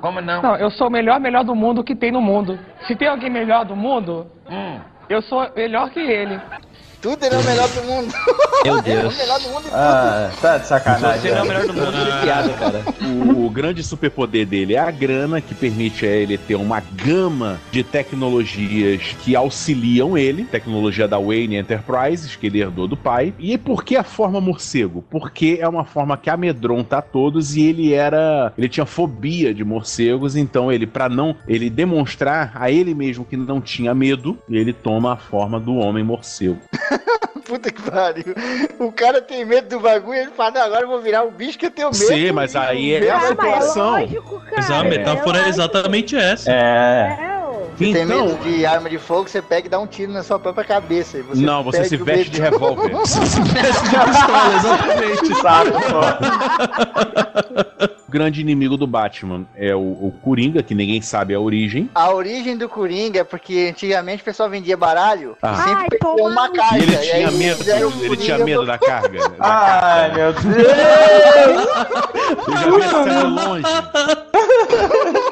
Como 0.00 0.20
não? 0.20 0.42
Não, 0.42 0.56
eu 0.56 0.70
sou 0.70 0.88
o 0.88 0.90
melhor, 0.90 1.18
melhor 1.20 1.44
do 1.44 1.54
mundo 1.54 1.82
que 1.82 1.94
tem 1.94 2.12
no 2.12 2.20
mundo. 2.20 2.58
Se 2.86 2.94
tem 2.96 3.08
alguém 3.08 3.30
melhor 3.30 3.64
do 3.64 3.74
mundo, 3.74 4.26
Hum. 4.50 4.78
eu 5.08 5.22
sou 5.22 5.48
melhor 5.56 5.90
que 5.90 6.00
ele. 6.00 6.38
Tudo 7.00 7.24
ele 7.24 7.34
é 7.34 7.38
o 7.38 7.44
melhor 7.44 7.68
do 7.68 7.82
mundo. 7.82 8.12
Meu 8.62 8.76
Ele 8.78 8.90
é 8.90 8.98
o 8.98 9.02
Deus. 9.02 9.16
melhor 9.16 9.40
do 9.40 9.48
mundo 9.48 9.60
em 9.60 9.70
tudo. 9.70 9.74
Ah, 9.74 10.30
tá 10.38 10.58
de 10.58 10.66
sacanagem. 10.66 11.20
Você 11.22 11.28
é 11.28 11.42
o 11.42 11.46
melhor 11.46 11.66
do 11.66 11.72
mundo 11.72 11.92
de 11.92 12.22
piada, 12.22 12.48
cara. 12.50 12.84
O, 13.00 13.46
o 13.46 13.50
grande 13.50 13.82
superpoder 13.82 14.46
dele 14.46 14.74
é 14.74 14.78
a 14.78 14.90
grana, 14.90 15.40
que 15.40 15.54
permite 15.54 16.04
a 16.04 16.10
ele 16.10 16.36
ter 16.36 16.56
uma 16.56 16.80
gama 16.80 17.58
de 17.72 17.82
tecnologias 17.82 19.16
que 19.22 19.34
auxiliam 19.34 20.16
ele. 20.18 20.44
Tecnologia 20.44 21.08
da 21.08 21.18
Wayne 21.18 21.56
Enterprises, 21.56 22.36
que 22.36 22.48
ele 22.48 22.60
herdou 22.60 22.86
do 22.86 22.98
pai. 22.98 23.32
E 23.38 23.56
por 23.56 23.82
que 23.82 23.96
a 23.96 24.04
forma 24.04 24.38
morcego? 24.38 25.02
Porque 25.10 25.56
é 25.58 25.66
uma 25.66 25.86
forma 25.86 26.18
que 26.18 26.28
amedronta 26.28 26.98
a 26.98 27.02
todos 27.02 27.56
e 27.56 27.62
ele 27.62 27.94
era. 27.94 28.52
Ele 28.58 28.68
tinha 28.68 28.84
fobia 28.84 29.54
de 29.54 29.64
morcegos, 29.64 30.36
então 30.36 30.70
ele, 30.70 30.86
para 30.86 31.08
não. 31.08 31.34
Ele 31.48 31.70
demonstrar 31.70 32.52
a 32.54 32.70
ele 32.70 32.94
mesmo 32.94 33.24
que 33.24 33.38
não 33.38 33.58
tinha 33.58 33.94
medo, 33.94 34.38
ele 34.50 34.74
toma 34.74 35.14
a 35.14 35.16
forma 35.16 35.58
do 35.58 35.76
homem 35.76 36.04
morcego. 36.04 36.58
Puta 37.44 37.70
que 37.70 37.82
pariu. 37.82 38.34
O 38.78 38.92
cara 38.92 39.20
tem 39.20 39.44
medo 39.44 39.68
do 39.68 39.80
bagulho 39.80 40.16
e 40.16 40.20
ele 40.22 40.30
fala, 40.30 40.52
não, 40.52 40.62
agora 40.62 40.82
eu 40.82 40.88
vou 40.88 41.00
virar 41.00 41.22
um 41.24 41.30
bicho 41.30 41.58
que 41.58 41.66
eu 41.66 41.70
tenho 41.70 41.88
medo. 41.88 41.96
Sim, 42.06 42.32
mas 42.32 42.54
aí 42.54 42.94
é 42.94 43.10
a 43.10 43.14
mas 43.16 43.24
é 43.24 43.28
situação. 43.28 43.90
lógico, 43.92 44.40
cara. 44.40 44.52
Mas 44.56 44.70
a 44.70 44.84
metáfora 44.84 45.38
é 45.46 45.48
exatamente 45.48 46.16
essa. 46.16 46.50
É. 46.50 46.54
É. 47.20 47.40
Você 47.76 47.92
tem 47.92 48.02
Então- 48.04 48.26
medo 48.26 48.38
de 48.42 48.66
arma 48.66 48.90
de 48.90 48.98
fogo, 48.98 49.28
você 49.28 49.40
pega 49.40 49.66
e 49.66 49.70
dá 49.70 49.78
um 49.78 49.86
tiro 49.86 50.12
na 50.12 50.22
sua 50.22 50.38
própria 50.38 50.64
cabeça. 50.64 51.18
E 51.18 51.22
você 51.22 51.40
Não, 51.42 51.62
você 51.64 51.84
se 51.84 51.96
veste 51.96 52.30
medo. 52.30 52.30
de 52.30 52.40
revólver. 52.42 52.90
pistola, 53.00 54.54
exatamente. 54.56 55.34
Saco 55.40 55.80
só. 55.88 56.00
O 58.10 58.18
grande 58.20 58.40
inimigo 58.40 58.76
do 58.76 58.88
Batman 58.88 59.46
é 59.54 59.72
o, 59.72 59.78
o 59.78 60.12
Coringa, 60.20 60.64
que 60.64 60.74
ninguém 60.74 61.00
sabe 61.00 61.32
a 61.32 61.38
origem. 61.38 61.88
A 61.94 62.12
origem 62.12 62.56
do 62.58 62.68
Coringa 62.68 63.20
é 63.20 63.24
porque 63.24 63.68
antigamente 63.70 64.20
o 64.20 64.24
pessoal 64.24 64.50
vendia 64.50 64.76
baralho 64.76 65.36
Ah. 65.40 65.52
e 65.52 65.56
sempre 65.62 65.98
toma 66.00 66.28
uma 66.28 66.50
carga. 66.50 66.76
E 66.78 66.82
ele 66.82 66.96
tinha 66.96 67.30
medo, 67.30 67.58
fizeram 67.58 67.88
o 67.88 68.04
ele 68.04 68.16
tinha 68.16 68.38
medo 68.38 68.66
da 68.66 68.76
carga. 68.78 69.28
da 69.30 69.36
Ai, 69.38 70.10
carga. 70.10 70.16
meu 70.16 70.32
Deus. 70.32 70.44
Ele 72.66 72.82
já 72.82 73.22
longe. 73.28 73.64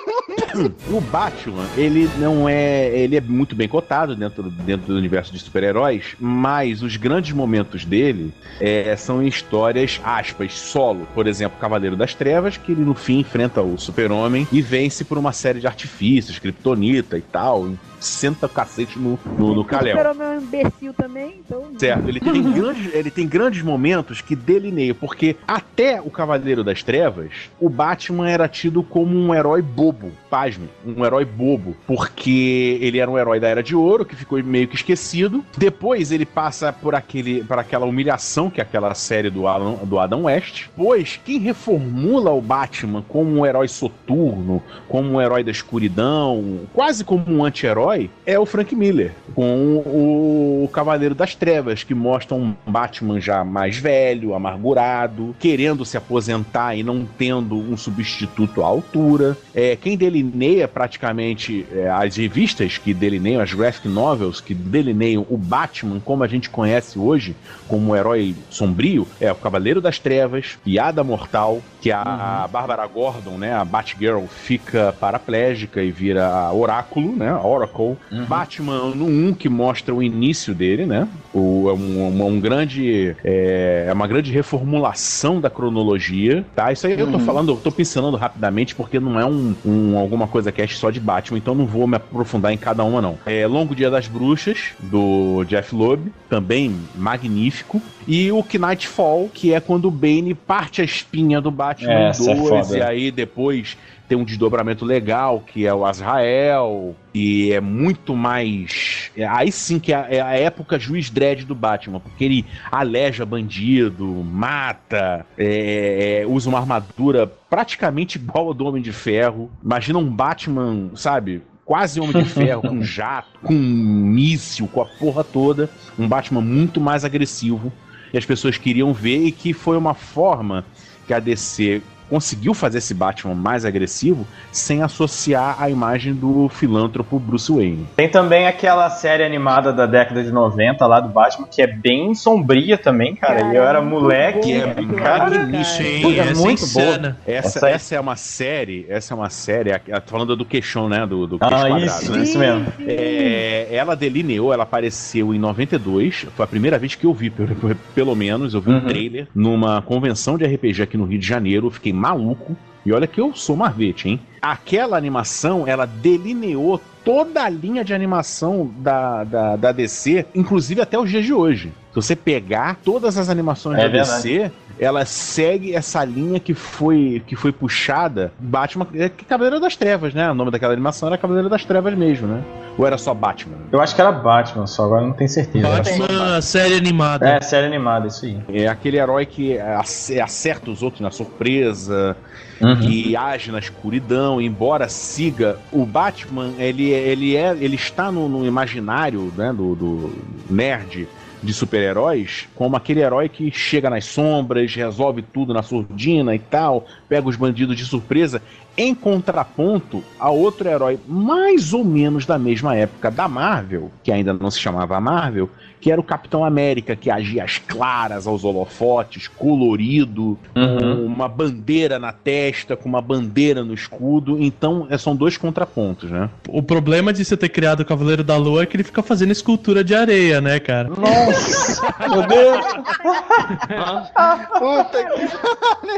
O 0.90 1.00
Batman, 1.00 1.66
ele 1.76 2.10
não 2.18 2.48
é. 2.48 2.88
Ele 2.98 3.16
é 3.16 3.20
muito 3.20 3.54
bem 3.54 3.68
cotado 3.68 4.16
dentro, 4.16 4.42
dentro 4.50 4.86
do 4.92 4.96
universo 4.98 5.32
de 5.32 5.38
super-heróis, 5.38 6.16
mas 6.18 6.82
os 6.82 6.96
grandes 6.96 7.32
momentos 7.32 7.84
dele 7.84 8.32
é, 8.60 8.96
são 8.96 9.22
em 9.22 9.28
histórias, 9.28 10.00
aspas, 10.02 10.54
solo. 10.54 11.06
Por 11.14 11.26
exemplo, 11.28 11.58
Cavaleiro 11.60 11.94
das 11.96 12.14
Trevas, 12.14 12.56
que 12.68 12.72
ele 12.72 12.85
no 12.85 12.92
fim 12.92 13.20
enfrenta 13.20 13.62
o 13.62 13.78
Super-Homem 13.78 14.46
e 14.52 14.61
vence 14.61 15.02
por 15.02 15.16
uma 15.16 15.33
série 15.33 15.59
de 15.59 15.66
artifícios, 15.66 16.38
Kryptonita 16.38 17.16
e 17.16 17.22
tal. 17.22 17.70
Senta 18.00 18.46
o 18.46 18.48
cacete 18.48 18.98
no, 18.98 19.18
no, 19.38 19.54
no 19.54 19.61
O 19.61 19.64
Kal-El. 19.64 19.96
super-homem 19.96 20.26
é 20.26 20.30
um 20.30 20.40
imbecil 20.40 20.94
também, 20.94 21.34
então. 21.44 21.64
Certo, 21.78 22.08
ele 22.08 22.20
tem, 22.20 22.42
grandes, 22.52 22.94
ele 22.94 23.11
tem 23.11 23.26
grandes 23.26 23.62
momentos 23.62 24.20
que 24.20 24.37
delineiam, 24.37 24.94
porque 24.94 25.37
até 25.46 26.00
o 26.00 26.11
Cavaleiro 26.11 26.62
das 26.62 26.82
Trevas, 26.82 27.30
o 27.61 27.68
Batman 27.68 28.28
era 28.28 28.48
tido 28.48 28.82
como 28.82 29.16
um 29.16 29.34
herói 29.34 29.62
bobo, 29.62 30.12
pasme, 30.30 30.68
um 30.84 31.04
herói 31.04 31.24
bobo, 31.24 31.76
porque 31.87 32.78
ele 32.80 32.98
era 32.98 33.11
um 33.11 33.18
herói 33.18 33.40
da 33.40 33.48
Era 33.48 33.62
de 33.62 33.74
Ouro, 33.74 34.04
que 34.04 34.16
ficou 34.16 34.42
meio 34.42 34.68
que 34.68 34.76
esquecido. 34.76 35.44
Depois 35.56 36.12
ele 36.12 36.26
passa 36.26 36.72
por, 36.72 36.94
aquele, 36.94 37.42
por 37.44 37.58
aquela 37.58 37.87
humilhação, 37.87 38.50
que 38.50 38.61
é 38.61 38.62
aquela 38.62 38.94
série 38.94 39.30
do, 39.30 39.46
Alan, 39.46 39.74
do 39.84 39.98
Adam 39.98 40.24
West. 40.24 40.66
Pois, 40.76 41.18
quem 41.24 41.38
reformula 41.38 42.30
o 42.30 42.40
Batman 42.40 43.02
como 43.08 43.40
um 43.40 43.46
herói 43.46 43.68
soturno, 43.68 44.62
como 44.88 45.12
um 45.12 45.20
herói 45.20 45.42
da 45.42 45.50
escuridão, 45.50 46.61
quase 46.72 47.04
como 47.04 47.24
um 47.30 47.44
anti-herói, 47.44 47.88
herói 47.88 48.11
é 48.27 48.38
o 48.38 48.44
Frank 48.44 48.75
Miller, 48.77 49.12
com 49.35 49.77
o 49.79 50.69
Cavaleiro 50.73 51.15
das 51.15 51.35
Trevas, 51.35 51.83
que 51.83 51.94
mostra 51.94 52.37
um 52.37 52.54
Batman 52.67 53.21
já 53.21 53.42
mais 53.44 53.79
velho, 53.79 54.35
amargurado, 54.35 55.35
querendo 55.38 55.85
se 55.85 55.96
aposentar 55.96 56.75
e 56.75 56.83
não 56.83 57.06
tendo 57.06 57.56
um 57.56 57.77
substituto 57.77 58.62
à 58.62 58.67
altura. 58.67 59.37
É, 59.54 59.77
quem 59.77 59.96
delineia 59.96 60.69
praticamente 60.69 61.67
é, 61.73 61.88
as 61.88 62.17
revistas 62.17 62.77
que 62.79 62.92
delineiam, 62.92 63.40
as 63.40 63.54
graphic 63.54 63.88
novels 63.88 64.40
que 64.40 64.54
delineiam 64.54 65.27
o 65.29 65.37
Batman 65.37 66.00
como 66.00 66.23
a 66.23 66.29
gente 66.29 66.50
conhece 66.50 66.98
hoje, 66.98 67.35
como 67.67 67.90
um 67.90 67.96
herói 67.96 68.35
sombrio, 68.50 69.06
é 69.21 69.33
o 69.33 69.37
Cavaleiro 69.37 69.81
das 69.81 69.98
Trevas, 69.98 70.58
Piada 70.62 71.02
Mortal, 71.02 71.62
que 71.81 71.90
a, 71.90 72.02
a 72.44 72.48
Bárbara 72.48 72.87
Gordon, 72.87 73.38
né, 73.38 73.54
a 73.54 73.65
Batgirl, 73.65 74.27
fica 74.27 74.94
paraplégica 74.98 75.83
e 75.83 75.90
vira 75.90 76.52
Oráculo, 76.52 77.15
né, 77.15 77.33
Oracle. 77.79 77.96
Batman 78.26 78.94
no 78.94 79.06
1, 79.06 79.35
que 79.35 79.48
mostra 79.48 79.94
o 79.94 80.02
início 80.02 80.54
dele, 80.54 80.85
né, 80.85 81.08
o, 81.33 81.68
é 81.68 81.72
um, 81.72 82.08
um, 82.08 82.26
um 82.26 82.40
grande, 82.40 83.16
é, 83.24 83.87
é 83.88 83.92
uma 83.92 84.06
grande 84.06 84.33
reformulação 84.33 85.40
da 85.40 85.48
cronologia, 85.48 86.44
tá? 86.54 86.72
Isso 86.72 86.87
aí 86.87 86.98
eu 86.98 87.10
tô 87.10 87.18
falando, 87.18 87.52
eu 87.52 87.56
tô 87.56 87.70
pincelando 87.70 88.16
rapidamente 88.16 88.74
porque 88.74 88.98
não 88.98 89.18
é 89.18 89.24
um, 89.24 89.54
um 89.64 89.98
alguma 89.98 90.26
coisa 90.26 90.50
que 90.50 90.60
é 90.60 90.66
só 90.66 90.90
de 90.90 91.00
Batman, 91.00 91.38
então 91.38 91.54
não 91.54 91.66
vou 91.66 91.87
me 91.87 91.96
aprofundar 91.96 92.52
em 92.52 92.56
cada 92.56 92.85
uma 92.85 93.00
não. 93.00 93.18
É 93.24 93.46
Longo 93.46 93.74
Dia 93.74 93.90
das 93.90 94.08
Bruxas, 94.08 94.72
do 94.81 95.44
Jeff 95.44 95.74
Loeb, 95.74 96.12
também 96.29 96.74
magnífico. 96.94 97.81
E 98.06 98.33
o 98.33 98.42
Knightfall, 98.42 99.31
que 99.33 99.52
é 99.52 99.60
quando 99.60 99.87
o 99.87 99.90
Bane 99.90 100.35
parte 100.35 100.81
a 100.81 100.85
espinha 100.85 101.40
do 101.40 101.50
Batman 101.50 101.92
é 101.92 102.12
2, 102.12 102.38
foda. 102.48 102.79
e 102.79 102.83
aí 102.83 103.10
depois 103.10 103.76
tem 104.09 104.17
um 104.17 104.25
desdobramento 104.25 104.85
legal, 104.85 105.40
que 105.40 105.67
é 105.67 105.75
o 105.75 105.85
Azrael, 105.85 106.96
e 107.15 107.52
é 107.52 107.61
muito 107.61 108.17
mais. 108.17 109.11
é- 109.15 109.27
aí 109.27 109.52
sim 109.52 109.79
que 109.79 109.92
é, 109.92 110.17
é 110.17 110.21
a 110.21 110.33
época 110.33 110.79
juiz 110.79 111.11
dread 111.11 111.44
do 111.44 111.54
Batman, 111.54 112.00
porque 112.00 112.25
ele 112.25 112.46
aleja 112.73 113.27
bandido, 113.27 114.06
mata, 114.06 115.27
é, 115.37 116.23
é, 116.23 116.27
usa 116.27 116.48
uma 116.48 116.59
armadura 116.59 117.27
praticamente 117.27 118.17
igual 118.17 118.48
ao 118.48 118.54
do 118.54 118.65
Homem 118.65 118.83
de 118.83 118.92
Ferro. 118.92 119.50
Imagina 119.63 119.98
um 119.98 120.11
Batman, 120.11 120.90
sabe? 120.94 121.42
Quase 121.65 122.00
Homem 122.00 122.23
de 122.23 122.31
Ferro, 122.31 122.63
com 122.63 122.81
jato, 122.83 123.38
com 123.42 123.52
míssil, 123.52 124.67
com 124.69 124.81
a 124.81 124.87
porra 124.87 125.23
toda. 125.23 125.69
Um 125.98 126.09
Batman 126.09 126.40
muito 126.40 126.81
mais 126.81 127.04
agressivo. 127.04 127.71
E 128.11 128.17
as 128.17 128.25
pessoas 128.25 128.56
queriam 128.56 128.94
ver, 128.94 129.19
e 129.27 129.31
que 129.31 129.52
foi 129.52 129.77
uma 129.77 129.92
forma 129.92 130.65
que 131.06 131.13
a 131.13 131.19
DC 131.19 131.83
conseguiu 132.09 132.54
fazer 132.54 132.79
esse 132.79 132.94
Batman 132.94 133.35
mais 133.35 133.65
agressivo 133.65 134.27
sem 134.50 134.83
associar 134.83 135.56
a 135.61 135.69
imagem 135.71 136.15
do 136.15 136.48
filântropo 136.48 137.19
Bruce 137.19 137.50
Wayne. 137.52 137.87
Tem 137.96 138.09
também 138.09 138.46
aquela 138.46 138.88
série 138.90 139.23
animada 139.25 139.73
da 139.73 139.87
década 139.87 140.23
de 140.23 140.31
90 140.31 140.87
lá 140.87 141.00
do 141.00 141.09
Batman, 141.09 141.46
que 141.50 141.63
é 141.63 141.67
bem 141.67 142.15
sombria 142.15 142.79
também, 142.79 143.15
cara. 143.15 143.52
e 143.52 143.56
eu 143.56 143.63
era 143.63 143.81
moleque. 143.83 144.40
Que 144.40 144.52
é 144.54 144.75
cara, 144.96 145.31
magnífico. 145.31 146.02
Puta, 146.09 146.21
é 146.23 146.35
muito 146.35 146.67
boa. 146.69 147.17
Essa, 147.27 147.59
Essa 147.59 147.69
essa, 147.71 147.94
é 147.96 148.00
uma 148.00 148.17
série, 148.17 148.87
essa 148.88 149.15
é 149.15 149.17
uma 149.17 149.31
série, 149.31 149.73
a- 149.73 149.81
a- 149.92 150.00
tô 150.00 150.11
falando 150.13 150.37
do 150.37 150.44
queixão, 150.44 150.88
né? 150.88 151.06
Do, 151.06 151.27
do 151.27 151.37
Ah, 151.40 151.48
queixo 151.48 151.63
quadrado, 151.69 151.85
isso, 151.85 152.13
né? 152.13 152.23
isso 152.23 152.38
mesmo. 152.38 152.67
É, 152.87 153.69
ela 153.71 153.94
delineou, 153.94 154.52
ela 154.52 154.63
apareceu 154.65 155.35
em 155.35 155.38
92, 155.38 156.27
foi 156.35 156.44
a 156.44 156.48
primeira 156.48 156.79
vez 156.79 156.94
que 156.94 157.04
eu 157.06 157.13
vi, 157.15 157.31
pelo, 157.31 157.75
pelo 157.94 158.15
menos, 158.15 158.54
eu 158.54 158.61
vi 158.61 158.71
um 158.71 158.75
Uhum. 158.79 158.87
trailer 158.87 159.27
numa 159.35 159.83
convenção 159.83 160.37
de 160.38 160.44
RPG 160.46 160.83
aqui 160.83 160.96
no 160.96 161.04
Rio 161.04 161.19
de 161.19 161.27
Janeiro, 161.27 161.71
fiquei 161.71 161.92
maluco. 161.99 162.57
E 162.87 162.92
olha 162.92 163.07
que 163.07 163.21
eu 163.21 163.35
sou 163.35 163.57
Marvete, 163.57 164.09
hein? 164.09 164.21
Aquela 164.40 164.96
animação, 164.96 165.64
ela 165.66 165.86
delineou 165.86 166.80
toda 167.04 167.42
a 167.42 167.48
linha 167.48 167.82
de 167.84 167.94
animação 167.94 168.70
da, 168.78 169.24
da, 169.24 169.56
da 169.56 169.72
DC, 169.72 170.26
inclusive 170.34 170.80
até 170.80 170.98
os 170.98 171.08
dias 171.10 171.24
de 171.24 171.32
hoje. 171.32 171.72
Se 171.90 171.94
você 171.96 172.14
pegar 172.14 172.76
todas 172.84 173.16
as 173.16 173.28
animações 173.30 173.78
É 173.78 173.82
da 173.82 173.88
verdade. 173.88 174.22
DC, 174.22 174.52
ela 174.78 175.04
segue 175.04 175.74
essa 175.74 176.04
linha 176.04 176.38
que 176.38 176.54
foi, 176.54 177.22
que 177.26 177.34
foi 177.34 177.50
puxada. 177.50 178.30
Batman, 178.38 178.86
é 178.94 179.08
que 179.08 179.24
Cavaleiro 179.24 179.58
das 179.58 179.74
Trevas, 179.74 180.12
né? 180.14 180.30
O 180.30 180.34
nome 180.34 180.50
daquela 180.50 180.72
animação 180.72 181.08
era 181.08 181.16
Cavaleiro 181.18 181.48
das 181.48 181.64
Trevas 181.64 181.94
mesmo, 181.94 182.28
né? 182.28 182.42
Ou 182.76 182.86
era 182.86 182.96
só 182.96 183.12
Batman? 183.12 183.56
Eu 183.72 183.80
acho 183.80 183.92
que 183.94 184.00
era 184.00 184.12
Batman, 184.12 184.66
só 184.68 184.84
agora 184.84 185.04
não 185.04 185.12
tenho 185.12 185.28
certeza. 185.30 185.66
Batman, 185.66 186.40
série 186.42 186.74
animada. 186.76 187.28
É, 187.28 187.40
série 187.40 187.66
animada, 187.66 188.06
isso 188.06 188.24
aí. 188.26 188.38
É 188.52 188.68
aquele 188.68 188.98
herói 188.98 189.26
que 189.26 189.54
ace- 189.58 190.20
acerta 190.20 190.70
os 190.70 190.82
outros 190.82 191.00
na 191.00 191.10
surpresa, 191.10 192.16
Uhum. 192.60 192.76
que 192.76 193.16
age 193.16 193.52
na 193.52 193.60
escuridão, 193.60 194.27
embora 194.40 194.88
siga 194.88 195.58
o 195.72 195.87
Batman, 195.87 196.52
ele, 196.58 196.90
ele 196.90 197.37
é, 197.37 197.56
ele 197.58 197.76
está 197.76 198.12
no, 198.12 198.29
no 198.29 198.46
imaginário 198.46 199.33
né, 199.37 199.52
do, 199.52 199.74
do 199.74 200.12
nerd 200.50 201.08
de 201.42 201.52
super-heróis 201.52 202.48
como 202.54 202.76
aquele 202.76 203.00
herói 203.00 203.29
que 203.29 203.50
chega 203.50 203.88
nas 203.88 204.04
sombras, 204.04 204.74
resolve 204.74 205.22
tudo 205.22 205.54
na 205.54 205.62
surdina 205.62 206.35
e 206.35 206.38
tal, 206.38 206.87
pega 207.08 207.29
os 207.29 207.37
bandidos 207.37 207.76
de 207.76 207.85
surpresa, 207.85 208.42
em 208.76 208.94
contraponto 208.94 210.02
a 210.18 210.31
outro 210.31 210.68
herói 210.68 210.98
mais 211.06 211.72
ou 211.72 211.85
menos 211.85 212.26
da 212.26 212.38
mesma 212.38 212.76
época 212.76 213.10
da 213.10 213.29
Marvel, 213.29 213.90
que 214.02 214.12
ainda 214.12 214.33
não 214.33 214.50
se 214.50 214.60
chamava 214.60 215.00
Marvel, 215.00 215.48
que 215.81 215.90
era 215.90 216.00
o 216.00 216.04
Capitão 216.04 216.44
América, 216.44 216.94
que 216.96 217.10
agia 217.10 217.44
às 217.44 217.58
claras, 217.58 218.26
aos 218.26 218.44
holofotes, 218.44 219.29
colorido, 219.29 220.38
Uhum. 220.54 220.79
com 220.79 221.06
uma 221.06 221.29
bandeira 221.29 221.98
na 221.98 222.12
testa, 222.12 222.76
com 222.76 222.88
uma 222.88 223.00
bandeira 223.00 223.62
no 223.62 223.72
escudo. 223.72 224.37
Então, 224.42 224.87
é, 224.90 224.98
são 224.98 225.14
dois 225.14 225.37
contrapontos, 225.37 226.10
né? 226.10 226.29
O 226.48 226.62
problema 226.62 227.12
de 227.12 227.24
você 227.24 227.37
ter 227.37 227.48
criado 227.48 227.81
o 227.81 227.85
Cavaleiro 227.85 228.24
da 228.24 228.37
Lua 228.37 228.62
é 228.62 228.66
que 228.66 228.76
ele 228.76 228.83
fica 228.85 229.02
fazendo 229.02 229.31
escultura 229.33 229.83
de 229.85 229.94
areia, 229.94 230.40
né, 230.40 230.58
cara? 230.58 230.88
Nossa, 230.88 231.83
meu 232.08 232.26
Deus. 232.26 232.66
Puta 234.58 235.04
que 235.04 235.29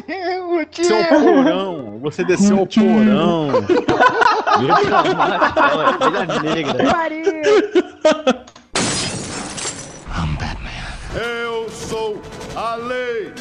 pariu, 0.07 0.57
o 0.57 0.67
Seu 0.71 0.99
tio. 1.05 1.09
porão, 1.09 1.99
você 2.03 2.25
desceu 2.25 2.59
ao 2.59 2.67
porão. 2.67 3.51
Coisa 5.99 6.43
negra. 6.55 6.85
Pariu. 6.93 7.25
Eu 11.15 11.69
sou 11.71 12.21
a 12.55 12.75
lei. 12.77 13.33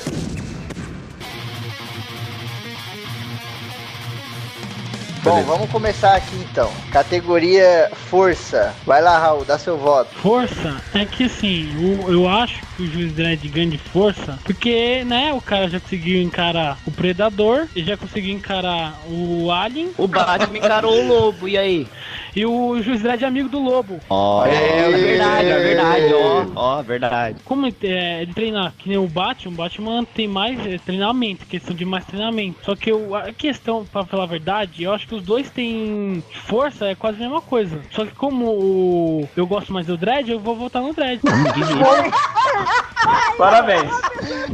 Bom, 5.24 5.44
vamos 5.44 5.70
começar 5.70 6.16
aqui 6.16 6.36
então. 6.50 6.72
Categoria 6.92 7.92
Força. 8.10 8.74
Vai 8.86 9.02
lá, 9.02 9.20
Raul, 9.20 9.44
dá 9.44 9.58
seu 9.58 9.78
voto. 9.78 10.16
Força 10.16 10.82
é 10.94 11.06
que 11.06 11.26
assim, 11.26 11.70
o- 11.78 12.10
eu 12.12 12.28
acho 12.28 12.62
que 12.80 12.84
o 12.84 12.88
Juiz 12.94 13.12
Dredd 13.14 13.46
ganha 13.50 13.68
de 13.72 13.78
força, 13.78 14.40
porque, 14.46 15.04
né, 15.04 15.34
o 15.34 15.42
cara 15.42 15.68
já 15.70 15.82
conseguiu 15.82 16.22
encarar 16.22 16.78
o 16.86 16.92
Predador, 16.92 17.68
e 17.76 17.84
já 17.84 17.98
conseguiu 17.98 18.34
encarar 18.34 19.02
o 19.06 19.52
Alien, 19.52 19.90
O 19.98 20.08
Batman 20.08 20.58
encarou 20.58 20.98
o 21.04 21.08
lobo, 21.08 21.48
e 21.48 21.58
aí? 21.58 21.86
e 22.34 22.46
o 22.46 22.82
Juiz 22.82 23.02
Dredd 23.02 23.24
é 23.24 23.28
amigo 23.28 23.50
do 23.50 23.60
Lobo. 23.60 24.00
Ó, 24.10 24.46
é, 24.46 24.90
verdade, 24.92 25.50
é 25.50 25.60
verdade, 25.60 26.14
ó, 26.14 26.46
ó, 26.56 26.82
verdade. 26.84 27.38
Como 27.44 27.66
é, 27.68 28.22
ele 28.22 28.34
treinar 28.34 28.74
que 28.78 28.88
nem 28.88 28.98
o 28.98 29.08
Batman, 29.08 29.52
o 29.52 29.56
Batman 29.58 30.06
tem 30.16 30.28
mais 30.28 30.64
é, 30.66 30.78
treinamento, 30.78 31.46
questão 31.48 31.76
de 31.76 31.84
mais 31.84 32.06
treinamento. 32.06 32.60
Só 32.64 32.76
que 32.76 32.92
eu, 32.92 33.14
a 33.16 33.34
questão, 33.34 33.84
pra 33.84 34.06
falar 34.06 34.24
a 34.24 34.28
verdade, 34.28 34.84
eu 34.84 34.94
acho 34.94 35.08
que 35.08 35.16
os 35.16 35.24
dois 35.24 35.50
têm 35.50 36.24
força, 36.46 36.86
é 36.86 36.96
quase 36.96 37.18
a 37.18 37.22
mesma 37.22 37.42
coisa. 37.42 37.82
Só 37.92 38.06
que 38.06 38.14
como 38.14 38.46
o- 38.46 39.30
eu 39.36 39.46
gosto 39.48 39.74
mais 39.74 39.88
do 39.88 39.98
Dredd, 39.98 40.30
eu 40.30 40.40
vou 40.40 40.56
votar 40.56 40.82
no 40.82 40.94
Dredd. 40.94 41.20
Parabéns. 43.38 43.92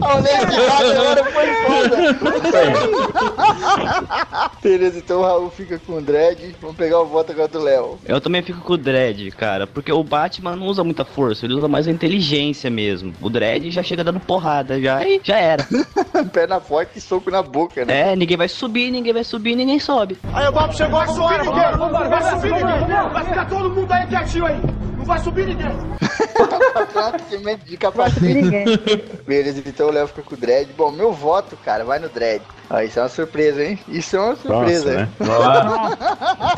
Agora 0.01 1.23
foi 1.25 1.47
foda. 1.65 1.97
Beleza, 4.61 4.99
então 4.99 5.19
o 5.19 5.23
Raul 5.23 5.49
fica 5.49 5.79
com 5.79 5.93
o 5.93 6.01
Dredd. 6.01 6.55
Vamos 6.61 6.75
pegar 6.75 6.99
o 6.99 7.05
voto 7.05 7.31
agora 7.31 7.47
do 7.47 7.59
Léo. 7.59 7.99
Eu 8.05 8.21
também 8.21 8.41
fico 8.43 8.61
com 8.61 8.73
o 8.73 8.77
Dredd, 8.77 9.31
cara, 9.31 9.65
porque 9.65 9.91
o 9.91 10.03
Batman 10.03 10.55
não 10.55 10.67
usa 10.67 10.83
muita 10.83 11.03
força, 11.03 11.45
ele 11.45 11.55
usa 11.55 11.67
mais 11.67 11.87
a 11.87 11.91
inteligência 11.91 12.69
mesmo. 12.69 13.13
O 13.21 13.29
Dredd 13.29 13.71
já 13.71 13.81
chega 13.81 14.03
dando 14.03 14.19
porrada, 14.19 14.79
já, 14.79 15.03
e 15.05 15.19
já 15.23 15.37
era. 15.37 15.65
Perna 16.31 16.59
forte 16.59 16.97
e 16.97 17.01
soco 17.01 17.31
na 17.31 17.41
boca, 17.41 17.85
né? 17.85 18.11
É, 18.11 18.15
ninguém 18.15 18.37
vai 18.37 18.47
subir, 18.47 18.91
ninguém 18.91 19.13
vai 19.13 19.23
subir, 19.23 19.55
ninguém 19.55 19.79
sobe. 19.79 20.17
Aí 20.33 20.47
o 20.47 20.51
Bob 20.51 20.75
chegou 20.75 20.99
agora, 20.99 21.43
vambora, 21.43 21.77
vambora, 21.77 22.09
vai 22.09 22.31
subir 22.31 22.53
ninguém. 22.53 23.09
Vai 23.11 23.23
ficar 23.23 23.45
todo 23.45 23.69
mundo 23.69 23.91
aí 23.91 24.05
quietinho 24.07 24.45
aí. 24.45 24.74
Não 25.05 25.13
vai 25.13 25.19
subir 25.19 25.45
ninguém. 25.45 25.77
Praticamente 26.91 27.63
de 27.65 27.77
capacete. 27.77 28.21
Ninguém. 28.25 28.65
Beleza, 29.27 29.61
então 29.63 29.87
o 29.87 29.91
Léo 29.91 30.07
fica 30.07 30.23
com 30.23 30.33
o 30.33 30.37
Dredd. 30.37 30.73
Bom, 30.75 30.91
meu 30.91 31.13
voto, 31.13 31.55
cara, 31.57 31.85
vai 31.85 31.99
no 31.99 32.09
Dredd. 32.09 32.41
Ah, 32.67 32.83
isso 32.83 32.97
é 32.97 33.03
uma 33.03 33.09
surpresa, 33.09 33.63
hein? 33.63 33.79
Isso 33.87 34.15
é 34.15 34.19
uma 34.19 34.35
surpresa. 34.35 35.07
Nossa, 35.19 35.89
né? 35.89 35.95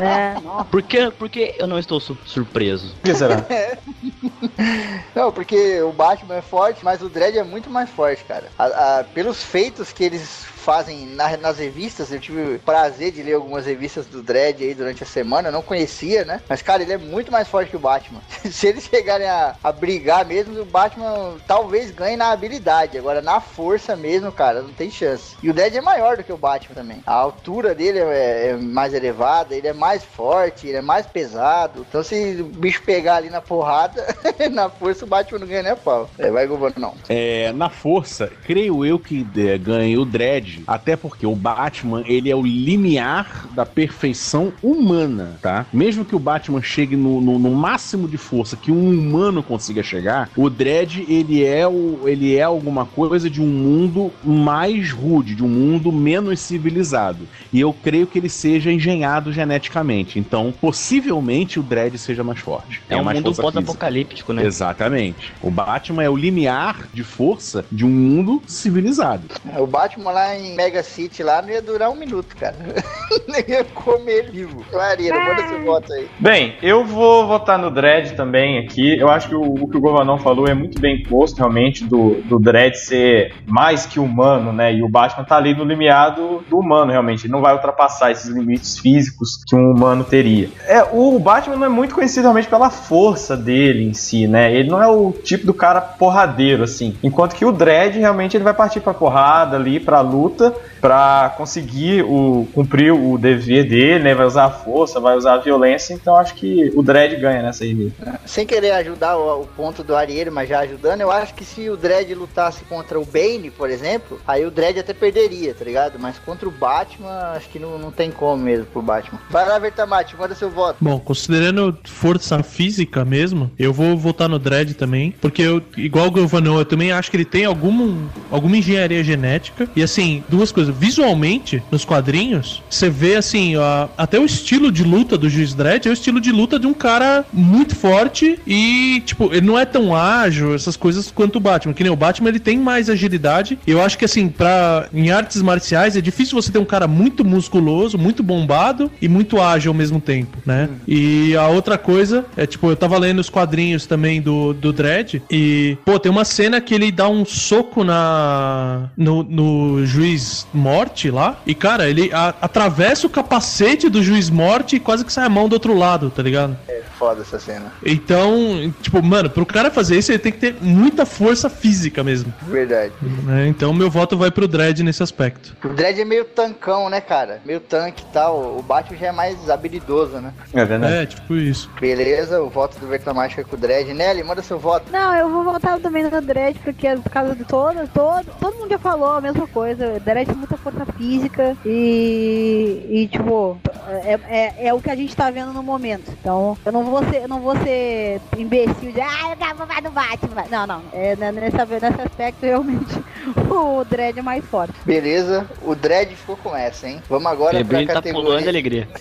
É, 0.00 0.40
nossa. 0.40 0.64
Por 0.64 0.82
que, 0.82 1.10
por 1.10 1.28
que 1.28 1.54
eu 1.58 1.66
não 1.66 1.78
estou 1.78 2.00
su- 2.00 2.16
surpreso? 2.24 2.94
Por 2.94 3.02
que 3.02 3.14
será? 3.14 3.44
Não, 5.14 5.30
porque 5.32 5.82
o 5.82 5.92
Batman 5.92 6.36
é 6.36 6.42
forte, 6.42 6.84
mas 6.84 7.02
o 7.02 7.08
Dredd 7.08 7.36
é 7.36 7.42
muito 7.44 7.68
mais 7.68 7.90
forte, 7.90 8.24
cara. 8.24 8.48
A- 8.58 9.00
a- 9.00 9.04
pelos 9.04 9.42
feitos 9.42 9.92
que 9.92 10.02
eles 10.04 10.46
fazem 10.68 11.06
na- 11.06 11.34
nas 11.38 11.58
revistas, 11.58 12.12
eu 12.12 12.20
tive 12.20 12.56
o 12.56 12.58
prazer 12.58 13.10
de 13.10 13.22
ler 13.22 13.32
algumas 13.32 13.64
revistas 13.64 14.04
do 14.06 14.22
Dredd 14.22 14.60
aí 14.62 14.74
durante 14.74 15.02
a 15.02 15.06
semana, 15.06 15.48
eu 15.48 15.52
não 15.52 15.62
conhecia, 15.62 16.26
né? 16.26 16.42
Mas, 16.46 16.60
cara, 16.60 16.82
ele 16.82 16.92
é 16.92 16.98
muito 16.98 17.32
mais 17.32 17.48
forte 17.48 17.70
que 17.70 17.76
o 17.76 17.80
Batman. 17.80 18.20
Se 18.52 18.66
eles 18.66 18.84
chegarem 18.84 19.26
a, 19.26 19.56
a 19.64 19.72
brigar 19.72 20.26
mesmo, 20.26 20.60
o 20.60 20.66
Batman 20.66 21.38
talvez 21.46 21.90
ganhe 21.90 22.18
na 22.18 22.32
habilidade. 22.32 22.98
Agora, 22.98 23.22
na 23.22 23.40
força 23.40 23.96
mesmo, 23.96 24.30
cara, 24.30 24.60
não 24.60 24.68
tem 24.74 24.90
chance. 24.90 25.36
E 25.42 25.48
o 25.48 25.54
Dredd 25.54 25.74
é 25.74 25.80
maior 25.80 26.18
do 26.18 26.22
que 26.24 26.32
o 26.34 26.36
Batman 26.36 26.74
também. 26.74 27.02
A 27.06 27.14
altura 27.14 27.74
dele 27.74 28.00
é, 28.00 28.48
é 28.48 28.56
mais 28.58 28.92
elevada, 28.92 29.54
ele 29.56 29.68
é 29.68 29.72
mais 29.72 30.04
forte, 30.04 30.66
ele 30.66 30.76
é 30.76 30.82
mais 30.82 31.06
pesado. 31.06 31.86
Então, 31.88 32.02
se 32.02 32.42
o 32.42 32.44
bicho 32.44 32.82
pegar 32.82 33.16
ali 33.16 33.30
na 33.30 33.40
porrada, 33.40 34.04
na 34.52 34.68
força, 34.68 35.06
o 35.06 35.08
Batman 35.08 35.38
não 35.38 35.46
ganha 35.46 35.62
nem 35.62 35.72
a 35.72 35.76
pau. 35.76 36.10
É, 36.18 36.30
vai, 36.30 36.46
Governo, 36.46 36.76
não. 36.78 36.94
É, 37.08 37.52
na 37.54 37.70
força, 37.70 38.30
creio 38.44 38.84
eu 38.84 38.98
que 38.98 39.26
é, 39.38 39.56
ganhe 39.56 39.96
o 39.96 40.04
Dredd, 40.04 40.57
até 40.66 40.96
porque 40.96 41.26
o 41.26 41.34
Batman, 41.34 42.02
ele 42.06 42.30
é 42.30 42.36
o 42.36 42.42
limiar 42.42 43.46
da 43.54 43.64
perfeição 43.66 44.52
humana, 44.62 45.38
tá? 45.42 45.66
Mesmo 45.72 46.04
que 46.04 46.14
o 46.16 46.18
Batman 46.18 46.62
chegue 46.62 46.96
no, 46.96 47.20
no- 47.20 47.38
no 47.38 47.50
máximo 47.54 48.08
de 48.08 48.16
força 48.16 48.56
que 48.56 48.70
um 48.72 48.90
humano 48.90 49.42
consiga 49.42 49.82
chegar, 49.82 50.30
o 50.36 50.48
Dredd, 50.50 51.04
ele 51.08 51.44
é, 51.44 51.66
o, 51.66 52.00
ele 52.06 52.36
é 52.36 52.42
alguma 52.42 52.84
coisa 52.86 53.28
de 53.30 53.40
um 53.40 53.46
mundo 53.46 54.12
mais 54.24 54.90
rude, 54.92 55.34
de 55.34 55.44
um 55.44 55.48
mundo 55.48 55.92
menos 55.92 56.40
civilizado. 56.40 57.26
E 57.52 57.60
eu 57.60 57.72
creio 57.72 58.06
que 58.06 58.18
ele 58.18 58.28
seja 58.28 58.72
engenhado 58.72 59.32
geneticamente. 59.32 60.18
Então, 60.18 60.52
possivelmente, 60.60 61.58
o 61.60 61.62
Dredd 61.62 61.96
seja 61.98 62.24
mais 62.24 62.38
forte. 62.40 62.80
É 62.88 62.96
um 62.96 63.04
mais 63.04 63.18
mundo 63.20 63.34
pós-apocalíptico, 63.34 64.32
né? 64.32 64.44
Exatamente. 64.44 65.32
O 65.42 65.50
Batman 65.50 66.02
é 66.02 66.10
o 66.10 66.16
limiar 66.16 66.88
de 66.92 67.02
força 67.04 67.64
de 67.70 67.84
um 67.84 67.88
mundo 67.90 68.42
civilizado. 68.46 69.24
O 69.58 69.66
Batman 69.66 70.10
lá 70.12 70.36
em 70.36 70.47
Mega 70.54 70.82
City 70.82 71.22
lá 71.22 71.42
não 71.42 71.50
ia 71.50 71.62
durar 71.62 71.90
um 71.90 71.96
minuto, 71.96 72.36
cara. 72.36 72.56
Nem 73.28 73.44
ia 73.48 73.64
comer 73.64 74.30
vivo. 74.30 74.64
Marina, 74.72 75.18
manda 75.18 75.48
seu 75.48 75.64
voto 75.64 75.92
aí. 75.92 76.08
Bem, 76.18 76.56
eu 76.62 76.84
vou 76.84 77.26
votar 77.26 77.58
no 77.58 77.70
Dredd 77.70 78.14
também 78.14 78.58
aqui. 78.58 78.98
Eu 78.98 79.08
acho 79.08 79.28
que 79.28 79.34
o, 79.34 79.42
o 79.42 79.68
que 79.68 79.76
o 79.76 79.80
Govanão 79.80 80.18
falou 80.18 80.48
é 80.48 80.54
muito 80.54 80.80
bem 80.80 81.02
posto, 81.02 81.38
realmente, 81.38 81.84
do, 81.84 82.20
do 82.24 82.38
Dredd 82.38 82.74
ser 82.74 83.34
mais 83.46 83.86
que 83.86 84.00
humano, 84.00 84.52
né? 84.52 84.72
E 84.72 84.82
o 84.82 84.88
Batman 84.88 85.24
tá 85.24 85.36
ali 85.36 85.54
no 85.54 85.64
limiar 85.64 86.14
do, 86.14 86.42
do 86.48 86.58
humano, 86.58 86.90
realmente. 86.90 87.26
Ele 87.26 87.32
não 87.32 87.40
vai 87.40 87.54
ultrapassar 87.54 88.10
esses 88.10 88.28
limites 88.28 88.78
físicos 88.78 89.42
que 89.46 89.56
um 89.56 89.72
humano 89.72 90.04
teria. 90.04 90.48
É, 90.66 90.82
o 90.92 91.18
Batman 91.18 91.56
não 91.56 91.66
é 91.66 91.68
muito 91.68 91.94
conhecido 91.94 92.22
realmente 92.22 92.48
pela 92.48 92.70
força 92.70 93.36
dele 93.36 93.84
em 93.84 93.94
si, 93.94 94.26
né? 94.26 94.52
Ele 94.52 94.68
não 94.68 94.82
é 94.82 94.88
o 94.88 95.12
tipo 95.12 95.46
do 95.46 95.54
cara 95.54 95.80
porradeiro, 95.80 96.62
assim. 96.62 96.96
Enquanto 97.02 97.34
que 97.34 97.44
o 97.44 97.52
Dredd, 97.52 97.98
realmente, 97.98 98.36
ele 98.36 98.44
vai 98.44 98.54
partir 98.54 98.80
pra 98.80 98.94
porrada 98.94 99.56
ali, 99.56 99.80
pra 99.80 100.00
luta, 100.00 100.27
luta 100.28 100.52
pra 100.80 101.34
conseguir 101.36 102.02
o, 102.02 102.46
cumprir 102.54 102.92
o 102.92 103.18
dever 103.18 103.68
dele, 103.68 104.04
né? 104.04 104.14
Vai 104.14 104.26
usar 104.26 104.46
a 104.46 104.50
força, 104.50 105.00
vai 105.00 105.16
usar 105.16 105.34
a 105.34 105.38
violência. 105.38 105.94
Então 105.94 106.16
acho 106.16 106.34
que 106.34 106.72
o 106.74 106.82
Dredd 106.82 107.16
ganha 107.16 107.42
nessa 107.42 107.64
aí 107.64 107.74
mesmo. 107.74 107.94
Sem 108.26 108.46
querer 108.46 108.72
ajudar 108.72 109.16
o, 109.16 109.42
o 109.42 109.46
ponto 109.46 109.82
do 109.82 109.94
Ariel, 109.94 110.32
mas 110.32 110.48
já 110.48 110.60
ajudando, 110.60 111.00
eu 111.00 111.10
acho 111.10 111.34
que 111.34 111.44
se 111.44 111.68
o 111.68 111.76
Dredd 111.76 112.14
lutasse 112.14 112.64
contra 112.64 112.98
o 112.98 113.04
Bane, 113.04 113.50
por 113.50 113.70
exemplo, 113.70 114.20
aí 114.26 114.44
o 114.44 114.50
Dredd 114.50 114.78
até 114.78 114.92
perderia, 114.92 115.54
tá 115.54 115.64
ligado? 115.64 115.98
Mas 115.98 116.18
contra 116.18 116.48
o 116.48 116.52
Batman, 116.52 117.32
acho 117.36 117.48
que 117.48 117.58
não, 117.58 117.78
não 117.78 117.90
tem 117.90 118.10
como 118.10 118.42
mesmo 118.42 118.66
pro 118.66 118.82
Batman. 118.82 119.18
Vai 119.30 119.46
lá, 119.48 119.58
Vertamate, 119.58 120.16
manda 120.16 120.34
seu 120.34 120.50
voto. 120.50 120.76
Bom, 120.80 120.98
considerando 120.98 121.76
força 121.84 122.42
física 122.42 123.04
mesmo, 123.04 123.50
eu 123.58 123.72
vou 123.72 123.96
votar 123.96 124.28
no 124.28 124.38
Dredd 124.38 124.74
também, 124.74 125.14
porque 125.20 125.42
eu, 125.42 125.62
igual 125.76 126.06
o 126.06 126.10
Govanon, 126.10 126.58
eu 126.58 126.64
também 126.64 126.92
acho 126.92 127.10
que 127.10 127.16
ele 127.16 127.24
tem 127.24 127.44
algum, 127.44 128.06
alguma 128.30 128.56
engenharia 128.56 129.02
genética. 129.02 129.68
E 129.74 129.82
assim, 129.82 130.24
duas 130.28 130.52
coisas. 130.52 130.67
Visualmente, 130.72 131.62
nos 131.70 131.84
quadrinhos, 131.84 132.62
você 132.68 132.88
vê 132.90 133.16
assim, 133.16 133.56
a- 133.56 133.88
até 133.96 134.18
o 134.18 134.24
estilo 134.24 134.70
de 134.72 134.82
luta 134.82 135.16
do 135.16 135.28
Juiz 135.28 135.54
Dredd 135.54 135.86
é 135.86 135.90
o 135.90 135.92
estilo 135.92 136.20
de 136.20 136.30
luta 136.32 136.58
de 136.58 136.66
um 136.66 136.74
cara 136.74 137.24
muito 137.32 137.74
forte 137.76 138.38
e, 138.46 139.02
tipo, 139.06 139.30
ele 139.32 139.46
não 139.46 139.58
é 139.58 139.64
tão 139.64 139.94
ágil, 139.94 140.54
essas 140.54 140.76
coisas 140.76 141.10
quanto 141.10 141.36
o 141.36 141.40
Batman. 141.40 141.72
Que 141.74 141.82
nem 141.82 141.92
o 141.92 141.96
Batman, 141.96 142.28
ele 142.28 142.40
tem 142.40 142.58
mais 142.58 142.88
agilidade. 142.90 143.58
Eu 143.66 143.80
acho 143.82 143.96
que 143.98 144.04
assim, 144.04 144.28
pra, 144.28 144.88
em 144.92 145.10
artes 145.10 145.40
marciais, 145.42 145.96
é 145.96 146.00
difícil 146.00 146.40
você 146.40 146.50
ter 146.50 146.58
um 146.58 146.64
cara 146.64 146.86
muito 146.86 147.24
musculoso, 147.24 147.96
muito 147.98 148.22
bombado 148.22 148.90
e 149.00 149.08
muito 149.08 149.40
ágil 149.40 149.70
ao 149.70 149.74
mesmo 149.76 150.00
tempo, 150.00 150.38
né? 150.44 150.68
E 150.86 151.34
a 151.36 151.46
outra 151.48 151.78
coisa 151.78 152.24
é, 152.36 152.46
tipo, 152.46 152.68
eu 152.70 152.76
tava 152.76 152.98
lendo 152.98 153.18
os 153.18 153.30
quadrinhos 153.30 153.86
também 153.86 154.20
do, 154.20 154.52
do 154.52 154.72
Dredd 154.72 155.20
e, 155.30 155.76
pô, 155.84 155.98
tem 155.98 156.10
uma 156.10 156.24
cena 156.24 156.60
que 156.60 156.74
ele 156.74 156.90
dá 156.90 157.08
um 157.08 157.24
soco 157.24 157.84
na 157.84 158.88
no, 158.96 159.22
no 159.22 159.84
juiz 159.86 160.46
morte 160.58 161.10
lá 161.10 161.38
e, 161.46 161.54
cara, 161.54 161.88
ele 161.88 162.10
a- 162.12 162.34
atravessa 162.42 163.06
o 163.06 163.10
capacete 163.10 163.88
do 163.88 164.02
juiz 164.02 164.28
morte 164.28 164.76
e 164.76 164.80
quase 164.80 165.04
que 165.04 165.12
sai 165.12 165.24
a 165.24 165.28
mão 165.28 165.48
do 165.48 165.54
outro 165.54 165.74
lado, 165.76 166.10
tá 166.10 166.22
ligado? 166.22 166.56
É 166.68 166.82
foda 166.98 167.22
essa 167.22 167.38
cena. 167.38 167.72
Então, 167.84 168.72
tipo, 168.82 169.02
mano, 169.02 169.30
pro 169.30 169.46
cara 169.46 169.70
fazer 169.70 169.98
isso, 169.98 170.10
ele 170.10 170.18
tem 170.18 170.32
que 170.32 170.38
ter 170.38 170.56
muita 170.60 171.06
força 171.06 171.48
física 171.48 172.02
mesmo. 172.02 172.32
Verdade. 172.42 172.92
né? 173.24 173.46
Então, 173.48 173.72
meu 173.72 173.88
voto 173.90 174.16
vai 174.16 174.30
pro 174.30 174.48
Dredd 174.48 174.82
nesse 174.82 175.02
aspecto. 175.02 175.56
O 175.64 175.68
Dredd 175.68 176.00
é 176.00 176.04
meio 176.04 176.24
tancão, 176.24 176.88
né, 176.90 177.00
cara? 177.00 177.40
Meio 177.44 177.60
tanque 177.60 178.02
e 178.02 178.12
tal. 178.12 178.56
O 178.58 178.62
Batman 178.62 178.96
já 178.98 179.06
é 179.08 179.12
mais 179.12 179.48
habilidoso, 179.50 180.18
né? 180.18 180.32
É 180.52 180.64
verdade. 180.64 180.92
É, 180.94 181.06
tipo 181.06 181.36
isso. 181.36 181.70
Beleza, 181.80 182.42
o 182.42 182.48
voto 182.50 182.78
do 182.80 182.86
Vertamate 182.86 183.40
é 183.40 183.44
com 183.44 183.54
o 183.54 183.58
Dredd. 183.58 183.92
Nelly, 183.92 184.22
manda 184.24 184.42
seu 184.42 184.58
voto. 184.58 184.90
Não, 184.90 185.14
eu 185.14 185.30
vou 185.30 185.44
voltar 185.44 185.78
também 185.78 186.02
no 186.04 186.20
Dredd, 186.20 186.58
porque 186.64 186.86
é 186.86 186.96
por 186.96 187.10
causa 187.10 187.34
de 187.34 187.44
todo, 187.44 187.88
todo, 187.94 188.26
todo 188.40 188.54
mundo 188.56 188.70
já 188.70 188.78
falou 188.78 189.12
a 189.12 189.20
mesma 189.20 189.46
coisa. 189.46 189.94
O 189.96 190.00
Dredd 190.00 190.26
tem 190.26 190.36
muita 190.48 190.56
força 190.56 190.86
física 190.92 191.56
e, 191.64 192.86
e 192.88 193.08
tipo, 193.08 193.58
é, 193.86 194.18
é, 194.28 194.68
é 194.68 194.74
o 194.74 194.80
que 194.80 194.90
a 194.90 194.96
gente 194.96 195.14
tá 195.14 195.30
vendo 195.30 195.52
no 195.52 195.62
momento. 195.62 196.10
Então, 196.18 196.56
eu 196.64 196.72
não 196.72 196.84
vou 196.84 197.04
ser, 197.04 197.22
eu 197.22 197.28
não 197.28 197.40
vou 197.40 197.54
ser 197.58 198.20
imbecil 198.36 198.92
de, 198.92 199.00
ah, 199.00 199.30
eu 199.30 199.36
quero 199.36 199.66
vai 199.66 199.80
no 199.82 199.90
Batman. 199.90 200.44
Não, 200.50 200.66
não. 200.66 200.82
É, 200.92 201.14
né, 201.16 201.30
nessa, 201.32 201.66
nesse 201.66 202.00
aspecto, 202.00 202.42
realmente, 202.42 202.94
o 203.50 203.84
Dredd 203.84 204.18
é 204.18 204.22
mais 204.22 204.44
forte. 204.44 204.72
Beleza, 204.86 205.46
o 205.62 205.74
Dredd 205.74 206.14
ficou 206.14 206.36
com 206.36 206.56
essa, 206.56 206.88
hein? 206.88 207.02
Vamos 207.08 207.26
agora 207.26 207.50
pra 207.50 207.58
Febrinho 207.58 207.86
tá 207.86 207.94
categoria. 207.94 208.26
pulando 208.26 208.42
de 208.42 208.48
alegria. 208.48 208.88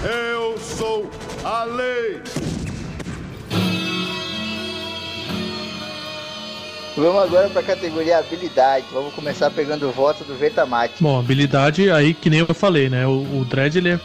Eu 0.00 0.56
sou 0.58 1.10
a 1.44 1.64
lei. 1.64 2.22
Vamos 6.98 7.22
agora 7.22 7.48
pra 7.48 7.62
categoria 7.62 8.18
habilidade. 8.18 8.86
Vamos 8.92 9.14
começar 9.14 9.48
pegando 9.50 9.88
o 9.88 9.92
voto 9.92 10.24
do 10.24 10.34
Vertamate. 10.34 10.94
Bom, 11.00 11.16
habilidade 11.16 11.88
aí, 11.92 12.12
que 12.12 12.28
nem 12.28 12.40
eu 12.40 12.52
falei, 12.52 12.90
né? 12.90 13.06
O, 13.06 13.20
o 13.40 13.46
Dredd, 13.48 13.76
ele 13.76 13.90
é 13.90 14.00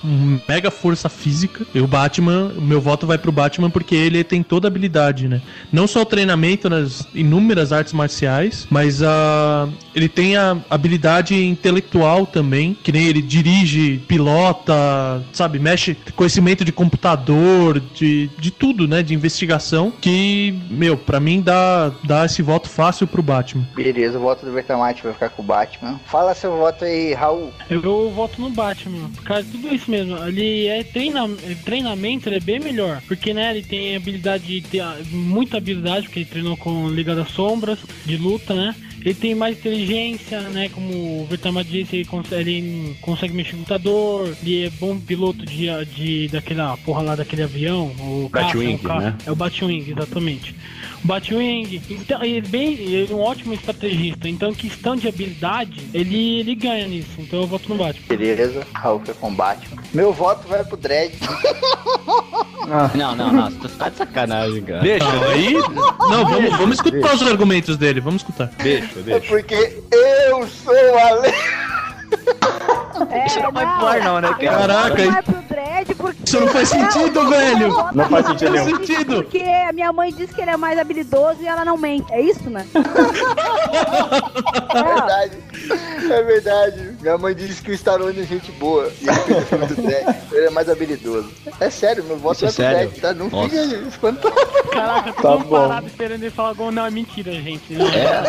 mega 0.47 0.69
força 0.69 1.09
física. 1.09 1.65
E 1.73 1.79
o 1.79 1.87
Batman, 1.87 2.51
meu 2.55 2.79
voto 2.79 3.07
vai 3.07 3.17
pro 3.17 3.31
Batman 3.31 3.71
porque 3.71 3.95
ele 3.95 4.23
tem 4.23 4.43
toda 4.43 4.67
a 4.67 4.69
habilidade, 4.69 5.27
né? 5.27 5.41
Não 5.71 5.87
só 5.87 6.03
o 6.03 6.05
treinamento 6.05 6.69
nas 6.69 7.07
inúmeras 7.15 7.73
artes 7.73 7.93
marciais, 7.93 8.67
mas 8.69 9.01
a, 9.01 9.67
ele 9.95 10.07
tem 10.07 10.37
a 10.37 10.55
habilidade 10.69 11.35
intelectual 11.43 12.27
também, 12.27 12.77
que 12.83 12.91
nem 12.91 13.07
ele 13.07 13.23
dirige, 13.23 14.03
pilota, 14.07 15.23
sabe? 15.31 15.57
Mexe 15.57 15.97
conhecimento 16.15 16.63
de 16.63 16.71
computador, 16.71 17.81
de, 17.95 18.29
de 18.37 18.51
tudo, 18.51 18.87
né? 18.87 19.01
De 19.01 19.15
investigação, 19.15 19.91
que, 19.99 20.53
meu, 20.69 20.95
pra 20.95 21.19
mim 21.19 21.41
dá, 21.41 21.91
dá 22.03 22.25
esse 22.27 22.43
voto 22.43 22.69
fácil 22.69 22.82
pro 23.07 23.23
Batman. 23.23 23.67
Beleza, 23.75 24.17
o 24.17 24.21
voto 24.21 24.45
do 24.45 24.51
Vertamate 24.51 25.03
vai 25.03 25.13
ficar 25.13 25.29
com 25.29 25.41
o 25.41 25.45
Batman. 25.45 25.99
Fala 26.05 26.33
seu 26.33 26.57
voto 26.57 26.85
aí, 26.85 27.13
Raul. 27.13 27.51
Eu 27.69 28.09
voto 28.11 28.41
no 28.41 28.49
Batman. 28.49 29.09
Por 29.15 29.23
causa 29.23 29.43
de 29.43 29.51
tudo 29.51 29.73
isso 29.73 29.89
mesmo. 29.89 30.17
Ele 30.25 30.67
é 30.67 30.83
treina, 30.83 31.25
é 31.25 31.55
treinamento, 31.63 32.29
ele 32.29 32.37
é 32.37 32.39
bem 32.39 32.59
melhor. 32.59 33.01
Porque, 33.07 33.33
né, 33.33 33.51
ele 33.51 33.63
tem 33.63 33.95
habilidade, 33.95 34.61
tem 34.61 34.81
muita 35.11 35.57
habilidade, 35.57 36.07
porque 36.07 36.19
ele 36.19 36.29
treinou 36.29 36.57
com 36.57 36.89
Liga 36.89 37.15
das 37.15 37.29
Sombras, 37.31 37.79
de 38.05 38.17
luta, 38.17 38.53
né? 38.53 38.75
Ele 39.03 39.13
tem 39.13 39.35
mais 39.35 39.57
inteligência, 39.57 40.39
né? 40.49 40.69
Como 40.69 41.21
o 41.21 41.25
Vertama 41.25 41.63
disse, 41.63 41.97
ele 41.97 42.05
consegue, 42.05 42.49
ele 42.49 42.95
consegue 43.01 43.33
mexer 43.33 43.51
no 43.53 43.57
computador, 43.59 44.35
ele 44.41 44.65
é 44.65 44.69
bom 44.69 44.97
piloto 44.97 45.45
de, 45.45 45.67
de 45.85 46.27
daquela 46.29 46.77
porra 46.77 47.01
lá 47.01 47.15
daquele 47.15 47.43
avião. 47.43 47.87
O 47.99 48.29
caça, 48.31 48.47
Batwing, 48.47 48.79
é 48.81 48.87
o 48.87 48.99
né? 48.99 49.17
É 49.25 49.31
o 49.31 49.35
Batwing, 49.35 49.85
exatamente. 49.89 50.55
O 51.03 51.07
Batwing, 51.07 51.81
então, 51.89 52.23
ele 52.23 52.37
é 52.37 52.41
bem, 52.41 52.73
ele 52.73 53.11
é 53.11 53.15
um 53.15 53.19
ótimo 53.19 53.53
estrategista. 53.53 54.29
Então, 54.29 54.51
em 54.51 54.55
questão 54.55 54.95
de 54.95 55.07
habilidade, 55.07 55.81
ele, 55.93 56.39
ele 56.39 56.55
ganha 56.55 56.87
nisso. 56.87 57.11
Então 57.19 57.41
eu 57.41 57.47
voto 57.47 57.67
no 57.69 57.75
Batman. 57.75 58.05
Beleza, 58.07 58.65
Raul 58.73 58.99
fica 58.99 59.13
com 59.15 59.29
o 59.29 59.31
Batman. 59.31 59.83
Meu 59.93 60.13
voto 60.13 60.47
vai 60.47 60.63
pro 60.63 60.77
Dredd. 60.77 61.13
Não, 62.95 63.15
não, 63.15 63.31
não. 63.33 63.49
Você 63.51 63.75
tá 63.77 63.89
de 63.89 63.97
sacanagem, 63.97 64.61
cara. 64.63 64.79
Deixa, 64.81 65.05
aí. 65.31 65.53
Não, 65.53 66.25
vamos, 66.25 66.51
vamos 66.57 66.75
escutar 66.75 67.13
os 67.15 67.21
argumentos 67.23 67.77
dele, 67.77 67.99
vamos 67.99 68.21
escutar. 68.21 68.49
Deixa, 68.61 68.99
É 68.99 69.01
deixa. 69.03 69.27
porque 69.27 69.81
eu 69.91 70.47
sou 70.47 70.73
a 70.97 71.11
lei. 71.21 71.33
É, 73.09 73.25
Isso 73.25 73.39
não 73.39 73.51
vai 73.51 73.65
pro 73.77 73.87
ar, 73.87 73.99
não, 74.01 74.21
né, 74.21 74.29
cara? 74.39 74.57
Caraca, 74.67 75.23
Dread 75.83 75.95
porque... 75.95 76.23
Isso 76.25 76.39
não 76.39 76.47
faz 76.47 76.69
sentido, 76.69 77.29
velho. 77.29 77.67
Não 77.93 78.05
faz 78.09 78.25
sentido 78.27 78.51
Não 78.51 78.57
faz 78.57 78.65
nenhum. 78.65 78.77
sentido. 78.87 79.23
Porque 79.23 79.39
a 79.39 79.73
minha 79.73 79.91
mãe 79.93 80.13
disse 80.13 80.33
que 80.33 80.41
ele 80.41 80.51
é 80.51 80.57
mais 80.57 80.79
habilidoso 80.79 81.37
e 81.41 81.47
ela 81.47 81.63
não 81.65 81.77
mente. 81.77 82.11
É 82.11 82.21
isso, 82.21 82.49
né? 82.49 82.65
É 84.73 84.83
verdade. 84.83 85.37
É 86.11 86.23
verdade. 86.23 86.97
Minha 87.01 87.17
mãe 87.17 87.35
disse 87.35 87.61
que 87.61 87.71
o 87.71 87.73
Stallone 87.73 88.19
é 88.19 88.23
gente 88.23 88.51
boa. 88.53 88.91
E 89.01 90.35
ele 90.35 90.45
é 90.47 90.49
mais 90.49 90.69
habilidoso. 90.69 91.29
É 91.59 91.69
sério, 91.69 92.03
meu 92.03 92.17
voto 92.17 92.45
Isso 92.45 92.61
é 92.61 92.65
é 92.65 92.69
pro 92.69 92.75
sério? 92.75 92.89
Dredd, 92.89 93.01
tá? 93.01 93.13
Não 93.13 93.29
Nossa. 93.29 93.49
fica 93.49 93.75
espantado. 93.87 94.35
Caraca, 94.71 95.13
Tá 95.13 95.37
bom. 95.37 95.43
parado 95.43 95.87
esperando 95.87 96.23
ele 96.23 96.31
falar 96.31 96.53
gol. 96.53 96.71
Não, 96.71 96.85
é 96.85 96.91
mentira, 96.91 97.31
gente. 97.33 97.73
Não. 97.73 97.87
É. 97.87 98.23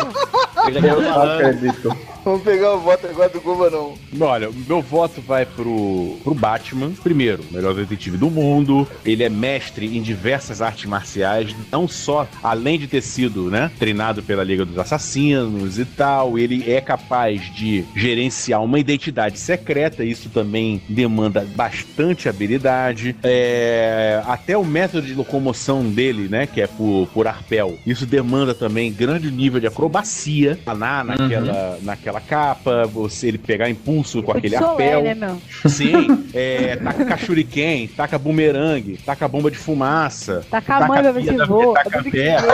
Eu 0.67 1.01
não 1.01 1.21
acredito. 1.23 1.97
Vamos 2.23 2.41
pegar 2.43 2.73
o 2.73 2.79
voto 2.79 3.05
agora 3.07 3.29
do 3.29 3.41
Guma, 3.41 3.69
não. 3.69 3.93
Olha, 4.19 4.49
o 4.49 4.53
meu 4.53 4.81
voto 4.81 5.21
vai 5.21 5.45
pro, 5.45 6.17
pro 6.23 6.33
Batman. 6.33 6.91
Primeiro, 7.03 7.43
melhor 7.51 7.73
detetive 7.73 8.17
do 8.17 8.29
mundo. 8.29 8.87
Ele 9.05 9.23
é 9.23 9.29
mestre 9.29 9.97
em 9.97 10.01
diversas 10.01 10.61
artes 10.61 10.85
marciais. 10.85 11.55
Não 11.71 11.87
só, 11.87 12.27
além 12.43 12.79
de 12.79 12.87
ter 12.87 13.01
sido, 13.01 13.49
né, 13.49 13.71
treinado 13.77 14.23
pela 14.23 14.43
Liga 14.43 14.65
dos 14.65 14.77
Assassinos 14.77 15.77
e 15.79 15.85
tal, 15.85 16.37
ele 16.37 16.71
é 16.71 16.81
capaz 16.81 17.41
de 17.53 17.83
gerenciar 17.95 18.63
uma 18.63 18.79
identidade 18.79 19.39
secreta. 19.39 20.03
Isso 20.03 20.29
também 20.29 20.81
demanda 20.87 21.45
bastante 21.55 22.29
habilidade. 22.29 23.15
É, 23.23 24.21
até 24.25 24.57
o 24.57 24.63
método 24.63 25.07
de 25.07 25.13
locomoção 25.13 25.83
dele, 25.83 26.27
né, 26.29 26.47
que 26.47 26.61
é 26.61 26.67
por, 26.67 27.07
por 27.13 27.27
arpel. 27.27 27.77
Isso 27.85 28.05
demanda 28.05 28.53
também 28.53 28.91
grande 28.91 29.31
nível 29.31 29.59
de 29.59 29.67
acrobacia. 29.67 30.57
Na, 30.65 31.03
naquela, 31.03 31.79
naquela 31.81 32.19
capa, 32.19 32.85
você 32.85 33.27
ele 33.27 33.37
pegar 33.37 33.69
impulso 33.69 34.21
com 34.21 34.31
aquele 34.31 34.55
arpel. 34.55 35.03
né, 35.03 35.13
meu? 35.13 35.41
Sim, 35.69 36.25
é, 36.33 36.75
taca 36.77 37.05
cachuriquém, 37.35 37.87
taca 37.87 38.17
bumerangue, 38.17 38.97
taca 38.97 39.27
bomba 39.27 39.51
de 39.51 39.57
fumaça. 39.57 40.45
Taca 40.49 40.75
a 40.75 40.87
mãe 40.87 41.01
pra 41.01 41.11
ver 41.11 41.23
se 41.25 41.45
voa. 41.45 41.73
Taca 41.83 42.03
pé. 42.03 42.37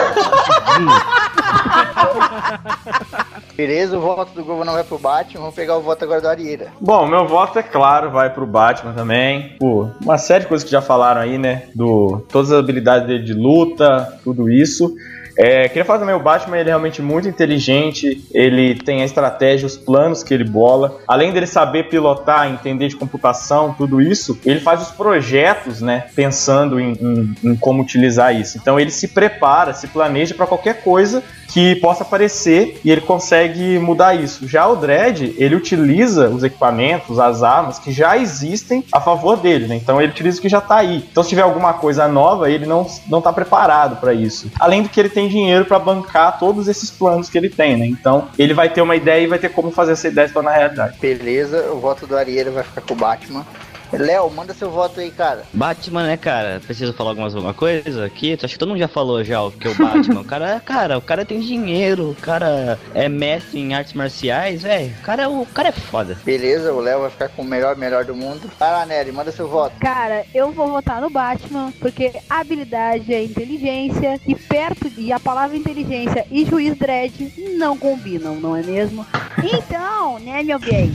Beleza, 3.56 3.96
o 3.96 4.00
voto 4.00 4.32
do 4.34 4.44
Guma 4.44 4.64
não 4.64 4.72
vai 4.72 4.82
pro 4.82 4.98
Batman. 4.98 5.40
Vamos 5.40 5.54
pegar 5.54 5.76
o 5.76 5.82
voto 5.82 6.02
agora 6.02 6.20
do 6.20 6.28
Arieira. 6.28 6.72
Bom, 6.80 7.06
meu 7.06 7.28
voto 7.28 7.58
é 7.58 7.62
claro, 7.62 8.10
vai 8.10 8.30
pro 8.30 8.46
Batman 8.46 8.92
também. 8.92 9.56
Pô, 9.58 9.88
uma 10.00 10.18
série 10.18 10.40
de 10.40 10.48
coisas 10.48 10.64
que 10.64 10.70
já 10.70 10.82
falaram 10.82 11.20
aí, 11.20 11.38
né? 11.38 11.64
Do 11.74 12.24
todas 12.30 12.50
as 12.50 12.58
habilidades 12.58 13.06
dele 13.06 13.22
de 13.22 13.34
luta, 13.34 14.18
tudo 14.24 14.50
isso. 14.50 14.94
É, 15.36 15.68
queria 15.68 15.84
falar 15.84 15.98
também, 15.98 16.14
o 16.14 16.20
Batman 16.20 16.58
ele 16.58 16.68
é 16.68 16.72
realmente 16.72 17.00
muito 17.02 17.28
inteligente, 17.28 18.22
ele 18.32 18.74
tem 18.74 19.02
a 19.02 19.04
estratégia, 19.04 19.66
os 19.66 19.76
planos 19.76 20.22
que 20.22 20.32
ele 20.34 20.44
bola. 20.44 20.98
Além 21.08 21.32
dele 21.32 21.46
saber 21.46 21.84
pilotar, 21.88 22.48
entender 22.50 22.88
de 22.88 22.96
computação, 22.96 23.74
tudo 23.76 24.00
isso, 24.00 24.38
ele 24.44 24.60
faz 24.60 24.82
os 24.82 24.90
projetos, 24.90 25.80
né? 25.80 26.04
Pensando 26.14 26.78
em, 26.80 26.92
em- 26.92 27.34
em 27.50 27.56
como 27.56 27.82
utilizar 27.82 28.34
isso. 28.34 28.58
Então 28.58 28.78
ele 28.78 28.90
se 28.90 29.08
prepara, 29.08 29.72
se 29.74 29.86
planeja 29.86 30.34
para 30.34 30.46
qualquer 30.46 30.82
coisa 30.82 31.22
que 31.48 31.76
possa 31.76 32.02
aparecer 32.02 32.80
e 32.82 32.90
ele 32.90 33.02
consegue 33.02 33.78
mudar 33.78 34.14
isso. 34.14 34.48
Já 34.48 34.66
o 34.66 34.74
Dredd, 34.76 35.34
ele 35.36 35.54
utiliza 35.54 36.30
os 36.30 36.42
equipamentos, 36.42 37.18
as 37.18 37.42
armas 37.42 37.78
que 37.78 37.92
já 37.92 38.16
existem 38.16 38.82
a 38.90 39.00
favor 39.00 39.36
dele, 39.36 39.66
né? 39.66 39.76
Então 39.76 40.00
ele 40.00 40.12
utiliza 40.12 40.38
o 40.38 40.42
que 40.42 40.48
já 40.48 40.60
tá 40.62 40.76
aí. 40.76 41.04
Então 41.10 41.22
se 41.22 41.28
tiver 41.28 41.42
alguma 41.42 41.74
coisa 41.74 42.08
nova, 42.08 42.50
ele 42.50 42.64
não, 42.64 42.86
não 43.06 43.20
tá 43.20 43.32
preparado 43.32 43.96
para 44.00 44.14
isso. 44.14 44.50
Além 44.58 44.82
do 44.82 44.88
que 44.88 44.98
ele 44.98 45.10
tem 45.10 45.21
dinheiro 45.28 45.64
para 45.64 45.78
bancar 45.78 46.38
todos 46.38 46.68
esses 46.68 46.90
planos 46.90 47.28
que 47.28 47.38
ele 47.38 47.48
tem, 47.48 47.76
né? 47.76 47.86
Então 47.86 48.28
ele 48.38 48.54
vai 48.54 48.68
ter 48.68 48.80
uma 48.80 48.96
ideia 48.96 49.22
e 49.22 49.26
vai 49.26 49.38
ter 49.38 49.48
como 49.48 49.70
fazer 49.70 49.92
essa 49.92 50.08
ideia 50.08 50.28
se 50.28 50.34
tornar 50.34 50.52
realidade. 50.52 50.98
Beleza, 50.98 51.70
o 51.72 51.78
voto 51.78 52.06
do 52.06 52.16
Arieira 52.16 52.50
vai 52.50 52.62
ficar 52.64 52.80
com 52.80 52.94
o 52.94 52.96
Batman. 52.96 53.44
Léo, 53.92 54.30
manda 54.30 54.54
seu 54.54 54.70
voto 54.70 55.00
aí, 55.00 55.10
cara. 55.10 55.44
Batman, 55.52 56.04
né, 56.04 56.16
cara? 56.16 56.60
Precisa 56.64 56.92
falar 56.92 57.10
algumas, 57.10 57.34
alguma 57.34 57.54
coisa 57.54 58.04
aqui? 58.04 58.32
Acho 58.34 58.54
que 58.54 58.58
todo 58.58 58.70
mundo 58.70 58.78
já 58.78 58.88
falou 58.88 59.22
já 59.22 59.42
o 59.42 59.50
que 59.50 59.68
é 59.68 59.70
o 59.70 59.74
Batman. 59.74 60.20
o 60.20 60.24
cara, 60.24 60.60
cara, 60.60 60.98
o 60.98 61.02
cara 61.02 61.24
tem 61.24 61.40
dinheiro, 61.40 62.10
o 62.10 62.14
cara 62.14 62.78
é 62.94 63.08
mestre 63.08 63.60
em 63.60 63.74
artes 63.74 63.92
marciais, 63.92 64.62
velho. 64.62 64.92
O 65.00 65.02
cara, 65.02 65.22
é 65.24 65.28
o 65.28 65.46
cara 65.46 65.68
é 65.68 65.72
foda. 65.72 66.16
Beleza, 66.24 66.72
o 66.72 66.80
Léo 66.80 67.00
vai 67.00 67.10
ficar 67.10 67.28
com 67.28 67.42
o 67.42 67.44
melhor, 67.44 67.76
melhor 67.76 68.04
do 68.04 68.14
mundo. 68.14 68.50
Vai 68.58 68.70
lá, 68.70 68.86
Nery, 68.86 69.12
manda 69.12 69.32
seu 69.32 69.48
voto. 69.48 69.74
Cara, 69.80 70.24
eu 70.34 70.50
vou 70.52 70.68
votar 70.68 71.00
no 71.00 71.10
Batman, 71.10 71.72
porque 71.80 72.12
habilidade 72.28 73.12
é 73.12 73.22
inteligência, 73.22 74.20
e 74.26 74.34
perto 74.34 74.88
de 74.90 75.12
a 75.12 75.20
palavra 75.20 75.56
inteligência 75.56 76.26
e 76.30 76.44
juiz 76.44 76.76
dread 76.76 77.32
não 77.56 77.76
combinam, 77.76 78.36
não 78.36 78.56
é 78.56 78.62
mesmo? 78.62 79.06
Então, 79.42 80.18
né, 80.20 80.42
meu 80.42 80.58
bem? 80.58 80.92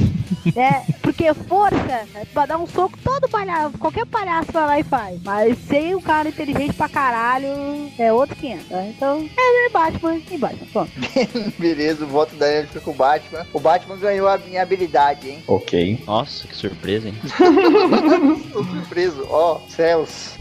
Né? 0.56 0.86
Porque 1.18 1.34
força, 1.34 2.08
pra 2.32 2.46
dar 2.46 2.60
um 2.60 2.68
soco, 2.68 2.96
todo 3.04 3.28
palhaço, 3.28 3.76
qualquer 3.80 4.06
palhaço 4.06 4.52
vai 4.52 4.68
lá 4.68 4.80
e 4.80 4.84
faz. 4.84 5.20
Mas 5.24 5.58
sem 5.68 5.96
um 5.96 6.00
cara 6.00 6.30
inteligente 6.30 6.74
pra 6.76 6.88
caralho, 6.88 7.48
é 7.98 8.14
outro 8.14 8.36
500. 8.36 8.68
Tá? 8.68 8.86
Então, 8.86 9.28
é 9.36 9.70
Batman 9.70 10.22
e 10.30 10.38
Batman. 10.38 10.68
Pronto. 10.72 10.92
Beleza, 11.58 12.06
o 12.06 12.08
voto 12.08 12.36
da 12.36 12.46
fica 12.68 12.80
com 12.82 12.92
o 12.92 12.94
Batman. 12.94 13.48
O 13.52 13.60
Batman 13.60 13.98
ganhou 13.98 14.28
a 14.28 14.38
minha 14.38 14.62
habilidade, 14.62 15.28
hein? 15.28 15.44
Ok. 15.48 16.04
Nossa, 16.06 16.48
que 16.48 16.56
surpresa, 16.56 17.08
hein? 17.08 17.16
Tô 18.54 18.64
surpreso. 18.64 19.26
Ó, 19.28 19.60
céus. 19.68 20.38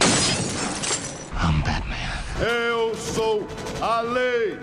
Eu 2.39 2.95
sou 2.95 3.47
a 3.81 4.01
lei. 4.01 4.59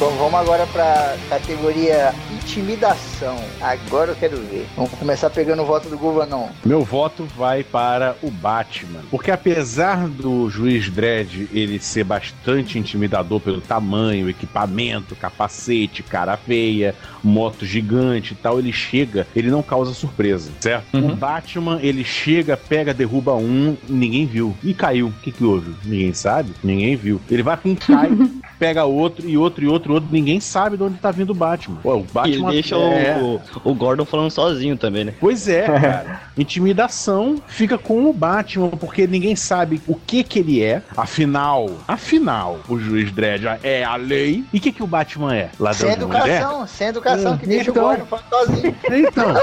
Vamos 0.00 0.34
agora 0.34 0.66
pra 0.66 1.14
categoria 1.28 2.14
intimidação. 2.40 3.36
Agora 3.60 4.12
eu 4.12 4.16
quero 4.16 4.36
ver. 4.38 4.66
Vamos 4.76 4.90
começar 4.92 5.30
pegando 5.30 5.62
o 5.62 5.66
voto 5.66 5.88
do 5.88 5.98
Govanon. 5.98 6.48
Meu 6.64 6.82
voto 6.82 7.24
vai 7.36 7.62
para 7.62 8.16
o 8.22 8.30
Batman. 8.30 9.00
Porque 9.10 9.30
apesar 9.30 10.08
do 10.08 10.48
juiz 10.48 10.88
Dredd 10.90 11.48
ele 11.52 11.78
ser 11.78 12.04
bastante 12.04 12.78
intimidador 12.78 13.40
pelo 13.40 13.60
tamanho, 13.60 14.28
equipamento, 14.28 15.14
capacete, 15.14 16.02
cara 16.02 16.36
feia, 16.36 16.94
moto 17.22 17.64
gigante 17.64 18.32
e 18.32 18.36
tal, 18.36 18.58
ele 18.58 18.72
chega, 18.72 19.26
ele 19.36 19.50
não 19.50 19.62
causa 19.62 19.92
surpresa, 19.92 20.50
certo? 20.60 20.96
O 20.96 21.14
Batman, 21.14 21.78
ele 21.82 22.04
chega, 22.04 22.56
pega, 22.56 22.94
derruba 22.94 23.34
um, 23.34 23.76
ninguém 23.88 24.26
viu. 24.26 24.56
E 24.62 24.72
caiu. 24.72 25.08
O 25.08 25.12
que 25.22 25.30
que 25.30 25.44
houve? 25.44 25.74
Ninguém 25.84 26.12
sabe? 26.14 26.52
Ninguém 26.62 26.96
viu. 26.96 27.20
Ele 27.30 27.42
vai 27.42 27.56
com 27.56 27.70
um 27.70 27.74
cai, 27.74 28.10
pega 28.58 28.84
outro 28.84 29.28
e 29.28 29.36
outro 29.36 29.64
e 29.64 29.68
outro, 29.68 29.92
e 29.92 29.94
outro, 29.94 30.08
ninguém 30.10 30.40
sabe 30.40 30.76
de 30.76 30.82
onde 30.82 30.98
tá 30.98 31.10
vindo 31.10 31.30
o 31.30 31.34
Batman. 31.34 31.78
Pô, 31.82 31.96
o 31.96 32.06
Batman 32.12 32.39
ele 32.40 32.52
deixa 32.52 32.76
é... 32.76 33.18
o, 33.20 33.40
o 33.64 33.74
Gordon 33.74 34.04
falando 34.04 34.30
sozinho 34.30 34.76
também, 34.76 35.04
né? 35.04 35.14
Pois 35.20 35.48
é, 35.48 35.62
cara. 35.80 36.22
Intimidação 36.36 37.36
fica 37.46 37.76
com 37.76 38.08
o 38.08 38.12
Batman, 38.12 38.70
porque 38.70 39.06
ninguém 39.06 39.36
sabe 39.36 39.80
o 39.86 39.94
que 39.94 40.22
que 40.22 40.38
ele 40.38 40.62
é. 40.62 40.82
Afinal, 40.96 41.70
afinal, 41.86 42.60
o 42.68 42.78
juiz 42.78 43.10
Dredd 43.12 43.44
é 43.62 43.84
a 43.84 43.96
lei. 43.96 44.44
E 44.52 44.58
o 44.58 44.60
que 44.60 44.72
que 44.72 44.82
o 44.82 44.86
Batman 44.86 45.34
é? 45.34 45.50
Ladrão 45.58 45.88
Sem 45.90 45.98
de 45.98 46.04
mulher? 46.04 46.26
educação, 46.28 46.66
sem 46.66 46.88
educação, 46.88 47.38
que 47.38 47.46
deixa 47.46 47.70
Então. 47.70 47.82
o 47.84 47.86
Gordon 47.86 48.06
falando 48.06 48.26
sozinho. 48.30 48.76
Então. 49.10 49.34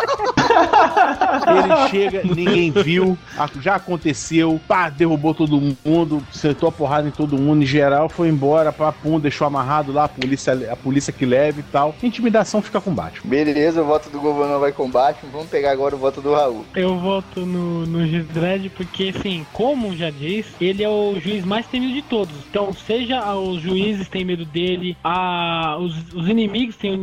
Ele 1.47 1.89
chega, 1.89 2.21
ninguém 2.23 2.71
viu, 2.71 3.17
já 3.61 3.75
aconteceu, 3.75 4.59
pá, 4.67 4.89
derrubou 4.89 5.33
todo 5.33 5.59
mundo, 5.85 6.23
sentou 6.31 6.69
a 6.69 6.71
porrada 6.71 7.07
em 7.07 7.11
todo 7.11 7.37
mundo, 7.37 7.63
em 7.63 7.65
geral, 7.65 8.09
foi 8.09 8.27
embora, 8.29 8.71
pá, 8.71 8.91
pum, 8.91 9.19
deixou 9.19 9.47
amarrado 9.47 9.91
lá, 9.91 10.05
a 10.05 10.09
polícia, 10.09 10.53
a 10.71 10.75
polícia 10.75 11.11
que 11.13 11.25
leva 11.25 11.59
e 11.59 11.63
tal. 11.63 11.95
Intimidação 12.01 12.61
fica 12.61 12.76
com 12.81 12.91
o 12.91 12.93
Batman. 12.93 13.29
Beleza, 13.29 13.81
o 13.81 13.85
voto 13.85 14.09
do 14.09 14.19
Govanon 14.19 14.59
vai 14.59 14.71
com 14.71 14.85
o 14.85 14.89
Batman. 14.89 15.31
Vamos 15.31 15.47
pegar 15.47 15.71
agora 15.71 15.95
o 15.95 15.99
voto 15.99 16.21
do 16.21 16.33
Raul. 16.33 16.65
Eu 16.75 16.97
voto 16.97 17.45
no, 17.45 17.85
no 17.85 18.07
juiz 18.07 18.27
Dredd 18.27 18.69
porque, 18.69 19.13
assim, 19.15 19.45
como 19.53 19.95
já 19.95 20.09
disse, 20.09 20.53
ele 20.59 20.83
é 20.83 20.89
o 20.89 21.19
juiz 21.19 21.45
mais 21.45 21.65
temido 21.67 21.93
de 21.93 22.01
todos. 22.01 22.35
Então, 22.49 22.71
seja 22.73 23.33
os 23.35 23.61
juízes 23.61 24.07
têm 24.07 24.25
medo 24.25 24.45
dele, 24.45 24.97
a, 25.03 25.77
os, 25.79 26.13
os 26.13 26.27
inimigos 26.27 26.75
têm, 26.75 26.97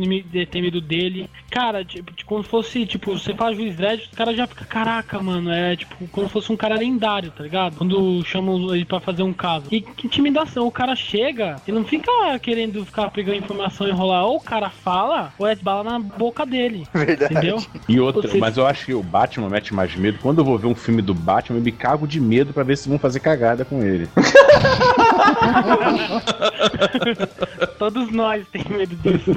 têm 0.49 0.61
medo 0.61 0.81
dele. 0.81 1.29
Cara, 1.49 1.85
tipo, 1.85 2.11
tipo, 2.11 2.29
como 2.29 2.43
se 2.43 2.49
fosse, 2.49 2.85
tipo, 2.85 3.17
você 3.17 3.33
fala 3.33 3.55
juiz 3.55 3.75
Dredd, 3.75 4.01
os 4.01 4.15
caras 4.15 4.35
já 4.35 4.47
ficam, 4.47 4.65
caraca, 4.67 5.21
mano, 5.21 5.51
é 5.51 5.75
tipo, 5.75 6.07
como 6.09 6.27
se 6.27 6.33
fosse 6.33 6.51
um 6.51 6.57
cara 6.57 6.75
lendário, 6.75 7.31
tá 7.31 7.43
ligado? 7.43 7.77
Quando 7.77 8.23
chamam 8.25 8.73
ele 8.73 8.85
pra 8.85 8.99
fazer 8.99 9.23
um 9.23 9.33
caso. 9.33 9.65
E 9.71 9.81
que 9.81 10.07
intimidação, 10.07 10.67
o 10.67 10.71
cara 10.71 10.95
chega 10.95 11.55
e 11.67 11.71
não 11.71 11.83
fica 11.83 12.11
querendo 12.39 12.85
ficar 12.85 13.09
pegando 13.11 13.37
informação 13.37 13.87
e 13.87 13.91
enrolar. 13.91 14.25
Ou 14.25 14.37
o 14.37 14.41
cara 14.41 14.69
fala, 14.69 15.33
ou 15.37 15.47
é 15.47 15.55
bala 15.65 15.83
na 15.83 15.97
boca 15.99 16.45
dele. 16.45 16.87
Verdade. 16.93 17.33
Entendeu? 17.33 17.57
E 17.89 17.99
outra, 17.99 18.29
Você- 18.29 18.37
mas 18.37 18.55
eu 18.55 18.67
acho 18.67 18.85
que 18.85 18.93
o 18.93 19.01
Batman 19.01 19.49
mete 19.49 19.73
mais 19.73 19.95
medo. 19.95 20.19
Quando 20.21 20.37
eu 20.39 20.45
vou 20.45 20.59
ver 20.59 20.67
um 20.67 20.75
filme 20.75 21.01
do 21.01 21.13
Batman, 21.15 21.57
eu 21.57 21.63
me 21.63 21.71
cago 21.71 22.07
de 22.07 22.21
medo 22.21 22.53
pra 22.53 22.63
ver 22.63 22.77
se 22.77 22.87
vão 22.87 22.99
fazer 22.99 23.19
cagada 23.19 23.65
com 23.65 23.81
ele. 23.83 24.07
Todos 27.77 28.11
nós 28.11 28.45
temos 28.51 28.67
medo 28.69 28.95
disso. 28.95 29.31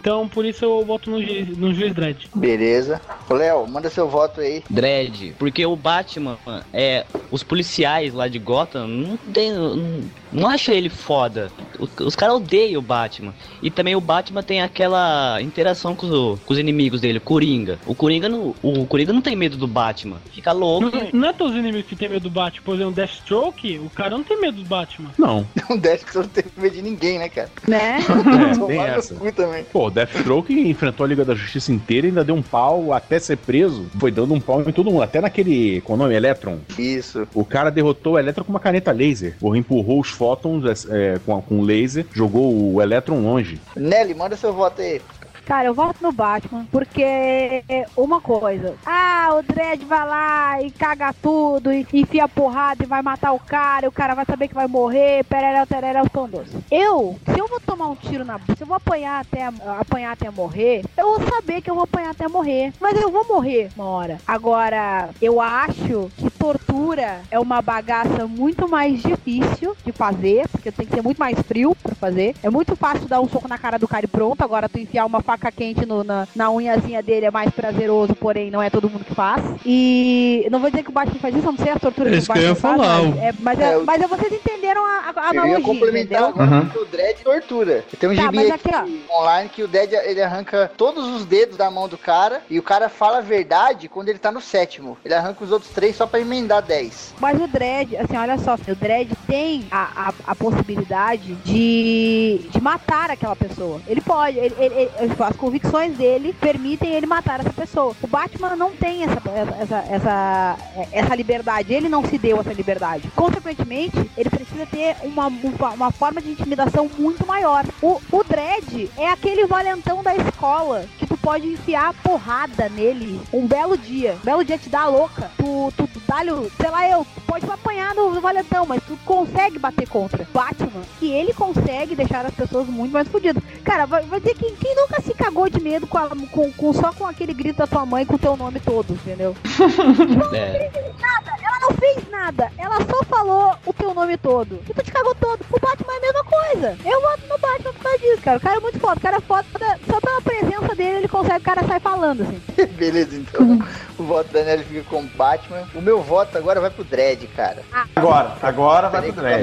então, 0.00 0.28
por 0.28 0.44
isso 0.44 0.64
eu 0.64 0.84
voto 0.84 1.10
no, 1.10 1.20
Ju- 1.22 1.46
no 1.56 1.72
Juiz 1.74 1.94
Dredd. 1.94 2.26
Beleza. 2.34 3.00
Léo, 3.30 3.66
manda 3.66 3.88
seu 3.90 4.08
voto 4.08 4.40
aí. 4.40 4.62
Dredd, 4.68 5.32
porque 5.38 5.64
o 5.64 5.74
Batman, 5.76 6.36
é, 6.72 7.06
os 7.30 7.42
policiais 7.42 8.12
lá 8.12 8.28
de 8.28 8.38
Gotham 8.38 8.86
não 8.86 9.16
tem, 9.16 9.52
não, 9.52 10.00
não 10.32 10.48
acham 10.48 10.74
ele 10.74 10.88
foda. 10.90 11.50
Os, 11.78 11.88
os 12.00 12.14
caras 12.16 12.36
odeiam 12.36 12.78
o 12.78 12.82
Batman. 12.82 13.32
E 13.62 13.70
também 13.70 13.96
o 13.96 14.00
Batman 14.00 14.42
tem 14.42 14.60
aquela 14.60 15.40
interação 15.40 15.94
com, 15.96 16.06
o- 16.06 16.38
com 16.44 16.52
os 16.52 16.58
inimigos 16.58 17.00
dele, 17.00 17.18
o 17.18 17.22
Coringa. 17.22 17.78
O 17.86 17.94
Coringa 17.94 18.28
não, 18.28 18.54
o 18.62 18.86
Coringa 18.86 19.12
não 19.12 19.22
tem 19.22 19.34
medo 19.34 19.56
do 19.56 19.66
Batman. 19.66 20.18
Fica 20.32 20.52
louco. 20.52 20.90
Não, 20.94 21.08
não 21.20 21.28
é 21.28 21.32
todos 21.32 21.54
os 21.54 21.58
inimigos 21.58 21.88
que 21.88 21.96
tem 21.96 22.08
medo 22.08 22.24
do 22.24 22.30
Batman. 22.30 22.62
Por 22.64 22.74
exemplo, 22.74 22.92
o 22.92 22.94
Deathstroke, 22.94 23.78
o 23.78 23.90
cara 23.90 24.10
não 24.10 24.22
tem 24.22 24.38
medo 24.40 24.61
do 24.62 24.68
Batman. 24.68 25.10
Não. 25.18 25.46
Que 25.82 26.12
você 26.12 26.18
não 26.18 26.28
tem 26.28 26.44
medo 26.56 26.74
de 26.74 26.82
ninguém, 26.82 27.18
né, 27.18 27.28
cara? 27.28 27.50
Né? 27.66 27.98
É, 28.52 28.66
tem 28.66 28.78
essa. 28.80 29.14
também. 29.32 29.64
Pô, 29.64 29.86
o 29.86 29.90
Deathstroke 29.90 30.52
enfrentou 30.68 31.04
a 31.04 31.08
Liga 31.08 31.24
da 31.24 31.34
Justiça 31.34 31.72
inteira 31.72 32.06
e 32.06 32.10
ainda 32.10 32.24
deu 32.24 32.34
um 32.34 32.42
pau 32.42 32.92
até 32.92 33.18
ser 33.18 33.36
preso. 33.36 33.86
Foi 33.98 34.10
dando 34.10 34.32
um 34.34 34.40
pau 34.40 34.60
em 34.62 34.72
todo 34.72 34.90
mundo. 34.90 35.02
Até 35.02 35.20
naquele. 35.20 35.80
Qual 35.82 35.96
é 35.96 36.00
o 36.00 36.02
nome? 36.04 36.14
Electron. 36.14 36.58
Isso. 36.78 37.26
O 37.34 37.44
cara 37.44 37.70
derrotou 37.70 38.14
o 38.14 38.18
Electron 38.18 38.44
com 38.44 38.50
uma 38.52 38.60
caneta 38.60 38.92
laser. 38.92 39.36
Ou 39.40 39.56
empurrou 39.56 40.00
os 40.00 40.10
fótons 40.10 40.86
é, 40.88 41.18
com, 41.24 41.40
com 41.42 41.62
laser, 41.62 42.06
jogou 42.12 42.74
o 42.74 42.80
Electron 42.80 43.20
longe. 43.20 43.60
Nelly, 43.76 44.14
manda 44.14 44.36
seu 44.36 44.52
voto 44.52 44.80
aí. 44.80 45.00
Cara, 45.44 45.68
eu 45.68 45.74
voto 45.74 46.02
no 46.02 46.12
Batman, 46.12 46.66
porque 46.70 47.02
é 47.02 47.86
uma 47.96 48.20
coisa. 48.20 48.74
Ah, 48.86 49.30
o 49.38 49.42
Dredd 49.42 49.84
vai 49.84 50.08
lá 50.08 50.62
e 50.62 50.70
caga 50.70 51.12
tudo, 51.20 51.72
e 51.72 51.86
enfia 51.92 52.28
porrada 52.28 52.84
e 52.84 52.86
vai 52.86 53.02
matar 53.02 53.32
o 53.32 53.40
cara, 53.40 53.86
e 53.86 53.88
o 53.88 53.92
cara 53.92 54.14
vai 54.14 54.24
saber 54.24 54.48
que 54.48 54.54
vai 54.54 54.66
morrer, 54.66 55.24
pereréu, 55.24 55.66
tereréu, 55.66 56.08
tão 56.08 56.28
doce. 56.28 56.56
Eu, 56.70 57.18
se 57.24 57.38
eu 57.38 57.48
vou 57.48 57.60
tomar 57.60 57.88
um 57.88 57.96
tiro 57.96 58.24
na... 58.24 58.38
Se 58.38 58.62
eu 58.62 58.66
vou 58.66 58.76
apanhar 58.76 59.20
até, 59.20 59.44
apanhar 59.78 60.12
até 60.12 60.30
morrer, 60.30 60.84
eu 60.96 61.18
vou 61.18 61.28
saber 61.28 61.60
que 61.60 61.70
eu 61.70 61.74
vou 61.74 61.84
apanhar 61.84 62.10
até 62.10 62.28
morrer. 62.28 62.72
Mas 62.80 63.00
eu 63.00 63.10
vou 63.10 63.26
morrer 63.26 63.70
uma 63.76 63.86
hora. 63.86 64.18
Agora, 64.26 65.10
eu 65.20 65.40
acho 65.40 66.10
que 66.16 66.30
tortura 66.30 67.20
é 67.30 67.38
uma 67.38 67.60
bagaça 67.60 68.26
muito 68.26 68.68
mais 68.68 69.02
difícil 69.02 69.76
de 69.84 69.92
fazer, 69.92 70.48
porque 70.48 70.72
tem 70.72 70.86
que 70.86 70.94
ser 70.94 71.02
muito 71.02 71.18
mais 71.18 71.38
frio 71.40 71.76
pra 71.82 71.94
fazer. 71.94 72.34
É 72.42 72.50
muito 72.50 72.74
fácil 72.76 73.08
dar 73.08 73.20
um 73.20 73.28
soco 73.28 73.48
na 73.48 73.58
cara 73.58 73.78
do 73.78 73.88
cara 73.88 74.04
e 74.04 74.08
pronto. 74.08 74.42
Agora 74.42 74.68
tu 74.68 74.78
enfiar 74.78 75.04
uma 75.04 75.22
faca 75.32 75.50
quente 75.50 75.86
no- 75.86 76.04
na, 76.04 76.28
na 76.36 76.50
unhazinha 76.50 77.02
dele 77.02 77.26
é 77.26 77.30
mais 77.30 77.50
prazeroso, 77.50 78.14
porém 78.14 78.50
não 78.50 78.62
é 78.62 78.68
todo 78.68 78.88
mundo 78.90 79.04
que 79.04 79.14
faz. 79.14 79.42
E 79.64 80.46
não 80.50 80.58
vou 80.60 80.70
dizer 80.70 80.82
que 80.82 80.90
o 80.90 80.92
Batman 80.92 81.18
faz 81.20 81.34
isso, 81.34 81.46
eu 81.46 81.52
não 81.52 81.58
sei 81.58 81.72
a 81.72 81.78
tortura 81.78 82.08
É 82.08 82.12
que 82.12 82.16
o 82.16 82.18
isso 82.18 82.32
que 82.32 82.38
eu 82.38 82.42
Batman 82.42 82.48
ia 82.50 82.54
faz, 82.54 82.76
falar, 82.82 83.02
mas, 83.02 83.16
é, 83.22 83.32
mas, 83.40 83.60
é- 83.60 83.72
É, 83.72 83.78
o- 83.78 83.86
mas 83.86 84.02
é- 84.02 84.06
vocês 84.06 84.32
entenderam 84.32 84.84
a, 84.84 84.90
a 84.90 85.28
Eu 85.28 85.32
ia 85.34 85.40
analogia, 85.42 85.64
complementar 85.64 86.22
entendeu? 86.22 86.42
agora 86.42 86.50
Uhum. 86.62 86.68
que 86.68 86.78
o 86.78 86.84
Dredd 86.84 87.22
tortura. 87.24 87.84
Tem 87.98 88.10
um 88.10 88.14
Tá, 88.14 88.22
gibi 88.22 88.36
mas 88.36 88.50
aqui 88.50 88.74
aqui, 88.74 89.04
online 89.10 89.48
que 89.48 89.62
o 89.62 89.68
Dredd 89.68 89.92
ele 89.94 90.22
arranca 90.22 90.70
todos 90.76 91.06
os 91.16 91.24
dedos 91.24 91.56
da 91.56 91.70
mão 91.70 91.88
do 91.88 91.96
cara 91.96 92.42
e 92.50 92.58
o 92.58 92.62
cara 92.62 92.88
fala 92.90 93.18
a 93.18 93.22
verdade 93.22 93.88
quando 93.88 94.08
ele 94.10 94.18
tá 94.18 94.30
no 94.30 94.40
sétimo. 94.40 94.98
Ele 95.04 95.14
arranca 95.14 95.42
os 95.44 95.50
outros 95.52 95.70
três 95.72 95.96
só 95.96 96.06
pra 96.06 96.20
emendar 96.20 96.62
10. 96.62 97.14
Mas 97.20 97.40
o 97.40 97.46
Dredd, 97.46 97.96
assim, 97.96 98.16
olha 98.18 98.36
só, 98.38 98.54
o 98.54 98.74
Dredd 98.76 99.12
tem 99.26 99.66
a, 99.70 100.08
a, 100.08 100.14
a 100.26 100.34
possibilidade 100.34 101.34
de, 101.36 102.48
de 102.50 102.60
matar 102.60 103.10
aquela 103.10 103.36
pessoa. 103.36 103.80
Ele 103.86 104.00
pode, 104.00 104.38
ele, 104.38 104.54
ele- 104.58 104.74
ele- 104.98 105.14
as 105.22 105.36
convicções 105.36 105.96
dele 105.96 106.34
permitem 106.40 106.92
ele 106.94 107.06
matar 107.06 107.40
essa 107.40 107.52
pessoa. 107.52 107.94
O 108.02 108.06
Batman 108.06 108.56
não 108.56 108.72
tem 108.72 109.04
essa, 109.04 109.20
essa, 109.60 109.76
essa, 109.88 110.58
essa 110.90 111.14
liberdade, 111.14 111.72
ele 111.72 111.88
não 111.88 112.04
se 112.04 112.18
deu 112.18 112.40
essa 112.40 112.52
liberdade. 112.52 113.10
Consequentemente, 113.14 114.10
ele 114.16 114.30
precisa 114.30 114.66
ter 114.66 114.96
uma, 115.02 115.28
uma, 115.74 115.90
forma 115.90 116.20
de 116.20 116.30
intimidação 116.30 116.90
muito 116.98 117.26
maior. 117.26 117.64
O, 117.80 118.00
o 118.10 118.24
Dredd 118.24 118.90
é 118.96 119.08
aquele 119.08 119.46
valentão 119.46 120.02
da 120.02 120.14
escola 120.16 120.84
que 120.98 121.06
tu 121.06 121.16
pode 121.16 121.46
enfiar 121.46 121.94
porrada 122.02 122.68
nele 122.68 123.20
um 123.32 123.46
belo 123.46 123.76
dia. 123.76 124.16
Um 124.22 124.24
belo 124.24 124.44
dia 124.44 124.58
te 124.58 124.68
dá 124.68 124.82
a 124.82 124.88
louca. 124.88 125.30
Tu, 125.36 125.72
tu, 125.76 125.86
tu 125.86 126.02
dá-lhe, 126.06 126.30
sei 126.60 126.70
lá, 126.70 126.88
eu, 126.88 127.06
pode 127.32 127.50
apanhar 127.50 127.94
no, 127.94 128.20
valentão, 128.20 128.66
mas 128.66 128.82
tu 128.86 128.94
consegue 129.06 129.58
bater 129.58 129.88
contra. 129.88 130.26
Batman, 130.34 130.82
e 131.00 131.10
ele 131.10 131.32
consegue 131.32 131.96
deixar 131.96 132.26
as 132.26 132.34
pessoas 132.34 132.66
muito 132.68 132.92
mais 132.92 133.08
fodidas. 133.08 133.42
Cara, 133.64 133.86
vai, 133.86 134.02
vai 134.04 134.20
dizer 134.20 134.34
que 134.34 134.52
quem 134.52 134.76
nunca 134.76 135.00
se 135.00 135.14
cagou 135.14 135.48
de 135.48 135.58
medo 135.60 135.86
com, 135.86 135.96
a- 135.96 136.10
com, 136.30 136.52
com- 136.52 136.72
só 136.74 136.92
com 136.92 137.06
aquele 137.06 137.32
grito 137.32 137.56
da 137.56 137.66
tua 137.66 137.86
mãe 137.86 138.04
com 138.04 138.16
o 138.16 138.18
teu 138.18 138.36
nome 138.36 138.60
todo, 138.60 138.92
entendeu? 138.92 139.34
É. 140.34 140.70
nada, 141.00 141.32
ela 141.42 141.58
não 141.60 141.70
fez 141.76 142.10
nada, 142.10 142.52
ela 142.58 142.78
só 142.84 143.02
falou 143.04 143.54
o 143.66 143.72
teu 143.72 143.92
nome 143.94 144.16
todo. 144.16 144.60
E 144.68 144.72
tu 144.74 144.82
te 144.82 144.90
cagou 144.92 145.14
todo. 145.14 145.40
O 145.50 145.60
Batman 145.60 145.92
é 145.94 145.96
a 145.96 146.00
mesma 146.00 146.24
coisa. 146.24 146.78
Eu 146.84 147.00
voto 147.00 147.22
no 147.28 147.38
Batman 147.38 147.72
por 147.72 147.82
causa 147.82 147.98
disso, 147.98 148.22
cara. 148.22 148.38
O 148.38 148.40
cara 148.40 148.56
é 148.56 148.60
muito 148.60 148.78
foda, 148.80 148.96
o 148.96 149.00
cara 149.00 149.16
é 149.16 149.20
foda, 149.20 149.46
só 149.86 150.00
pela 150.00 150.20
presença 150.20 150.74
dele 150.74 150.96
ele 150.98 151.08
consegue, 151.08 151.38
o 151.38 151.42
cara 151.42 151.66
sai 151.66 151.80
falando, 151.80 152.22
assim. 152.22 152.40
Beleza, 152.76 153.16
então. 153.16 153.58
o 153.98 154.04
voto 154.04 154.32
da 154.32 154.42
Nelly 154.42 154.64
fica 154.64 154.82
com 154.90 155.00
o 155.00 155.06
Batman. 155.08 155.62
O 155.74 155.80
meu 155.80 156.02
voto 156.02 156.36
agora 156.38 156.60
vai 156.60 156.70
pro 156.70 156.84
Dredd, 156.84 157.21
cara. 157.28 157.62
Agora, 157.94 158.36
agora 158.42 158.88
vai 158.88 159.12
pro. 159.12 159.22
Peraí. 159.22 159.42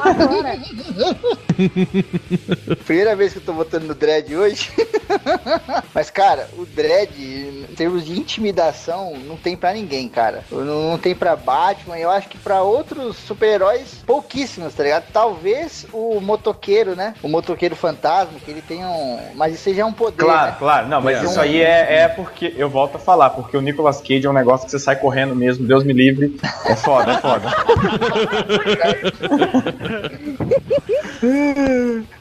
Agora, 0.00 0.58
Primeira 2.84 3.16
vez 3.16 3.32
que 3.32 3.38
eu 3.38 3.42
tô 3.42 3.52
votando 3.52 3.86
no 3.86 3.94
Dredd 3.94 4.34
hoje. 4.34 4.70
Mas, 5.94 6.10
cara, 6.10 6.48
o 6.56 6.64
Dredd, 6.64 7.10
em 7.18 7.74
termos 7.74 8.04
de 8.04 8.18
intimidação, 8.18 9.14
não 9.26 9.36
tem 9.36 9.56
pra 9.56 9.72
ninguém, 9.72 10.08
cara. 10.08 10.44
Não, 10.50 10.90
não 10.90 10.98
tem 10.98 11.14
pra 11.14 11.34
Batman. 11.36 11.98
Eu 11.98 12.10
acho 12.10 12.28
que 12.28 12.38
pra 12.38 12.62
outros 12.62 13.16
super-heróis, 13.16 14.02
pouquíssimos, 14.06 14.74
tá 14.74 14.82
ligado? 14.82 15.04
Talvez 15.12 15.86
o 15.92 16.20
motoqueiro, 16.20 16.94
né? 16.94 17.14
O 17.22 17.28
motoqueiro 17.28 17.74
fantasma, 17.74 18.38
que 18.44 18.50
ele 18.50 18.62
tem 18.62 18.84
um. 18.84 19.18
Mas 19.34 19.54
isso 19.54 19.68
aí 19.68 19.74
já 19.74 19.82
é 19.82 19.84
um 19.84 19.92
poder. 19.92 20.24
Claro, 20.24 20.50
né? 20.52 20.56
claro. 20.58 20.88
Não, 20.88 21.00
mas 21.00 21.18
É. 21.18 21.24
isso 21.24 21.40
aí 21.40 21.60
é, 21.60 22.02
é 22.02 22.08
porque. 22.08 22.54
Eu 22.56 22.68
volto 22.68 22.96
a 22.96 22.98
falar, 22.98 23.30
porque 23.30 23.56
o 23.56 23.60
Nicolas 23.60 24.00
Cage 24.00 24.26
é 24.26 24.30
um 24.30 24.34
negócio 24.34 24.66
que 24.66 24.70
você 24.70 24.78
sai 24.78 24.96
correndo 24.96 25.34
mesmo, 25.34 25.66
Deus 25.66 25.84
me 25.84 25.92
livre. 25.92 26.36
É 26.66 26.76
foda, 26.88 27.12
é 27.12 27.18
foda. 27.18 27.48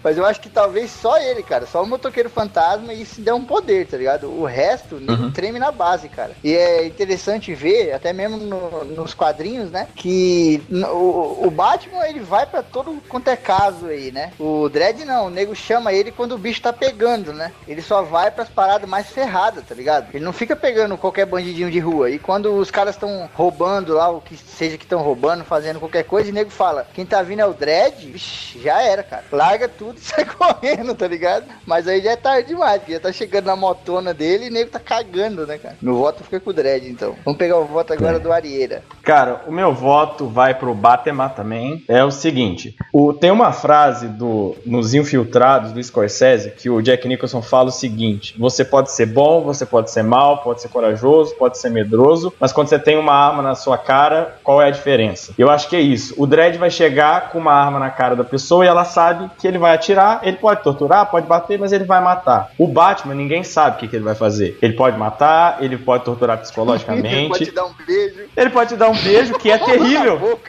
Mas 0.04 0.18
eu 0.18 0.26
acho 0.26 0.40
que 0.42 0.50
talvez 0.50 0.92
só 0.92 1.18
ele, 1.20 1.44
cara. 1.44 1.66
Só 1.66 1.84
o 1.84 1.88
motoqueiro 1.88 2.30
fantasma 2.30 2.94
e 2.94 3.06
se 3.06 3.22
der 3.22 3.34
um 3.34 3.44
poder, 3.44 3.88
tá 3.88 3.98
ligado? 3.98 4.28
O 4.30 4.46
resto 4.46 5.00
nego 5.00 5.32
treme 5.32 5.60
na 5.60 5.72
base, 5.72 6.10
cara. 6.10 6.32
E 6.44 6.54
é 6.54 6.86
interessante 6.86 7.54
ver, 7.54 7.94
até 7.94 8.12
mesmo 8.14 8.38
no- 8.38 8.84
nos 8.86 9.14
quadrinhos, 9.14 9.70
né? 9.72 9.88
Que 9.96 10.62
o, 10.72 11.46
o 11.48 11.52
Batman 11.52 12.08
ele 12.08 12.20
vai 12.20 12.46
pra 12.46 12.62
todo 12.64 13.02
quanto 13.08 13.30
é 13.30 13.36
caso 13.36 13.88
aí, 13.88 14.12
né? 14.12 14.32
O 14.40 14.70
Dredd 14.70 15.04
não, 15.06 15.28
o 15.28 15.30
nego 15.30 15.56
chama 15.56 15.94
ele 15.94 16.12
quando 16.12 16.34
o 16.34 16.38
bicho 16.38 16.62
tá 16.62 16.74
pegando, 16.74 17.34
né? 17.34 17.52
Ele 17.68 17.82
só 17.82 18.02
vai 18.02 18.32
pras 18.32 18.50
paradas 18.50 18.90
mais 18.90 19.08
ferradas, 19.10 19.64
tá 19.68 19.76
ligado? 19.76 20.08
Ele 20.14 20.24
não 20.26 20.34
fica 20.34 20.56
pegando 20.56 20.98
qualquer 20.98 21.26
bandidinho 21.26 21.72
de 21.72 21.80
rua. 21.80 22.10
E 22.10 22.20
quando 22.20 22.54
os 22.56 22.72
caras 22.72 22.96
estão 22.96 23.30
roubando 23.34 23.94
lá, 23.94 24.10
o 24.10 24.22
que 24.22 24.38
seja 24.58 24.78
que 24.78 24.84
estão 24.84 25.02
roubando, 25.02 25.44
fazendo 25.44 25.80
qualquer 25.80 26.04
coisa, 26.04 26.28
e 26.28 26.32
o 26.32 26.34
nego 26.34 26.50
fala: 26.50 26.88
quem 26.94 27.06
tá 27.06 27.22
vindo 27.22 27.42
é 27.42 27.46
o 27.46 27.54
Dredd, 27.54 28.12
Vixe, 28.12 28.60
já 28.60 28.82
era, 28.82 29.04
cara. 29.04 29.24
Larga 29.32 29.68
tudo 29.68 29.98
e 29.98 30.02
sai 30.02 30.26
correndo, 30.26 30.96
tá 30.96 31.08
ligado? 31.08 31.46
Mas 31.66 31.88
aí 31.88 32.02
já 32.02 32.12
é 32.12 32.16
tarde 32.16 32.50
demais, 32.50 32.80
porque 32.80 32.94
já 32.94 33.00
tá 33.00 33.12
chegando 33.12 33.46
na 33.46 33.56
motona 33.56 34.14
dele 34.14 34.46
e 34.46 34.50
o 34.50 34.54
nego 34.54 34.72
tá 34.72 34.80
cagando, 34.80 35.46
né, 35.46 35.58
cara? 35.58 35.78
Meu 35.82 35.96
voto 35.96 36.24
fica 36.24 36.40
com 36.40 36.50
o 36.50 36.54
Dredd, 36.54 36.88
então. 36.90 37.16
Vamos 37.24 37.38
pegar 37.38 37.58
o 37.58 37.66
voto 37.66 37.94
agora 37.94 38.20
do 38.20 38.32
Arieira. 38.32 38.84
Cara, 39.04 39.44
o 39.48 39.52
meu 39.52 39.74
voto 39.74 40.28
vai 40.28 40.54
pro 40.54 40.74
Batman 40.74 41.30
também. 41.30 41.84
É 41.88 42.04
o 42.04 42.12
seguinte: 42.12 42.76
o, 42.92 43.14
tem 43.14 43.32
uma 43.32 43.52
frase 43.52 44.08
do 44.08 44.56
nos 44.66 44.94
Infiltrados 44.94 45.72
do 45.72 45.84
Scorsese 45.84 46.52
que 46.52 46.70
o 46.70 46.82
Jack 46.82 47.08
Nicholson 47.08 47.42
fala 47.42 47.70
o 47.70 47.72
seguinte: 47.72 48.36
você 48.38 48.66
pode 48.66 48.92
ser 48.92 49.06
bom, 49.06 49.42
você 49.42 49.66
pode 49.66 49.92
ser 49.92 50.04
mal, 50.04 50.42
pode 50.42 50.62
ser 50.62 50.70
corajoso, 50.70 51.36
pode 51.36 51.58
ser 51.58 51.70
medroso, 51.70 52.34
mas 52.40 52.52
quando 52.52 52.70
você 52.70 52.80
tem 52.80 52.98
uma 52.98 53.14
arma 53.14 53.44
na 53.44 53.56
sua 53.56 53.78
cara, 53.78 54.38
qual 54.48 54.62
é 54.62 54.68
a 54.68 54.72
diferença? 54.72 55.34
Eu 55.38 55.50
acho 55.50 55.68
que 55.68 55.76
é 55.76 55.82
isso. 55.82 56.14
O 56.16 56.26
Dredd 56.26 56.58
vai 56.58 56.72
chegar 56.72 57.32
com 57.32 57.38
uma 57.38 57.52
arma 57.52 57.80
na 57.80 57.90
cara 57.90 58.16
da 58.16 58.24
pessoa 58.24 58.64
e 58.64 58.68
ela 58.70 58.86
sabe 58.86 59.30
que 59.38 59.46
ele 59.46 59.58
vai 59.58 59.76
atirar, 59.76 60.22
ele 60.24 60.38
pode 60.38 60.64
torturar, 60.64 61.06
pode 61.12 61.28
bater, 61.28 61.60
mas 61.60 61.74
ele 61.74 61.84
vai 61.84 62.00
matar. 62.00 62.52
O 62.58 62.66
Batman, 62.66 63.14
ninguém 63.14 63.44
sabe 63.44 63.76
o 63.76 63.80
que, 63.82 63.90
que 63.90 63.98
ele 63.98 64.06
vai 64.06 64.16
fazer. 64.16 64.58
Ele 64.62 64.72
pode 64.72 64.98
matar, 64.98 65.62
ele 65.62 65.78
pode 65.78 66.06
torturar 66.06 66.38
psicologicamente. 66.40 67.28
Pode 67.28 67.44
te 67.44 67.52
dar 67.52 67.66
um 67.66 67.74
beijo. 67.86 68.16
Ele 68.38 68.50
pode 68.50 68.70
te 68.70 68.78
dar 68.78 68.90
um 68.90 68.96
beijo 68.96 69.34
que 69.34 69.52
é 69.52 69.58
terrível. 69.60 70.40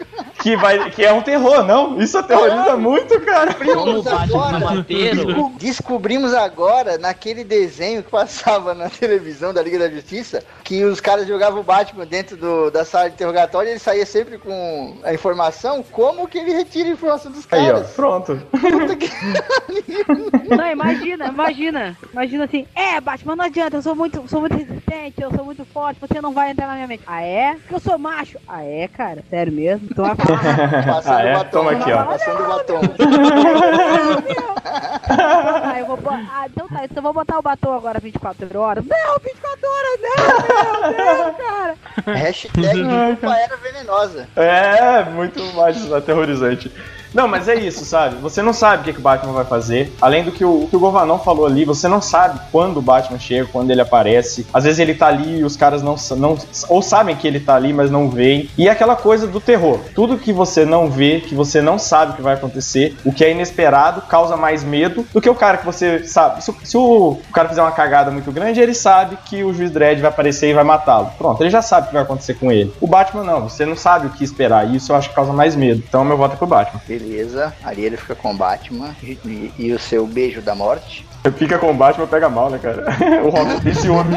Que, 0.49 0.57
vai, 0.57 0.91
que 0.91 1.05
é 1.05 1.13
um 1.13 1.21
terror, 1.21 1.63
não? 1.63 2.01
Isso 2.01 2.17
aterroriza 2.17 2.75
muito, 2.77 3.21
cara. 3.21 3.53
Como 3.53 3.99
o 3.99 4.03
Batman 4.03 4.61
bateiro. 4.61 5.27
Desco- 5.27 5.53
Descobrimos 5.59 6.33
agora, 6.33 6.97
naquele 6.97 7.45
desenho 7.45 8.03
que 8.03 8.11
passava 8.11 8.73
na 8.73 8.89
televisão 8.89 9.53
da 9.53 9.61
Liga 9.63 9.79
da 9.79 9.91
Justiça, 9.91 10.43
que 10.65 10.85
os 10.85 11.01
caras 11.01 11.27
jogavam 11.29 11.61
o 11.61 11.63
Batman 11.63 12.07
dentro 12.07 12.35
do- 12.37 12.71
da 12.71 12.83
sala 12.85 13.09
de 13.11 13.15
interrogatório 13.17 13.69
e 13.69 13.73
ele 13.73 13.79
saía 13.79 14.07
sempre 14.07 14.39
com 14.39 14.97
a 15.05 15.13
informação, 15.13 15.83
como 15.93 16.27
que 16.27 16.39
ele 16.39 16.53
retira 16.53 16.89
a 16.89 16.93
informação 16.93 17.31
dos 17.31 17.47
Aí, 17.51 17.69
ó, 17.69 17.73
caras. 17.75 17.91
pronto. 17.91 18.43
Puta 18.51 18.97
que- 18.97 19.11
Não, 20.49 20.67
imagina, 20.71 21.27
imagina. 21.27 21.97
Imagina 22.13 22.45
assim, 22.45 22.67
é, 22.75 23.01
Batman, 23.01 23.37
não 23.37 23.45
adianta, 23.45 23.77
eu 23.77 23.83
sou 23.83 23.95
muito, 23.95 24.27
sou 24.29 24.41
muito 24.41 24.57
resistente, 24.57 25.21
eu 25.21 25.31
sou 25.31 25.45
muito 25.45 25.65
forte, 25.67 26.01
você 26.01 26.21
não 26.23 26.33
vai 26.33 26.51
entrar 26.51 26.67
na 26.67 26.75
minha 26.75 26.87
mente. 26.87 27.03
Ah, 27.07 27.23
é? 27.23 27.55
Porque 27.55 27.75
eu 27.75 27.81
sou 27.81 27.99
macho. 27.99 28.39
Ah, 28.49 28.65
é, 28.65 28.89
cara? 28.89 29.23
Sério 29.29 29.53
mesmo? 29.53 29.89
Então 29.91 30.05
vai 30.07 30.15
falar 30.17 30.38
Passando 30.87 31.17
Ah, 31.17 31.23
é? 31.23 31.35
o 31.35 31.39
batom. 31.39 31.51
Toma 31.51 31.71
aqui, 31.73 31.93
ó. 31.93 32.05
Passando 32.05 32.43
o 32.43 32.47
batom. 32.49 32.81
Ah, 35.11 35.79
eu 35.81 35.87
vou 35.87 35.97
bo- 35.97 36.11
ah, 36.11 36.47
então 36.47 36.69
tá, 36.69 36.85
então 36.85 36.97
eu 36.99 37.03
vou 37.03 37.13
botar 37.15 37.39
o 37.39 37.43
batom 37.43 37.73
agora 37.75 37.99
24 37.99 38.61
horas. 38.61 38.85
Não, 38.85 39.19
24 39.19 39.69
horas, 39.69 40.01
não, 40.03 40.17
não, 40.93 41.25
não, 41.25 41.35
cara. 41.35 41.75
Hashtag 42.19 42.83
roupa 42.83 43.35
era 43.37 43.57
venenosa. 43.57 44.29
É, 44.37 45.05
muito 45.05 45.43
mais 45.55 45.91
aterrorizante. 45.93 46.73
Não, 47.15 47.27
mas 47.27 47.49
é 47.49 47.55
isso, 47.55 47.85
sabe? 47.85 48.17
Você 48.17 48.43
não 48.43 48.53
sabe 48.53 48.83
o 48.83 48.85
que, 48.85 48.93
que 48.93 48.99
o 48.99 49.03
Batman 49.03 49.33
vai 49.33 49.45
fazer. 49.45 49.93
Além 50.01 50.25
do 50.25 50.33
que 50.33 50.45
o, 50.45 50.67
que 50.69 50.77
o 50.77 50.81
Govanon 50.81 51.19
falou 51.19 51.47
ali, 51.47 51.65
você 51.65 51.89
não 51.89 52.01
sabe 52.01 52.39
quando 52.53 52.79
o 52.79 52.83
Batman 52.83 53.19
chega, 53.19 53.49
quando 53.51 53.71
ele 53.71 53.81
aparece. 53.81 54.47
Às 54.53 54.65
vezes 54.65 54.79
ele 54.79 54.95
tá 54.95 55.07
ali 55.07 55.39
e 55.41 55.45
os 55.45 55.57
caras 55.57 55.83
não, 55.83 55.97
não 56.17 56.37
ou 56.69 56.83
sabem 56.83 57.17
que 57.17 57.27
ele 57.27 57.41
tá 57.41 57.55
ali, 57.55 57.73
mas 57.73 57.91
não 57.91 58.11
veem. 58.11 58.49
E 58.59 58.69
é 58.69 58.71
aquela 58.71 58.95
coisa 58.97 59.27
do 59.27 59.41
terror. 59.41 59.79
Tudo 59.95 60.19
que 60.19 60.33
você 60.33 60.65
não 60.65 60.91
vê, 60.91 61.21
que 61.21 61.35
você 61.35 61.61
não 61.63 61.79
sabe 61.79 62.13
o 62.13 62.15
que 62.17 62.23
vai 62.23 62.35
acontecer, 62.35 62.97
o 63.05 63.13
que 63.13 63.25
é 63.25 63.31
inesperado, 63.33 64.03
causa 64.03 64.37
mais 64.37 64.63
medo 64.63 65.07
do 65.13 65.21
que 65.21 65.29
o 65.31 65.35
cara 65.35 65.59
que 65.59 65.67
você 65.67 66.05
sabe. 66.05 66.43
Se, 66.45 66.51
o- 66.51 66.57
se 66.63 66.77
o, 66.77 67.11
o 67.29 67.33
cara 67.33 67.49
fizer 67.49 67.63
uma 67.63 67.73
cagada 67.73 68.11
muito 68.11 68.31
grande, 68.31 68.61
ele 68.61 68.75
sabe 68.75 69.17
que 69.25 69.43
o 69.43 69.53
juiz 69.55 69.71
Dredd 69.71 70.01
vai 70.01 70.11
aparecer 70.11 70.51
e 70.51 70.55
vai 70.55 70.65
matá-lo. 70.65 71.11
Pronto, 71.17 71.43
ele 71.43 71.51
já 71.51 71.63
sabe 71.63 71.85
o 71.85 71.89
que 71.89 71.95
vai 71.95 72.03
acontecer 72.03 72.35
com 72.35 72.53
ele. 72.53 72.73
O 72.81 72.87
Batman 72.87 73.25
não, 73.25 73.49
você 73.49 73.65
não 73.65 73.77
sabe 73.77 74.07
o 74.07 74.11
que 74.11 74.23
esperar. 74.25 74.69
E 74.69 74.77
isso 74.77 74.93
eu 74.93 74.97
acho 74.97 75.09
que 75.09 75.15
causa 75.15 75.33
mais 75.33 75.57
medo. 75.57 75.83
Então 75.89 76.05
meu 76.05 76.17
voto 76.17 76.35
é 76.35 76.37
pro 76.37 76.47
Batman. 76.47 76.81
Beleza, 76.99 77.55
Ariel 77.65 77.97
fica 77.97 78.15
com 78.17 78.33
o 78.33 78.35
Batman 78.35 78.95
e, 79.03 79.13
e- 79.25 79.53
e 79.59 79.73
o 79.73 79.79
seu 79.79 80.05
beijo 80.07 80.41
da 80.43 80.55
morte. 80.55 81.07
Fica 81.37 81.59
com 81.59 81.71
o 81.71 81.75
Batman, 81.75 82.07
pega 82.07 82.29
mal, 82.29 82.49
né, 82.51 82.59
cara? 82.59 82.85
o 83.25 83.29
Robin 83.29 83.61
tem 83.61 83.75
ciúme. 83.75 84.15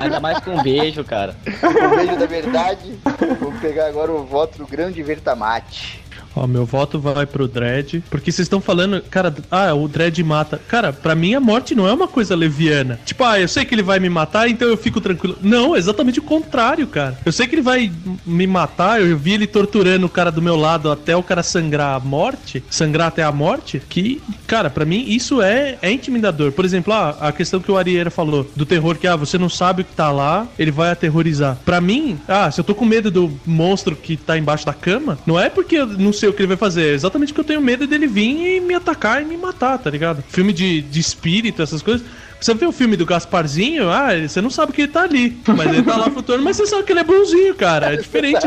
Ainda 0.00 0.20
mais 0.20 0.38
com 0.40 0.50
um 0.52 0.62
beijo, 0.62 1.02
cara. 1.04 1.34
O 1.46 1.96
beijo 1.96 2.16
da 2.16 2.26
verdade. 2.26 2.98
Vou 3.40 3.52
pegar 3.60 3.86
agora 3.86 4.12
o 4.12 4.24
voto 4.24 4.58
do 4.58 4.66
grande 4.66 5.02
Vertamate. 5.02 6.02
Ó, 6.34 6.46
meu 6.46 6.64
voto 6.64 6.98
vai 6.98 7.26
pro 7.26 7.48
Dredd. 7.48 8.02
Porque 8.10 8.30
vocês 8.30 8.46
estão 8.46 8.60
falando, 8.60 9.02
cara, 9.02 9.34
ah, 9.50 9.74
o 9.74 9.88
Dredd 9.88 10.22
mata. 10.22 10.60
Cara, 10.68 10.92
pra 10.92 11.14
mim 11.14 11.34
a 11.34 11.40
morte 11.40 11.74
não 11.74 11.88
é 11.88 11.92
uma 11.92 12.08
coisa 12.08 12.34
leviana. 12.34 13.00
Tipo, 13.04 13.24
ah, 13.24 13.40
eu 13.40 13.48
sei 13.48 13.64
que 13.64 13.74
ele 13.74 13.82
vai 13.82 13.98
me 13.98 14.08
matar, 14.08 14.48
então 14.48 14.68
eu 14.68 14.76
fico 14.76 15.00
tranquilo. 15.00 15.36
Não, 15.42 15.74
é 15.74 15.78
exatamente 15.78 16.18
o 16.18 16.22
contrário, 16.22 16.86
cara. 16.86 17.18
Eu 17.24 17.32
sei 17.32 17.46
que 17.46 17.54
ele 17.54 17.62
vai 17.62 17.90
me 18.24 18.46
matar, 18.46 19.00
eu 19.00 19.16
vi 19.16 19.32
ele 19.32 19.46
torturando 19.46 20.06
o 20.06 20.10
cara 20.10 20.30
do 20.30 20.42
meu 20.42 20.56
lado 20.56 20.90
até 20.90 21.16
o 21.16 21.22
cara 21.22 21.42
sangrar 21.42 21.96
a 21.96 22.00
morte, 22.00 22.62
sangrar 22.70 23.08
até 23.08 23.22
a 23.22 23.32
morte, 23.32 23.82
que, 23.88 24.22
cara, 24.46 24.70
pra 24.70 24.84
mim 24.84 25.04
isso 25.08 25.42
é, 25.42 25.78
é 25.82 25.90
intimidador. 25.90 26.52
Por 26.52 26.64
exemplo, 26.64 26.92
ah, 26.92 27.16
a 27.20 27.32
questão 27.32 27.60
que 27.60 27.70
o 27.70 27.76
Arieira 27.76 28.10
falou, 28.10 28.48
do 28.54 28.66
terror, 28.66 28.96
que, 28.96 29.06
ah, 29.06 29.16
você 29.16 29.36
não 29.36 29.48
sabe 29.48 29.82
o 29.82 29.84
que 29.84 29.94
tá 29.94 30.10
lá, 30.10 30.46
ele 30.58 30.70
vai 30.70 30.90
aterrorizar. 30.90 31.58
Pra 31.64 31.80
mim, 31.80 32.18
ah, 32.28 32.50
se 32.50 32.60
eu 32.60 32.64
tô 32.64 32.74
com 32.74 32.84
medo 32.84 33.10
do 33.10 33.30
monstro 33.44 33.96
que 33.96 34.16
tá 34.16 34.38
embaixo 34.38 34.64
da 34.64 34.72
cama, 34.72 35.18
não 35.26 35.38
é 35.38 35.50
porque 35.50 35.76
eu 35.76 35.86
não 35.86 36.12
sei 36.20 36.28
o 36.28 36.32
que 36.32 36.40
ele 36.42 36.48
vai 36.48 36.56
fazer, 36.56 36.82
é 36.82 36.92
exatamente 36.92 37.32
porque 37.32 37.40
eu 37.40 37.44
tenho 37.44 37.60
medo 37.60 37.86
dele 37.86 38.06
vir 38.06 38.56
e 38.56 38.60
me 38.60 38.74
atacar 38.74 39.22
e 39.22 39.24
me 39.24 39.36
matar, 39.36 39.78
tá 39.78 39.90
ligado? 39.90 40.22
Filme 40.28 40.52
de, 40.52 40.82
de 40.82 41.00
espírito, 41.00 41.62
essas 41.62 41.82
coisas. 41.82 42.06
Você 42.40 42.54
vê 42.54 42.64
o 42.66 42.72
filme 42.72 42.96
do 42.96 43.04
Gasparzinho, 43.06 43.90
ah, 43.90 44.08
você 44.26 44.40
não 44.40 44.50
sabe 44.50 44.72
que 44.72 44.82
ele 44.82 44.88
tá 44.92 45.02
ali, 45.02 45.36
mas 45.46 45.66
ele 45.72 45.82
tá 45.82 45.96
lá 45.96 46.10
flutuando, 46.10 46.42
mas 46.42 46.56
você 46.56 46.66
sabe 46.66 46.84
que 46.84 46.92
ele 46.92 47.00
é 47.00 47.04
bonzinho, 47.04 47.54
cara, 47.54 47.92
é 47.92 47.96
diferente. 47.96 48.46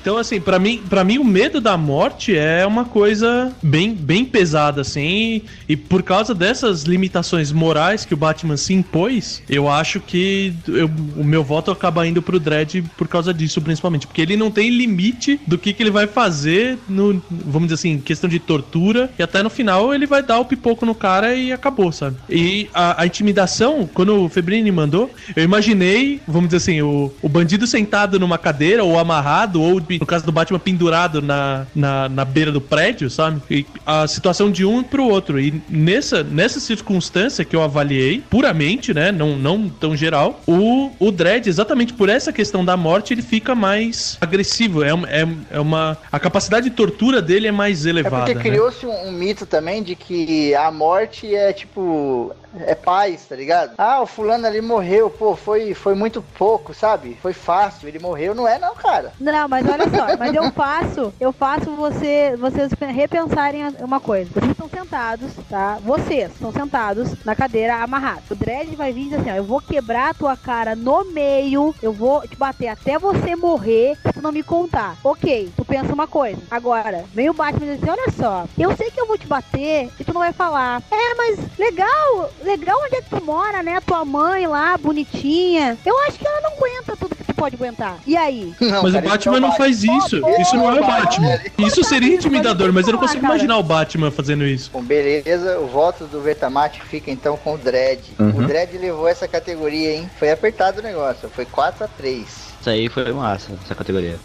Então, 0.00 0.18
assim, 0.18 0.40
pra 0.40 0.58
mim, 0.58 0.82
para 0.88 1.04
mim 1.04 1.18
o 1.18 1.24
medo 1.24 1.60
da 1.60 1.76
morte 1.76 2.36
é 2.36 2.66
uma 2.66 2.84
coisa 2.84 3.52
bem, 3.62 3.94
bem 3.94 4.24
pesada, 4.24 4.80
assim, 4.80 5.00
e, 5.00 5.44
e 5.70 5.76
por 5.76 6.02
causa 6.02 6.34
dessas 6.34 6.82
limitações 6.82 7.52
morais 7.52 8.04
que 8.04 8.12
o 8.14 8.16
Batman 8.16 8.56
se 8.56 8.74
impôs, 8.74 9.42
eu 9.48 9.68
acho 9.68 10.00
que 10.00 10.52
eu- 10.66 10.90
o 11.16 11.22
meu 11.24 11.44
voto 11.44 11.70
acaba 11.70 12.06
indo 12.06 12.20
pro 12.20 12.40
Dredd 12.40 12.82
por 12.96 13.06
causa 13.06 13.32
disso, 13.32 13.60
principalmente, 13.60 14.06
porque 14.06 14.20
ele 14.20 14.36
não 14.36 14.50
tem 14.50 14.70
limite 14.70 15.40
do 15.46 15.56
que, 15.56 15.72
que 15.72 15.82
ele 15.82 15.90
vai 15.90 16.06
fazer 16.08 16.78
no, 16.88 17.22
vamos 17.30 17.68
dizer 17.68 17.74
assim, 17.74 17.98
questão 18.00 18.28
de 18.28 18.40
tortura, 18.40 19.10
e 19.18 19.22
até 19.22 19.40
no 19.42 19.50
final 19.50 19.94
ele 19.94 20.06
vai 20.06 20.22
dar 20.22 20.40
o 20.40 20.44
pipoco 20.44 20.84
no 20.84 20.94
cara 20.94 21.34
e 21.34 21.52
acabou, 21.52 21.92
sabe? 21.92 22.16
E 22.28 22.68
a, 22.74 23.02
a 23.02 23.06
intimidação, 23.06 23.88
quando 23.92 24.24
o 24.24 24.28
Febrini 24.28 24.70
mandou, 24.70 25.10
eu 25.34 25.42
imaginei, 25.44 26.20
vamos 26.26 26.48
dizer 26.48 26.56
assim, 26.58 26.82
o, 26.82 27.12
o 27.22 27.28
bandido 27.28 27.66
sentado 27.66 28.18
numa 28.18 28.38
cadeira, 28.38 28.84
ou 28.84 28.98
amarrado, 28.98 29.60
ou 29.60 29.80
no 29.80 30.06
caso 30.06 30.24
do 30.24 30.32
Batman 30.32 30.58
pendurado 30.58 31.20
na, 31.22 31.66
na, 31.74 32.08
na 32.08 32.24
beira 32.24 32.50
do 32.52 32.60
prédio, 32.60 33.10
sabe? 33.10 33.40
E 33.50 33.66
a 33.86 34.06
situação 34.06 34.50
de 34.50 34.64
um 34.64 34.82
pro 34.82 35.04
outro. 35.06 35.40
E 35.40 35.62
nessa, 35.68 36.22
nessa 36.22 36.60
circunstância 36.60 37.44
que 37.44 37.54
eu 37.54 37.62
avaliei, 37.62 38.22
puramente, 38.30 38.92
né? 38.94 39.12
Não, 39.12 39.36
não 39.36 39.68
tão 39.68 39.96
geral, 39.96 40.40
o, 40.46 40.90
o 40.98 41.10
Dredd, 41.10 41.46
exatamente 41.48 41.92
por 41.92 42.08
essa 42.08 42.32
questão 42.32 42.64
da 42.64 42.76
morte, 42.76 43.12
ele 43.14 43.22
fica 43.22 43.54
mais 43.54 44.16
agressivo. 44.20 44.82
É, 44.82 44.90
é, 44.90 45.28
é 45.52 45.60
uma. 45.60 45.96
A 46.10 46.18
capacidade 46.18 46.68
de 46.68 46.74
tortura 46.74 47.20
dele 47.22 47.48
é 47.48 47.52
mais 47.52 47.86
É 47.86 47.90
elevada. 47.90 48.24
porque 48.24 48.34
né? 48.34 48.42
criou-se 48.42 48.84
um, 48.86 49.08
um 49.08 49.12
mito 49.12 49.46
também 49.46 49.82
de 49.82 49.94
que 49.94 50.54
a 50.54 50.70
morte 50.70 51.34
é 51.34 51.52
tipo. 51.52 52.32
É 52.60 52.74
paz, 52.74 53.26
tá 53.26 53.36
ligado? 53.36 53.74
Ah, 53.78 54.00
o 54.02 54.06
fulano 54.06 54.46
ali 54.46 54.60
morreu, 54.60 55.08
pô, 55.08 55.34
foi, 55.34 55.74
foi 55.74 55.94
muito 55.94 56.22
pouco, 56.36 56.74
sabe? 56.74 57.16
Foi 57.20 57.32
fácil, 57.32 57.88
ele 57.88 57.98
morreu. 57.98 58.34
Não 58.34 58.46
é, 58.46 58.58
não, 58.58 58.74
cara. 58.74 59.12
Não, 59.18 59.48
mas 59.48 59.66
olha 59.66 59.84
só, 59.88 60.16
mas 60.18 60.34
eu 60.34 60.50
faço, 60.52 61.14
eu 61.20 61.32
faço 61.32 61.70
você, 61.74 62.36
vocês 62.36 62.72
repensarem 62.94 63.62
uma 63.80 64.00
coisa. 64.00 64.30
Vocês 64.32 64.50
estão 64.50 64.68
sentados, 64.68 65.32
tá? 65.48 65.78
Vocês 65.82 66.32
estão 66.32 66.52
sentados 66.52 67.24
na 67.24 67.34
cadeira 67.34 67.76
amarrados. 67.76 68.30
O 68.30 68.34
Dredd 68.34 68.74
vai 68.76 68.92
vir 68.92 69.02
e 69.02 69.08
diz 69.08 69.20
assim, 69.20 69.30
ó, 69.30 69.34
eu 69.34 69.44
vou 69.44 69.60
quebrar 69.60 70.10
a 70.10 70.14
tua 70.14 70.36
cara 70.36 70.76
no 70.76 71.04
meio, 71.04 71.74
eu 71.82 71.92
vou 71.92 72.26
te 72.26 72.36
bater 72.36 72.68
até 72.68 72.98
você 72.98 73.34
morrer, 73.34 73.96
se 74.02 74.12
tu 74.12 74.22
não 74.22 74.32
me 74.32 74.42
contar. 74.42 74.96
Ok, 75.02 75.50
tu 75.56 75.64
pensa 75.64 75.92
uma 75.92 76.06
coisa. 76.06 76.40
Agora, 76.50 77.04
vem 77.14 77.30
o 77.30 77.34
Batman 77.34 77.66
e 77.66 77.76
diz 77.76 77.82
assim, 77.82 77.90
olha 77.90 78.10
só, 78.12 78.44
eu 78.58 78.76
sei 78.76 78.90
que 78.90 79.00
eu 79.00 79.06
vou 79.06 79.18
te 79.18 79.26
bater 79.26 79.90
e 79.98 80.04
tu 80.04 80.12
não 80.12 80.20
vai 80.20 80.32
falar. 80.32 80.82
É, 80.90 81.14
mas 81.14 81.38
legal, 81.58 82.30
legal 82.44 82.78
onde 82.84 82.96
é 82.96 83.02
que 83.02 83.10
tu 83.10 83.24
mora, 83.24 83.62
né? 83.62 83.80
Tua 83.80 84.04
mãe 84.04 84.46
lá, 84.46 84.76
bonitinha. 84.76 85.76
Eu 85.84 85.98
acho 86.00 86.18
que 86.18 86.26
ela 86.26 86.40
não 86.40 86.52
aguenta 86.52 86.96
tudo 86.96 87.14
que 87.14 87.24
tu 87.24 87.34
pode 87.34 87.56
aguentar. 87.56 87.98
E 88.06 88.16
aí? 88.16 88.54
Mas 88.82 88.94
o 88.94 89.00
Batman 89.00 89.40
não 89.40 89.52
faz 89.52 89.82
isso. 89.82 90.20
Isso 90.40 90.56
não 90.56 90.70
é 90.70 90.80
o 90.80 90.86
Batman. 90.86 91.40
Isso 91.58 91.84
seria 91.84 92.14
intimidador, 92.14 92.72
mas 92.72 92.86
eu 92.86 92.92
não 92.92 93.00
consigo 93.00 93.24
imaginar 93.24 93.58
o 93.58 93.62
Batman 93.62 94.10
fazendo 94.10 94.44
isso. 94.44 94.70
Bom, 94.72 94.82
beleza, 94.82 95.58
o 95.58 95.66
voto 95.66 96.04
do 96.04 96.20
Vertamate 96.20 96.82
fica 96.82 97.10
então 97.10 97.36
com 97.36 97.54
o 97.54 97.58
Dredd. 97.58 98.00
Uhum. 98.18 98.30
O 98.30 98.46
Dredd 98.46 98.76
levou 98.78 99.08
essa 99.08 99.26
categoria, 99.26 99.94
hein? 99.94 100.10
Foi 100.18 100.30
apertado 100.30 100.80
o 100.80 100.82
negócio, 100.82 101.28
foi 101.28 101.44
4 101.44 101.84
a 101.84 101.88
3 101.88 102.26
Isso 102.60 102.70
aí 102.70 102.88
foi 102.88 103.12
massa, 103.12 103.52
essa 103.64 103.74
categoria. 103.74 104.18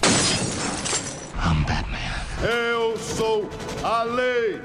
Eu 2.43 2.95
sou 2.97 3.49
a 3.83 4.03
lei. 4.03 4.61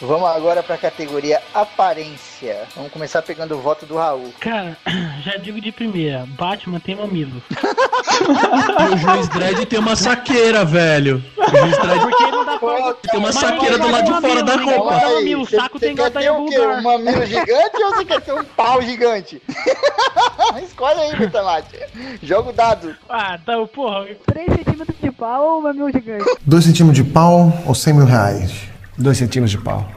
Vamos 0.00 0.28
agora 0.28 0.62
pra 0.62 0.76
categoria 0.76 1.40
aparência. 1.54 2.64
Vamos 2.74 2.90
começar 2.92 3.22
pegando 3.22 3.54
o 3.56 3.60
voto 3.60 3.86
do 3.86 3.96
Raul. 3.96 4.32
Cara, 4.40 4.76
já 5.24 5.36
digo 5.36 5.60
de 5.60 5.70
primeira, 5.70 6.26
Batman 6.30 6.80
tem 6.80 6.96
mamilo. 6.96 7.40
E 7.50 8.94
o 8.94 8.96
juiz 8.96 9.28
Dredd 9.28 9.64
tem 9.66 9.78
uma 9.78 9.94
saqueira, 9.94 10.64
velho. 10.64 11.22
O 11.36 11.48
juiz 11.48 11.78
Dredd 11.78 12.00
Porque 12.00 12.26
não 12.30 12.44
dá 12.44 12.58
pra... 12.58 12.94
tem 12.94 13.20
uma 13.20 13.28
Mas 13.28 13.36
saqueira 13.36 13.78
do 13.78 13.90
lado 13.90 14.04
de 14.12 14.20
fora 14.20 14.42
da 14.42 14.56
roupa. 14.56 15.00
mamilo, 15.14 15.42
o 15.42 15.46
saco 15.46 15.78
tem 15.78 15.94
que 15.94 16.10
ter 16.10 16.30
o 16.30 16.46
quê? 16.46 16.60
Um 16.60 16.82
mamilo 16.82 17.24
gigante 17.26 17.82
ou 17.84 17.94
você 17.94 18.04
quer 18.04 18.20
ter 18.20 18.32
um 18.32 18.44
pau 18.44 18.82
gigante? 18.82 19.40
Escolhe 20.64 21.00
aí, 21.00 21.16
Vertamate. 21.16 21.78
Joga 22.22 22.50
o 22.50 22.52
dado. 22.52 22.96
Ah, 23.08 23.38
tá, 23.44 23.54
porra. 23.72 24.06
3 24.26 24.52
centímetros 24.52 24.96
de 25.00 25.10
pau 25.12 25.56
ou 25.56 25.62
mamilo 25.62 25.92
gigante? 25.92 26.24
2 26.44 26.64
centímetros 26.64 27.04
de 27.04 27.12
pau 27.12 27.52
ou 27.64 27.74
100 27.74 27.94
mil 27.94 28.04
reais? 28.06 28.52
2 28.98 29.16
centímetros 29.16 29.50
de 29.50 29.58
pau. 29.58 29.88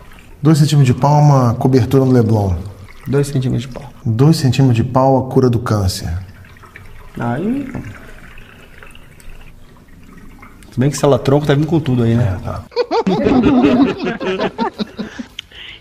2 0.42 0.58
centímetros 0.58 0.96
de 0.96 1.00
pau, 1.00 1.22
uma 1.22 1.54
cobertura 1.56 2.06
no 2.06 2.12
Leblon. 2.12 2.56
2 3.08 3.28
centímetros 3.28 3.64
de 3.64 3.70
pau. 3.70 3.92
2 4.06 4.36
centímetros 4.36 4.76
de 4.76 4.84
pau, 4.84 5.18
a 5.18 5.32
cura 5.32 5.50
do 5.50 5.60
câncer. 5.60 6.12
Aí. 7.20 7.68
Se 10.72 10.80
bem 10.80 10.90
que 10.90 10.98
Salatronco 10.98 11.46
tá 11.46 11.54
vindo 11.54 11.68
com 11.68 11.80
tudo 11.80 12.04
aí, 12.04 12.16
né? 12.16 12.40
tá. 12.44 12.64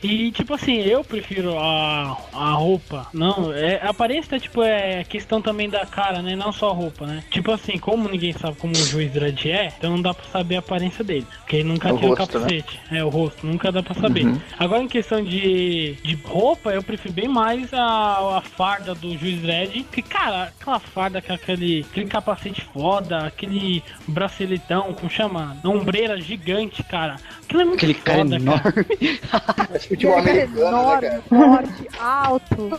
E 0.02 0.30
tipo 0.32 0.54
assim, 0.54 0.76
eu 0.76 1.02
prefiro 1.02 1.58
a, 1.58 2.16
a 2.32 2.52
roupa. 2.52 3.06
Não, 3.12 3.52
é, 3.52 3.80
a 3.82 3.90
aparência 3.90 4.38
tipo 4.38 4.62
é 4.62 5.04
questão 5.04 5.40
também 5.42 5.68
da 5.68 5.84
cara, 5.86 6.22
né? 6.22 6.36
Não 6.36 6.52
só 6.52 6.70
a 6.70 6.74
roupa, 6.74 7.06
né? 7.06 7.24
Tipo 7.30 7.52
assim, 7.52 7.78
como 7.78 8.08
ninguém 8.08 8.32
sabe 8.32 8.56
como 8.56 8.72
o 8.72 8.76
juiz 8.76 9.10
Dredd 9.12 9.46
é, 9.46 9.72
então 9.76 9.90
não 9.90 10.02
dá 10.02 10.14
pra 10.14 10.24
saber 10.26 10.56
a 10.56 10.58
aparência 10.60 11.02
dele. 11.02 11.26
Porque 11.40 11.56
ele 11.56 11.68
nunca 11.68 11.92
o 11.92 11.98
tinha 11.98 12.10
rosto, 12.10 12.26
capacete. 12.26 12.80
É, 12.90 13.04
o 13.04 13.08
rosto, 13.08 13.46
nunca 13.46 13.72
dá 13.72 13.82
pra 13.82 13.94
saber. 13.94 14.26
Uhum. 14.26 14.40
Agora 14.58 14.82
em 14.82 14.88
questão 14.88 15.22
de, 15.22 15.96
de 16.02 16.14
roupa, 16.24 16.70
eu 16.70 16.82
prefiro 16.82 17.14
bem 17.14 17.28
mais 17.28 17.72
a, 17.72 18.38
a 18.38 18.40
farda 18.40 18.94
do 18.94 19.16
juiz 19.16 19.40
Dredd. 19.40 19.84
Que, 19.90 20.02
cara, 20.02 20.44
aquela 20.44 20.78
farda 20.78 21.20
com 21.20 21.32
aquele, 21.32 21.86
aquele 21.90 22.06
capacete 22.06 22.62
foda, 22.72 23.26
aquele 23.26 23.82
braceletão, 24.06 24.92
como 24.94 25.10
chama? 25.10 25.56
Ombreira 25.64 26.20
gigante, 26.20 26.82
cara. 26.82 27.16
Aquilo 27.42 27.62
é 27.62 27.64
muito 27.64 27.78
Aquele 27.78 27.94
cara 27.94 28.18
foda, 28.18 28.36
enorme. 28.36 28.86
Futebol 29.88 30.16
é 30.16 30.20
americano, 30.20 30.60
né, 30.60 30.68
enorme, 30.68 31.22
forte, 31.28 31.88
alto. 31.98 32.70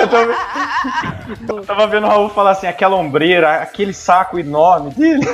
Eu, 0.00 0.08
tô... 1.46 1.58
eu 1.58 1.64
tava 1.64 1.86
vendo 1.86 2.04
o 2.06 2.08
Raul 2.08 2.28
falar 2.30 2.50
assim, 2.52 2.66
aquela 2.66 2.96
ombreira, 2.96 3.56
aquele 3.62 3.92
saco 3.92 4.38
enorme 4.38 4.90
dele. 4.90 5.24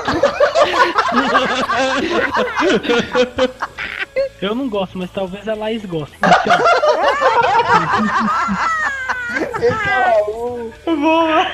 Eu 4.41 4.55
não 4.55 4.69
gosto, 4.69 4.99
mas 4.99 5.11
talvez 5.11 5.49
a 5.49 5.55
Laís 5.55 5.85
goste. 5.85 6.17
Esse 9.61 9.89
é 9.89 10.95
Boa! 10.97 11.47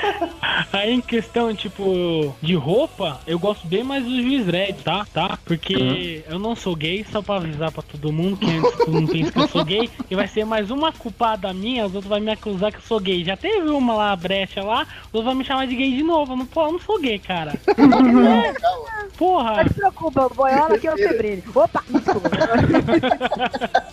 Aí 0.73 0.93
em 0.93 1.01
questão, 1.01 1.53
tipo, 1.53 2.33
de 2.41 2.55
roupa, 2.55 3.19
eu 3.25 3.39
gosto 3.39 3.67
bem 3.67 3.83
mais 3.83 4.03
do 4.03 4.21
Juiz 4.21 4.45
Red, 4.45 4.73
tá? 4.83 5.05
Tá? 5.13 5.37
Porque 5.45 6.23
eu 6.27 6.39
não 6.39 6.55
sou 6.55 6.75
gay, 6.75 7.05
só 7.11 7.21
pra 7.21 7.37
avisar 7.37 7.71
pra 7.71 7.83
todo 7.83 8.11
mundo, 8.11 8.37
que 8.37 8.45
antes 8.45 8.77
todo 8.77 8.91
mundo 8.91 9.11
pensa 9.11 9.31
que 9.31 9.39
eu 9.39 9.47
sou 9.47 9.65
gay, 9.65 9.89
e 10.09 10.15
vai 10.15 10.27
ser 10.27 10.45
mais 10.45 10.71
uma 10.71 10.91
culpada 10.91 11.53
minha, 11.53 11.85
os 11.85 11.95
outros 11.95 12.09
vão 12.09 12.19
me 12.19 12.31
acusar 12.31 12.71
que 12.71 12.77
eu 12.77 12.83
sou 12.83 12.99
gay. 12.99 13.23
Já 13.23 13.37
teve 13.37 13.69
uma 13.69 13.93
lá, 13.93 14.11
a 14.11 14.15
brecha 14.15 14.63
lá, 14.63 14.83
os 14.83 15.13
outros 15.13 15.25
vão 15.25 15.35
me 15.35 15.45
chamar 15.45 15.67
de 15.67 15.75
gay 15.75 15.95
de 15.95 16.03
novo. 16.03 16.33
Eu 16.33 16.37
não, 16.37 16.45
pô, 16.45 16.65
eu 16.65 16.71
não 16.73 16.79
sou 16.79 16.99
gay, 16.99 17.19
cara. 17.19 17.53
Porra! 19.17 19.57
Não 19.57 19.67
se 19.67 19.73
preocupa, 19.75 20.29
boiola 20.29 20.79
que 20.79 20.87
eu 20.87 20.95
quebrei. 20.95 21.43
Opa. 21.53 21.83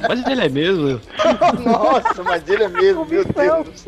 Mas 0.09 0.27
ele 0.27 0.45
é 0.45 0.49
mesmo? 0.49 1.01
Nossa, 1.65 2.23
mas 2.23 2.49
ele 2.49 2.65
é 2.65 2.69
mesmo, 2.69 3.05
meu 3.05 3.25
Deus. 3.25 3.87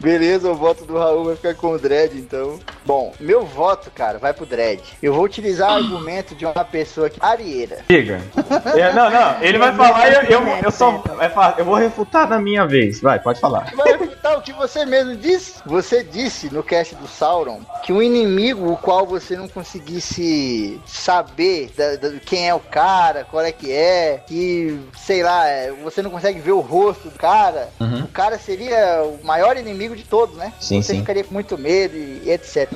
Beleza, 0.00 0.50
o 0.50 0.54
voto 0.54 0.84
do 0.84 0.98
Raul 0.98 1.24
vai 1.24 1.36
ficar 1.36 1.54
com 1.54 1.72
o 1.72 1.78
Dredd, 1.78 2.14
então. 2.16 2.58
Bom, 2.84 3.12
meu 3.20 3.44
voto, 3.44 3.90
cara, 3.94 4.18
vai 4.18 4.32
pro 4.32 4.46
Dredd. 4.46 4.80
Eu 5.02 5.12
vou 5.14 5.24
utilizar 5.24 5.70
o 5.70 5.74
argumento 5.84 6.34
de 6.34 6.44
uma 6.44 6.64
pessoa 6.64 7.08
que. 7.10 7.18
Arieira. 7.20 7.78
Diga. 7.88 8.20
É, 8.76 8.92
não, 8.92 9.10
não, 9.10 9.42
ele 9.42 9.58
vai 9.58 9.74
falar 9.74 10.08
e 10.08 10.14
eu, 10.32 10.40
eu, 10.40 10.46
eu 10.64 10.70
só. 10.70 11.02
Eu 11.58 11.64
vou 11.64 11.74
refutar 11.76 12.28
na 12.28 12.38
minha 12.38 12.66
vez. 12.66 13.00
Vai, 13.00 13.18
pode 13.18 13.40
falar. 13.40 13.70
Vai 13.74 13.92
refutar 13.96 14.38
o 14.38 14.42
que 14.42 14.52
você 14.52 14.84
mesmo 14.84 15.16
disse? 15.16 15.54
Você 15.66 16.02
disse 16.02 16.52
no 16.52 16.62
cast 16.62 16.94
do 16.96 17.06
Sauron 17.08 17.60
que 17.82 17.92
um 17.92 18.02
inimigo 18.02 18.70
o 18.72 18.76
qual 18.76 19.06
você 19.06 19.36
não 19.36 19.48
conseguisse 19.48 20.80
saber 20.86 21.70
da- 21.76 21.96
da- 21.96 22.18
quem 22.24 22.48
é 22.48 22.54
o 22.54 22.60
cara, 22.60 23.26
qual 23.30 23.44
é 23.44 23.52
que 23.52 23.70
é, 23.72 24.20
que, 24.26 24.78
sei 24.96 25.22
lá, 25.22 25.46
é, 25.48 25.70
você 25.82 26.02
não 26.02 26.10
consegue 26.10 26.38
ver 26.40 26.52
o 26.52 26.60
rosto 26.60 27.08
do 27.08 27.18
cara, 27.18 27.68
Uhum. 27.80 28.04
o 28.04 28.08
cara 28.08 28.38
seria 28.38 29.02
o 29.02 29.24
maior 29.24 29.41
inimigo 29.60 29.96
de 29.96 30.04
todos, 30.04 30.36
né? 30.36 30.52
Sim, 30.60 30.82
você 30.82 30.92
sim. 30.92 31.00
ficaria 31.00 31.24
com 31.24 31.34
muito 31.34 31.58
medo 31.58 31.96
e, 31.96 32.22
e 32.24 32.30
etc. 32.30 32.70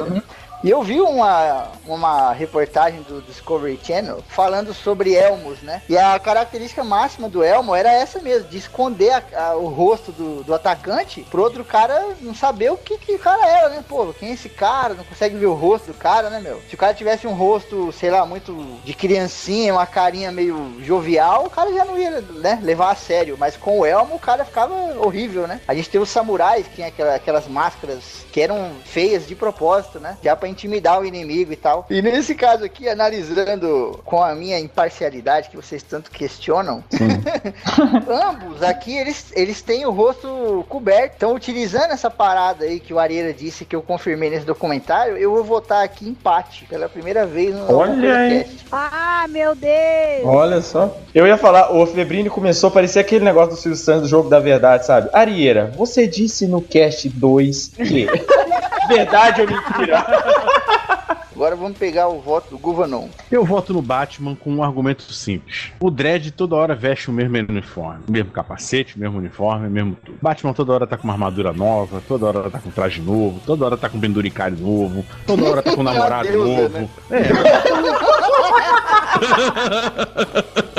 E 0.65 0.71
eu 0.71 0.83
vi 0.83 1.01
uma, 1.01 1.69
uma 1.87 2.33
reportagem 2.33 3.03
do 3.03 3.21
Discovery 3.23 3.79
Channel 3.83 4.23
falando 4.29 4.73
sobre 4.75 5.15
elmos, 5.15 5.61
né? 5.63 5.83
E 5.89 5.97
a 5.97 6.19
característica 6.19 6.83
máxima 6.83 7.29
do 7.29 7.43
elmo 7.43 7.75
era 7.75 7.93
essa 7.93 8.21
mesmo, 8.21 8.49
de 8.49 8.57
esconder 8.59 9.11
a- 9.13 9.23
a- 9.51 9.57
o 9.57 9.69
rosto 9.69 10.11
do, 10.13 10.43
do 10.43 10.55
atacante 10.55 11.21
pro 11.31 11.43
outro 11.43 11.65
cara 11.65 12.09
não 12.21 12.35
saber 12.35 12.71
o 12.73 12.77
que, 12.77 12.99
que 12.99 13.13
o 13.15 13.19
cara 13.19 13.47
era, 13.49 13.69
né? 13.69 13.85
Pô, 13.89 14.13
quem 14.13 14.31
é 14.31 14.33
esse 14.33 14.49
cara? 14.49 14.95
Não 14.95 15.05
consegue 15.05 15.37
ver 15.37 15.47
o 15.47 15.55
rosto 15.55 15.89
do 15.89 15.95
cara, 15.95 16.31
né, 16.31 16.41
meu? 16.41 16.61
Se 16.69 16.75
o 16.75 16.79
cara 16.79 16.95
tivesse 16.95 17.27
um 17.27 17.35
rosto, 17.35 17.93
sei 17.93 18.11
lá, 18.11 18.25
muito 18.27 18.53
de 18.85 18.95
criancinha, 18.95 19.75
uma 19.75 19.87
carinha 19.87 20.33
meio 20.33 20.75
jovial, 20.83 21.45
o 21.47 21.51
cara 21.51 21.73
já 21.73 21.85
não 21.85 21.99
ia, 21.99 22.21
né, 22.21 22.59
levar 22.63 22.91
a 22.91 22.97
sério. 22.97 23.37
Mas 23.39 23.57
com 23.57 23.79
o 23.81 23.87
elmo, 23.87 24.17
o 24.17 24.19
cara 24.21 24.45
ficava 24.45 24.75
horrível, 24.99 25.47
né? 25.47 25.61
A 25.69 25.75
gente 25.75 25.91
tem 25.91 26.01
os 26.01 26.09
samurais, 26.09 26.67
que 26.67 26.77
tinha 26.77 26.89
aquela- 26.89 27.15
aquelas 27.15 27.47
máscaras 27.47 28.25
que 28.33 28.41
eram 28.41 28.73
feias 28.85 29.27
de 29.27 29.35
propósito, 29.35 30.01
né? 30.01 30.17
Já 30.23 30.35
pra 30.35 30.49
intimidar 30.57 31.01
o 31.01 31.05
inimigo 31.05 31.53
e 31.53 31.57
tal. 31.57 31.87
E 31.91 32.01
nesse 32.01 32.35
caso 32.35 32.65
aqui, 32.65 32.89
analisando 32.89 34.01
com 34.05 34.23
a 34.23 34.35
minha 34.35 34.59
imparcialidade 34.59 35.51
que 35.51 35.57
vocês 35.57 35.83
tanto 35.83 36.11
questionam, 36.11 36.83
ambos 38.09 38.63
aqui 38.63 38.97
eles, 38.97 39.33
eles 39.37 39.61
têm 39.61 39.85
o 39.85 39.91
rosto 39.91 40.65
coberto. 40.69 41.15
Então, 41.17 41.35
utilizando 41.35 41.93
essa 41.93 42.11
parada 42.11 42.65
aí 42.65 42.81
que 42.81 42.95
o 42.95 42.99
Areira 42.99 43.33
disse 43.33 43.65
que 43.65 43.77
eu 43.77 43.83
confirmei 43.83 44.31
nesse 44.31 44.47
documentário, 44.47 45.17
eu 45.17 45.31
vou 45.31 45.45
votar 45.45 45.85
aqui 45.85 46.09
empate 46.09 46.65
pela 46.65 46.89
primeira 46.89 47.27
vez 47.27 47.55
no 47.55 47.77
Olha 47.77 48.17
aí. 48.17 48.47
Ah, 48.73 49.27
meu 49.29 49.55
Deus! 49.55 50.25
Olha 50.25 50.61
só. 50.63 50.97
Eu 51.15 51.27
ia 51.27 51.37
falar, 51.37 51.73
o 51.73 51.87
Febrini 51.87 52.31
começou 52.31 52.69
a 52.69 52.71
parecer 52.71 53.01
aquele 53.01 53.25
negócio 53.25 53.51
do 53.51 53.57
Silvio 53.57 53.79
Santos 53.79 54.03
do 54.03 54.09
jogo 54.09 54.29
da 54.29 54.41
verdade, 54.41 54.87
sabe? 54.87 55.11
Arieira, 55.13 55.73
você 55.77 56.07
disse 56.07 56.47
no 56.47 56.63
cast 56.63 57.09
2 57.09 57.69
que. 57.69 58.07
verdade 58.87 59.43
ou 59.43 59.49
mentira? 59.49 60.07
Agora 61.37 61.55
vamos 61.55 61.77
pegar 61.77 62.09
o 62.09 62.19
voto 62.19 62.49
do 62.49 62.57
Guvanon. 62.59 63.09
Eu 63.31 63.45
voto 63.45 63.75
no 63.75 63.83
Batman 63.83 64.35
com 64.35 64.51
um 64.55 64.63
argumento 64.63 65.03
simples. 65.13 65.71
O 65.79 65.91
Dredd 65.91 66.31
toda 66.31 66.57
hora 66.57 66.75
veste 66.75 67.11
o 67.11 67.13
mesmo 67.13 67.37
uniforme. 67.51 68.05
O 68.09 68.11
mesmo 68.11 68.31
capacete, 68.31 68.97
o 68.97 68.99
mesmo 68.99 69.19
uniforme, 69.19 69.69
o 69.69 69.71
mesmo 69.71 69.95
tudo. 70.03 70.17
Batman 70.23 70.55
toda 70.55 70.73
hora 70.73 70.87
tá 70.87 70.97
com 70.97 71.05
uma 71.05 71.13
armadura 71.13 71.53
nova, 71.53 72.03
toda 72.09 72.25
hora 72.25 72.49
tá 72.51 72.59
com 72.59 72.71
traje 72.71 73.03
novo, 73.03 73.39
toda 73.45 73.67
hora 73.67 73.77
tá 73.77 73.87
com 73.91 74.01
penduricário 74.01 74.57
novo, 74.57 75.05
toda 75.27 75.45
hora 75.45 75.61
tá 75.63 75.75
com 75.75 75.83
um 75.83 75.85
namorado 75.85 76.27
Deus, 76.27 76.43
novo. 76.49 76.79
né? 76.79 76.89
É. 77.11 77.27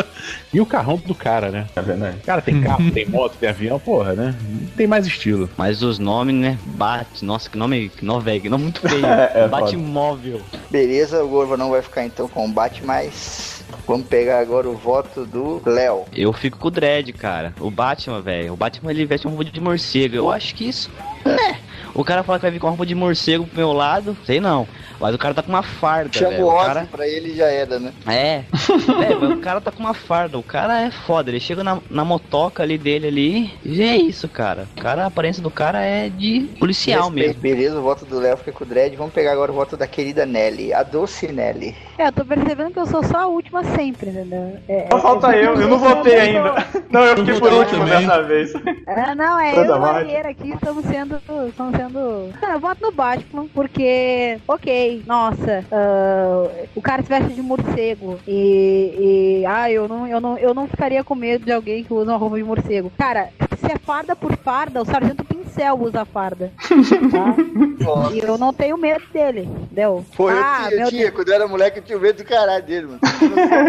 E 0.58 0.60
o 0.60 0.66
carrão 0.66 0.98
do 0.98 1.14
cara, 1.14 1.52
né? 1.52 1.68
Tá 1.72 1.82
vendo 1.82 2.04
aí? 2.04 2.16
O 2.16 2.26
cara 2.26 2.42
tem 2.42 2.60
carro, 2.66 2.90
tem 2.90 3.06
moto, 3.06 3.36
tem 3.40 3.48
avião, 3.48 3.78
porra, 3.78 4.14
né? 4.14 4.36
Tem 4.76 4.88
mais 4.88 5.06
estilo. 5.06 5.48
Mas 5.56 5.84
os 5.84 6.00
nomes, 6.00 6.34
né? 6.34 6.58
Bate. 6.66 7.24
Nossa, 7.24 7.48
que 7.48 7.56
nome, 7.56 7.90
que 7.90 8.04
nome 8.04 8.24
velho, 8.24 8.42
que 8.42 8.50
nome 8.50 8.64
muito 8.64 8.82
feio. 8.82 9.06
É, 9.06 9.44
é 9.44 9.48
Batmóvel. 9.48 10.42
Beleza, 10.72 11.24
o 11.24 11.28
Guvanon 11.28 11.70
vai 11.70 11.84
ficar 11.84 12.04
então 12.06 12.28
com 12.28 12.46
o 12.46 12.50
bate, 12.50 12.84
mas 12.84 13.64
vamos 13.88 14.08
pegar 14.08 14.40
agora 14.40 14.68
o 14.68 14.76
voto 14.76 15.26
do 15.26 15.62
Léo. 15.64 16.06
Eu 16.12 16.34
fico 16.34 16.58
com 16.58 16.70
o 16.70 16.72
Dredd, 16.72 17.14
cara. 17.14 17.54
O 17.60 17.70
Batman, 17.70 18.20
velho. 18.20 18.54
O 18.54 18.58
Batman 18.58 18.90
ele 18.90 19.06
veste 19.06 19.28
uma 19.28 19.36
roupa 19.36 19.52
de 19.52 19.62
morcego. 19.62 20.16
Eu 20.16 20.32
acho 20.32 20.56
que 20.56 20.68
isso. 20.68 20.90
Né? 21.24 21.60
O 21.94 22.04
cara 22.04 22.24
fala 22.24 22.40
que 22.40 22.44
vai 22.44 22.52
vir 22.52 22.60
com 22.60 22.66
uma 22.66 22.72
roupa 22.72 22.86
de 22.86 22.96
morcego 22.96 23.46
pro 23.46 23.58
meu 23.58 23.74
lado. 23.74 24.18
Sei 24.26 24.40
não. 24.40 24.68
Mas 25.00 25.16
o 25.16 25.18
cara 25.18 25.34
tá 25.34 25.42
com 25.44 25.50
uma 25.50 25.64
farda, 25.64 26.14
Chama 26.14 26.32
velho. 26.32 26.46
o 26.46 26.48
Ozzy 26.48 26.66
cara... 26.66 26.88
pra 26.92 27.08
ele 27.08 27.36
já 27.36 27.48
era, 27.48 27.80
né? 27.80 27.94
É. 28.08 28.44
é, 29.10 29.16
mas 29.20 29.32
o 29.32 29.38
cara 29.38 29.62
tá 29.62 29.72
com 29.72 29.80
uma 29.80 29.94
farda. 29.94 30.38
O 30.38 30.44
cara 30.44 30.82
é 30.82 30.92
foda. 30.92 31.30
Ele 31.30 31.40
chega 31.40 31.64
na, 31.64 31.80
na 31.90 32.04
motoca 32.04 32.64
ali 32.64 32.78
dele 32.78 33.08
ali. 33.08 33.54
E 33.64 33.82
é 33.82 33.96
isso, 33.96 34.28
cara. 34.28 34.68
O 34.76 34.82
cara, 34.82 35.04
a 35.04 35.08
aparência 35.08 35.42
do 35.42 35.52
cara 35.52 35.82
é 35.82 36.10
de 36.10 36.42
policial 36.60 37.06
Respeito. 37.06 37.28
mesmo. 37.28 37.42
Beleza, 37.42 37.80
o 37.80 37.84
voto 37.84 38.06
do 38.06 38.20
Léo 38.20 38.38
fica 38.38 38.52
com 38.52 38.64
o 38.64 38.68
Dredd. 38.68 38.96
Vamos 38.96 39.14
pegar 39.14 39.34
agora 39.34 39.52
o 39.52 39.56
voto 39.56 39.78
da 39.78 39.88
querida 39.88 40.26
Nelly, 40.26 40.74
a 40.74 40.84
doce 40.84 41.28
Nelly. 41.32 41.76
É, 41.98 42.08
eu 42.08 42.12
tô 42.12 42.26
percebendo 42.26 42.72
que 42.72 42.80
eu 42.80 42.86
sou 42.86 43.04
só 43.04 43.18
a 43.18 43.28
última 43.28 43.64
sempre, 43.64 44.10
entendeu? 44.10 44.58
É, 44.68 44.88
Só 44.92 45.00
falta 45.00 45.36
eu, 45.36 45.60
eu 45.60 45.68
não 45.68 45.80
votei 45.80 46.16
ainda. 46.16 46.56
Não, 46.90 47.04
eu 47.04 47.18
fiquei 47.18 47.40
por 47.40 47.52
último 47.52 47.86
dessa 47.86 48.24
vez. 48.24 48.54
É, 48.88 49.14
não, 49.14 49.40
é 49.40 49.54
Toda 49.54 49.68
eu 49.68 50.10
e 50.10 50.22
o 50.22 50.28
aqui 50.28 50.50
estamos 50.52 50.86
sendo. 50.86 51.18
Estamos 51.48 51.76
sendo. 51.76 52.34
Não, 52.42 52.52
eu 52.52 52.60
voto 52.60 52.82
no 52.82 52.92
Batman, 52.92 53.48
porque, 53.54 54.40
ok, 54.48 54.87
nossa, 55.06 55.64
ah, 55.72 56.68
o 56.76 56.82
cara 56.82 57.04
se 57.04 57.10
veste 57.10 57.34
de 57.34 57.42
morcego. 57.42 58.20
E. 58.28 59.42
e 59.42 59.46
ah, 59.46 59.72
eu 59.72 59.88
não, 59.88 60.08
eu, 60.08 60.20
não, 60.20 60.38
eu 60.38 60.54
não 60.54 60.68
ficaria 60.68 61.04
com 61.04 61.16
medo 61.16 61.46
de 61.46 61.52
alguém 61.52 61.84
que 61.84 61.94
usa 61.94 62.12
uma 62.12 62.18
roupa 62.18 62.38
de 62.38 62.44
morcego. 62.44 62.92
Cara, 62.98 63.30
se 63.60 63.72
é 63.72 63.78
farda 63.78 64.16
por 64.16 64.36
farda, 64.38 64.82
o 64.82 64.86
sargento 64.86 65.24
pincel 65.24 65.80
usa 65.80 66.06
farda. 66.06 66.52
Tá? 67.08 68.12
E 68.14 68.20
eu 68.20 68.38
não 68.38 68.54
tenho 68.54 68.78
medo 68.78 69.04
dele, 69.14 69.42
entendeu? 69.42 70.06
Pô, 70.16 70.30
eu 70.30 70.38
ah, 70.38 70.68
eu 70.72 70.78
meu 70.80 70.90
tinha, 70.90 71.12
quando 71.12 71.30
eu 71.30 71.36
era 71.36 71.48
moleque, 71.48 71.80
eu 71.80 71.84
tinha 71.84 71.98
medo 71.98 72.18
do 72.18 72.26
caralho 72.28 72.64
dele, 72.64 72.88
mano. 72.88 73.00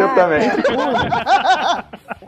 Eu 0.01 0.14
também. 0.14 0.41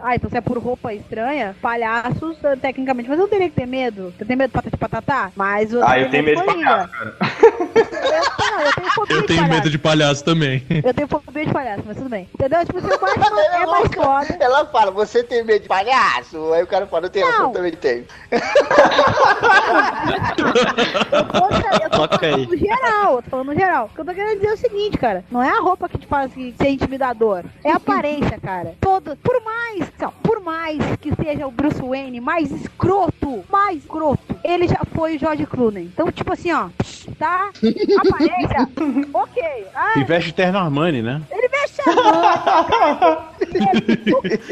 Ah, 0.03 0.15
então 0.17 0.31
se 0.31 0.37
é 0.37 0.41
por 0.41 0.57
roupa 0.59 0.95
estranha, 0.95 1.55
palhaços, 1.61 2.37
eh, 2.43 2.57
tecnicamente, 2.57 3.09
mas 3.09 3.19
eu 3.19 3.29
teria 3.29 3.49
que 3.51 3.55
ter 3.57 3.67
medo. 3.67 4.15
Você 4.17 4.25
tem 4.25 4.37
medo 4.37 4.49
de 4.51 4.55
patati 4.55 4.77
patatá? 4.77 5.31
Mas 5.37 5.75
Ah, 5.75 5.99
eu 5.99 6.11
tenho 6.11 6.25
medo 6.25 6.41
de 6.41 6.47
palhaço, 6.47 6.93
cara. 6.93 7.17
Eu, 7.21 8.51
não, 8.51 8.61
eu 8.63 8.73
tenho 8.73 8.91
fobia 8.93 9.17
Eu 9.17 9.21
de 9.21 9.27
tenho 9.27 9.41
palhaço. 9.41 9.55
medo 9.59 9.71
de 9.71 9.79
palhaço 9.79 10.25
também. 10.25 10.67
Eu 10.85 10.95
tenho 10.95 11.09
fobia 11.09 11.45
de 11.47 11.53
palhaço, 11.53 11.83
mas 11.87 11.97
tudo 11.97 12.09
bem. 12.09 12.29
Entendeu? 12.35 12.65
Tipo, 12.65 12.81
se 12.81 12.87
o 12.87 12.99
Batman 12.99 13.41
é 13.43 13.67
mais 13.67 13.95
foda. 13.95 14.37
Ela 14.41 14.67
fala, 14.67 14.91
você 14.91 15.23
tem 15.23 15.45
medo 15.45 15.63
de 15.63 15.69
palhaço? 15.69 16.53
Aí 16.55 16.63
o 16.63 16.67
cara 16.67 16.87
fala, 16.87 17.07
eu 17.07 17.11
tenho, 17.11 17.27
Não. 17.31 17.50
Eu 17.51 17.55
também 17.55 17.73
tenho. 17.73 18.05
Eu 21.83 21.91
tô 21.91 22.09
Toca 22.09 22.27
aí. 22.27 22.33
falando 22.33 22.49
no 22.51 22.57
geral, 22.57 23.17
eu 23.17 23.23
tô 23.23 23.31
falando 23.31 23.47
no 23.49 23.55
geral. 23.55 23.87
O 23.87 23.89
que 23.95 24.01
eu 24.01 24.05
tô 24.05 24.15
querendo 24.15 24.35
dizer 24.37 24.47
é 24.49 24.53
o 24.53 24.57
seguinte, 24.57 24.99
cara. 24.99 25.25
Não 25.31 25.43
é 25.43 25.51
a 25.51 25.61
roupa 25.61 25.89
que 25.89 25.99
te 25.99 26.07
faz 26.07 26.33
ser 26.33 26.69
intimidador. 26.69 27.45
É 27.65 27.73
a 27.73 27.77
aparência, 27.77 28.39
cara. 28.41 28.75
Todo, 28.81 29.17
por 29.17 29.41
mais, 29.45 29.83
assim, 29.83 30.13
por 30.23 30.41
mais 30.41 30.79
que 31.01 31.15
seja 31.15 31.47
o 31.47 31.51
Bruce 31.51 31.81
Wayne 31.83 32.21
mais 32.21 32.51
escroto, 32.51 33.45
mais 33.51 33.79
escroto, 33.79 34.37
ele 34.45 34.69
já 34.69 34.81
foi 34.95 35.17
o 35.17 35.19
George 35.19 35.47
Clooney. 35.47 35.85
Então, 35.85 36.11
tipo 36.11 36.33
assim, 36.33 36.53
ó, 36.53 36.69
tá? 37.19 37.51
Aparência, 37.99 38.69
ok. 39.13 39.67
Ah, 39.75 39.99
E 39.99 40.05
veste 40.05 40.33
terno 40.33 40.59
Armani, 40.59 41.03
né? 41.03 41.21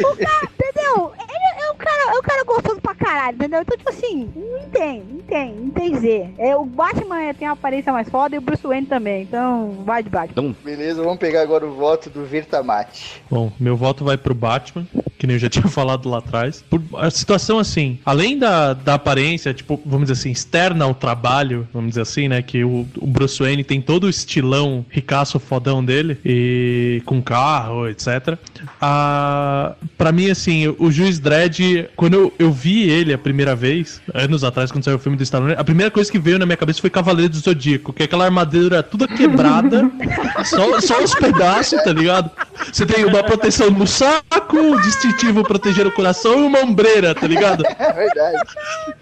O, 0.05 0.17
cara, 0.17 0.43
entendeu? 0.45 1.13
Ele 1.19 1.63
é 1.65 1.71
um 1.71 1.77
cara, 1.77 2.13
é 2.15 2.19
um 2.19 2.23
cara 2.23 2.45
gostoso 2.45 2.81
pra 2.81 2.95
caralho, 2.95 3.37
entendeu? 3.37 3.61
Então, 3.61 3.77
tipo 3.77 3.91
assim, 3.91 4.31
não 4.35 4.69
tem, 4.71 5.03
não 5.03 5.21
tem, 5.21 5.55
não 5.55 5.71
tem 5.71 5.97
Z. 5.97 6.31
É, 6.39 6.57
o 6.57 6.65
Batman 6.65 7.33
tem 7.35 7.49
uma 7.49 7.55
aparência 7.55 7.93
mais 7.93 8.09
foda 8.09 8.35
e 8.35 8.39
o 8.39 8.43
Bruce 8.43 8.67
Wayne 8.67 8.87
também. 8.87 9.23
Então, 9.23 9.83
vai 9.85 10.03
de 10.03 10.11
Batman. 10.11 10.55
Beleza, 10.65 11.03
vamos 11.03 11.19
pegar 11.19 11.43
agora 11.43 11.67
o 11.67 11.75
voto 11.75 12.11
do 12.11 12.25
Virtamate. 12.25 13.23
Bom, 13.31 13.53
meu 13.59 13.77
voto 13.77 14.05
vai 14.05 14.17
pro 14.17 14.35
Batman. 14.35 14.87
que 15.19 15.27
nem 15.27 15.37
eu 15.37 15.41
já 15.41 15.49
tinha 15.51 15.69
falado 15.69 16.09
lá 16.09 16.19
atrás. 16.19 16.65
Por, 16.69 16.83
a 16.97 17.11
situação 17.11 17.59
assim, 17.59 17.99
além 18.05 18.39
da, 18.39 18.73
da 18.75 18.95
aparência, 18.95 19.53
tipo, 19.53 19.81
vamos 19.85 20.09
dizer 20.09 20.21
assim, 20.21 20.31
externa 20.31 20.85
ao 20.85 20.95
trabalho, 20.95 21.69
vamos 21.73 21.91
dizer 21.91 22.03
assim, 22.03 22.29
né? 22.29 22.43
Que 22.43 22.65
o, 22.65 22.87
o 22.99 23.07
Bruce 23.07 23.39
Wayne 23.39 23.65
tem 23.65 23.81
todo 23.81 24.05
o 24.05 24.09
estilão 24.09 24.85
ricaço 24.91 25.39
fodão 25.39 25.85
dele, 25.85 26.19
e 26.25 26.98
com 27.01 27.23
carro, 27.23 27.89
etc. 27.89 28.37
Ah, 28.81 29.75
pra 29.97 30.13
mim, 30.13 30.31
assim, 30.31 30.75
o 30.79 30.91
Juiz 30.91 31.19
Dredd, 31.19 31.89
quando 31.97 32.15
eu, 32.15 32.35
eu 32.39 32.53
vi 32.53 32.89
ele 32.89 33.13
a 33.13 33.19
primeira 33.19 33.55
vez, 33.55 34.01
anos 34.15 34.45
atrás, 34.45 34.71
quando 34.71 34.85
saiu 34.85 34.97
o 34.97 35.01
filme 35.01 35.17
do 35.17 35.23
Stallone, 35.23 35.55
a 35.57 35.65
primeira 35.65 35.91
coisa 35.91 36.11
que 36.11 36.19
veio 36.19 36.39
na 36.39 36.47
minha 36.47 36.57
cabeça 36.57 36.81
foi 36.81 36.91
Cavaleiro 36.91 37.33
do 37.33 37.39
Zodíaco, 37.39 37.93
que 37.93 38.03
é 38.03 38.05
aquela 38.07 38.25
armadura 38.25 38.83
toda 38.83 39.07
quebrada, 39.09 39.91
só, 40.45 40.81
só 40.81 41.03
os 41.03 41.15
pedaços, 41.15 41.83
tá 41.83 41.93
ligado? 41.93 42.31
Você 42.73 42.85
tem 42.85 43.05
uma 43.05 43.23
proteção 43.23 43.71
no 43.71 43.87
saco, 43.87 44.57
um 44.57 44.81
distintivo 44.81 45.43
proteger 45.45 45.87
o 45.87 45.93
coração 45.93 46.41
e 46.41 46.43
uma 46.43 46.61
ombreira, 46.61 47.15
tá 47.15 47.27
ligado? 47.27 47.65
É 47.79 47.93
verdade. 47.93 48.37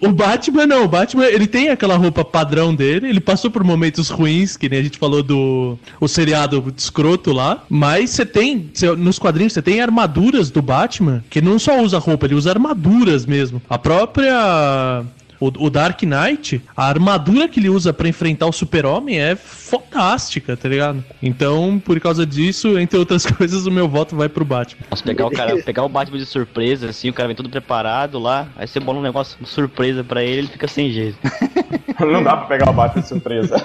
O 0.01 0.13
Batman 0.13 0.67
não, 0.67 0.85
o 0.85 0.89
Batman 0.89 1.25
ele 1.27 1.47
tem 1.47 1.71
aquela 1.71 1.97
roupa 1.97 2.25
padrão 2.25 2.75
dele, 2.75 3.09
ele 3.09 3.21
passou 3.21 3.51
por 3.51 3.65
momentos 3.65 4.11
ruins, 4.11 4.57
que 4.57 4.69
nem 4.69 4.81
a 4.81 4.83
gente 4.83 4.99
falou 4.99 5.23
do 5.23 5.79
o 5.99 6.07
seriado 6.07 6.73
escroto 6.77 7.33
lá, 7.33 7.65
mas 7.69 7.86
você 8.07 8.25
tem, 8.27 8.71
cê- 8.75 8.95
nos 8.97 9.19
quadrinhos 9.19 9.53
você 9.53 9.63
tem 9.63 9.81
armaduras 9.81 10.51
do 10.51 10.63
Batman, 10.63 11.23
que 11.31 11.41
não 11.41 11.59
só 11.59 11.81
usa 11.81 11.99
roupa, 11.99 12.27
ele 12.27 12.35
usa 12.35 12.51
armaduras 12.51 13.27
mesmo. 13.27 13.61
A 13.69 13.79
própria 13.79 15.05
o, 15.39 15.67
o 15.67 15.71
Dark 15.71 16.03
Knight, 16.03 16.63
a 16.77 16.87
armadura 16.89 17.47
que 17.49 17.61
ele 17.61 17.69
usa 17.69 17.93
pra 17.93 18.09
enfrentar 18.09 18.47
o 18.47 18.53
Super-Homem 18.53 19.19
é 19.21 19.37
fantástica, 19.37 20.57
tá 20.57 20.69
ligado? 20.69 21.05
Então, 21.23 21.81
por 21.85 21.99
causa 22.01 22.25
disso, 22.25 22.79
entre 22.79 22.99
outras 22.99 23.27
coisas, 23.27 23.67
o 23.67 23.71
meu 23.71 23.89
voto 23.89 24.17
vai 24.17 24.29
pro 24.29 24.45
Batman. 24.45 24.81
Nossa, 24.91 25.03
pegar 25.03 25.27
o 25.27 25.31
cara, 25.31 25.57
pegar 25.63 25.85
o 25.85 25.89
Batman 25.89 26.19
de 26.19 26.27
surpresa, 26.27 26.89
assim, 26.89 27.11
o 27.11 27.13
cara 27.13 27.27
vem 27.29 27.37
todo 27.37 27.51
preparado 27.51 28.19
lá, 28.19 28.49
aí 28.57 28.67
você 28.67 28.81
bola 28.81 28.99
um 28.99 29.03
negócio 29.03 29.37
surpresa 29.45 30.03
pra 30.03 30.23
ele, 30.25 30.39
ele 30.39 30.49
fica 30.49 30.67
sem 30.69 30.91
jeito. 30.91 31.19
Não 32.01 32.23
dá 32.23 32.37
pra 32.37 32.47
pegar 32.47 32.71
o 32.71 32.73
Batman 32.73 33.03
de 33.03 33.09
surpresa. 33.09 33.57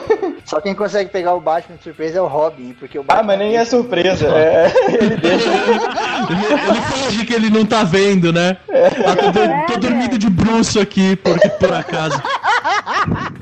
Só 0.51 0.59
quem 0.59 0.75
consegue 0.75 1.09
pegar 1.09 1.33
o 1.33 1.39
Batman 1.39 1.77
de 1.77 1.83
surpresa 1.83 2.19
é 2.19 2.21
o 2.21 2.27
Robin, 2.27 2.75
porque 2.77 2.99
o 2.99 3.03
Ah, 3.07 3.13
Batman. 3.15 3.23
mas 3.27 3.39
nem 3.39 3.55
é 3.55 3.63
surpresa. 3.63 4.27
É, 4.35 4.69
ele 4.89 5.15
deixa. 5.23 5.47
Ele, 5.49 6.45
ele 6.67 6.81
finge 6.81 7.25
que 7.25 7.33
ele 7.33 7.49
não 7.49 7.65
tá 7.65 7.85
vendo, 7.85 8.33
né? 8.33 8.57
Ah, 8.69 9.15
tô, 9.15 9.31
do- 9.31 9.65
tô 9.73 9.79
dormindo 9.79 10.17
de 10.17 10.29
bruxo 10.29 10.77
aqui, 10.81 11.15
porque 11.15 11.47
por 11.51 11.73
acaso. 11.73 12.21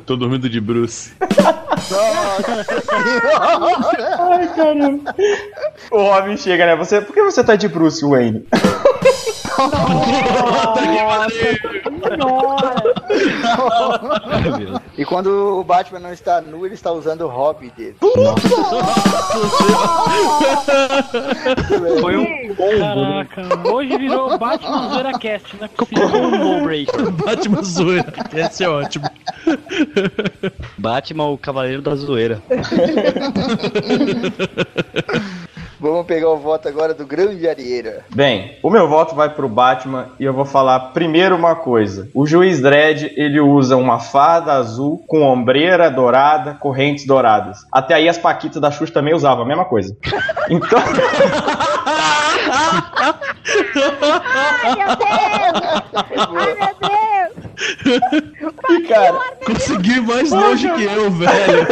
Tô 0.06 0.16
dormindo 0.16 0.48
de 0.48 0.62
Bruce. 0.62 1.14
Ai, 4.20 4.48
caramba. 4.56 5.16
O 5.90 6.04
Robin 6.04 6.38
chega, 6.38 6.68
né? 6.68 6.76
Você, 6.76 7.02
por 7.02 7.14
que 7.16 7.24
você 7.24 7.44
tá 7.44 7.56
de 7.56 7.68
Bruce 7.68 8.06
Wayne? 8.06 8.46
E 14.98 15.06
quando 15.06 15.60
o 15.60 15.64
Batman 15.64 16.00
não 16.00 16.12
está 16.12 16.42
nu, 16.42 16.66
ele 16.66 16.76
está 16.76 16.92
usando 16.92 17.22
o 17.22 17.28
hobby 17.28 17.72
dele. 17.78 17.96
Foi 22.02 22.18
um 22.18 22.26
Caraca, 22.80 23.70
hoje 23.70 23.98
virou 23.98 24.38
Batman 24.38 24.90
Zoeira 24.90 25.20
Cast, 25.20 25.56
né? 25.58 25.70
Batman 27.26 27.64
zoeira. 27.64 28.14
Esse 28.34 28.64
é 28.64 28.70
ótimo. 28.70 29.06
Batman, 30.78 31.28
o 31.28 31.38
Cavaleiro 31.38 31.82
da 31.82 31.96
Zoeira. 31.96 32.42
Vamos 35.80 36.06
pegar 36.06 36.30
o 36.30 36.38
voto 36.38 36.68
agora 36.68 36.94
do 36.94 37.06
grande 37.06 37.48
Arieira. 37.48 38.04
Bem, 38.14 38.58
o 38.62 38.70
meu 38.70 38.88
voto 38.88 39.16
vai 39.16 39.30
pro 39.30 39.48
Batman 39.48 40.10
e 40.20 40.26
eu 40.26 40.34
vou 40.34 40.44
falar 40.44 40.92
primeiro 40.92 41.36
uma 41.36 41.56
coisa. 41.56 42.10
O 42.14 42.28
juiz 42.28 42.60
Dredd, 42.60 43.14
ele 43.16 43.40
usa 43.40 43.78
uma 43.78 43.98
fada 44.00 44.54
azul 44.54 45.02
com 45.08 45.22
ombreira 45.24 45.90
dourada, 45.90 46.56
correntes 46.56 47.06
douradas. 47.08 47.60
Até 47.72 47.94
aí 47.94 48.10
as 48.10 48.18
paquitas 48.18 48.62
da 48.62 48.72
Xuxa 48.72 48.94
também 48.94 49.14
usavam 49.14 49.44
a 49.44 49.48
mesma 49.48 49.66
coisa. 49.66 49.96
Então, 50.52 50.80
Ai, 54.62 54.76
meu 54.76 54.96
Deus! 54.96 55.56
Ai, 56.36 56.54
meu 56.56 56.76
Deus! 56.90 57.29
E 58.70 58.82
cara, 58.88 59.20
Consegui 59.46 60.00
mais 60.02 60.32
longe 60.32 60.70
que 60.74 60.84
eu, 60.84 61.12
velho. 61.12 61.68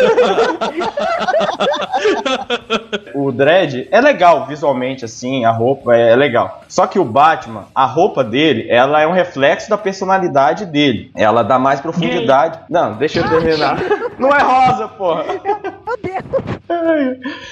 o 3.13 3.31
Dredd 3.31 3.87
é 3.91 4.01
legal 4.01 4.45
visualmente, 4.45 5.05
assim, 5.05 5.45
a 5.45 5.51
roupa 5.51 5.95
é 5.95 6.15
legal. 6.15 6.61
Só 6.67 6.85
que 6.87 6.99
o 6.99 7.05
Batman, 7.05 7.65
a 7.73 7.85
roupa 7.85 8.23
dele, 8.23 8.67
ela 8.69 9.01
é 9.01 9.07
um 9.07 9.11
reflexo 9.13 9.69
da 9.69 9.77
personalidade 9.77 10.65
dele. 10.65 11.11
Ela 11.15 11.43
dá 11.43 11.57
mais 11.57 11.79
profundidade. 11.79 12.59
Não, 12.69 12.93
deixa 12.93 13.19
eu 13.19 13.29
terminar. 13.29 13.77
Não 14.19 14.29
é 14.29 14.41
rosa, 14.41 14.87
porra. 14.87 15.25
Meu 15.43 15.97
Deus! 16.01 16.57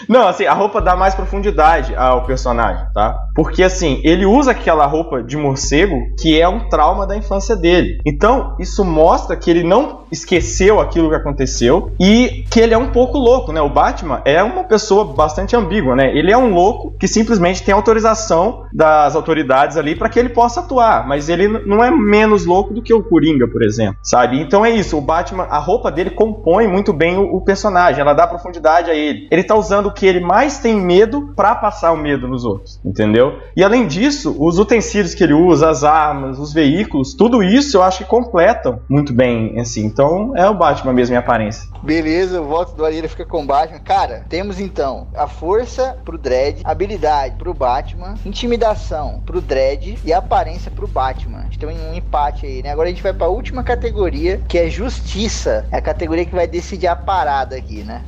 Não, 0.09 0.27
assim, 0.27 0.45
a 0.45 0.53
roupa 0.53 0.81
dá 0.81 0.95
mais 0.95 1.15
profundidade 1.15 1.95
ao 1.95 2.25
personagem, 2.25 2.85
tá? 2.93 3.17
Porque, 3.35 3.63
assim, 3.63 4.01
ele 4.03 4.25
usa 4.25 4.51
aquela 4.51 4.85
roupa 4.85 5.21
de 5.23 5.37
morcego 5.37 5.95
que 6.19 6.39
é 6.39 6.47
um 6.47 6.67
trauma 6.69 7.05
da 7.07 7.15
infância 7.15 7.55
dele. 7.55 7.99
Então, 8.05 8.24
isso 8.59 8.83
mostra 8.83 9.35
que 9.35 9.49
ele 9.49 9.63
não 9.63 10.05
esqueceu 10.11 10.79
aquilo 10.79 11.09
que 11.09 11.15
aconteceu 11.15 11.91
e 11.99 12.45
que 12.49 12.59
ele 12.59 12.73
é 12.73 12.77
um 12.77 12.91
pouco 12.91 13.17
louco, 13.17 13.51
né? 13.51 13.61
O 13.61 13.69
Batman 13.69 14.21
é 14.25 14.41
uma 14.41 14.63
pessoa 14.63 15.05
bastante 15.05 15.55
ambígua, 15.55 15.95
né? 15.95 16.15
Ele 16.15 16.31
é 16.31 16.37
um 16.37 16.53
louco 16.53 16.93
que 16.99 17.07
simplesmente 17.07 17.63
tem 17.63 17.73
autorização 17.73 18.65
das 18.73 19.15
autoridades 19.15 19.77
ali 19.77 19.95
para 19.95 20.09
que 20.09 20.19
ele 20.19 20.29
possa 20.29 20.61
atuar, 20.61 21.07
mas 21.07 21.29
ele 21.29 21.47
não 21.47 21.83
é 21.83 21.91
menos 21.91 22.45
louco 22.45 22.73
do 22.73 22.81
que 22.81 22.93
o 22.93 23.03
Coringa, 23.03 23.47
por 23.47 23.63
exemplo, 23.63 23.97
sabe? 24.03 24.39
Então 24.39 24.65
é 24.65 24.69
isso, 24.69 24.97
o 24.97 25.01
Batman, 25.01 25.43
a 25.43 25.59
roupa 25.59 25.91
dele 25.91 26.09
compõe 26.09 26.67
muito 26.67 26.93
bem 26.93 27.17
o, 27.17 27.35
o 27.35 27.41
personagem, 27.41 28.01
ela 28.01 28.13
dá 28.13 28.27
profundidade 28.27 28.89
a 28.89 28.95
ele. 28.95 29.27
Ele 29.31 29.43
tá 29.43 29.55
usando 29.55 29.87
o 29.87 29.93
que 29.93 30.05
ele 30.05 30.19
mais 30.19 30.59
tem 30.59 30.75
medo 30.75 31.33
para 31.35 31.55
passar 31.55 31.91
o 31.91 31.97
medo 31.97 32.27
nos 32.27 32.45
outros, 32.45 32.79
entendeu? 32.85 33.39
E 33.55 33.63
além 33.63 33.87
disso, 33.87 34.35
os 34.39 34.59
utensílios 34.59 35.13
que 35.13 35.23
ele 35.23 35.33
usa, 35.33 35.69
as 35.69 35.83
armas, 35.83 36.39
os 36.39 36.53
veículos, 36.53 37.13
tudo 37.13 37.43
isso 37.43 37.77
eu 37.77 37.83
acho 37.83 37.99
que 37.99 38.09
completam 38.15 38.79
muito 38.87 39.11
bem, 39.11 39.59
assim. 39.59 39.83
Então 39.85 40.31
é 40.37 40.47
o 40.47 40.53
Batman 40.53 40.93
mesmo 40.93 41.15
em 41.15 41.17
aparência. 41.17 41.69
Beleza, 41.83 42.41
o 42.41 42.45
voto 42.45 42.73
do 42.73 42.85
Arieira 42.85 43.09
fica 43.09 43.25
com 43.25 43.43
o 43.43 43.45
Batman. 43.45 43.79
Cara, 43.79 44.25
temos 44.29 44.57
então 44.57 45.07
a 45.13 45.27
força 45.27 45.97
pro 46.05 46.17
Dredd, 46.17 46.61
habilidade 46.63 47.35
pro 47.35 47.53
Batman, 47.53 48.15
intimidação 48.25 49.21
pro 49.25 49.41
Dredd 49.41 49.97
e 50.05 50.13
aparência 50.13 50.71
pro 50.71 50.87
Batman. 50.87 51.39
A 51.39 51.43
gente 51.43 51.59
tem 51.59 51.67
um 51.67 51.93
empate 51.93 52.45
aí, 52.45 52.63
né? 52.63 52.71
Agora 52.71 52.87
a 52.87 52.91
gente 52.91 53.03
vai 53.03 53.11
pra 53.11 53.27
última 53.27 53.63
categoria, 53.63 54.41
que 54.47 54.57
é 54.57 54.69
justiça. 54.69 55.65
É 55.69 55.77
a 55.77 55.81
categoria 55.81 56.25
que 56.25 56.33
vai 56.33 56.47
decidir 56.47 56.87
a 56.87 56.95
parada 56.95 57.57
aqui, 57.57 57.83
né? 57.83 58.01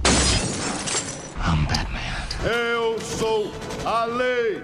Eu 2.45 2.97
sou 3.01 3.51
a 3.83 4.05
lei. 4.05 4.63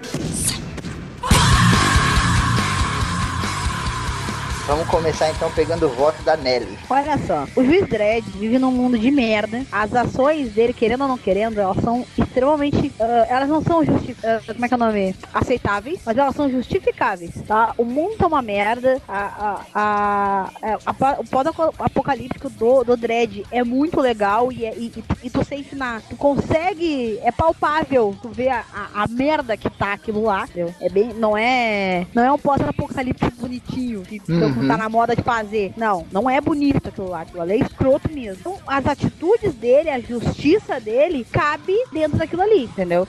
Vamos 4.66 4.88
começar 4.88 5.30
então 5.30 5.50
pegando 5.50 5.84
o 5.84 5.90
voto 5.90 6.22
da 6.22 6.38
Nelly. 6.38 6.78
Olha 6.88 7.18
só, 7.18 7.46
o 7.54 7.62
juiz 7.62 7.86
Dredd 7.86 8.24
vive 8.30 8.58
num 8.58 8.70
mundo 8.70 8.98
de 8.98 9.10
merda. 9.10 9.62
As 9.70 9.94
ações 9.94 10.52
dele, 10.52 10.72
querendo 10.72 11.02
ou 11.02 11.08
não 11.08 11.18
querendo, 11.18 11.58
elas 11.60 11.76
são 11.82 12.06
extremamente. 12.16 12.90
ah, 12.98 13.26
elas 13.28 13.48
não 13.50 13.60
são 13.62 13.84
justi 13.84 14.16
ah, 14.24 14.40
como 14.46 14.64
é 14.64 14.68
que 14.68 14.72
é 14.72 14.76
o 14.76 14.80
nome? 14.80 15.14
Aceitáveis, 15.34 16.00
mas 16.06 16.16
elas 16.16 16.34
são 16.34 16.48
justificáveis, 16.50 17.30
tá? 17.46 17.74
O 17.76 17.84
mundo 17.84 18.16
tá 18.16 18.26
uma 18.26 18.40
merda. 18.40 19.02
A, 19.06 19.60
a, 19.74 20.50
a, 20.62 20.66
é, 20.66 20.76
o 21.18 21.24
pós-apocalíptico 21.28 22.48
do, 22.48 22.84
do 22.84 22.96
Dredd 22.96 23.42
é 23.52 23.62
muito 23.62 24.00
legal 24.00 24.50
e, 24.50 24.64
é- 24.64 24.74
e, 24.78 24.86
e, 25.22 25.30
tu- 25.30 25.42
e 25.42 25.44
sente 25.44 25.76
na. 25.76 26.00
Tu 26.08 26.16
consegue. 26.16 27.18
É 27.22 27.30
palpável 27.30 28.16
tu 28.22 28.30
ver 28.30 28.48
a, 28.48 28.64
a, 28.94 29.02
a 29.04 29.08
merda 29.08 29.58
que 29.58 29.68
tá 29.68 29.92
aquilo 29.92 30.22
lá. 30.22 30.44
Entendeu? 30.44 30.74
É 30.80 30.88
bem. 30.88 31.12
Não 31.12 31.36
é. 31.36 32.06
Não 32.14 32.22
é 32.24 32.32
um 32.32 32.38
pós-apocalíptico 32.38 33.30
bonitinho 33.36 34.00
que 34.02 34.20
Uhum. 34.56 34.68
tá 34.68 34.76
na 34.76 34.88
moda 34.88 35.14
de 35.16 35.22
fazer. 35.22 35.72
Não, 35.76 36.06
não 36.12 36.28
é 36.28 36.40
bonito 36.40 36.88
aquilo 36.88 37.08
lá. 37.10 37.22
Aquilo 37.22 37.42
ali 37.42 37.54
é 37.54 37.58
escroto 37.58 38.10
mesmo. 38.12 38.38
Então, 38.40 38.58
as 38.66 38.86
atitudes 38.86 39.54
dele, 39.54 39.90
a 39.90 40.00
justiça 40.00 40.80
dele, 40.80 41.26
cabe 41.30 41.74
dentro 41.92 42.18
daquilo 42.18 42.42
ali, 42.42 42.64
entendeu? 42.64 43.06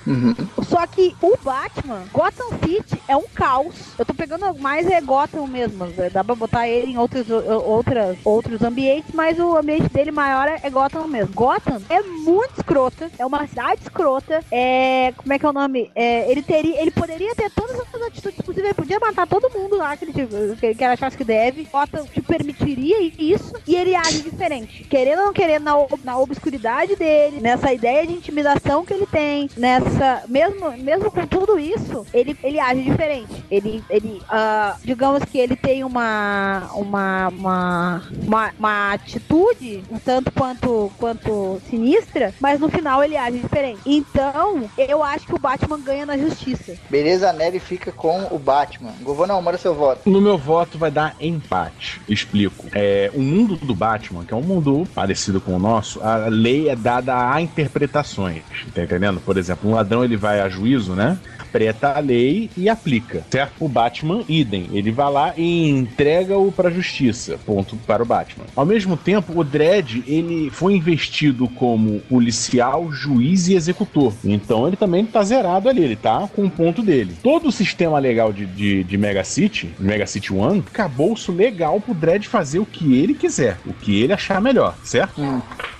Só 0.67 0.85
que 0.87 1.15
o 1.21 1.37
Batman, 1.43 2.03
Gotham 2.11 2.49
City 2.63 3.01
é 3.07 3.15
um 3.15 3.25
caos. 3.33 3.75
Eu 3.97 4.05
tô 4.05 4.13
pegando 4.13 4.53
mais 4.59 4.87
é 4.87 5.01
Gotham 5.01 5.47
mesmo. 5.47 5.87
Dá 6.11 6.23
pra 6.23 6.35
botar 6.35 6.67
ele 6.67 6.91
em 6.91 6.97
outros, 6.97 7.25
outras, 7.29 8.17
outros 8.23 8.61
ambientes, 8.61 9.13
mas 9.13 9.39
o 9.39 9.57
ambiente 9.57 9.89
dele 9.89 10.11
maior 10.11 10.47
é 10.47 10.69
Gotham 10.69 11.07
mesmo. 11.07 11.33
Gotham 11.33 11.81
é 11.89 12.01
muito 12.01 12.53
escrota, 12.57 13.09
é 13.17 13.25
uma 13.25 13.45
cidade 13.47 13.81
escrota. 13.81 14.43
É. 14.51 15.13
Como 15.17 15.33
é 15.33 15.39
que 15.39 15.45
é 15.45 15.49
o 15.49 15.53
nome? 15.53 15.91
É, 15.95 16.29
ele 16.31 16.41
teria. 16.41 16.81
Ele 16.81 16.91
poderia 16.91 17.35
ter 17.35 17.49
todas 17.51 17.79
as 17.79 18.01
atitudes 18.01 18.41
possíveis. 18.41 18.67
Ele 18.67 18.73
podia 18.73 18.99
matar 18.99 19.27
todo 19.27 19.49
mundo 19.49 19.77
lá 19.77 19.95
que 19.95 20.05
ele, 20.05 20.13
que 20.55 20.65
ele 20.65 20.83
achasse 20.85 21.17
que. 21.17 21.25
Deve, 21.35 21.67
Gotham 21.71 22.05
te 22.05 22.21
permitiria 22.21 23.11
isso 23.19 23.53
e 23.67 23.75
ele 23.75 23.93
age 23.95 24.21
diferente. 24.21 24.85
Querendo 24.89 25.19
ou 25.19 25.25
não 25.25 25.33
querendo, 25.33 25.63
na, 25.63 25.77
ob- 25.77 25.99
na 26.03 26.17
obscuridade 26.17 26.95
dele, 26.95 27.39
nessa 27.41 27.73
ideia 27.73 28.05
de 28.07 28.13
intimidação 28.13 28.85
que 28.85 28.93
ele 28.93 29.05
tem, 29.05 29.49
nessa. 29.57 30.23
Mesmo, 30.27 30.71
mesmo 30.77 31.11
com 31.11 31.25
tudo 31.27 31.59
isso, 31.59 32.05
ele, 32.13 32.37
ele 32.43 32.59
age 32.59 32.81
diferente. 32.83 33.43
Ele, 33.51 33.83
ele 33.89 34.21
ah, 34.29 34.77
digamos 34.83 35.23
que 35.25 35.37
ele 35.37 35.55
tem 35.55 35.83
uma, 35.83 36.69
uma, 36.73 37.27
uma, 37.29 38.03
uma, 38.25 38.51
uma 38.57 38.93
atitude 38.93 39.83
um 39.91 39.99
tanto 39.99 40.31
quanto, 40.31 40.91
quanto 40.97 41.61
sinistra, 41.69 42.33
mas 42.39 42.59
no 42.59 42.69
final 42.69 43.03
ele 43.03 43.17
age 43.17 43.39
diferente. 43.39 43.79
Então, 43.85 44.69
eu 44.77 45.03
acho 45.03 45.25
que 45.25 45.35
o 45.35 45.39
Batman 45.39 45.79
ganha 45.79 46.05
na 46.05 46.17
justiça. 46.17 46.75
Beleza, 46.89 47.29
a 47.29 47.33
Nery 47.33 47.59
fica 47.59 47.91
com 47.91 48.27
o 48.31 48.39
Batman. 48.39 48.93
Governão, 49.01 49.41
manda 49.41 49.57
seu 49.57 49.73
voto. 49.73 50.09
No 50.09 50.21
meu 50.21 50.37
voto 50.37 50.77
vai 50.77 50.91
dar 50.91 51.15
empate. 51.27 52.01
Explico. 52.07 52.67
É, 52.73 53.11
o 53.13 53.21
mundo 53.21 53.55
do 53.55 53.75
Batman, 53.75 54.23
que 54.23 54.33
é 54.33 54.37
um 54.37 54.41
mundo 54.41 54.87
parecido 54.93 55.39
com 55.41 55.55
o 55.55 55.59
nosso, 55.59 56.01
a 56.01 56.27
lei 56.27 56.69
é 56.69 56.75
dada 56.75 57.31
a 57.31 57.41
interpretações. 57.41 58.43
Tá 58.73 58.83
entendendo? 58.83 59.19
Por 59.19 59.37
exemplo, 59.37 59.69
um 59.69 59.73
ladrão 59.73 60.03
ele 60.03 60.17
vai 60.17 60.41
a 60.41 60.49
juízo, 60.49 60.93
né? 60.93 61.17
Interpreta 61.55 61.93
a 61.95 61.99
lei 61.99 62.49
e 62.57 62.67
aplica, 62.67 63.23
certo? 63.31 63.53
O 63.63 63.69
Batman, 63.69 64.23
idem. 64.27 64.67
Ele 64.73 64.91
vai 64.91 65.09
lá 65.09 65.33
e 65.37 65.69
entrega-o 65.69 66.51
pra 66.51 66.69
justiça. 66.69 67.39
Ponto 67.45 67.77
para 67.77 68.03
o 68.03 68.05
Batman. 68.05 68.45
Ao 68.53 68.65
mesmo 68.65 68.97
tempo, 68.97 69.39
o 69.39 69.43
Dredd, 69.43 70.03
ele 70.05 70.49
foi 70.49 70.73
investido 70.73 71.47
como 71.47 72.01
policial, 72.01 72.91
juiz 72.91 73.47
e 73.47 73.55
executor. 73.55 74.13
Então 74.25 74.67
ele 74.67 74.75
também 74.75 75.05
tá 75.05 75.23
zerado 75.23 75.69
ali, 75.69 75.81
ele 75.81 75.95
tá 75.95 76.27
com 76.35 76.43
o 76.43 76.51
ponto 76.51 76.81
dele. 76.81 77.15
Todo 77.23 77.47
o 77.47 77.51
sistema 77.53 77.99
legal 77.99 78.33
de, 78.33 78.45
de, 78.45 78.83
de 78.83 78.97
Mega 78.97 79.23
City, 79.23 79.69
Mega 79.79 80.05
City 80.05 80.33
One, 80.33 80.61
acabou-se 80.67 81.31
legal 81.31 81.79
pro 81.79 81.93
Dredd 81.93 82.27
fazer 82.27 82.59
o 82.59 82.65
que 82.65 82.97
ele 82.97 83.13
quiser, 83.13 83.57
o 83.65 83.71
que 83.71 84.01
ele 84.01 84.11
achar 84.11 84.41
melhor, 84.41 84.75
certo? 84.83 85.21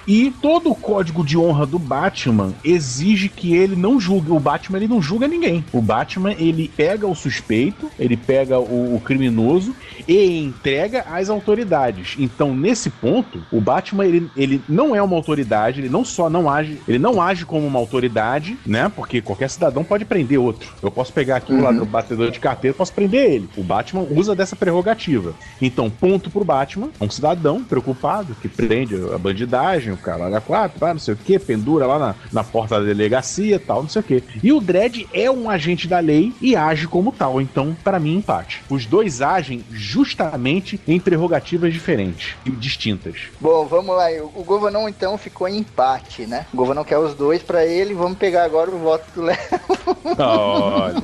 E 0.08 0.32
todo 0.42 0.70
o 0.70 0.76
código 0.76 1.26
de 1.26 1.38
honra 1.38 1.66
do 1.66 1.80
Batman 1.80 2.54
exige 2.64 3.28
que 3.28 3.56
ele 3.56 3.76
não 3.76 4.00
julgue. 4.00 4.32
O 4.32 4.40
Batman 4.40 4.78
ele 4.78 4.88
não 4.88 5.02
julga 5.02 5.28
ninguém. 5.28 5.66
O 5.74 5.82
Batman 5.82 6.34
ele 6.34 6.72
pega 6.76 7.08
o 7.08 7.16
suspeito, 7.16 7.90
ele 7.98 8.16
pega 8.16 8.60
o, 8.60 8.96
o 8.96 9.02
criminoso 9.02 9.76
e 10.08 10.40
entrega 10.40 11.06
às 11.10 11.30
autoridades. 11.30 12.16
Então 12.20 12.56
nesse 12.56 12.90
ponto, 12.90 13.44
o 13.52 13.60
Batman 13.60 14.06
ele, 14.06 14.30
ele 14.38 14.62
não 14.70 14.96
é 14.96 15.02
uma 15.02 15.16
autoridade. 15.16 15.82
Ele 15.82 15.90
não 15.90 16.06
só 16.06 16.30
não 16.30 16.50
age, 16.50 16.80
ele 16.88 17.00
não 17.00 17.22
age 17.22 17.46
como 17.46 17.66
uma 17.66 17.80
autoridade, 17.80 18.58
né? 18.66 18.92
Porque 18.96 19.22
qualquer 19.22 19.50
cidadão 19.50 19.84
pode 19.84 20.06
prender 20.06 20.40
outro. 20.40 20.72
Eu 20.82 20.92
posso 20.92 21.12
pegar 21.12 21.38
aqui 21.38 21.54
o 21.54 21.62
ladrão 21.62 21.86
batedor 21.86 22.30
de 22.30 22.40
carteira, 22.40 22.76
posso 22.76 22.94
prender 22.94 23.32
ele. 23.32 23.50
O 23.58 23.64
Batman 23.64 24.06
usa 24.12 24.36
dessa 24.36 24.56
prerrogativa. 24.56 25.34
Então 25.62 25.90
ponto 25.90 26.30
pro 26.30 26.46
Batman, 26.46 26.90
um 27.02 27.10
cidadão 27.10 27.64
preocupado 27.64 28.36
que 28.42 28.48
prende 28.48 28.96
a 29.14 29.18
bandidagem 29.18 29.95
o 29.96 30.04
cara 30.04 30.24
olha 30.24 30.42
quatro, 30.42 30.80
pá, 30.80 30.94
não 30.94 31.00
sei 31.00 31.14
o 31.14 31.18
que, 31.18 31.40
pendura 31.40 31.86
lá 31.86 32.00
na, 32.00 32.16
na 32.32 32.44
porta 32.44 32.80
da 32.80 32.86
delegacia 32.86 33.60
tal, 33.60 33.84
não 33.84 33.90
sei 33.90 34.00
o 34.02 34.04
que. 34.04 34.24
E 34.44 34.52
o 34.52 34.60
Dredd 34.60 35.08
é 35.14 35.30
um 35.30 35.50
agente 35.50 35.88
da 35.88 36.00
lei 36.00 36.34
e 36.42 36.56
age 36.56 36.88
como 36.88 37.12
tal. 37.12 37.42
Então, 37.42 37.76
para 37.84 38.00
mim, 38.00 38.18
empate. 38.18 38.64
Os 38.70 38.86
dois 38.86 39.22
agem 39.22 39.64
justamente 39.72 40.80
em 40.88 41.00
prerrogativas 41.00 41.74
diferentes 41.74 42.36
e 42.46 42.52
distintas. 42.52 43.16
Bom, 43.40 43.66
vamos 43.66 43.96
lá. 43.96 44.08
O 44.36 44.44
Governão 44.44 44.88
então 44.88 45.18
ficou 45.18 45.48
em 45.48 45.58
empate, 45.58 46.26
né? 46.26 46.46
O 46.54 46.58
Governão 46.58 46.84
quer 46.84 46.98
os 46.98 47.14
dois 47.16 47.42
pra 47.42 47.66
ele. 47.66 47.94
Vamos 47.94 48.18
pegar 48.18 48.44
agora 48.44 48.72
o 48.72 48.78
voto 48.78 49.06
do 49.14 49.22
Léo. 49.22 49.38
Olha. 50.18 51.04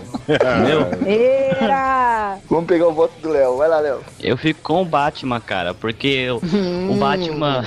Vamos 2.49 2.65
pegar 2.65 2.88
o 2.88 2.93
voto 2.93 3.13
do 3.22 3.30
Léo. 3.30 3.57
Vai 3.57 3.68
lá, 3.68 3.80
Léo. 3.80 3.99
Eu 4.19 4.38
fico 4.38 4.61
com 4.61 4.81
o 4.81 4.85
Batman, 4.85 5.39
cara, 5.39 5.73
porque 5.73 6.30
o, 6.30 6.38
o 6.91 6.95
Batman. 6.95 7.65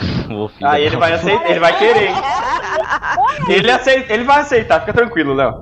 Da 0.61 0.81
ele 0.81 0.97
vai 0.97 1.14
aceitar, 1.15 1.51
ele 1.51 1.61
vai 1.61 1.79
querer. 1.79 2.09
hein? 2.09 2.15
Ele, 3.49 3.71
aceita, 3.71 4.13
ele 4.13 4.25
vai 4.25 4.41
aceitar, 4.41 4.81
fica 4.81 4.93
tranquilo, 4.93 5.35
Léo. 5.35 5.55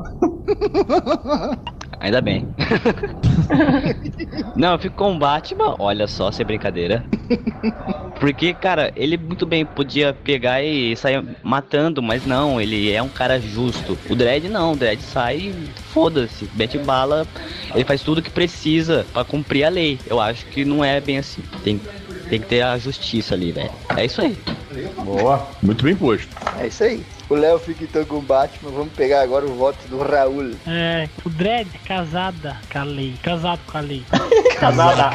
Ainda 2.00 2.20
bem. 2.20 2.48
Não, 4.56 4.72
eu 4.72 4.78
fico 4.78 4.96
com 4.96 5.14
o 5.14 5.18
Batman, 5.18 5.76
olha 5.78 6.08
só, 6.08 6.32
sem 6.32 6.44
brincadeira. 6.44 7.04
Porque, 8.18 8.52
cara, 8.54 8.92
ele 8.96 9.16
muito 9.16 9.46
bem 9.46 9.64
podia 9.64 10.12
pegar 10.12 10.62
e 10.62 10.96
sair 10.96 11.24
matando, 11.44 12.02
mas 12.02 12.26
não, 12.26 12.60
ele 12.60 12.92
é 12.92 13.00
um 13.00 13.08
cara 13.08 13.40
justo. 13.40 13.96
O 14.10 14.16
Dredd 14.16 14.48
não, 14.48 14.72
o 14.72 14.76
Dredd 14.76 15.00
sai 15.00 15.36
e 15.36 15.70
foda-se, 15.92 16.50
mete 16.54 16.76
bala, 16.78 17.24
ele 17.74 17.84
faz 17.84 18.02
tudo 18.02 18.22
que 18.22 18.30
precisa 18.30 19.06
pra 19.12 19.24
cumprir 19.24 19.64
a 19.64 19.68
lei. 19.68 19.98
Eu 20.06 20.20
acho 20.20 20.44
que 20.46 20.64
não 20.64 20.84
é 20.84 21.00
bem 21.00 21.18
assim. 21.18 21.42
Tem, 21.62 21.80
tem 22.32 22.40
que 22.40 22.46
ter 22.46 22.62
a 22.62 22.78
justiça 22.78 23.34
ali, 23.34 23.52
velho. 23.52 23.70
É 23.94 24.06
isso 24.06 24.22
aí. 24.22 24.34
Boa. 25.04 25.46
Muito 25.62 25.84
bem 25.84 25.94
posto. 25.94 26.34
É 26.58 26.66
isso 26.66 26.82
aí. 26.82 27.04
O 27.28 27.34
Léo 27.34 27.58
fica 27.58 27.84
então 27.84 28.02
com 28.06 28.16
o 28.16 28.22
Batman. 28.22 28.70
Vamos 28.70 28.94
pegar 28.94 29.20
agora 29.20 29.44
o 29.44 29.54
voto 29.54 29.86
do 29.88 29.98
Raul. 29.98 30.52
É, 30.66 31.10
o 31.26 31.28
Dredd 31.28 31.68
casada 31.84 32.56
com 32.72 32.78
a 32.78 32.84
lei. 32.84 33.14
Casado 33.22 33.60
com 33.70 33.76
a 33.76 33.82
lei. 33.82 34.02
Casada. 34.58 35.10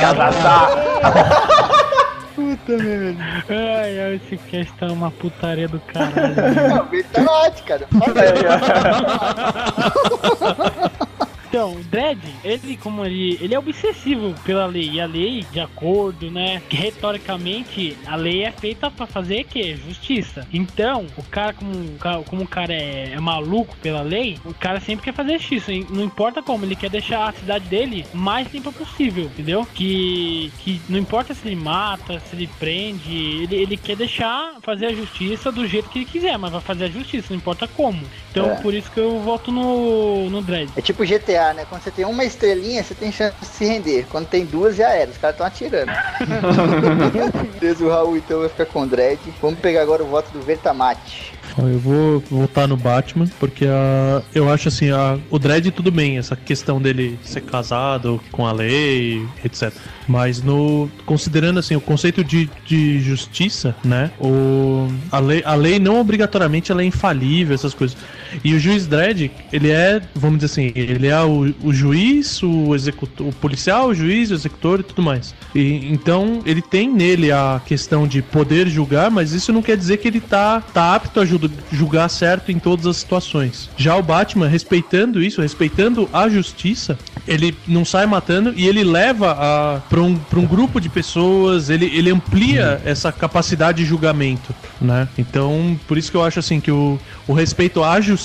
Casada. 0.00 1.86
Puta 2.34 2.78
merda. 2.78 3.22
Ai, 3.50 4.00
ai, 4.00 4.14
esse 4.14 4.38
cast 4.38 4.72
tá 4.74 4.86
uma 4.86 5.10
putaria 5.10 5.68
do 5.68 5.80
caralho. 5.80 6.34
Não, 6.68 6.86
verdade, 6.86 7.62
cara. 7.62 7.86
Então, 11.48 11.74
o 11.74 11.84
Dredd, 11.84 12.18
ele 12.44 12.76
como 12.76 13.04
ele, 13.04 13.38
ele 13.40 13.54
é 13.54 13.58
obsessivo 13.58 14.34
pela 14.44 14.66
lei. 14.66 14.90
E 14.92 15.00
a 15.00 15.06
lei, 15.06 15.44
de 15.50 15.60
acordo, 15.60 16.30
né? 16.30 16.62
Que 16.68 16.76
retoricamente 16.76 17.96
a 18.06 18.16
lei 18.16 18.44
é 18.44 18.50
feita 18.50 18.90
pra 18.90 19.06
fazer 19.06 19.42
o 19.42 19.44
quê? 19.44 19.76
Justiça. 19.76 20.46
Então, 20.52 21.06
o 21.16 21.22
cara, 21.22 21.52
como, 21.52 22.24
como 22.26 22.42
o 22.42 22.48
cara 22.48 22.72
é, 22.72 23.12
é 23.12 23.20
maluco 23.20 23.76
pela 23.76 24.02
lei, 24.02 24.38
o 24.44 24.54
cara 24.54 24.80
sempre 24.80 25.04
quer 25.04 25.14
fazer 25.14 25.36
e 25.36 25.86
Não 25.90 26.04
importa 26.04 26.42
como, 26.42 26.64
ele 26.64 26.76
quer 26.76 26.90
deixar 26.90 27.28
a 27.28 27.32
cidade 27.32 27.66
dele 27.68 28.04
mais 28.12 28.52
limpa 28.52 28.72
possível, 28.72 29.24
entendeu? 29.24 29.66
Que, 29.74 30.50
que 30.60 30.80
não 30.88 30.98
importa 30.98 31.34
se 31.34 31.46
ele 31.46 31.56
mata, 31.56 32.20
se 32.20 32.34
ele 32.34 32.48
prende, 32.58 33.14
ele, 33.14 33.54
ele 33.54 33.76
quer 33.76 33.96
deixar 33.96 34.54
fazer 34.62 34.86
a 34.86 34.94
justiça 34.94 35.52
do 35.52 35.66
jeito 35.66 35.88
que 35.88 35.98
ele 36.00 36.04
quiser, 36.06 36.38
mas 36.38 36.52
vai 36.52 36.60
fazer 36.60 36.84
a 36.84 36.88
justiça, 36.88 37.28
não 37.30 37.36
importa 37.36 37.68
como. 37.68 38.00
Então, 38.30 38.50
É. 38.50 38.54
por 38.56 38.74
isso 38.74 38.90
que 38.90 39.00
eu 39.00 39.18
voto 39.20 39.50
no, 39.50 40.28
no 40.30 40.42
Dredd. 40.42 40.70
É 40.76 40.82
tipo 40.82 41.04
GTA, 41.04 41.35
né? 41.54 41.66
Quando 41.68 41.82
você 41.82 41.90
tem 41.90 42.04
uma 42.04 42.24
estrelinha, 42.24 42.82
você 42.82 42.94
tem 42.94 43.12
chance 43.12 43.36
de 43.40 43.46
se 43.46 43.64
render. 43.64 44.06
Quando 44.10 44.26
tem 44.26 44.44
duas, 44.44 44.76
já 44.76 44.90
era. 44.90 45.10
Os 45.10 45.18
caras 45.18 45.34
estão 45.34 45.46
atirando. 45.46 45.90
Beleza, 47.60 47.84
o 47.84 47.88
Raul 47.88 48.16
então 48.16 48.40
vai 48.40 48.48
ficar 48.48 48.66
com 48.66 48.82
o 48.82 48.86
Dredd. 48.86 49.20
Vamos 49.40 49.58
pegar 49.60 49.82
agora 49.82 50.02
o 50.02 50.06
voto 50.06 50.30
do 50.32 50.40
Vertamate. 50.40 51.36
Eu 51.58 51.78
vou 51.78 52.20
voltar 52.30 52.66
no 52.66 52.76
Batman, 52.76 53.26
porque 53.40 53.64
a, 53.66 54.22
eu 54.34 54.50
acho 54.52 54.68
assim, 54.68 54.90
a, 54.90 55.18
o 55.30 55.38
Dredd 55.38 55.70
tudo 55.70 55.90
bem, 55.90 56.18
essa 56.18 56.36
questão 56.36 56.80
dele 56.80 57.18
ser 57.22 57.40
casado 57.40 58.20
com 58.30 58.46
a 58.46 58.52
lei, 58.52 59.26
etc. 59.42 59.72
Mas 60.06 60.42
no 60.42 60.90
considerando 61.06 61.58
assim 61.58 61.74
o 61.74 61.80
conceito 61.80 62.22
de, 62.22 62.50
de 62.66 63.00
justiça, 63.00 63.74
né? 63.82 64.10
O, 64.20 64.88
a, 65.10 65.18
lei, 65.18 65.42
a 65.46 65.54
lei 65.54 65.78
não 65.78 65.98
obrigatoriamente 65.98 66.70
ela 66.70 66.82
é 66.82 66.84
infalível, 66.84 67.54
essas 67.54 67.72
coisas. 67.72 67.96
E 68.44 68.54
o 68.54 68.58
juiz 68.58 68.86
Dredd, 68.86 69.30
ele 69.52 69.70
é, 69.70 70.00
vamos 70.14 70.38
dizer 70.38 70.46
assim, 70.52 70.72
ele 70.74 71.06
é 71.06 71.20
o, 71.22 71.54
o 71.62 71.72
juiz, 71.72 72.42
o 72.42 72.74
executor, 72.74 73.28
o 73.28 73.32
policial, 73.32 73.88
o 73.88 73.94
juiz, 73.94 74.30
o 74.30 74.34
executor 74.34 74.80
e 74.80 74.82
tudo 74.82 75.02
mais. 75.02 75.34
E 75.54 75.88
então 75.92 76.42
ele 76.44 76.62
tem 76.62 76.90
nele 76.92 77.32
a 77.32 77.60
questão 77.64 78.06
de 78.06 78.22
poder 78.22 78.68
julgar, 78.68 79.10
mas 79.10 79.32
isso 79.32 79.52
não 79.52 79.62
quer 79.62 79.76
dizer 79.76 79.96
que 79.98 80.08
ele 80.08 80.20
tá, 80.20 80.60
tá 80.60 80.94
apto 80.94 81.20
a 81.20 81.24
ju- 81.24 81.40
julgar 81.72 82.08
certo 82.08 82.50
em 82.52 82.58
todas 82.58 82.86
as 82.86 82.96
situações. 82.96 83.70
Já 83.76 83.96
o 83.96 84.02
Batman, 84.02 84.48
respeitando 84.48 85.22
isso, 85.22 85.40
respeitando 85.40 86.08
a 86.12 86.28
justiça, 86.28 86.98
ele 87.26 87.56
não 87.66 87.84
sai 87.84 88.06
matando 88.06 88.52
e 88.56 88.66
ele 88.66 88.84
leva 88.84 89.32
a 89.32 89.80
para 89.88 90.00
um, 90.00 90.16
pra 90.16 90.38
um 90.38 90.46
grupo 90.46 90.80
de 90.80 90.88
pessoas, 90.88 91.70
ele, 91.70 91.86
ele 91.86 92.10
amplia 92.10 92.80
essa 92.84 93.10
capacidade 93.12 93.78
de 93.78 93.84
julgamento, 93.84 94.54
né? 94.80 95.08
Então, 95.18 95.78
por 95.86 95.98
isso 95.98 96.10
que 96.10 96.16
eu 96.16 96.24
acho 96.24 96.38
assim 96.38 96.60
que 96.60 96.70
o, 96.70 96.98
o 97.26 97.32
respeito 97.32 97.82
à 97.82 98.00
justiça 98.00 98.15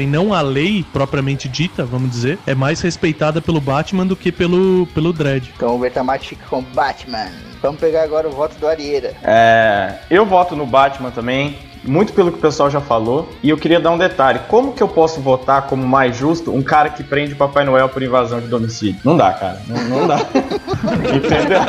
e 0.00 0.06
não 0.06 0.32
à 0.32 0.40
lei 0.40 0.84
propriamente 0.92 1.48
dita, 1.48 1.84
vamos 1.84 2.10
dizer, 2.10 2.38
é 2.46 2.54
mais 2.54 2.80
respeitada 2.80 3.40
pelo 3.40 3.60
Batman 3.60 4.06
do 4.06 4.16
que 4.16 4.30
pelo, 4.30 4.86
pelo 4.94 5.12
Dredd. 5.12 5.50
Então 5.56 5.74
o 5.74 5.78
Vertamate 5.78 6.28
fica 6.28 6.46
com 6.46 6.58
o 6.58 6.62
Batman. 6.62 7.30
Vamos 7.60 7.80
pegar 7.80 8.02
agora 8.02 8.28
o 8.28 8.30
voto 8.30 8.56
do 8.58 8.68
Arieira. 8.68 9.14
É, 9.22 9.98
eu 10.10 10.24
voto 10.24 10.54
no 10.54 10.64
Batman 10.64 11.10
também, 11.10 11.58
muito 11.84 12.12
pelo 12.12 12.32
que 12.32 12.38
o 12.38 12.40
pessoal 12.40 12.70
já 12.70 12.80
falou. 12.80 13.28
E 13.42 13.50
eu 13.50 13.56
queria 13.56 13.80
dar 13.80 13.90
um 13.90 13.98
detalhe: 13.98 14.40
como 14.48 14.72
que 14.72 14.82
eu 14.82 14.88
posso 14.88 15.20
votar 15.20 15.62
como 15.62 15.86
mais 15.86 16.16
justo 16.16 16.54
um 16.54 16.62
cara 16.62 16.90
que 16.90 17.02
prende 17.02 17.32
o 17.34 17.36
Papai 17.36 17.64
Noel 17.64 17.88
por 17.88 18.02
invasão 18.02 18.40
de 18.40 18.48
domicílio? 18.48 19.00
Não 19.04 19.16
dá, 19.16 19.32
cara. 19.32 19.60
Não, 19.66 19.84
não 19.84 20.06
dá. 20.06 20.18
Entendeu? 21.14 21.60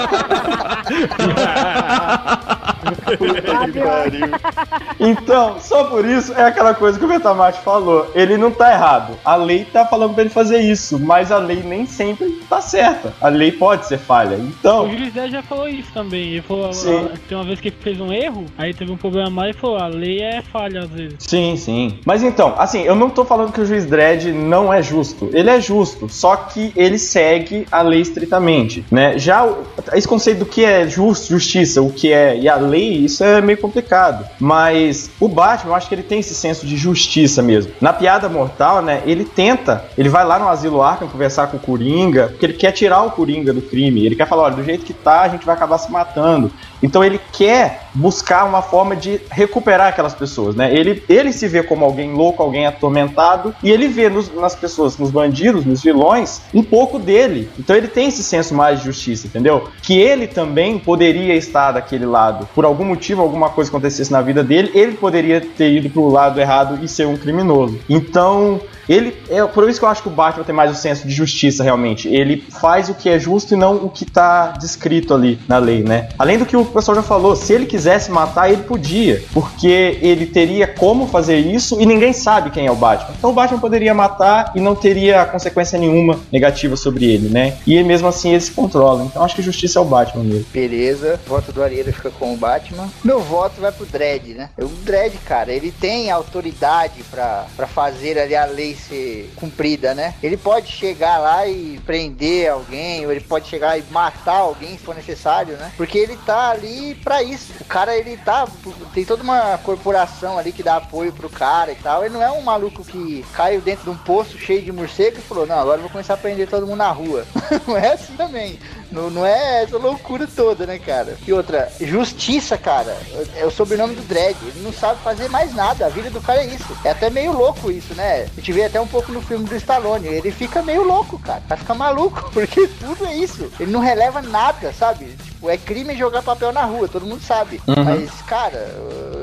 Então, 4.99 5.59
só 5.59 5.85
por 5.85 6.05
isso 6.05 6.33
é 6.33 6.43
aquela 6.43 6.73
coisa 6.73 6.97
que 6.97 7.05
o 7.05 7.07
Betamate 7.07 7.59
falou. 7.61 8.11
Ele 8.13 8.37
não 8.37 8.51
tá 8.51 8.71
errado. 8.73 9.17
A 9.23 9.35
lei 9.35 9.65
tá 9.65 9.85
falando 9.85 10.13
pra 10.13 10.23
ele 10.23 10.29
fazer 10.29 10.59
isso, 10.59 10.99
mas 10.99 11.31
a 11.31 11.37
lei 11.37 11.61
nem 11.63 11.85
sempre 11.85 12.29
tá 12.49 12.61
certa. 12.61 13.13
A 13.21 13.29
lei 13.29 13.51
pode 13.51 13.85
ser 13.85 13.97
falha. 13.97 14.35
Então. 14.35 14.87
O 14.87 14.97
juiz 14.97 15.13
Dredd 15.13 15.31
já 15.31 15.41
falou 15.41 15.67
isso 15.67 15.91
também. 15.93 16.31
Ele 16.31 16.41
falou, 16.41 16.73
Sim. 16.73 17.09
tem 17.27 17.37
uma 17.37 17.43
vez 17.43 17.59
que 17.59 17.69
ele 17.69 17.77
fez 17.79 17.99
um 17.99 18.11
erro, 18.11 18.45
aí 18.57 18.73
teve 18.73 18.91
um 18.91 18.97
problema 18.97 19.29
mais 19.29 19.55
e 19.55 19.59
falou, 19.59 19.77
a 19.77 19.87
lei 19.99 20.21
é 20.21 20.41
falha 20.41 20.81
às 20.81 20.89
vezes. 20.89 21.17
Sim, 21.19 21.55
sim. 21.57 21.99
Mas 22.05 22.23
então, 22.23 22.55
assim, 22.57 22.81
eu 22.83 22.95
não 22.95 23.09
tô 23.09 23.25
falando 23.25 23.51
que 23.51 23.61
o 23.61 23.65
juiz 23.65 23.85
Dredd 23.85 24.31
não 24.31 24.73
é 24.73 24.81
justo. 24.81 25.29
Ele 25.33 25.49
é 25.49 25.59
justo, 25.59 26.07
só 26.09 26.35
que 26.35 26.71
ele 26.75 26.97
segue 26.97 27.65
a 27.71 27.81
lei 27.81 28.01
estritamente, 28.01 28.85
né? 28.89 29.17
Já 29.17 29.47
esse 29.93 30.07
conceito 30.07 30.39
do 30.39 30.45
que 30.45 30.63
é 30.63 30.87
justo, 30.87 31.29
justiça, 31.29 31.81
o 31.81 31.91
que 31.91 32.11
é 32.11 32.37
e 32.37 32.47
a 32.47 32.55
lei, 32.55 33.05
isso 33.05 33.23
é 33.23 33.41
meio 33.41 33.57
complicado. 33.57 34.25
Mas 34.39 35.09
o 35.19 35.27
Batman, 35.27 35.71
eu 35.71 35.75
acho 35.75 35.87
que 35.87 35.95
ele 35.95 36.03
tem 36.03 36.19
esse 36.19 36.33
senso 36.33 36.65
de 36.65 36.77
justiça 36.77 37.41
mesmo. 37.41 37.71
Na 37.81 37.93
piada 37.93 38.29
mortal, 38.29 38.81
né, 38.81 39.01
ele 39.05 39.25
tenta, 39.25 39.85
ele 39.97 40.09
vai 40.09 40.25
lá 40.25 40.39
no 40.39 40.47
asilo 40.47 40.81
Arkham 40.81 41.07
conversar 41.07 41.47
com 41.47 41.57
o 41.57 41.59
Coringa, 41.59 42.27
porque 42.29 42.45
ele 42.45 42.53
quer 42.53 42.71
tirar 42.71 43.03
o 43.03 43.11
Coringa 43.11 43.53
do 43.53 43.61
crime. 43.61 44.05
Ele 44.05 44.15
quer 44.15 44.27
falar, 44.27 44.43
olha, 44.43 44.55
do 44.55 44.63
jeito 44.63 44.85
que 44.85 44.93
tá, 44.93 45.21
a 45.21 45.29
gente 45.29 45.45
vai 45.45 45.55
acabar 45.55 45.77
se 45.77 45.91
matando. 45.91 46.51
Então 46.81 47.03
ele 47.03 47.19
quer 47.33 47.89
buscar 47.93 48.45
uma 48.45 48.61
forma 48.61 48.95
de 48.95 49.19
recuperar 49.29 49.88
aquelas 49.89 50.13
pessoas, 50.13 50.55
né? 50.55 50.73
Ele, 50.73 51.03
ele 51.09 51.31
se 51.33 51.47
vê 51.47 51.61
como 51.63 51.83
alguém 51.85 52.13
louco, 52.13 52.41
alguém 52.41 52.65
atormentado, 52.65 53.53
e 53.63 53.69
ele 53.71 53.87
vê 53.87 54.09
nos- 54.09 54.33
nas 54.33 54.55
pessoas, 54.55 54.97
nos 54.97 55.11
bandidos, 55.11 55.65
nos 55.65 55.81
vilões, 55.83 56.41
um 56.53 56.63
pouco 56.63 56.97
dele. 56.99 57.49
Então 57.59 57.75
ele 57.75 57.87
tem 57.87 58.07
esse 58.07 58.23
senso 58.23 58.53
mais 58.53 58.79
de 58.79 58.85
justiça, 58.85 59.27
entendeu? 59.27 59.67
Que 59.81 59.99
ele 59.99 60.27
também 60.27 60.77
poderia 60.79 61.35
estar 61.35 61.71
daquele 61.73 62.05
lado. 62.05 62.47
Por 62.55 62.65
algum 62.65 62.85
motivo, 62.85 63.21
alguma 63.21 63.49
coisa 63.49 63.69
acontecesse 63.69 64.11
na 64.11 64.21
vida 64.21 64.43
dele, 64.43 64.71
ele 64.73 64.93
poderia 64.93 65.41
ter 65.41 65.71
ido 65.71 65.89
pro 65.89 66.09
lado 66.09 66.39
errado 66.39 66.79
e 66.83 66.87
ser 66.87 67.05
um 67.07 67.17
criminoso. 67.17 67.79
Então, 67.89 68.59
ele 68.87 69.15
é 69.29 69.45
por 69.45 69.69
isso 69.69 69.79
que 69.79 69.85
eu 69.85 69.89
acho 69.89 70.01
que 70.01 70.07
o 70.07 70.11
Batman 70.11 70.43
tem 70.43 70.55
mais 70.55 70.71
o 70.71 70.75
senso 70.75 71.07
de 71.07 71.13
justiça 71.13 71.63
realmente. 71.63 72.07
Ele 72.07 72.43
faz 72.59 72.89
o 72.89 72.93
que 72.95 73.07
é 73.09 73.19
justo 73.19 73.53
e 73.53 73.57
não 73.57 73.75
o 73.75 73.89
que 73.89 74.03
tá 74.05 74.53
descrito 74.59 75.13
ali 75.13 75.37
na 75.47 75.57
lei, 75.59 75.83
né? 75.83 76.09
Além 76.17 76.37
do 76.39 76.45
que 76.45 76.57
o 76.57 76.65
pessoal 76.65 76.95
já 76.95 77.03
falou, 77.03 77.35
se 77.35 77.53
ele 77.53 77.65
quisesse 77.67 78.09
matar, 78.11 78.51
ele 78.51 78.63
podia, 78.63 79.21
porque 79.33 79.69
ele 80.01 80.25
teria 80.25 80.67
como 80.67 81.07
fazer 81.07 81.37
isso 81.37 81.81
e 81.81 81.85
ninguém 81.85 82.13
sabe 82.13 82.51
quem 82.51 82.65
é 82.65 82.71
o 82.71 82.75
Batman. 82.75 83.15
Então 83.17 83.29
o 83.29 83.33
Batman 83.33 83.59
poderia 83.59 83.93
matar 83.93 84.51
e 84.55 84.59
não 84.59 84.75
teria 84.75 85.25
consequência 85.25 85.77
nenhuma 85.79 86.19
negativa 86.31 86.75
sobre 86.75 87.05
ele, 87.05 87.29
né? 87.29 87.57
E 87.65 87.81
mesmo 87.83 88.07
assim 88.07 88.31
ele 88.31 88.41
se 88.41 88.51
controla. 88.51 89.03
Então 89.03 89.23
acho 89.23 89.35
que 89.35 89.41
justiça 89.41 89.79
é 89.79 89.81
o 89.81 89.85
Batman 89.85 90.23
mesmo. 90.23 90.45
Beleza, 90.51 91.19
voto 91.25 91.51
do 91.51 91.63
Areira 91.63 91.91
fica 91.91 92.11
com 92.11 92.33
o 92.33 92.37
Batman. 92.37 92.89
Meu 93.03 93.19
voto 93.21 93.61
vai 93.61 93.71
pro 93.71 93.85
Dredd, 93.85 94.33
né? 94.33 94.49
O 94.57 94.67
Dredd, 94.67 95.15
cara, 95.25 95.51
ele 95.51 95.71
tem 95.71 96.11
autoridade 96.11 97.03
pra 97.09 97.67
fazer 97.67 98.19
ali 98.19 98.35
a 98.35 98.45
lei 98.45 98.75
ser 98.75 99.31
cumprida, 99.35 99.93
né? 99.93 100.13
Ele 100.21 100.37
pode 100.37 100.71
chegar 100.71 101.17
lá 101.17 101.47
e 101.47 101.79
prender 101.85 102.49
alguém, 102.49 103.05
ou 103.05 103.11
ele 103.11 103.21
pode 103.21 103.47
chegar 103.47 103.77
e 103.77 103.83
matar 103.91 104.37
alguém 104.37 104.71
se 104.71 104.83
for 104.83 104.95
necessário, 104.95 105.55
né? 105.57 105.71
Porque 105.77 105.97
ele 105.97 106.17
tá 106.25 106.51
ali 106.51 106.95
pra 107.03 107.21
isso. 107.23 107.53
O 107.61 107.65
cara, 107.65 107.95
ele 107.95 108.17
tá. 108.17 108.47
Tem 108.93 109.05
toda 109.05 109.23
uma 109.23 109.57
corporação 109.69 110.39
ali 110.39 110.51
que 110.51 110.63
dá 110.63 110.77
apoio 110.77 111.13
pro 111.13 111.29
cara 111.29 111.71
e 111.71 111.75
tal. 111.75 112.03
Ele 112.03 112.13
não 112.13 112.23
é 112.23 112.31
um 112.31 112.41
maluco 112.41 112.83
que 112.83 113.23
caiu 113.33 113.61
dentro 113.61 113.83
de 113.83 113.89
um 113.91 113.97
poço 113.97 114.37
cheio 114.37 114.63
de 114.63 114.71
morcego 114.71 115.19
e 115.19 115.21
falou: 115.21 115.45
Não, 115.45 115.59
agora 115.59 115.77
eu 115.77 115.83
vou 115.83 115.91
começar 115.91 116.15
a 116.15 116.17
prender 116.17 116.47
todo 116.47 116.65
mundo 116.65 116.77
na 116.77 116.91
rua. 116.91 117.25
não 117.67 117.77
é 117.77 117.93
assim 117.93 118.15
também. 118.15 118.59
Não, 118.91 119.11
não 119.11 119.23
é 119.23 119.63
essa 119.63 119.77
loucura 119.77 120.27
toda, 120.27 120.65
né, 120.65 120.79
cara? 120.79 121.15
E 121.27 121.31
outra, 121.31 121.71
justiça, 121.79 122.57
cara, 122.57 122.97
é 123.35 123.45
o 123.45 123.51
sobrenome 123.51 123.93
do 123.93 124.01
Dredd. 124.01 124.35
Ele 124.41 124.63
não 124.63 124.73
sabe 124.73 124.99
fazer 125.03 125.29
mais 125.29 125.53
nada. 125.53 125.85
A 125.85 125.89
vida 125.89 126.09
do 126.09 126.19
cara 126.19 126.41
é 126.41 126.47
isso. 126.47 126.75
É 126.83 126.89
até 126.89 127.09
meio 127.11 127.31
louco 127.31 127.69
isso, 127.69 127.93
né? 127.93 128.23
A 128.23 128.35
gente 128.39 128.51
vê 128.51 128.63
até 128.63 128.81
um 128.81 128.87
pouco 128.87 129.11
no 129.11 129.21
filme 129.21 129.45
do 129.45 129.55
Stallone. 129.55 130.07
Ele 130.07 130.31
fica 130.31 130.63
meio 130.63 130.83
louco, 130.83 131.19
cara. 131.19 131.43
Vai 131.47 131.57
ficar 131.57 131.75
maluco, 131.75 132.29
porque 132.33 132.67
tudo 132.67 133.05
é 133.05 133.15
isso. 133.15 133.51
Ele 133.59 133.71
não 133.71 133.79
releva 133.79 134.21
nada, 134.21 134.73
sabe? 134.73 135.15
Tipo, 135.39 135.49
é 135.49 135.57
crime 135.57 135.95
jogar 135.95 136.21
papel 136.21 136.51
na 136.51 136.63
rua, 136.65 136.89
todo 136.89 137.05
mundo 137.05 137.23
sabe. 137.23 137.61
Uhum. 137.65 137.81
Mas, 137.85 138.21
cara, 138.23 138.67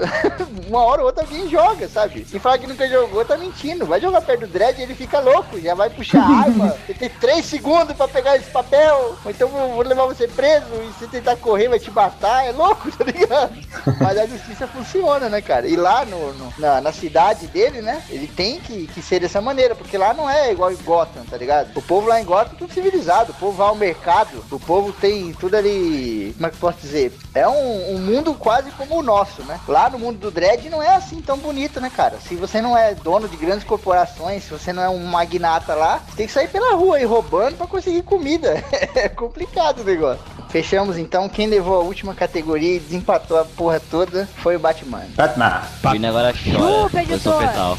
uma 0.67 0.83
hora 0.83 1.03
ou 1.03 1.09
outra 1.09 1.25
alguém 1.25 1.47
joga, 1.49 1.87
sabe? 1.89 2.25
Quem 2.25 2.41
fala 2.41 2.57
que 2.59 2.67
nunca 2.67 2.89
jogou 2.89 3.23
tá 3.23 3.37
mentindo. 3.37 3.85
Vai 3.85 4.01
jogar 4.01 4.23
perto 4.23 4.41
do 4.41 4.47
Dredd, 4.47 4.81
ele 4.81 4.95
fica 4.95 5.21
louco, 5.21 5.61
já 5.61 5.75
vai 5.75 5.91
puxar 5.91 6.23
arma. 6.25 6.75
Ele 6.89 6.99
tem 6.99 7.11
três 7.11 7.45
segundos 7.45 7.95
pra 7.95 8.09
pegar 8.09 8.35
esse 8.37 8.51
papel. 8.51 9.15
Ou 9.23 9.31
então 9.31 9.47
eu 9.59 9.75
vou 9.75 9.83
levar 9.83 10.07
você 10.07 10.27
preso 10.27 10.65
e 10.89 10.99
se 10.99 11.07
tentar 11.07 11.37
correr 11.37 11.69
vai 11.69 11.79
te 11.79 11.91
matar. 11.91 12.47
É 12.47 12.53
louco, 12.53 12.91
tá 12.97 13.05
ligado? 13.05 13.53
Mas 14.01 14.17
a 14.19 14.27
justiça 14.27 14.67
funciona, 14.67 15.29
né, 15.29 15.43
cara? 15.43 15.67
E 15.69 15.77
lá 15.77 16.07
no, 16.07 16.33
no- 16.33 16.55
na, 16.59 16.81
na 16.81 16.93
cidade 16.93 17.47
dele, 17.49 17.83
né? 17.83 18.03
Ele 18.09 18.27
tem 18.27 18.59
que, 18.61 18.87
que 18.87 19.03
ser 19.03 19.21
dessa 19.21 19.43
maneira, 19.43 19.75
porque 19.75 19.99
lá 19.99 20.15
não 20.15 20.31
é 20.31 20.51
igual 20.51 20.73
em 20.73 20.77
Gotham, 20.77 21.25
tá 21.29 21.37
ligado? 21.37 21.77
O 21.77 21.83
povo 21.83 22.09
lá 22.09 22.19
em 22.19 22.25
Gotham 22.25 22.53
é 22.55 22.59
tudo 22.59 22.73
civilizado. 22.73 23.33
O 23.33 23.35
povo 23.35 23.53
vai 23.59 23.69
ao 23.69 23.75
mercado, 23.75 24.43
o 24.51 24.59
povo 24.59 24.93
tem 24.95 25.35
tudo 25.35 25.57
ali. 25.57 26.06
Como 26.35 26.47
é 26.47 26.51
que 26.51 26.57
eu 26.57 26.61
posso 26.61 26.79
dizer? 26.81 27.13
É 27.35 27.47
um, 27.49 27.95
um 27.95 27.99
mundo 27.99 28.35
quase 28.35 28.71
como 28.73 28.99
o 28.99 29.03
nosso, 29.03 29.43
né? 29.43 29.61
Lá 29.67 29.89
no 29.91 29.99
mundo 29.99 30.19
do 30.19 30.31
dread 30.31 30.69
não 30.69 30.83
é 30.83 30.95
assim 30.95 31.21
tão 31.21 31.39
bonito, 31.39 31.81
né, 31.81 31.91
cara? 31.95 32.19
Se 32.21 32.35
você 32.35 32.61
não 32.61 32.77
é 32.77 32.95
dono 32.95 33.29
de 33.29 33.37
grandes 33.37 33.65
corporações, 33.65 34.45
se 34.45 34.51
você 34.51 34.73
não 34.73 34.83
é 34.83 34.89
um 34.89 35.05
magnata 35.05 35.75
lá, 35.75 36.01
você 36.09 36.17
tem 36.17 36.27
que 36.27 36.33
sair 36.33 36.49
pela 36.49 36.75
rua 36.75 37.01
e 37.01 37.05
roubando 37.05 37.57
pra 37.57 37.67
conseguir 37.67 38.03
comida. 38.03 38.63
é 38.95 39.09
complicado 39.09 39.81
o 39.81 39.85
negócio. 39.85 40.23
Fechamos 40.49 40.97
então. 40.97 41.29
Quem 41.29 41.49
levou 41.49 41.77
a 41.77 41.83
última 41.83 42.15
categoria 42.15 42.77
e 42.77 42.81
desempatou 42.81 43.39
a 43.39 43.45
porra 43.45 43.81
toda 43.81 44.29
foi 44.37 44.57
o 44.57 44.59
Batman. 44.59 45.05
Batman. 45.15 45.63
O 45.85 45.91
Vini 45.91 46.07
agora 46.07 46.33
chora. 46.33 46.83
Chupa, 46.83 47.03
editor. 47.03 47.41
fetal. 47.41 47.79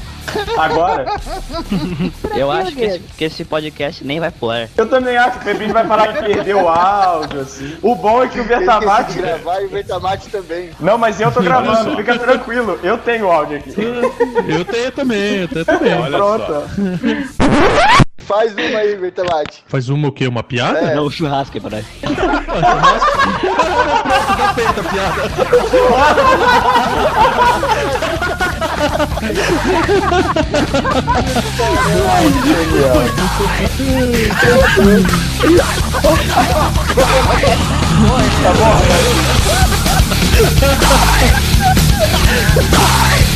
Agora? 0.57 1.05
Eu 2.35 2.51
acho 2.51 2.75
que 2.75 2.81
esse, 2.81 2.99
que 2.99 3.23
esse 3.23 3.45
podcast 3.45 4.03
nem 4.03 4.19
vai 4.19 4.31
pro 4.31 4.49
ar. 4.49 4.69
Eu 4.75 4.87
também 4.87 5.17
acho 5.17 5.39
que 5.39 5.49
o 5.49 5.53
Pepinho 5.53 5.73
vai 5.73 5.87
falar 5.87 6.13
que 6.13 6.23
perdeu 6.23 6.63
o 6.63 6.67
áudio, 6.67 7.41
assim. 7.41 7.77
O 7.81 7.95
bom 7.95 8.16
é 8.23 8.27
que 8.27 8.39
o 8.39 8.43
de 8.43 9.21
gravar 9.21 9.61
e 9.61 9.65
o 9.65 9.69
Bertamate 9.69 10.29
também. 10.29 10.69
Não, 10.79 10.97
mas 10.97 11.19
eu 11.19 11.31
tô 11.31 11.39
Olha 11.39 11.49
gravando, 11.49 11.95
fica 11.95 12.17
tranquilo. 12.17 12.79
Eu 12.83 12.97
tenho 12.97 13.25
o 13.25 13.31
áudio 13.31 13.57
aqui. 13.57 13.73
Eu 14.47 14.65
tenho 14.65 14.91
também, 14.91 15.41
eu 15.41 15.47
tenho 15.47 15.65
também. 15.65 16.11
Pronto. 16.11 16.63
Faz 18.19 18.53
uma 18.53 18.79
aí, 18.79 18.95
Bertamate. 18.97 19.63
Faz 19.67 19.89
uma 19.89 20.09
o 20.09 20.11
quê? 20.11 20.27
Uma 20.27 20.43
piada? 20.43 20.79
É. 20.79 20.95
Não, 20.95 21.05
o 21.05 21.11
churrasco 21.11 21.57
aí, 21.57 21.61
parece. 21.61 21.87
Tá 37.97 38.53
bom? 38.53 38.77
Cara. 40.79 41.41
Ai! 42.77 43.26